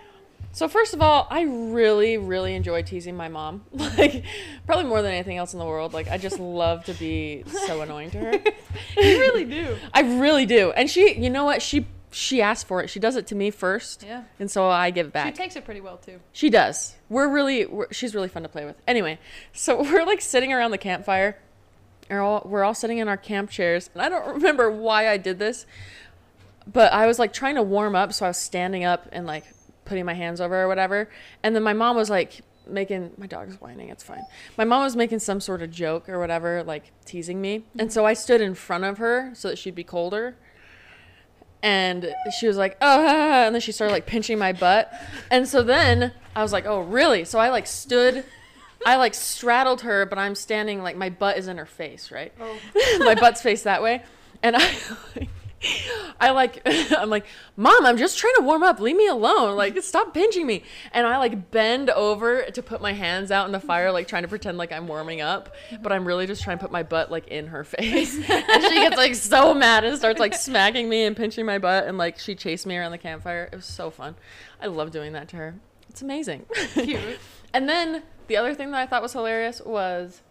So 0.53 0.67
first 0.69 0.95
of 0.95 1.01
all, 1.01 1.27
I 1.31 1.43
really, 1.43 2.19
really 2.19 2.55
enjoy 2.55 2.83
teasing 2.83 3.17
my 3.17 3.29
mom. 3.29 3.65
Like 3.73 4.25
probably 4.67 4.85
more 4.87 5.03
than 5.03 5.13
anything 5.13 5.37
else 5.37 5.53
in 5.53 5.59
the 5.59 5.65
world. 5.67 5.93
Like 5.93 6.09
I 6.09 6.17
just 6.19 6.39
love 6.41 6.85
to 6.87 6.95
be 6.95 7.45
so 7.67 7.81
annoying 7.83 8.11
to 8.13 8.19
her. 8.19 8.33
You 8.97 9.19
really 9.21 9.45
do. 9.45 9.77
I 9.95 10.01
really 10.19 10.47
do. 10.47 10.73
And 10.73 10.91
she, 10.91 11.15
you 11.15 11.31
know 11.31 11.45
what? 11.45 11.63
She 11.63 11.87
she 12.13 12.43
asked 12.43 12.67
for 12.67 12.83
it. 12.83 12.91
She 12.91 12.99
does 12.99 13.15
it 13.15 13.29
to 13.29 13.37
me 13.37 13.51
first, 13.53 14.03
Yeah. 14.03 14.25
and 14.41 14.51
so 14.51 14.69
I 14.69 14.91
give 14.91 15.07
it 15.07 15.13
back. 15.13 15.27
She 15.37 15.43
takes 15.43 15.55
it 15.55 15.65
pretty 15.65 15.81
well 15.81 15.97
too. 15.97 16.19
She 16.33 16.51
does. 16.51 16.97
We're 17.09 17.29
really, 17.29 17.67
we're, 17.67 17.87
she's 17.93 18.17
really 18.17 18.27
fun 18.29 18.43
to 18.43 18.49
play 18.49 18.65
with. 18.65 18.75
Anyway, 18.89 19.21
so 19.53 19.81
we're 19.83 20.05
like 20.05 20.21
sitting 20.21 20.53
around 20.53 20.73
the 20.73 20.79
campfire. 20.79 21.39
We're 22.11 22.21
all, 22.21 22.43
we're 22.45 22.65
all 22.65 22.75
sitting 22.75 22.99
in 22.99 23.07
our 23.07 23.17
camp 23.17 23.51
chairs. 23.51 23.91
And 23.95 24.03
I 24.03 24.09
don't 24.09 24.27
remember 24.27 24.69
why 24.73 25.09
I 25.09 25.19
did 25.19 25.39
this, 25.39 25.67
but 26.67 26.93
I 26.93 27.07
was 27.07 27.21
like 27.21 27.33
trying 27.33 27.55
to 27.55 27.63
warm 27.63 27.95
up. 27.95 28.13
So 28.13 28.25
I 28.27 28.29
was 28.31 28.39
standing 28.39 28.83
up 28.83 29.09
and 29.13 29.25
like 29.25 29.45
putting 29.91 30.07
my 30.07 30.15
hands 30.15 30.41
over 30.41 30.63
or 30.63 30.69
whatever. 30.69 31.11
And 31.43 31.55
then 31.55 31.65
my 31.65 31.73
mom 31.73 31.97
was 31.97 32.09
like 32.09 32.43
making, 32.67 33.11
my 33.19 33.27
dog's 33.27 33.61
whining. 33.61 33.89
It's 33.89 34.05
fine. 34.05 34.23
My 34.57 34.65
mom 34.65 34.85
was 34.85 34.95
making 34.95 35.19
some 35.19 35.41
sort 35.41 35.63
of 35.63 35.71
joke 35.73 36.09
or 36.09 36.21
whatever, 36.21 36.63
like 36.63 36.93
teasing 37.05 37.41
me. 37.41 37.57
And 37.57 37.65
mm-hmm. 37.65 37.89
so 37.89 38.07
I 38.07 38.15
stood 38.15 38.41
in 38.41 38.55
front 38.55 38.85
of 38.85 38.99
her 38.99 39.33
so 39.35 39.49
that 39.49 39.59
she'd 39.59 39.75
be 39.75 39.83
colder 39.85 40.37
and 41.63 42.15
she 42.39 42.47
was 42.47 42.57
like, 42.57 42.79
"Oh," 42.81 43.07
and 43.07 43.55
then 43.55 43.61
she 43.61 43.71
started 43.71 43.93
like 43.93 44.07
pinching 44.07 44.39
my 44.39 44.55
butt, 44.55 44.91
and 45.31 45.47
so 45.47 45.63
then 45.63 46.11
I 46.35 46.41
was 46.41 46.55
like, 46.55 46.65
"Oh, 46.65 46.81
really?" 46.81 47.27
So 47.27 47.39
I 47.39 47.51
like 47.51 47.67
stood, 47.67 48.25
I 48.87 48.97
like 48.97 49.13
straddled 49.13 49.83
her, 49.83 50.07
but 50.07 50.19
I'm 50.19 50.35
standing 50.35 50.83
like 50.83 50.97
my 50.97 51.11
butt 51.11 51.37
is 51.37 51.49
in 51.49 51.59
her 51.59 51.67
face, 51.67 52.11
right? 52.11 52.33
Oh. 52.41 52.59
my 53.01 53.15
butt's 53.15 53.43
face 53.43 53.65
that 53.65 53.83
way, 53.83 54.03
and 54.43 54.57
I. 54.57 55.29
I 56.19 56.31
like 56.31 56.63
I'm 56.65 57.11
like, 57.11 57.27
"Mom, 57.57 57.85
I'm 57.85 57.99
just 57.99 58.19
trying 58.19 58.35
to 58.37 58.43
warm 58.43 58.63
up. 58.63 58.81
Leave 58.81 58.97
me 58.97 59.07
alone. 59.07 59.57
Like 59.57 59.81
stop 59.83 60.15
pinching 60.15 60.47
me." 60.47 60.63
And 60.93 61.07
I 61.07 61.19
like 61.19 61.51
bend 61.51 61.91
over 61.91 62.43
to 62.43 62.63
put 62.63 62.81
my 62.81 62.93
hands 62.93 63.31
out 63.31 63.47
in 63.47 63.53
the 63.53 63.61
fire 63.61 63.93
like 63.93 64.09
trying 64.09 64.23
to 64.23 64.29
pretend 64.29 64.59
like 64.59 64.73
I'm 64.73 64.87
warming 64.87 65.21
up, 65.21 65.55
but 65.83 65.93
I'm 65.93 66.07
really 66.07 66.27
just 66.27 66.43
trying 66.43 66.59
to 66.59 66.63
put 66.63 66.73
my 66.73 66.83
butt 66.83 67.11
like 67.11 67.29
in 67.29 67.49
her 67.49 67.65
face. 67.65 68.17
and 68.17 68.65
she 68.65 68.75
gets 68.75 68.97
like 68.97 69.15
so 69.15 69.53
mad 69.55 69.85
and 69.85 69.97
starts 69.99 70.19
like 70.19 70.35
smacking 70.35 70.89
me 70.89 71.05
and 71.05 71.17
pinching 71.17 71.45
my 71.45 71.59
butt 71.59 71.87
and 71.87 71.99
like 71.99 72.19
she 72.19 72.35
chased 72.35 72.67
me 72.67 72.77
around 72.77 72.93
the 72.93 72.99
campfire. 72.99 73.49
It 73.53 73.57
was 73.57 73.67
so 73.67 73.91
fun. 73.91 74.17
I 74.61 74.67
love 74.67 74.91
doing 74.91 75.13
that 75.13 75.29
to 75.29 75.37
her. 75.37 75.55
It's 75.89 76.03
amazing. 76.03 76.47
Cute. 76.75 77.19
And 77.53 77.69
then 77.69 78.03
the 78.29 78.37
other 78.37 78.55
thing 78.55 78.71
that 78.71 78.81
I 78.81 78.87
thought 78.87 79.03
was 79.03 79.13
hilarious 79.13 79.61
was 79.61 80.23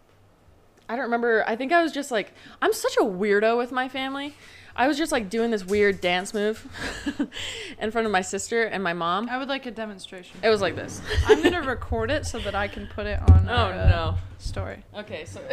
I 0.88 0.96
don't 0.96 1.06
remember. 1.06 1.44
I 1.46 1.56
think 1.56 1.72
I 1.72 1.84
was 1.84 1.92
just 1.92 2.10
like 2.10 2.34
I'm 2.62 2.74
such 2.74 2.96
a 2.98 3.04
weirdo 3.04 3.58
with 3.58 3.72
my 3.72 3.88
family. 3.88 4.34
I 4.80 4.88
was 4.88 4.98
just 4.98 5.12
like 5.12 5.30
doing 5.30 5.52
this 5.52 5.66
weird 5.66 6.00
dance 6.00 6.34
move 6.34 6.66
in 7.80 7.92
front 7.92 8.06
of 8.06 8.12
my 8.14 8.22
sister 8.22 8.64
and 8.64 8.82
my 8.82 8.94
mom. 8.94 9.28
I 9.30 9.38
would 9.38 9.50
like 9.50 9.66
a 9.66 9.72
demonstration. 9.72 10.40
It 10.42 10.48
was 10.48 10.62
like 10.62 10.76
this. 10.78 11.02
I'm 11.28 11.44
gonna 11.44 11.62
record 11.68 12.10
it 12.10 12.26
so 12.26 12.40
that 12.40 12.56
I 12.56 12.70
can 12.70 12.88
put 12.88 13.06
it 13.06 13.20
on 13.30 13.48
Oh 13.50 13.54
our, 13.54 13.74
uh, 13.74 13.90
no. 13.90 14.16
story. 14.38 14.84
Okay, 14.96 15.26
so 15.26 15.42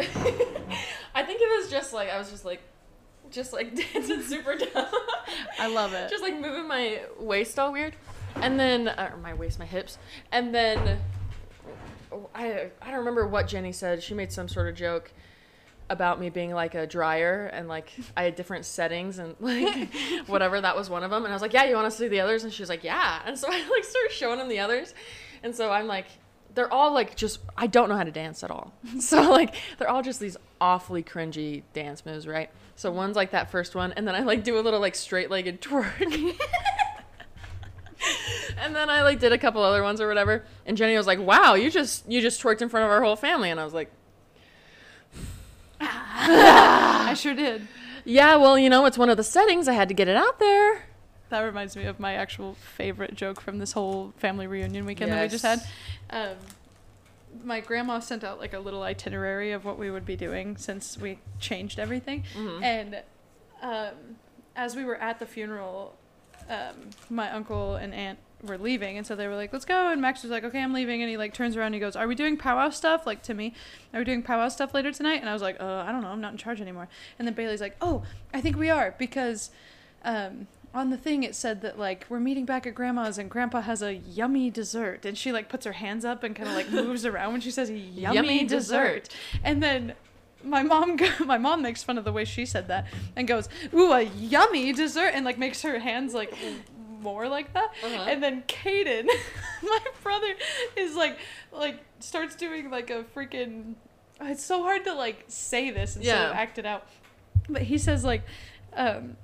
I 1.13 1.23
think 1.23 1.41
it 1.41 1.59
was 1.61 1.69
just 1.69 1.91
like 1.91 2.09
I 2.09 2.17
was 2.17 2.31
just 2.31 2.45
like 2.45 2.61
just 3.29 3.51
like 3.51 3.75
dancing 3.75 4.21
super 4.21 4.55
dumb. 4.55 4.87
I 5.59 5.67
love 5.67 5.93
it. 5.93 6.09
just 6.09 6.23
like 6.23 6.39
moving 6.39 6.65
my 6.67 7.01
waist 7.19 7.59
all 7.59 7.73
weird. 7.73 7.97
And 8.37 8.57
then 8.57 8.87
uh, 8.87 9.11
my 9.21 9.33
waist, 9.33 9.59
my 9.59 9.65
hips. 9.65 9.97
And 10.31 10.55
then 10.55 10.99
I 12.33 12.69
I 12.81 12.85
don't 12.91 12.99
remember 12.99 13.27
what 13.27 13.47
Jenny 13.49 13.73
said. 13.73 14.01
She 14.01 14.13
made 14.13 14.31
some 14.31 14.47
sort 14.47 14.69
of 14.69 14.75
joke 14.75 15.11
about 15.89 16.19
me 16.19 16.29
being 16.29 16.51
like 16.51 16.75
a 16.75 16.85
dryer 16.85 17.49
and 17.53 17.67
like 17.67 17.91
I 18.15 18.23
had 18.23 18.35
different 18.35 18.65
settings 18.65 19.19
and 19.19 19.35
like 19.39 19.89
whatever 20.27 20.59
that 20.59 20.75
was 20.75 20.89
one 20.89 21.03
of 21.03 21.11
them 21.11 21.23
and 21.23 21.31
I 21.31 21.35
was 21.35 21.41
like 21.41 21.53
yeah 21.53 21.65
you 21.65 21.75
want 21.75 21.91
to 21.91 21.97
see 21.97 22.07
the 22.07 22.19
others? 22.19 22.43
And 22.43 22.53
she 22.53 22.61
was 22.61 22.69
like 22.69 22.83
yeah. 22.83 23.21
And 23.25 23.37
so 23.37 23.47
I 23.49 23.57
like 23.69 23.83
started 23.83 24.11
showing 24.11 24.39
them 24.39 24.49
the 24.49 24.59
others. 24.59 24.93
And 25.43 25.55
so 25.55 25.71
I'm 25.71 25.87
like 25.87 26.07
they're 26.55 26.71
all 26.71 26.91
like 26.91 27.15
just 27.15 27.39
I 27.55 27.67
don't 27.67 27.89
know 27.89 27.95
how 27.95 28.03
to 28.03 28.11
dance 28.11 28.43
at 28.43 28.51
all. 28.51 28.73
So 28.99 29.31
like 29.31 29.55
they're 29.77 29.89
all 29.89 30.01
just 30.01 30.19
these 30.19 30.37
awfully 30.59 31.03
cringy 31.03 31.63
dance 31.73 32.05
moves 32.05 32.27
right? 32.27 32.49
So 32.75 32.91
one's 32.91 33.15
like 33.15 33.31
that 33.31 33.51
first 33.51 33.75
one 33.75 33.93
and 33.93 34.07
then 34.07 34.15
I 34.15 34.21
like 34.21 34.43
do 34.43 34.59
a 34.59 34.61
little 34.61 34.79
like 34.79 34.95
straight 34.95 35.29
legged 35.29 35.61
twerk. 35.61 36.35
And 38.59 38.75
then 38.75 38.89
I 38.89 39.03
like 39.03 39.19
did 39.19 39.31
a 39.31 39.37
couple 39.37 39.61
other 39.61 39.83
ones 39.83 40.01
or 40.01 40.07
whatever. 40.07 40.43
And 40.65 40.75
Jenny 40.77 40.97
was 40.97 41.07
like, 41.07 41.19
"Wow, 41.19 41.53
you 41.53 41.69
just 41.69 42.09
you 42.09 42.21
just 42.21 42.41
twerked 42.41 42.61
in 42.61 42.69
front 42.69 42.85
of 42.85 42.91
our 42.91 43.03
whole 43.03 43.15
family." 43.15 43.49
And 43.49 43.59
I 43.59 43.63
was 43.63 43.73
like, 43.73 43.91
I 47.09 47.13
sure 47.13 47.33
did. 47.33 47.67
"Yeah, 48.05 48.35
well, 48.37 48.57
you 48.57 48.69
know, 48.69 48.85
it's 48.85 48.97
one 48.97 49.09
of 49.09 49.17
the 49.17 49.23
settings. 49.23 49.67
I 49.67 49.73
had 49.73 49.87
to 49.89 49.93
get 49.93 50.07
it 50.07 50.15
out 50.15 50.39
there." 50.39 50.83
That 51.29 51.41
reminds 51.41 51.75
me 51.75 51.85
of 51.85 51.99
my 51.99 52.13
actual 52.13 52.53
favorite 52.55 53.15
joke 53.15 53.41
from 53.41 53.57
this 53.57 53.73
whole 53.73 54.13
family 54.17 54.47
reunion 54.47 54.85
weekend 54.85 55.11
that 55.11 55.21
we 55.23 55.27
just 55.27 55.43
had. 55.43 55.61
Um, 56.09 56.37
my 57.43 57.59
grandma 57.59 57.99
sent 57.99 58.23
out 58.23 58.39
like 58.39 58.53
a 58.53 58.59
little 58.59 58.83
itinerary 58.83 59.51
of 59.51 59.65
what 59.65 59.77
we 59.77 59.91
would 59.91 60.05
be 60.05 60.15
doing 60.15 60.55
since 60.57 60.97
we 60.97 61.19
changed 61.39 61.79
everything. 61.79 62.23
Mhm. 62.33 62.63
And 62.63 63.01
um, 63.61 64.15
as 64.55 64.75
we 64.75 64.85
were 64.85 64.95
at 64.95 65.19
the 65.19 65.25
funeral, 65.25 65.95
um, 66.49 66.91
my 67.09 67.29
uncle 67.31 67.75
and 67.75 67.93
aunt 67.93 68.19
were 68.43 68.57
leaving, 68.57 68.97
and 68.97 69.05
so 69.05 69.15
they 69.15 69.27
were 69.27 69.35
like, 69.35 69.51
"Let's 69.51 69.65
go." 69.65 69.91
And 69.91 70.01
Max 70.01 70.21
was 70.21 70.31
like, 70.31 70.43
"Okay, 70.43 70.61
I'm 70.61 70.73
leaving." 70.73 71.01
And 71.01 71.09
he 71.09 71.17
like 71.17 71.33
turns 71.33 71.55
around 71.55 71.67
and 71.67 71.75
he 71.75 71.79
goes, 71.81 71.95
"Are 71.95 72.07
we 72.07 72.15
doing 72.15 72.37
powwow 72.37 72.69
stuff?" 72.69 73.05
Like 73.07 73.23
to 73.23 73.33
me, 73.33 73.53
"Are 73.93 73.99
we 73.99 74.05
doing 74.05 74.21
powwow 74.21 74.49
stuff 74.49 74.73
later 74.73 74.91
tonight?" 74.91 75.21
And 75.21 75.29
I 75.29 75.33
was 75.33 75.41
like, 75.41 75.59
"Uh, 75.59 75.83
I 75.87 75.91
don't 75.91 76.01
know. 76.01 76.09
I'm 76.09 76.21
not 76.21 76.31
in 76.33 76.37
charge 76.37 76.61
anymore." 76.61 76.87
And 77.17 77.27
then 77.27 77.33
Bailey's 77.33 77.61
like, 77.61 77.75
"Oh, 77.81 78.03
I 78.33 78.41
think 78.41 78.57
we 78.57 78.69
are 78.69 78.95
because." 78.97 79.51
Um, 80.03 80.47
on 80.73 80.91
the 80.91 80.97
thing 80.97 81.23
it 81.23 81.33
said 81.33 81.61
that 81.61 81.79
like 81.79 82.05
we're 82.07 82.19
meeting 82.19 82.45
back 82.45 82.67
at 82.67 82.75
grandma's 82.75 83.17
and 83.17 83.31
grandpa 83.31 83.61
has 83.61 83.81
a 83.81 83.95
yummy 83.95 84.51
dessert 84.51 85.05
and 85.05 85.17
she 85.17 85.31
like 85.31 85.49
puts 85.49 85.65
her 85.65 85.71
hands 85.71 86.05
up 86.05 86.23
and 86.23 86.35
kind 86.35 86.47
of 86.47 86.53
like 86.55 86.69
moves 86.69 87.03
around 87.05 87.31
when 87.31 87.41
she 87.41 87.49
says 87.49 87.71
yummy, 87.71 88.15
Yummy 88.15 88.45
dessert. 88.45 89.05
dessert. 89.05 89.09
and 89.43 89.63
then 89.63 89.93
my 90.43 90.61
mom 90.61 90.99
my 91.25 91.37
mom 91.37 91.63
makes 91.63 91.83
fun 91.83 91.97
of 91.97 92.03
the 92.03 92.11
way 92.11 92.23
she 92.23 92.45
said 92.45 92.67
that 92.67 92.85
and 93.15 93.27
goes 93.27 93.49
ooh 93.73 93.91
a 93.91 94.03
yummy 94.03 94.71
dessert 94.71 95.11
and 95.15 95.25
like 95.25 95.39
makes 95.39 95.63
her 95.63 95.79
hands 95.79 96.13
like 96.13 96.31
more 97.01 97.27
like 97.27 97.53
that 97.53 97.69
Uh-huh. 97.83 98.05
and 98.09 98.21
then 98.23 98.43
Caden 98.47 99.05
my 99.63 99.79
brother 100.03 100.33
is 100.75 100.95
like 100.95 101.17
like 101.51 101.79
starts 101.99 102.35
doing 102.35 102.69
like 102.69 102.89
a 102.89 103.03
freaking 103.15 103.75
it's 104.21 104.43
so 104.43 104.63
hard 104.63 104.83
to 104.85 104.93
like 104.93 105.23
say 105.27 105.69
this 105.69 105.95
instead 105.95 106.25
of 106.29 106.31
Yeah. 106.35 106.39
act 106.41 106.57
it 106.57 106.65
out 106.65 106.87
but 107.49 107.61
he 107.63 107.77
says 107.77 108.03
like 108.03 108.23
um 108.73 109.15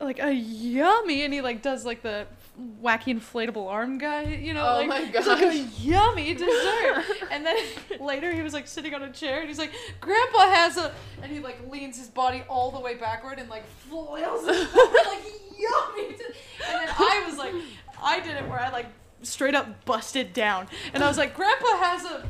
like 0.00 0.18
a 0.18 0.32
yummy 0.32 1.24
and 1.24 1.32
he 1.32 1.40
like 1.40 1.62
does 1.62 1.84
like 1.84 2.02
the 2.02 2.26
wacky 2.82 3.18
inflatable 3.18 3.66
arm 3.66 3.96
guy 3.96 4.24
you 4.24 4.52
know 4.52 4.62
Oh 4.62 4.78
like, 4.78 4.88
my 4.88 5.00
it's 5.14 5.26
like 5.26 5.42
a 5.42 5.46
oh, 5.46 5.68
yummy 5.78 6.34
dessert. 6.34 7.04
And 7.30 7.46
then 7.46 7.56
later 8.00 8.32
he 8.32 8.42
was 8.42 8.52
like 8.52 8.66
sitting 8.66 8.94
on 8.94 9.02
a 9.02 9.10
chair 9.10 9.40
and 9.40 9.48
he's 9.48 9.58
like 9.58 9.72
grandpa 10.00 10.50
has 10.50 10.76
a 10.76 10.92
and 11.22 11.32
he 11.32 11.40
like 11.40 11.58
leans 11.70 11.96
his 11.96 12.08
body 12.08 12.42
all 12.48 12.70
the 12.70 12.80
way 12.80 12.94
backward 12.94 13.38
and 13.38 13.48
like 13.48 13.66
flails 13.66 14.46
his 14.46 14.68
body 14.68 14.90
like 15.06 15.24
yummy. 15.58 16.08
And 16.08 16.18
then 16.74 16.88
i 16.98 17.24
was 17.26 17.38
like 17.38 17.54
i 18.02 18.20
did 18.20 18.36
it 18.36 18.46
where 18.48 18.60
i 18.60 18.70
like 18.70 18.86
straight 19.22 19.54
up 19.54 19.84
busted 19.86 20.32
down. 20.34 20.68
And 20.92 21.02
i 21.02 21.08
was 21.08 21.16
like 21.16 21.34
grandpa 21.34 21.76
has 21.78 22.04
a 22.04 22.26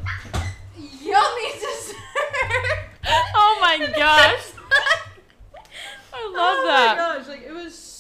yummy 0.79 1.53
dessert. 1.55 1.97
Oh 3.35 3.59
my 3.61 3.79
gosh. 3.97 4.53
I 6.15 6.25
love 6.27 6.35
oh 6.37 6.65
that. 6.67 6.99
Oh 6.99 7.13
my 7.13 7.19
gosh, 7.19 7.29
like 7.29 7.43
it 7.43 7.53
was 7.53 7.75
so 7.75 7.92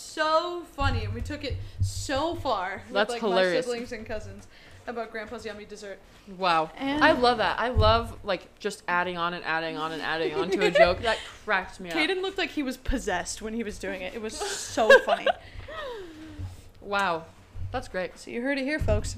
funny, 0.74 1.04
and 1.04 1.14
we 1.14 1.20
took 1.20 1.44
it 1.44 1.56
so 1.80 2.34
far. 2.34 2.82
That's 2.90 3.08
with, 3.08 3.08
like, 3.10 3.20
hilarious. 3.20 3.66
My 3.66 3.72
siblings 3.72 3.92
and 3.92 4.06
cousins 4.06 4.46
about 4.86 5.10
Grandpa's 5.12 5.44
yummy 5.44 5.64
dessert. 5.64 5.98
Wow. 6.38 6.70
And- 6.76 7.02
I 7.02 7.12
love 7.12 7.38
that. 7.38 7.58
I 7.58 7.68
love 7.68 8.16
like 8.24 8.58
just 8.58 8.82
adding 8.88 9.16
on 9.16 9.34
and 9.34 9.44
adding 9.44 9.76
on 9.76 9.92
and 9.92 10.02
adding 10.02 10.34
on 10.34 10.50
to 10.50 10.66
a 10.66 10.70
joke. 10.70 11.00
That 11.02 11.18
cracked 11.44 11.80
me 11.80 11.90
up. 11.90 11.96
Caden 11.96 12.22
looked 12.22 12.38
like 12.38 12.50
he 12.50 12.62
was 12.62 12.76
possessed 12.76 13.42
when 13.42 13.54
he 13.54 13.62
was 13.62 13.78
doing 13.78 14.02
it. 14.02 14.14
It 14.14 14.22
was 14.22 14.34
so 14.36 14.90
funny. 15.04 15.26
Wow. 16.80 17.24
That's 17.70 17.88
great. 17.88 18.18
So 18.18 18.30
you 18.30 18.42
heard 18.42 18.58
it 18.58 18.64
here, 18.64 18.78
folks. 18.78 19.16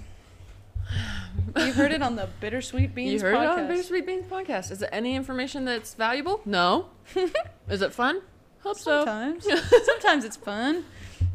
You 1.57 1.73
heard 1.73 1.93
it 1.93 2.03
on 2.03 2.17
the 2.17 2.29
Bittersweet 2.41 2.95
Beans 2.95 3.15
you 3.15 3.21
heard 3.29 3.35
podcast. 3.37 3.43
it 3.59 3.61
on 3.61 3.69
Bittersweet 3.69 4.07
Beans 4.07 4.27
podcast. 4.27 4.71
Is 4.71 4.83
it 4.83 4.89
any 4.93 5.15
information 5.17 5.65
that's 5.65 5.95
valuable? 5.95 6.41
No. 6.45 6.87
Is 7.69 7.81
it 7.83 7.93
fun? 7.93 8.21
Hope 8.65 8.79
so. 8.79 9.05
Sometimes, 9.05 9.45
sometimes 9.85 10.25
it's 10.25 10.37
fun. 10.37 10.85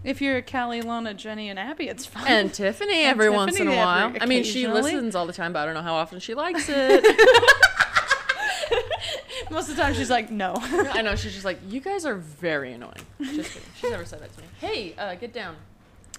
If 0.04 0.22
you're 0.22 0.42
Callie, 0.42 0.82
Lana, 0.82 1.14
Jenny, 1.14 1.50
and 1.50 1.60
Abby, 1.60 1.88
it's 1.88 2.06
fun. 2.06 2.26
And 2.28 2.54
Tiffany 2.54 3.04
And 3.04 3.12
every 3.12 3.30
once 3.30 3.60
in 3.60 3.68
a 3.68 3.76
while. 3.76 4.14
I 4.20 4.26
mean, 4.26 4.44
she 4.44 4.68
listens 4.68 5.16
all 5.16 5.26
the 5.26 5.34
time, 5.34 5.54
but 5.54 5.60
I 5.60 5.66
don't 5.66 5.74
know 5.76 5.82
how 5.82 5.96
often 5.96 6.20
she 6.20 6.34
likes 6.34 6.66
it. 6.70 7.04
Most 9.52 9.70
of 9.70 9.76
the 9.76 9.82
time, 9.82 9.94
she's 9.96 10.10
like, 10.12 10.30
"No." 10.30 10.54
I 10.62 11.02
know 11.02 11.16
she's 11.16 11.34
just 11.34 11.46
like, 11.46 11.60
you 11.68 11.80
guys 11.82 12.06
are 12.06 12.16
very 12.16 12.72
annoying. 12.74 12.94
Just 13.22 13.52
kidding. 13.54 13.70
She's 13.82 13.90
never 13.92 14.06
said 14.06 14.22
that 14.22 14.34
to 14.36 14.42
me. 14.42 14.48
Hey, 14.60 14.94
uh, 14.98 15.16
get 15.16 15.34
down. 15.34 15.56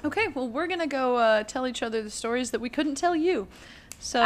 okay, 0.04 0.28
well, 0.28 0.48
we're 0.48 0.66
gonna 0.66 0.86
go 0.88 1.16
uh, 1.16 1.42
tell 1.44 1.66
each 1.66 1.82
other 1.82 2.02
the 2.02 2.10
stories 2.10 2.50
that 2.50 2.60
we 2.60 2.68
couldn't 2.68 2.96
tell 2.96 3.14
you. 3.14 3.46
So. 4.00 4.24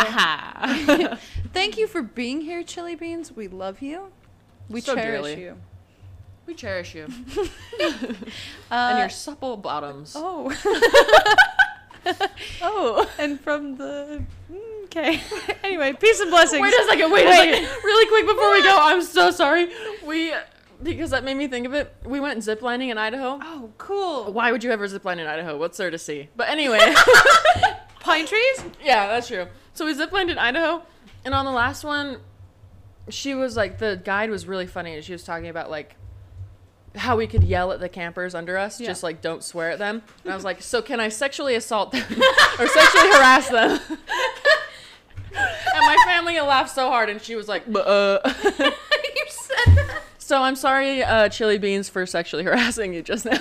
Thank 1.53 1.77
you 1.79 1.87
for 1.87 2.03
being 2.03 2.41
here, 2.43 2.63
Chili 2.63 2.95
Beans. 2.95 3.33
We 3.33 3.49
love 3.49 3.83
you. 3.83 4.11
We 4.69 4.81
So 4.81 4.95
cherish 4.95 5.11
dearly. 5.23 5.41
you. 5.43 5.57
We 6.47 6.55
cherish 6.55 6.95
you 6.95 7.07
Uh, 7.81 7.85
and 8.71 8.99
your 8.99 9.09
supple 9.09 9.57
bottoms. 9.57 10.15
oh. 10.17 10.53
Oh. 12.63 13.11
and 13.19 13.41
from 13.41 13.77
the. 13.77 14.23
Okay. 14.85 15.21
anyway, 15.65 15.95
peace 15.95 16.21
and 16.21 16.31
blessings. 16.31 16.61
Wait 16.61 16.75
a 16.75 16.85
second. 16.87 17.11
Wait, 17.11 17.25
Wait. 17.27 17.33
a 17.33 17.55
second. 17.57 17.83
Really 17.83 18.07
quick 18.09 18.27
before 18.27 18.53
we 18.53 18.63
go, 18.63 18.77
I'm 18.79 19.03
so 19.03 19.31
sorry. 19.31 19.71
We 20.05 20.35
because 20.83 21.11
that 21.11 21.25
made 21.25 21.35
me 21.39 21.49
think 21.49 21.67
of 21.67 21.73
it. 21.73 21.95
We 22.05 22.21
went 22.21 22.41
ziplining 22.41 22.91
in 22.91 22.99
Idaho. 22.99 23.39
Oh, 23.43 23.71
cool. 23.79 24.33
Why 24.33 24.53
would 24.53 24.63
you 24.63 24.71
ever 24.71 24.87
zipline 24.87 25.19
in 25.19 25.27
Idaho? 25.27 25.57
What's 25.57 25.79
there 25.79 25.91
to 25.91 25.97
see? 25.99 26.29
But 26.37 26.51
anyway, 26.51 26.95
Pine 28.01 28.27
trees? 28.27 28.65
yeah, 28.85 29.07
that's 29.07 29.29
true. 29.29 29.47
So 29.73 29.87
we 29.87 29.95
ziplined 29.95 30.31
in 30.31 30.37
Idaho, 30.37 30.83
and 31.25 31.33
on 31.33 31.47
the 31.47 31.53
last 31.53 31.85
one, 31.85 32.19
she 33.09 33.35
was 33.35 33.57
like, 33.57 33.79
the 33.79 33.99
guide 34.05 34.29
was 34.29 34.47
really 34.47 34.67
funny. 34.67 34.95
And 34.95 35.03
she 35.05 35.13
was 35.13 35.25
talking 35.25 35.49
about 35.49 35.71
like 35.71 35.97
how 36.97 37.17
we 37.17 37.27
could 37.27 37.43
yell 37.45 37.73
at 37.73 37.81
the 37.81 37.89
campers 37.89 38.35
under 38.35 38.57
us, 38.57 38.81
Yeah. 38.81 38.87
just 38.89 39.03
like 39.03 39.21
don't 39.21 39.43
swear 39.43 39.71
at 39.71 39.79
them. 39.79 40.03
And 40.23 40.33
I 40.33 40.37
was 40.37 40.45
like, 40.45 40.63
so 40.63 40.81
can 40.83 41.01
I 41.01 41.09
sexually 41.09 41.55
assault 41.57 41.93
them 41.93 42.03
or 42.59 42.67
sexually 42.67 43.09
harass 43.11 43.49
them? 43.49 43.81
and 45.33 45.81
my 45.87 45.97
family 46.07 46.39
laughed 46.41 46.71
so 46.75 46.89
hard, 46.89 47.09
and 47.09 47.21
she 47.21 47.35
was 47.35 47.49
like, 47.49 47.65
uh. 47.75 48.19
you 48.59 49.25
said 49.29 49.75
that. 49.77 50.01
So 50.19 50.41
I'm 50.43 50.57
sorry, 50.57 51.03
uh, 51.03 51.29
Chili 51.29 51.59
Beans, 51.59 51.89
for 51.89 52.07
sexually 52.07 52.45
harassing 52.51 52.95
you 52.95 53.03
just 53.03 53.25
now. 53.27 53.39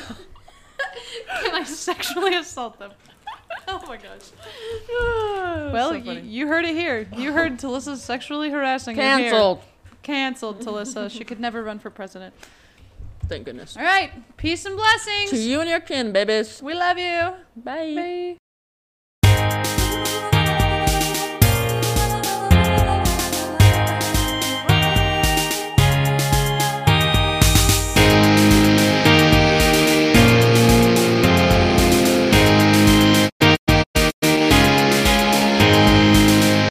Can 1.41 1.55
I 1.55 1.63
sexually 1.63 2.35
assault 2.35 2.77
them? 2.79 2.91
Oh 3.67 3.81
my 3.87 3.97
gosh. 3.97 4.31
Well, 5.73 5.91
well, 5.91 5.93
y- 5.93 6.21
you 6.23 6.47
heard 6.47 6.65
it 6.65 6.75
here. 6.75 7.07
You 7.15 7.31
heard 7.33 7.57
Talissa's 7.57 8.03
sexually 8.03 8.49
harassing 8.51 8.95
canceled. 8.95 9.61
Canceled, 10.03 10.59
Talissa. 10.59 11.09
she 11.09 11.23
could 11.23 11.39
never 11.39 11.63
run 11.63 11.79
for 11.79 11.89
president. 11.89 12.33
Thank 13.27 13.45
goodness. 13.45 13.77
All 13.77 13.83
right. 13.83 14.11
Peace 14.37 14.65
and 14.65 14.75
blessings. 14.75 15.31
To 15.31 15.37
you 15.37 15.61
and 15.61 15.69
your 15.69 15.79
kin, 15.79 16.11
babies. 16.11 16.61
We 16.61 16.73
love 16.73 16.97
you. 16.97 17.33
Bye. 17.55 17.95
Bye. 17.95 18.37